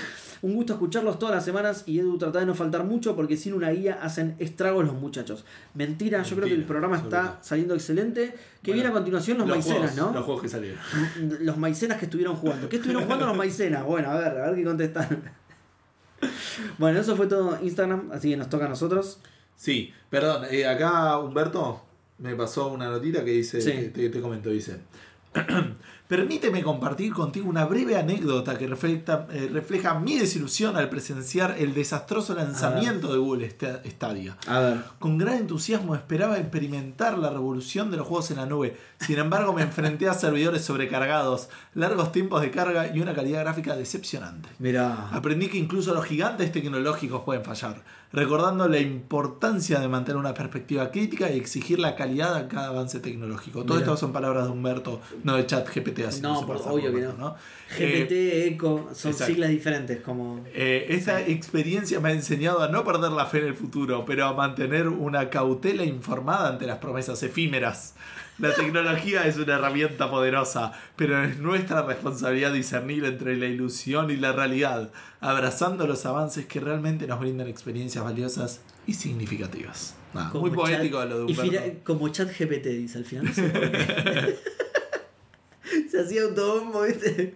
Un 0.40 0.54
gusto 0.54 0.72
escucharlos 0.72 1.18
todas 1.18 1.34
las 1.34 1.44
semanas 1.44 1.82
y 1.86 1.98
Edu 1.98 2.16
trata 2.16 2.40
de 2.40 2.46
no 2.46 2.54
faltar 2.54 2.84
mucho 2.84 3.14
porque 3.14 3.36
sin 3.36 3.54
una 3.54 3.70
guía 3.70 3.98
hacen 4.00 4.34
estragos 4.38 4.84
los 4.86 4.94
muchachos. 4.94 5.44
Mentira, 5.74 6.22
yo 6.22 6.36
creo 6.36 6.48
que 6.48 6.54
el 6.54 6.64
programa 6.64 6.96
está 6.96 7.18
absoluta. 7.18 7.44
saliendo 7.44 7.74
excelente. 7.74 8.34
Que 8.62 8.70
Bueno, 8.70 8.74
viene 8.74 8.88
a 8.88 8.92
continuación 8.92 9.38
los, 9.38 9.48
maicenas, 9.48 9.92
juegos, 9.92 9.96
¿no? 9.96 10.12
Los 10.12 10.24
juegos 10.24 10.42
que 10.42 10.48
salieron. 10.48 10.78
los 11.40 11.58
maicenas 11.58 11.98
que 11.98 12.04
estuvieron 12.06 12.36
jugando. 12.36 12.68
¿Qué 12.68 12.76
estuvieron 12.76 13.04
jugando 13.04 13.26
los 13.26 13.36
maicenas? 13.36 13.84
Bueno, 13.84 14.10
a 14.10 14.18
ver, 14.18 14.38
a 14.38 14.46
ver 14.50 14.54
qué 14.54 14.64
contestan. 14.64 15.32
Bueno, 16.78 16.98
eso 16.98 17.14
fue 17.14 17.26
todo 17.26 17.58
Instagram, 17.62 18.10
así 18.10 18.30
que 18.30 18.36
nos 18.38 18.48
toca 18.48 18.64
a 18.64 18.68
nosotros. 18.68 19.20
Sí, 19.54 19.92
perdón, 20.08 20.44
eh, 20.50 20.66
acá 20.66 21.18
Humberto 21.18 21.85
me 22.18 22.34
pasó 22.34 22.68
una 22.68 22.88
notita 22.88 23.24
que 23.24 23.32
dice, 23.32 23.60
Sí. 23.60 23.90
te, 23.92 24.08
te 24.10 24.20
comento, 24.20 24.50
dice. 24.50 24.76
Permíteme 26.08 26.62
compartir 26.62 27.12
contigo 27.12 27.48
una 27.48 27.64
breve 27.64 27.96
anécdota 27.96 28.56
que 28.56 28.66
refleja, 28.68 29.26
eh, 29.32 29.50
refleja 29.52 29.98
mi 29.98 30.16
desilusión 30.16 30.76
al 30.76 30.88
presenciar 30.88 31.56
el 31.58 31.74
desastroso 31.74 32.34
lanzamiento 32.34 33.12
de 33.12 33.18
Google 33.18 33.46
Sta- 33.50 33.82
Stadia. 33.84 34.36
A 34.46 34.60
ver. 34.60 34.84
Con 35.00 35.18
gran 35.18 35.34
entusiasmo 35.38 35.94
esperaba 35.96 36.38
experimentar 36.38 37.18
la 37.18 37.30
revolución 37.30 37.90
de 37.90 37.96
los 37.96 38.06
juegos 38.06 38.30
en 38.30 38.36
la 38.36 38.46
nube. 38.46 38.76
Sin 39.00 39.18
embargo, 39.18 39.52
me 39.52 39.62
enfrenté 39.62 40.08
a 40.08 40.14
servidores 40.14 40.64
sobrecargados, 40.64 41.48
largos 41.74 42.12
tiempos 42.12 42.40
de 42.40 42.50
carga 42.52 42.94
y 42.94 43.00
una 43.00 43.12
calidad 43.12 43.40
gráfica 43.40 43.74
decepcionante. 43.76 44.48
Mira. 44.60 45.08
Aprendí 45.10 45.48
que 45.48 45.58
incluso 45.58 45.92
los 45.92 46.04
gigantes 46.04 46.52
tecnológicos 46.52 47.22
pueden 47.24 47.44
fallar, 47.44 47.82
recordando 48.12 48.68
la 48.68 48.78
importancia 48.78 49.80
de 49.80 49.88
mantener 49.88 50.18
una 50.18 50.34
perspectiva 50.34 50.90
crítica 50.90 51.30
y 51.30 51.36
exigir 51.36 51.78
la 51.80 51.96
calidad 51.96 52.34
a 52.36 52.48
cada 52.48 52.68
avance 52.68 53.00
tecnológico. 53.00 53.64
Todo 53.64 53.74
Mira. 53.74 53.86
esto 53.86 53.96
son 53.96 54.12
palabras 54.12 54.44
de 54.44 54.50
Humberto, 54.52 55.00
no 55.24 55.34
de 55.36 55.44
chat 55.46 55.68
GPT. 55.96 56.08
Así 56.08 56.20
No, 56.20 56.40
se 56.40 56.46
por- 56.46 56.56
obvio 56.56 56.92
que 56.92 57.00
no. 57.00 57.36
Eh, 57.78 58.06
GPT, 58.08 58.46
ECO, 58.54 58.90
son 58.94 59.10
exacto. 59.12 59.32
siglas 59.32 59.50
diferentes, 59.50 60.00
como. 60.00 60.44
eh, 60.54 60.86
esta 60.90 61.20
experiencia 61.20 61.98
me 62.00 62.10
ha 62.10 62.12
enseñado 62.12 62.62
a 62.62 62.68
no 62.68 62.84
perder 62.84 63.10
la 63.12 63.26
fe 63.26 63.38
en 63.40 63.46
el 63.46 63.54
futuro, 63.54 64.04
pero 64.04 64.26
a 64.26 64.32
mantener 64.34 64.88
una 64.88 65.30
cautela 65.30 65.84
informada 65.84 66.48
ante 66.48 66.66
las 66.66 66.78
promesas 66.78 67.22
efímeras. 67.22 67.94
La 68.38 68.52
tecnología 68.54 69.26
es 69.26 69.38
una 69.38 69.54
herramienta 69.54 70.10
poderosa, 70.10 70.72
pero 70.94 71.22
es 71.24 71.38
nuestra 71.38 71.80
responsabilidad 71.82 72.52
discernir 72.52 73.02
entre 73.06 73.34
la 73.36 73.46
ilusión 73.46 74.10
y 74.10 74.16
la 74.16 74.32
realidad, 74.32 74.90
abrazando 75.20 75.86
los 75.86 76.04
avances 76.04 76.44
que 76.44 76.60
realmente 76.60 77.06
nos 77.06 77.18
brindan 77.18 77.48
experiencias 77.48 78.04
valiosas 78.04 78.60
y 78.86 78.92
significativas. 78.92 79.94
Muy 80.34 80.50
poético 80.50 80.98
chat- 80.98 81.08
lo 81.08 81.18
de 81.20 81.32
y 81.32 81.36
Humberto. 81.36 81.50
fina- 81.50 81.74
como 81.82 82.08
chat 82.10 82.28
GPT, 82.30 82.66
dice 82.68 82.98
al 82.98 83.04
final. 83.06 83.24
No 83.24 83.32
sé. 83.32 83.42
Se 85.90 86.00
hacía 86.00 86.22
autobombo, 86.22 86.82
¿viste? 86.82 87.34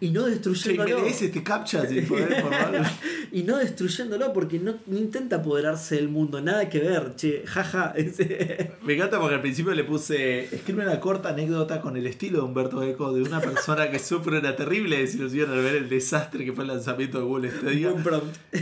Y 0.00 0.10
no 0.10 0.22
Che, 0.22 0.26
¿me 0.26 0.30
destruyéndolo. 0.34 1.02
lees 1.02 1.22
este 1.22 1.42
captcha 1.42 1.86
sin 1.86 2.06
poder? 2.06 2.44
Y 3.32 3.44
no 3.44 3.58
destruyéndolo 3.58 4.32
porque 4.32 4.58
no, 4.58 4.74
no 4.86 4.98
intenta 4.98 5.36
apoderarse 5.36 5.94
del 5.94 6.08
mundo. 6.08 6.40
Nada 6.40 6.68
que 6.68 6.80
ver, 6.80 7.14
che. 7.14 7.44
Jaja. 7.46 7.94
Me 8.84 8.94
encanta 8.94 9.20
porque 9.20 9.36
al 9.36 9.40
principio 9.40 9.72
le 9.72 9.84
puse. 9.84 10.52
Escribe 10.52 10.82
una 10.82 10.98
corta 10.98 11.28
anécdota 11.28 11.80
con 11.80 11.96
el 11.96 12.06
estilo 12.08 12.38
de 12.38 12.44
Humberto 12.44 12.82
Eco 12.82 13.12
de 13.12 13.22
una 13.22 13.40
persona 13.40 13.88
que 13.90 14.00
sufre 14.00 14.38
una 14.40 14.56
terrible 14.56 14.98
desilusión 14.98 15.50
al 15.52 15.62
ver 15.62 15.76
el 15.76 15.88
desastre 15.88 16.44
que 16.44 16.52
fue 16.52 16.64
el 16.64 16.68
lanzamiento 16.68 17.18
de 17.18 17.24
Google 17.24 17.50
Stadia. 17.50 17.94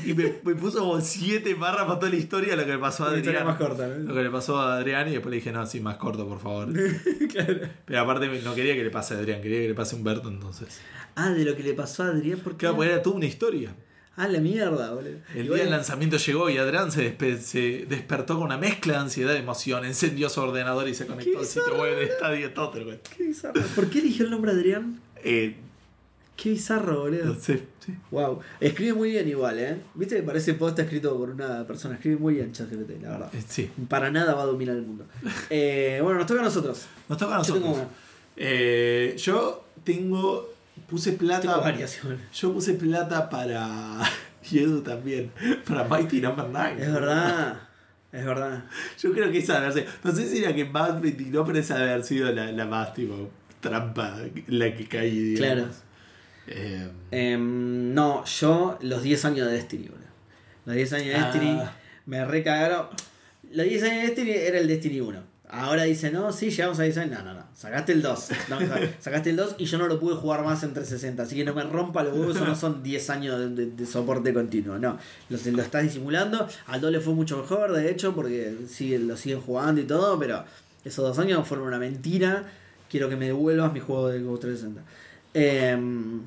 Y 0.05 0.13
me, 0.13 0.35
me 0.45 0.55
puso 0.55 0.81
como 0.81 1.01
siete 1.01 1.55
párrafos 1.55 1.99
toda 1.99 2.11
la 2.11 2.17
historia 2.17 2.55
lo 2.55 2.65
que 2.67 2.73
le 2.73 2.79
pasó 2.79 3.05
a 3.05 3.11
Adrián. 3.13 3.47
más 3.47 3.57
corta, 3.57 3.87
¿no? 3.89 4.09
Lo 4.09 4.15
que 4.15 4.23
le 4.23 4.31
pasó 4.31 4.59
a 4.61 4.77
Adrián 4.77 5.09
y 5.09 5.13
después 5.13 5.31
le 5.31 5.37
dije, 5.37 5.51
no, 5.53 5.65
sí, 5.67 5.81
más 5.81 5.97
corto, 5.97 6.29
por 6.29 6.41
favor. 6.41 6.69
claro. 7.33 7.61
Pero 7.87 8.01
aparte 8.01 8.29
no 8.43 8.55
quería 8.55 8.75
que 8.79 8.85
le 8.85 8.91
pase 8.91 9.15
a 9.15 9.19
Adrián, 9.19 9.41
quería 9.43 9.61
que 9.61 9.69
le 9.69 9.75
pase 9.75 9.95
a 9.95 9.99
Humberto 9.99 10.29
entonces. 10.29 10.81
Ah, 11.17 11.31
de 11.31 11.45
lo 11.45 11.57
que 11.57 11.63
le 11.63 11.75
pasó 11.75 12.03
a 12.05 12.09
Adrián. 12.09 12.39
¿Por 12.41 12.53
qué? 12.53 12.59
Claro, 12.61 12.77
porque 12.77 12.91
era 12.93 13.03
toda 13.03 13.17
una 13.17 13.27
historia. 13.27 13.75
Ah, 14.17 14.27
la 14.27 14.41
mierda, 14.41 14.93
boludo. 14.93 15.19
El 15.35 15.47
día 15.47 15.57
del 15.59 15.71
lanzamiento 15.71 16.17
llegó 16.17 16.51
y 16.51 16.59
Adrián 16.59 16.91
se, 16.91 17.17
despe- 17.17 17.39
se 17.39 17.87
despertó 17.89 18.35
con 18.35 18.45
una 18.45 18.59
mezcla 18.59 18.95
de 18.95 18.99
ansiedad 18.99 19.35
y 19.35 19.39
emoción. 19.39 19.85
Encendió 19.85 20.29
su 20.29 20.41
ordenador 20.41 20.89
y 20.89 20.95
se 20.95 21.07
conectó 21.07 21.39
al 21.39 21.45
sitio 21.47 21.77
web 21.81 21.97
de 21.99 22.07
te 22.07 22.55
lo 22.57 22.71
cuento. 22.85 23.11
Qué 23.17 23.25
bizarro. 23.25 23.61
¿Por 23.77 23.89
qué 23.91 24.01
eligió 24.01 24.25
el 24.25 24.31
nombre 24.33 24.51
Adrián? 24.53 25.01
Eh, 25.23 25.57
Qué 26.37 26.51
bizarro, 26.51 27.01
boludo. 27.01 27.25
no 27.27 27.35
sé, 27.35 27.65
sí. 27.85 27.95
Wow. 28.13 28.39
Escribe 28.61 28.93
muy 28.95 29.11
bien 29.11 29.29
igual, 29.29 29.59
¿eh? 29.59 29.77
Viste 29.95 30.15
que 30.17 30.23
parece 30.23 30.55
post 30.55 30.79
escrito 30.79 31.17
por 31.19 31.31
una 31.31 31.67
persona. 31.67 31.95
Escribe 31.97 32.17
muy 32.17 32.35
bien 32.35 32.53
ChatGPT, 32.53 33.03
la 33.03 33.11
verdad. 33.11 33.31
Eh, 33.35 33.43
sí. 33.49 33.69
Para 33.89 34.11
nada 34.13 34.35
va 34.35 34.43
a 34.43 34.47
dominar 34.47 34.77
el 34.77 34.83
mundo. 34.83 35.05
Eh, 35.51 35.99
bueno, 36.03 36.19
nos 36.19 36.29
toca 36.29 36.41
a 36.41 36.45
nosotros. 36.45 36.87
Nos 37.09 37.19
toca 37.19 37.35
a 37.35 37.39
nosotros. 37.39 37.77
Eh, 38.41 39.15
yo 39.19 39.65
tengo. 39.85 40.55
Puse 40.89 41.13
plata. 41.13 41.57
Variación. 41.59 42.19
Yo 42.33 42.53
puse 42.53 42.75
plata 42.75 43.29
para. 43.29 44.01
Y 44.51 44.61
Edu 44.61 44.81
también. 44.81 45.31
Para 45.67 45.85
Mighty 45.85 46.21
Number 46.23 46.47
9. 46.51 46.77
Es 46.83 46.91
verdad. 46.93 47.61
Es 48.13 48.25
verdad. 48.25 48.65
Yo 48.99 49.13
creo 49.13 49.31
que 49.31 49.39
esa 49.39 49.71
sido- 49.73 49.85
No 50.03 50.13
sé 50.13 50.27
si 50.27 50.39
era 50.43 50.55
que 50.55 50.65
más 50.65 50.99
me 51.03 51.09
indignó, 51.09 51.45
pero 51.45 51.59
esa 51.59 51.77
debe 51.77 51.91
haber 51.91 52.05
sido 52.05 52.33
la, 52.33 52.51
la 52.53 52.65
más 52.65 52.95
tipo 52.95 53.29
trampa 53.61 54.17
la 54.47 54.75
que 54.75 54.87
caí. 54.89 55.35
digamos. 55.35 55.57
Claro. 55.57 55.69
Eh, 56.47 56.89
Em, 57.11 57.93
no, 57.93 58.25
yo 58.25 58.79
los 58.81 59.03
10 59.03 59.25
años 59.27 59.49
de 59.49 59.53
Destiny, 59.55 59.89
boludo. 59.89 60.07
Los 60.65 60.77
10 60.77 60.93
años 60.95 61.07
de 61.09 61.21
Destiny 61.21 61.59
Ah. 61.61 61.77
me 62.07 62.25
recagaron. 62.25 62.87
Los 63.53 63.67
10 63.67 63.83
años 63.83 63.97
de 63.97 64.03
Destiny 64.07 64.31
era 64.31 64.59
el 64.61 64.69
Destiny 64.69 65.01
1. 65.01 65.23
Ahora 65.51 65.85
dice, 65.85 66.11
no, 66.11 66.31
sí, 66.31 66.51
llegamos 66.51 66.79
a 66.79 66.83
10 66.83 66.99
años. 66.99 67.19
No, 67.19 67.25
no, 67.25 67.35
no. 67.35 67.47
Sacaste 67.55 67.93
el 67.93 68.03
2. 68.03 68.29
No, 68.51 68.59
sacaste 69.01 69.31
el 69.31 69.37
2 69.37 69.57
y 69.59 69.65
yo 69.65 69.79
no 69.79 69.87
lo 69.87 69.99
pude 69.99 70.15
jugar 70.15 70.45
más 70.45 70.63
en 70.63 70.75
360. 70.75 71.23
Así 71.23 71.37
que 71.37 71.45
no 71.45 71.55
me 71.55 71.63
rompa 71.63 72.03
los 72.03 72.13
huevos, 72.13 72.37
eso 72.37 72.45
no 72.45 72.55
son 72.55 72.83
10 72.83 73.11
años 73.11 73.57
de, 73.57 73.87
soporte 73.87 74.35
continuo. 74.35 74.79
No, 74.79 74.99
lo, 75.31 75.37
estás 75.63 75.83
disimulando. 75.83 76.47
Al 76.67 76.81
2 76.81 76.93
le 76.93 77.01
fue 77.01 77.15
mucho 77.15 77.39
mejor, 77.39 77.73
de 77.73 77.91
hecho, 77.91 78.15
porque 78.15 78.57
sigue, 78.69 78.99
lo 78.99 79.17
siguen 79.17 79.41
jugando 79.41 79.81
y 79.81 79.85
todo. 79.85 80.19
Pero 80.19 80.45
esos 80.85 81.07
dos 81.07 81.19
años 81.19 81.47
fueron 81.49 81.67
una 81.67 81.79
mentira. 81.79 82.45
Quiero 82.91 83.09
que 83.09 83.17
me 83.17 83.27
devuelvas 83.27 83.73
mi 83.73 83.81
juego 83.81 84.09
de 84.09 84.21
Xbox 84.21 84.41
360. 84.41 84.83
Em, 85.35 86.23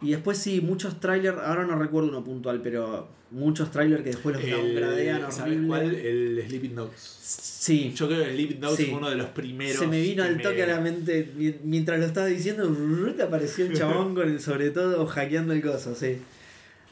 y 0.00 0.10
después 0.12 0.38
sí, 0.38 0.60
muchos 0.60 1.00
trailers, 1.00 1.38
ahora 1.38 1.64
no 1.64 1.76
recuerdo 1.76 2.08
uno 2.08 2.22
puntual, 2.22 2.60
pero 2.62 3.08
muchos 3.30 3.70
trailers 3.70 4.02
que 4.02 4.10
después 4.10 4.34
los 4.36 4.50
downgradean 4.50 5.30
¿Sabes 5.30 5.58
cuál? 5.66 5.94
El 5.94 6.42
Sleeping 6.48 6.74
Dogs. 6.74 6.96
Sí, 7.22 7.92
Yo 7.94 8.06
creo 8.08 8.22
que 8.24 8.30
el 8.30 8.34
Sleeping 8.34 8.60
Dogs 8.60 8.76
Sí. 8.76 8.86
fue 8.86 8.98
uno 8.98 9.10
de 9.10 9.16
los 9.16 9.28
primeros. 9.28 9.78
se 9.78 9.86
me 9.86 10.00
vino 10.00 10.22
al 10.24 10.36
me- 10.36 10.42
toque 10.42 10.62
a 10.62 10.66
la 10.66 10.80
mente 10.80 11.30
mi- 11.36 11.54
mientras 11.62 12.00
lo 12.00 12.06
estaba 12.06 12.26
diciendo, 12.26 12.68
te 13.16 13.22
apareció 13.22 13.66
el 13.66 13.72
chabón 13.76 14.14
con 14.14 14.28
el 14.28 14.40
sobre 14.40 14.70
todo 14.70 15.06
hackeando 15.06 15.52
el 15.52 15.62
coso, 15.62 15.94
sí. 15.94 16.18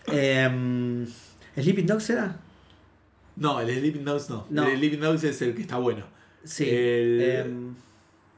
Em, 0.07 1.07
¿Sleeping 1.57 1.87
Dogs 1.87 2.11
era? 2.11 2.37
No, 3.37 3.61
el 3.61 3.69
Sleeping 3.71 4.05
Dogs 4.05 4.31
no. 4.31 4.47
No. 4.51 4.67
El 4.69 4.79
Sleeping 4.79 5.01
Dogs 5.01 5.25
es 5.25 5.43
el 5.43 5.55
que 5.55 5.63
está 5.63 5.77
bueno. 5.79 6.05
Sí. 6.45 6.65
El- 6.69 7.21
em, 7.21 7.75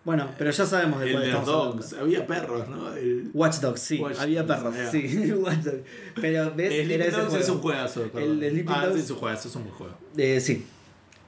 bueno, 0.04 0.30
pero 0.38 0.50
ya 0.50 0.64
sabemos 0.66 1.00
de 1.00 1.06
El 1.08 1.12
cuál 1.12 1.24
estamos 1.24 1.46
Dogs. 1.46 1.84
hablando. 1.92 2.04
Había 2.04 2.26
perros, 2.26 2.68
¿no? 2.68 2.92
El, 2.94 3.30
Watch 3.34 3.56
Dogs, 3.60 3.80
sí, 3.80 3.98
Watch 3.98 4.18
había 4.18 4.46
perros, 4.46 4.74
yeah. 4.74 4.90
sí, 4.90 5.32
Watch 5.38 5.58
Dogs. 5.58 5.80
Pero 6.20 6.54
ves, 6.54 6.72
el 6.72 6.90
era 6.90 7.10
Dogs 7.10 7.34
es 7.34 7.48
un 7.48 7.58
juegazo. 7.60 8.02
perdón. 8.04 8.42
El 8.42 8.50
Sleeping 8.50 8.74
ah, 8.74 8.86
Dogs- 8.86 8.98
es 8.98 9.10
un 9.10 9.16
juegazo, 9.18 9.48
es 9.48 9.56
un 9.56 9.62
buen 9.64 9.74
juego. 9.74 9.94
Eh, 10.16 10.40
sí. 10.40 10.64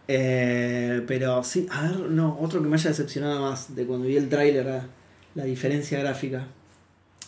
Eh, 0.09 1.03
pero 1.07 1.43
sí, 1.45 1.67
a 1.71 1.83
ver, 1.83 2.01
no, 2.11 2.37
otro 2.41 2.61
que 2.63 2.69
me 2.69 2.75
haya 2.77 2.91
decepcionado 2.91 3.41
más 3.43 3.75
de 3.75 3.87
cuando 3.87 4.07
vi 4.07 4.17
el 4.17 4.29
tráiler, 4.29 4.69
ah, 4.69 4.87
la 5.35 5.45
diferencia 5.45 5.99
gráfica. 6.01 6.47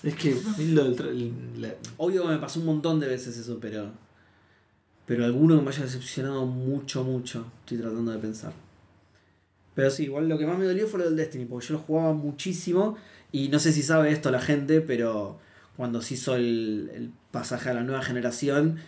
Es 0.02 0.14
que 0.16 0.36
lo 0.58 0.84
del 0.84 0.96
tra- 0.96 1.08
el- 1.08 1.32
la- 1.62 1.74
Obvio 1.96 2.22
que 2.24 2.28
me 2.28 2.38
pasó 2.38 2.60
un 2.60 2.66
montón 2.66 3.00
de 3.00 3.06
veces 3.08 3.36
eso, 3.36 3.58
pero. 3.60 3.90
Pero 5.06 5.24
alguno 5.24 5.56
que 5.58 5.62
me 5.62 5.68
haya 5.70 5.82
decepcionado 5.84 6.46
mucho, 6.46 7.04
mucho. 7.04 7.46
Estoy 7.60 7.78
tratando 7.78 8.10
de 8.12 8.18
pensar. 8.18 8.52
Pero 9.74 9.90
sí, 9.90 10.04
igual 10.04 10.28
lo 10.28 10.38
que 10.38 10.46
más 10.46 10.58
me 10.58 10.64
dolió 10.66 10.86
fue 10.86 11.00
lo 11.00 11.06
del 11.06 11.16
Destiny, 11.16 11.46
porque 11.46 11.66
yo 11.66 11.74
lo 11.74 11.80
jugaba 11.80 12.12
muchísimo. 12.12 12.96
Y 13.32 13.48
no 13.48 13.58
sé 13.58 13.72
si 13.72 13.82
sabe 13.82 14.10
esto 14.12 14.30
la 14.30 14.40
gente, 14.40 14.80
pero 14.80 15.38
cuando 15.76 16.00
se 16.00 16.14
hizo 16.14 16.36
el, 16.36 16.90
el 16.94 17.10
pasaje 17.32 17.70
a 17.70 17.74
la 17.74 17.82
nueva 17.82 18.02
generación, 18.02 18.78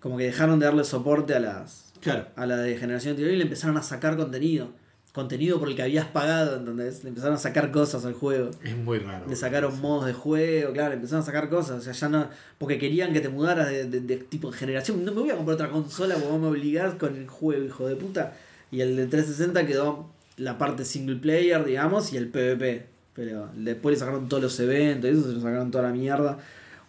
como 0.00 0.16
que 0.16 0.24
dejaron 0.24 0.58
de 0.58 0.66
darle 0.66 0.84
soporte 0.84 1.34
a 1.34 1.40
las. 1.40 1.92
Claro. 2.00 2.28
a 2.36 2.46
la 2.46 2.56
de 2.56 2.78
generación 2.78 3.10
anterior 3.10 3.34
y 3.34 3.36
le 3.36 3.42
empezaron 3.42 3.76
a 3.76 3.82
sacar 3.82 4.16
contenido. 4.16 4.72
Contenido 5.12 5.58
por 5.58 5.68
el 5.68 5.74
que 5.76 5.82
habías 5.82 6.06
pagado, 6.06 6.56
¿entendés? 6.56 7.02
Le 7.02 7.08
empezaron 7.10 7.34
a 7.34 7.38
sacar 7.38 7.70
cosas 7.72 8.04
al 8.06 8.14
juego. 8.14 8.50
Es 8.64 8.74
muy 8.76 9.00
raro. 9.00 9.26
Le 9.28 9.36
sacaron 9.36 9.78
modos 9.80 10.06
de 10.06 10.12
juego, 10.14 10.72
claro, 10.72 10.94
empezaron 10.94 11.22
a 11.24 11.26
sacar 11.26 11.50
cosas. 11.50 11.80
O 11.80 11.82
sea, 11.82 11.92
ya 11.92 12.08
no. 12.08 12.30
Porque 12.56 12.78
querían 12.78 13.12
que 13.12 13.20
te 13.20 13.28
mudaras 13.28 13.68
de, 13.68 13.84
de- 13.86 14.00
de 14.00 14.16
tipo 14.16 14.50
de 14.50 14.56
generación. 14.56 15.04
No 15.04 15.12
me 15.12 15.20
voy 15.20 15.30
a 15.30 15.36
comprar 15.36 15.56
otra 15.56 15.68
consola 15.68 16.14
porque 16.14 16.28
vos 16.30 16.40
me 16.40 16.46
obligás 16.46 16.94
con 16.94 17.16
el 17.16 17.26
juego, 17.28 17.64
hijo 17.64 17.86
de 17.88 17.96
puta. 17.96 18.32
Y 18.70 18.80
el 18.80 18.96
de 18.96 19.06
360 19.08 19.66
quedó 19.66 20.08
la 20.40 20.58
parte 20.58 20.84
single 20.84 21.16
player, 21.16 21.64
digamos, 21.64 22.12
y 22.12 22.16
el 22.16 22.28
PvP. 22.28 22.86
Pero 23.14 23.50
después 23.54 23.92
le 23.94 23.98
sacaron 23.98 24.28
todos 24.28 24.42
los 24.42 24.58
eventos, 24.60 25.10
y 25.10 25.12
eso 25.12 25.22
se 25.28 25.34
lo 25.34 25.40
sacaron 25.40 25.70
toda 25.70 25.84
la 25.84 25.90
mierda. 25.92 26.38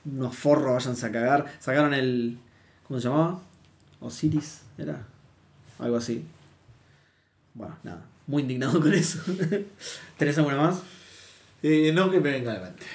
Unos 0.06 0.36
forros, 0.36 0.74
váyanse 0.74 1.06
a 1.06 1.12
cagar. 1.12 1.46
Sacaron 1.60 1.94
el. 1.94 2.38
¿Cómo 2.88 3.00
se 3.00 3.08
llamaba? 3.08 3.42
Osiris, 4.00 4.62
¿era? 4.78 5.06
Algo 5.80 5.98
así. 5.98 6.26
Bueno, 7.54 7.76
nada. 7.84 8.06
Muy 8.28 8.44
indignado 8.44 8.80
con 8.80 8.94
eso. 8.94 9.20
¿Tenés 10.18 10.38
alguna 10.38 10.58
más? 10.58 10.82
Eh, 11.64 11.92
no 11.94 12.10
que 12.10 12.20
me 12.20 12.32
venga 12.32 12.52
a 12.52 12.56
la 12.56 12.62
mente. 12.62 12.86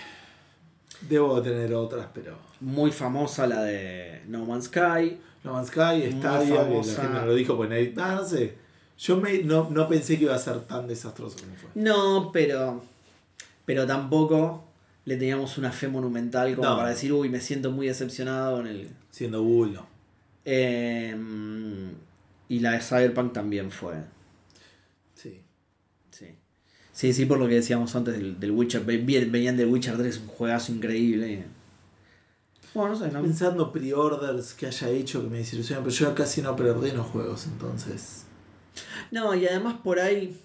Debo 1.08 1.40
tener 1.42 1.72
otras, 1.74 2.06
pero. 2.14 2.38
Muy 2.60 2.90
famosa 2.90 3.46
la 3.46 3.62
de 3.62 4.22
No 4.28 4.44
Man's 4.46 4.64
Sky. 4.66 5.18
No 5.44 5.52
Man's 5.52 5.68
Sky, 5.68 6.10
Stadia, 6.18 6.66
que 6.68 6.74
la 6.74 6.82
gente 6.82 7.08
no 7.12 7.26
lo 7.26 7.34
dijo, 7.34 7.56
pues 7.56 7.68
nadie- 7.70 7.94
Ah, 7.98 8.16
no 8.20 8.24
sé. 8.26 8.56
Yo 8.98 9.16
me, 9.18 9.38
no, 9.42 9.68
no 9.70 9.88
pensé 9.88 10.16
que 10.18 10.24
iba 10.24 10.34
a 10.34 10.38
ser 10.38 10.60
tan 10.62 10.86
desastroso 10.88 11.36
como 11.38 11.54
fue. 11.56 11.68
No, 11.74 12.30
pero. 12.32 12.82
Pero 13.64 13.86
tampoco 13.86 14.64
le 15.04 15.16
teníamos 15.16 15.58
una 15.58 15.70
fe 15.72 15.88
monumental 15.88 16.54
como 16.56 16.68
No. 16.70 16.76
para 16.76 16.90
decir, 16.90 17.12
uy, 17.12 17.28
me 17.28 17.40
siento 17.40 17.70
muy 17.70 17.86
decepcionado 17.88 18.56
con 18.56 18.66
el. 18.66 18.88
Siendo 19.10 19.42
Bull, 19.42 19.74
no. 19.74 19.86
Eh, 20.44 21.14
y 22.48 22.60
la 22.60 22.72
de 22.72 22.80
Cyberpunk 22.80 23.32
también 23.32 23.70
fue. 23.70 23.96
Sí. 25.14 25.40
Sí. 26.10 26.26
Sí, 26.92 27.12
sí, 27.12 27.26
por 27.26 27.38
lo 27.38 27.48
que 27.48 27.54
decíamos 27.54 27.94
antes 27.96 28.14
del, 28.14 28.38
del 28.38 28.52
Witcher. 28.52 28.84
Ven- 28.84 29.04
Venían 29.06 29.56
del 29.56 29.68
Witcher 29.68 29.96
3, 29.96 30.18
un 30.20 30.26
juegazo 30.28 30.72
increíble. 30.72 31.44
Bueno, 32.74 32.94
no 32.94 32.98
sé, 32.98 33.10
no- 33.10 33.22
Pensando 33.22 33.72
pre-orders 33.72 34.54
que 34.54 34.66
haya 34.66 34.88
hecho 34.90 35.22
que 35.22 35.28
me 35.28 35.38
desilusionan, 35.38 35.82
pero 35.84 35.96
yo 35.96 36.14
casi 36.14 36.40
no 36.42 36.54
preordeno 36.54 37.02
juegos, 37.02 37.46
entonces. 37.46 38.25
No, 39.10 39.34
y 39.34 39.46
además 39.46 39.76
por 39.82 39.98
ahí 40.00 40.36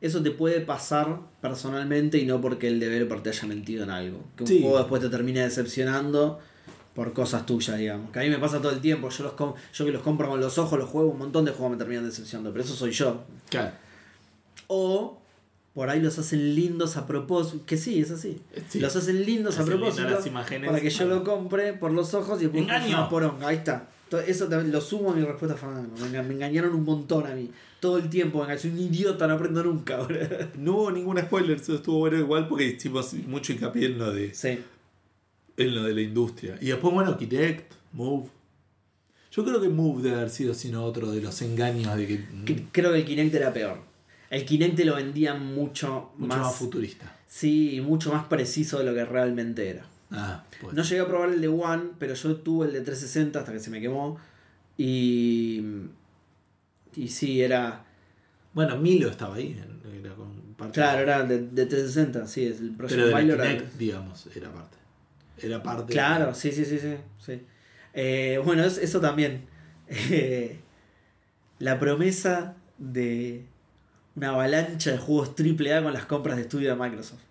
eso 0.00 0.22
te 0.22 0.30
puede 0.30 0.60
pasar 0.60 1.18
personalmente 1.40 2.18
y 2.18 2.26
no 2.26 2.40
porque 2.40 2.68
el 2.68 2.78
developer 2.80 3.20
te 3.22 3.30
haya 3.30 3.46
mentido 3.48 3.84
en 3.84 3.90
algo. 3.90 4.20
Que 4.36 4.44
un 4.44 4.48
Sí. 4.48 4.60
juego 4.62 4.78
después 4.78 5.02
te 5.02 5.08
termine 5.08 5.40
decepcionando 5.40 6.38
por 6.94 7.12
cosas 7.12 7.46
tuyas, 7.46 7.78
digamos. 7.78 8.10
Que 8.10 8.20
a 8.20 8.22
mí 8.22 8.28
me 8.30 8.38
pasa 8.38 8.60
todo 8.60 8.72
el 8.72 8.80
tiempo. 8.80 9.08
Yo, 9.08 9.24
los 9.24 9.32
com- 9.34 9.54
yo 9.72 9.84
que 9.84 9.92
los 9.92 10.02
compro 10.02 10.28
con 10.28 10.40
los 10.40 10.56
ojos, 10.58 10.78
los 10.78 10.88
juegos, 10.88 11.12
un 11.12 11.18
montón 11.18 11.44
de 11.44 11.52
juegos 11.52 11.72
me 11.72 11.76
terminan 11.78 12.04
decepcionando. 12.04 12.52
Pero 12.52 12.64
eso 12.64 12.74
soy 12.74 12.90
yo. 12.92 13.22
Claro. 13.50 13.72
O 14.68 15.20
por 15.74 15.90
ahí 15.90 16.00
los 16.00 16.18
hacen 16.18 16.54
lindos 16.54 16.96
a 16.96 17.06
propósito. 17.06 17.64
Que 17.66 17.76
sí, 17.76 18.00
es 18.00 18.10
así. 18.10 18.40
Sí. 18.68 18.80
Los 18.80 18.96
hacen 18.96 19.24
lindos 19.24 19.58
a 19.58 19.62
Hacen 19.62 19.78
propósito 19.78 20.08
las 20.08 20.26
imágenes. 20.26 20.68
para 20.70 20.80
que 20.82 20.90
yo 20.90 21.06
lo 21.06 21.22
compre 21.24 21.72
por 21.72 21.92
los 21.92 22.14
ojos 22.14 22.40
y 22.42 22.46
después 22.48 22.64
una 22.64 23.08
poronga. 23.08 23.48
Ahí 23.48 23.56
está. 23.56 23.88
Eso 24.26 24.46
también 24.48 24.72
lo 24.72 24.80
sumo 24.80 25.10
a 25.12 25.14
mi 25.14 25.22
respuesta 25.24 25.56
Fandango. 25.56 25.94
Me, 26.10 26.22
me 26.22 26.34
engañaron 26.34 26.74
un 26.74 26.84
montón 26.84 27.26
a 27.26 27.34
mí. 27.34 27.50
Todo 27.80 27.98
el 27.98 28.08
tiempo. 28.08 28.40
venga, 28.40 28.58
Soy 28.58 28.70
un 28.70 28.78
idiota, 28.80 29.26
no 29.26 29.34
aprendo 29.34 29.62
nunca. 29.62 29.98
ahora. 29.98 30.50
No 30.56 30.72
hubo 30.76 30.90
ningún 30.90 31.18
spoiler, 31.18 31.56
eso 31.58 31.74
estuvo 31.76 31.98
bueno 31.98 32.16
igual 32.18 32.48
porque 32.48 32.64
hicimos 32.66 33.12
mucho 33.26 33.52
hincapié 33.52 33.86
en 33.86 33.98
lo 33.98 34.12
de, 34.12 34.34
Sí. 34.34 34.58
en 35.56 35.74
lo 35.74 35.82
de 35.84 35.94
la 35.94 36.00
industria. 36.00 36.56
Y 36.60 36.66
después, 36.66 36.92
bueno, 36.94 37.16
Kinect, 37.18 37.72
Move. 37.92 38.28
Yo 39.30 39.44
creo 39.44 39.60
que 39.60 39.68
Move 39.68 40.02
debe 40.02 40.16
haber 40.16 40.30
sido 40.30 40.54
sino 40.54 40.84
otro 40.84 41.10
de 41.12 41.20
los 41.20 41.40
engaños 41.42 41.96
de 41.96 42.06
que. 42.06 42.24
Que- 42.44 42.64
Creo 42.72 42.92
que 42.92 42.98
el 43.00 43.04
Kinect 43.04 43.34
era 43.34 43.52
peor. 43.52 43.78
El 44.30 44.44
Kinect 44.44 44.78
lo 44.80 44.96
vendían 44.96 45.54
mucho, 45.54 46.10
mucho 46.18 46.36
más, 46.36 46.54
futurista. 46.56 47.16
Sí, 47.26 47.76
y 47.76 47.80
mucho 47.80 48.12
más 48.12 48.24
preciso 48.26 48.78
de 48.78 48.84
lo 48.84 48.94
que 48.94 49.04
realmente 49.04 49.68
era. 49.68 49.86
Ah, 50.10 50.44
pues. 50.60 50.74
No 50.74 50.82
llegué 50.82 51.00
a 51.00 51.06
probar 51.06 51.28
el 51.30 51.40
de 51.40 51.48
One, 51.48 51.90
pero 51.98 52.14
yo 52.14 52.36
tuve 52.36 52.66
el 52.66 52.72
de 52.72 52.80
360 52.80 53.38
hasta 53.40 53.52
que 53.52 53.60
se 53.60 53.70
me 53.70 53.80
quemó. 53.80 54.18
Y. 54.76 55.62
Y 56.96 57.08
sí, 57.08 57.42
era. 57.42 57.84
Bueno, 58.54 58.76
Milo 58.78 59.08
estaba 59.08 59.36
ahí. 59.36 59.60
Era 60.00 60.14
con 60.14 60.32
parte 60.56 60.72
Claro, 60.74 61.00
era 61.02 61.24
de, 61.24 61.38
de 61.48 61.66
360, 61.66 62.26
sí, 62.26 62.46
es 62.46 62.60
el 62.60 62.70
Project 62.72 62.94
Pero 62.96 63.06
de 63.08 63.12
la 63.12 63.18
Milo 63.20 63.34
era- 63.34 63.62
digamos, 63.78 64.26
era 64.34 64.50
parte. 64.52 64.76
Era 65.40 65.62
parte. 65.62 65.92
Claro, 65.92 66.34
sí, 66.34 66.50
sí, 66.52 66.64
sí, 66.64 66.78
sí. 66.78 66.94
sí. 67.24 67.42
Eh, 67.94 68.40
bueno, 68.44 68.64
es- 68.64 68.78
eso 68.78 69.00
también. 69.00 69.42
Eh, 70.10 70.58
la 71.60 71.78
promesa 71.78 72.54
de 72.76 73.44
una 74.16 74.28
avalancha 74.30 74.90
de 74.92 74.98
juegos 74.98 75.30
AAA 75.38 75.82
con 75.82 75.92
las 75.94 76.04
compras 76.04 76.36
de 76.36 76.42
estudio 76.42 76.68
de 76.70 76.76
Microsoft. 76.76 77.22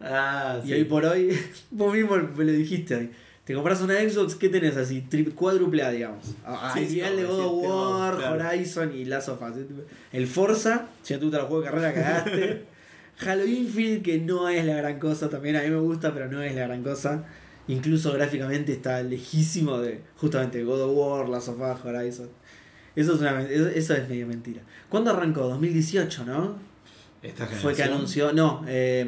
Ah, 0.00 0.60
Y 0.62 0.68
sí. 0.68 0.72
hoy 0.74 0.84
por 0.84 1.04
hoy, 1.04 1.36
vos 1.70 1.92
mismo 1.94 2.16
me 2.16 2.44
lo 2.44 2.52
dijiste 2.52 2.94
hoy. 2.96 3.10
Te 3.44 3.54
compras 3.54 3.80
una 3.82 3.94
Xbox, 3.98 4.36
¿qué 4.36 4.48
tenés 4.48 4.74
así? 4.76 5.02
Tri 5.02 5.24
cuádruple 5.26 5.82
A, 5.82 5.90
digamos. 5.90 6.34
A- 6.46 6.72
Sí, 6.72 6.80
Al 6.80 6.86
sí, 6.88 6.94
nivel 6.96 7.16
de 7.16 7.24
God 7.26 7.40
of 7.40 7.52
War, 7.98 8.16
claro. 8.16 8.48
Horizon 8.48 8.96
y 8.96 9.04
Last 9.04 9.28
of 9.28 9.42
Us. 9.42 9.56
El 10.12 10.26
Forza, 10.26 10.86
si 11.02 11.12
no 11.12 11.18
te 11.20 11.24
gusta 11.26 11.38
los 11.40 11.48
juegos 11.48 11.64
de 11.66 11.70
carrera, 11.70 11.92
cagaste. 11.94 12.64
Halo 13.26 13.44
Infinite, 13.46 14.02
que 14.02 14.18
no 14.18 14.48
es 14.48 14.64
la 14.64 14.74
gran 14.76 14.98
cosa, 14.98 15.28
también 15.28 15.56
a 15.56 15.62
mí 15.62 15.68
me 15.70 15.76
gusta, 15.78 16.12
pero 16.14 16.28
no 16.30 16.42
es 16.42 16.54
la 16.54 16.62
gran 16.62 16.82
cosa. 16.82 17.24
Incluso 17.68 18.12
gráficamente 18.12 18.72
está 18.72 19.02
lejísimo 19.02 19.78
de 19.78 20.00
justamente 20.16 20.64
God 20.64 20.80
of 20.82 20.90
War, 20.96 21.28
Last 21.28 21.48
of 21.48 21.60
Us, 21.60 21.84
Horizon. 21.84 22.28
Eso 22.96 23.14
es, 23.14 23.20
una, 23.20 23.42
eso, 23.42 23.94
es 23.94 24.08
medio 24.08 24.26
mentira. 24.26 24.62
¿Cuándo 24.88 25.10
arrancó? 25.10 25.42
2018, 25.48 26.24
¿no? 26.24 26.56
Esta 27.22 27.46
Fue 27.46 27.74
que 27.74 27.82
anunció, 27.82 28.32
no, 28.32 28.64
eh, 28.66 29.06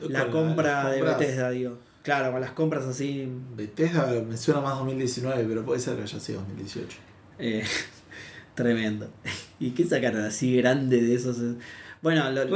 la 0.00 0.30
compra 0.30 0.90
de 0.90 0.98
compras. 1.00 1.18
Bethesda, 1.18 1.50
digo. 1.50 1.78
Claro, 2.02 2.32
con 2.32 2.40
las 2.40 2.50
compras 2.52 2.84
así. 2.84 3.28
Bethesda 3.56 4.06
me 4.26 4.36
suena 4.36 4.60
más 4.60 4.78
2019, 4.78 5.44
pero 5.48 5.64
puede 5.64 5.80
ser 5.80 5.96
que 5.96 6.02
haya 6.02 6.20
sido 6.20 6.40
2018. 6.40 6.98
eh, 7.38 7.64
Tremendo. 8.54 9.10
¿Y 9.58 9.70
qué 9.70 9.84
sacaron 9.84 10.22
así 10.22 10.56
grande 10.56 11.00
de 11.00 11.14
esos? 11.14 11.38
Bueno, 12.02 12.30
lo, 12.30 12.44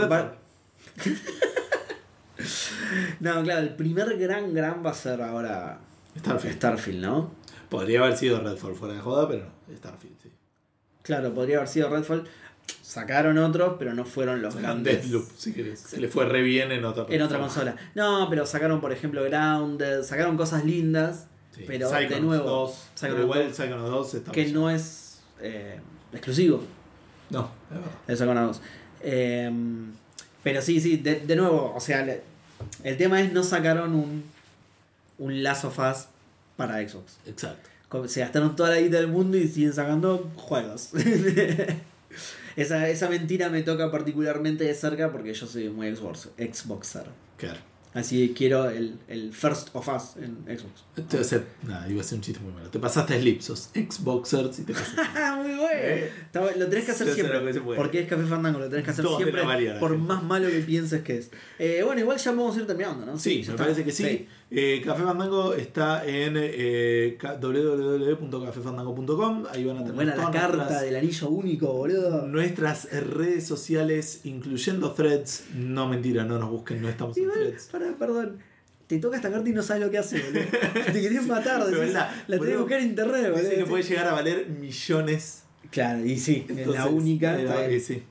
No, 3.20 3.42
claro, 3.42 3.60
el 3.60 3.74
primer 3.74 4.16
gran 4.16 4.54
gran 4.54 4.84
va 4.84 4.90
a 4.90 4.94
ser 4.94 5.20
ahora 5.22 5.80
Starfield. 6.18 6.56
Starfield, 6.56 7.00
¿no? 7.00 7.32
Podría 7.68 8.00
haber 8.00 8.16
sido 8.16 8.40
Redfall 8.40 8.74
fuera 8.74 8.94
de 8.94 9.00
joda, 9.00 9.28
pero 9.28 9.44
no. 9.44 9.76
Starfield, 9.76 10.14
sí. 10.22 10.30
Claro, 11.02 11.34
podría 11.34 11.56
haber 11.58 11.68
sido 11.68 11.90
Redfall. 11.90 12.24
Sacaron 12.82 13.36
otros, 13.38 13.76
pero 13.78 13.94
no 13.94 14.04
fueron 14.04 14.40
los 14.42 14.56
grandes. 14.56 15.02
Deathloop, 15.02 15.28
si 15.36 15.52
querés. 15.52 15.82
Que 15.86 15.98
le 16.00 16.08
fue 16.08 16.24
re 16.24 16.42
bien 16.42 16.72
en 16.72 16.84
otra 16.84 17.06
En 17.08 17.22
otra 17.22 17.38
consola. 17.38 17.76
No, 17.94 18.26
pero 18.30 18.46
sacaron, 18.46 18.80
por 18.80 18.92
ejemplo, 18.92 19.22
Grounded, 19.24 20.02
sacaron 20.02 20.36
cosas 20.36 20.64
lindas, 20.64 21.26
Sí. 21.54 21.64
pero 21.66 21.90
de 21.90 22.20
nuevo, 22.20 22.44
2, 22.44 22.70
Psychonauts 22.70 23.00
pero 23.00 23.22
igual 23.22 23.48
2, 23.48 23.56
Psychonauts 23.56 24.12
2 24.12 24.22
que 24.32 24.46
no 24.52 24.70
es 24.70 25.18
eh, 25.40 25.80
exclusivo. 26.12 26.62
No, 27.30 27.50
es 27.70 27.76
verdad. 27.76 27.90
El 28.06 28.16
Psychonauts. 28.16 28.60
Eh, 29.02 29.50
pero 30.42 30.62
sí, 30.62 30.80
sí, 30.80 30.96
de, 30.96 31.20
de 31.20 31.36
nuevo, 31.36 31.74
o 31.74 31.80
sea, 31.80 32.06
el 32.84 32.96
tema 32.96 33.20
es 33.20 33.32
no 33.32 33.42
sacaron 33.42 33.94
un, 33.94 34.24
un 35.18 35.42
Last 35.42 35.64
of 35.64 35.78
Us 35.78 36.06
para 36.56 36.76
Xbox. 36.88 37.18
Exacto. 37.26 37.68
Se 38.08 38.20
gastaron 38.20 38.54
toda 38.56 38.70
la 38.70 38.80
guita 38.80 38.96
del 38.98 39.08
mundo 39.08 39.36
y 39.36 39.48
siguen 39.48 39.72
sacando 39.72 40.30
juegos. 40.36 40.90
esa, 42.56 42.88
esa 42.88 43.08
mentira 43.08 43.48
me 43.48 43.62
toca 43.62 43.90
particularmente 43.90 44.64
de 44.64 44.74
cerca 44.74 45.10
porque 45.12 45.34
yo 45.34 45.46
soy 45.46 45.68
muy 45.68 45.94
Xbox, 45.94 46.30
Xboxer. 46.36 47.04
Claro. 47.36 47.60
Así 47.94 48.28
que 48.28 48.34
quiero 48.34 48.68
el, 48.68 48.98
el 49.08 49.32
First 49.32 49.70
of 49.72 49.88
Us 49.88 50.22
en 50.22 50.44
Xbox. 50.44 50.84
Este 50.94 51.16
va 51.16 51.22
a 51.22 51.24
ser. 51.24 51.46
Nada, 51.62 51.88
iba 51.88 52.00
a 52.00 52.04
ser 52.04 52.16
un 52.16 52.22
chiste 52.22 52.40
muy 52.40 52.52
malo. 52.52 52.68
Te 52.68 52.78
pasaste 52.78 53.14
a 53.14 53.18
Sleep, 53.18 53.40
sos 53.40 53.70
Xboxers 53.74 54.58
y 54.58 54.62
te 54.64 54.74
pasaste. 54.74 55.02
muy 55.36 55.54
bueno! 55.54 55.70
Eh. 55.72 56.12
Lo 56.34 56.68
tenés 56.68 56.84
que 56.84 56.90
hacer 56.92 57.12
siempre. 57.14 57.52
que. 57.52 57.60
Porque 57.60 58.00
es 58.02 58.08
Café 58.08 58.24
Fandango, 58.24 58.58
lo 58.58 58.68
tenés 58.68 58.84
que 58.84 58.90
hacer 58.90 59.04
Todos 59.04 59.18
siempre. 59.18 59.42
variedad, 59.42 59.80
por 59.80 59.96
más 59.96 60.22
malo 60.22 60.48
que 60.48 60.60
pienses 60.60 61.02
que 61.02 61.16
es. 61.16 61.30
Eh, 61.58 61.82
bueno, 61.84 62.00
igual 62.02 62.18
ya 62.18 62.30
vamos 62.30 62.56
a 62.56 62.60
ir 62.60 62.66
terminando, 62.66 63.06
¿no? 63.06 63.18
Sí, 63.18 63.36
me 63.36 63.40
está. 63.40 63.56
parece 63.56 63.84
que 63.84 63.90
sí. 63.92 64.28
Eh, 64.50 64.80
Café 64.82 65.02
Fandango 65.02 65.52
está 65.52 66.06
en 66.06 66.32
eh, 66.38 67.18
www.cafefandango.com. 67.20 69.44
Ahí 69.52 69.64
van 69.64 69.76
a 69.76 69.80
tener 69.80 69.94
Buena 69.94 70.16
la 70.16 70.30
carta 70.30 70.56
nuestras, 70.56 70.80
del 70.82 70.96
anillo 70.96 71.28
único, 71.28 71.72
boludo. 71.72 72.26
nuestras 72.26 72.88
redes 72.90 73.46
sociales, 73.46 74.20
incluyendo 74.24 74.92
threads. 74.92 75.44
No, 75.54 75.86
mentira, 75.88 76.24
no 76.24 76.38
nos 76.38 76.50
busquen, 76.50 76.80
no 76.80 76.88
estamos 76.88 77.16
en 77.18 77.24
Igual, 77.24 77.38
threads. 77.40 77.68
pará, 77.70 77.94
perdón. 77.98 78.38
Te 78.86 78.98
toca 78.98 79.16
esta 79.16 79.30
carta 79.30 79.50
y 79.50 79.52
no 79.52 79.62
sabes 79.62 79.82
lo 79.82 79.90
que 79.90 79.98
hace, 79.98 80.18
boludo. 80.18 80.44
Te 80.92 81.00
querés 81.02 81.26
matar, 81.26 81.62
decís, 81.66 81.92
la- 81.92 82.10
la, 82.10 82.10
tenés 82.10 82.26
que 82.26 82.36
boludo, 82.38 82.58
buscar 82.60 82.80
en 82.80 82.86
internet, 82.88 83.34
Dice 83.34 83.48
que 83.50 83.54
boludo. 83.56 83.68
puede 83.68 83.82
llegar 83.82 84.06
a 84.08 84.12
valer 84.12 84.48
millones 84.48 85.42
Claro, 85.70 86.06
y 86.06 86.18
sí, 86.18 86.46
es 86.48 86.54
la 86.56 86.62
Entonces, 86.62 86.86
única. 86.90 87.38
eh, 87.38 87.76
eh, 87.76 87.80
sí. 87.80 88.02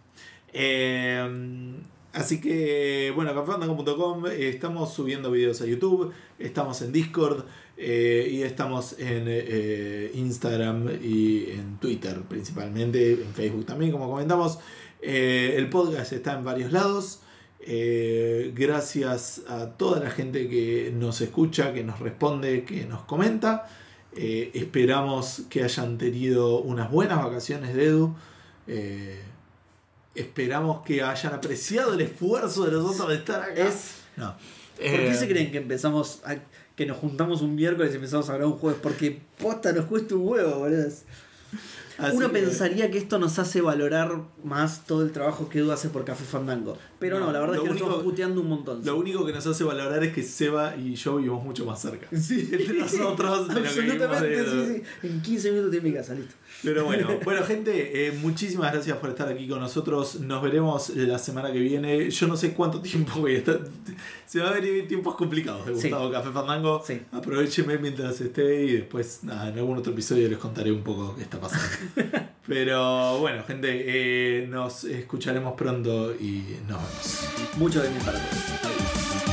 Eh, 0.53 1.73
así 2.17 2.41
que, 2.41 3.11
bueno, 3.15 3.33
cafefandango.com, 3.33 4.27
eh, 4.27 4.49
estamos 4.49 4.93
subiendo 4.93 5.31
videos 5.31 5.61
a 5.61 5.65
YouTube, 5.65 6.11
estamos 6.39 6.81
en 6.81 6.91
Discord 6.91 7.45
eh, 7.77 8.27
y 8.31 8.41
estamos 8.41 8.93
en 8.99 9.25
eh, 9.27 10.11
Instagram 10.15 10.89
y 11.01 11.51
en 11.51 11.77
Twitter 11.77 12.21
principalmente, 12.27 13.13
en 13.13 13.33
Facebook 13.33 13.65
también, 13.65 13.91
como 13.91 14.09
comentamos. 14.09 14.59
El 14.99 15.69
podcast 15.69 16.11
está 16.11 16.33
en 16.33 16.43
varios 16.43 16.71
lados. 16.71 17.19
Gracias 17.59 19.43
a 19.47 19.77
toda 19.77 19.99
la 19.99 20.09
gente 20.09 20.49
que 20.49 20.91
nos 20.93 21.21
escucha, 21.21 21.71
que 21.71 21.83
nos 21.83 21.99
responde, 21.99 22.63
que 22.63 22.85
nos 22.85 23.01
comenta. 23.01 23.67
Esperamos 24.13 25.43
que 25.49 25.63
hayan 25.63 25.99
tenido 25.99 26.59
unas 26.61 26.91
buenas 26.91 27.23
vacaciones 27.23 27.75
de 27.75 27.85
Edu. 27.85 28.15
Eh, 28.67 29.21
esperamos 30.19 30.83
que 30.85 31.01
hayan 31.01 31.33
apreciado 31.33 31.93
el 31.93 32.01
esfuerzo 32.01 32.65
de 32.65 32.71
nosotros 32.71 33.09
de 33.09 33.15
estar 33.15 33.41
acá. 33.41 33.67
Es- 33.67 33.95
No. 34.15 34.35
¿Por 34.77 34.85
qué 34.85 35.09
Eh, 35.11 35.15
se 35.15 35.27
creen 35.27 35.51
que 35.51 35.57
empezamos 35.57 36.21
a- 36.25 36.35
que 36.75 36.85
nos 36.85 36.97
juntamos 36.97 37.41
un 37.41 37.55
miércoles 37.55 37.91
y 37.93 37.95
empezamos 37.95 38.29
a 38.29 38.33
grabar 38.33 38.53
un 38.53 38.59
jueves? 38.59 38.79
Porque 38.81 39.19
posta 39.39 39.71
nos 39.73 39.85
cuesta 39.85 40.13
un 40.15 40.27
huevo, 40.27 40.59
boludo. 40.59 40.87
Uno 42.13 42.27
que- 42.27 42.33
pensaría 42.41 42.91
que 42.91 42.99
esto 42.99 43.17
nos 43.17 43.39
hace 43.39 43.59
valorar 43.59 44.21
más 44.43 44.85
todo 44.85 45.01
el 45.01 45.11
trabajo 45.11 45.49
que 45.49 45.57
Edu 45.59 45.71
hace 45.71 45.89
por 45.89 46.05
Café 46.05 46.25
Fandango. 46.25 46.77
Pero 46.99 47.19
no, 47.19 47.25
No, 47.27 47.31
la 47.31 47.39
verdad 47.39 47.55
es 47.55 47.61
que 47.63 47.67
nos 47.69 47.77
estamos 47.77 48.03
puteando 48.03 48.41
un 48.41 48.49
montón. 48.49 48.85
Lo 48.85 48.97
único 48.97 49.25
que 49.25 49.33
nos 49.33 49.47
hace 49.47 49.63
valorar 49.63 50.03
es 50.03 50.13
que 50.13 50.21
Seba 50.21 50.75
y 50.75 50.93
yo 50.93 51.15
vivimos 51.15 51.43
mucho 51.43 51.65
más 51.65 51.81
cerca. 51.81 52.05
Sí, 52.15 52.47
Entre 52.51 52.73
nosotros 52.77 53.49
Absolutamente, 53.49 54.45
sí, 54.45 54.83
sí. 55.01 55.07
En 55.07 55.21
15 55.23 55.51
minutos 55.51 55.73
en 55.73 55.83
mi 55.83 55.91
casa, 55.93 56.13
listo. 56.13 56.35
Pero 56.63 56.85
bueno, 56.85 57.07
bueno 57.23 57.43
gente, 57.43 58.07
eh, 58.07 58.11
muchísimas 58.11 58.71
gracias 58.73 58.97
por 58.97 59.09
estar 59.09 59.27
aquí 59.29 59.47
con 59.47 59.59
nosotros. 59.59 60.19
Nos 60.19 60.41
veremos 60.41 60.89
la 60.89 61.19
semana 61.19 61.51
que 61.51 61.59
viene. 61.59 62.09
Yo 62.09 62.27
no 62.27 62.35
sé 62.35 62.53
cuánto 62.53 62.81
tiempo 62.81 63.19
voy 63.19 63.35
a 63.35 63.37
estar. 63.39 63.59
Se 64.25 64.39
va 64.39 64.49
a 64.49 64.53
venir 64.53 64.87
tiempos 64.87 65.15
complicados 65.15 65.65
de 65.65 65.75
Sí. 65.75 65.81
Gustavo 65.89 66.11
Café 66.11 66.31
Fandango. 66.31 66.83
Sí. 66.85 67.01
Aprovecheme 67.11 67.77
mientras 67.77 68.19
esté 68.19 68.63
y 68.65 68.71
después, 68.73 69.19
nada, 69.23 69.49
en 69.49 69.57
algún 69.57 69.77
otro 69.77 69.93
episodio 69.93 70.27
les 70.27 70.37
contaré 70.37 70.71
un 70.71 70.83
poco 70.83 71.15
qué 71.15 71.23
está 71.23 71.39
pasando. 71.39 71.65
Pero 72.47 73.19
bueno, 73.19 73.43
gente, 73.45 73.67
eh, 73.71 74.47
nos 74.47 74.83
escucharemos 74.85 75.53
pronto 75.55 76.13
y 76.15 76.43
nos 76.67 76.77
vemos. 76.77 77.27
Mucho 77.57 77.81
de 77.81 77.89
mí 77.89 77.97
para 78.03 78.17
todos. 78.19 78.43
Adiós. 78.63 79.26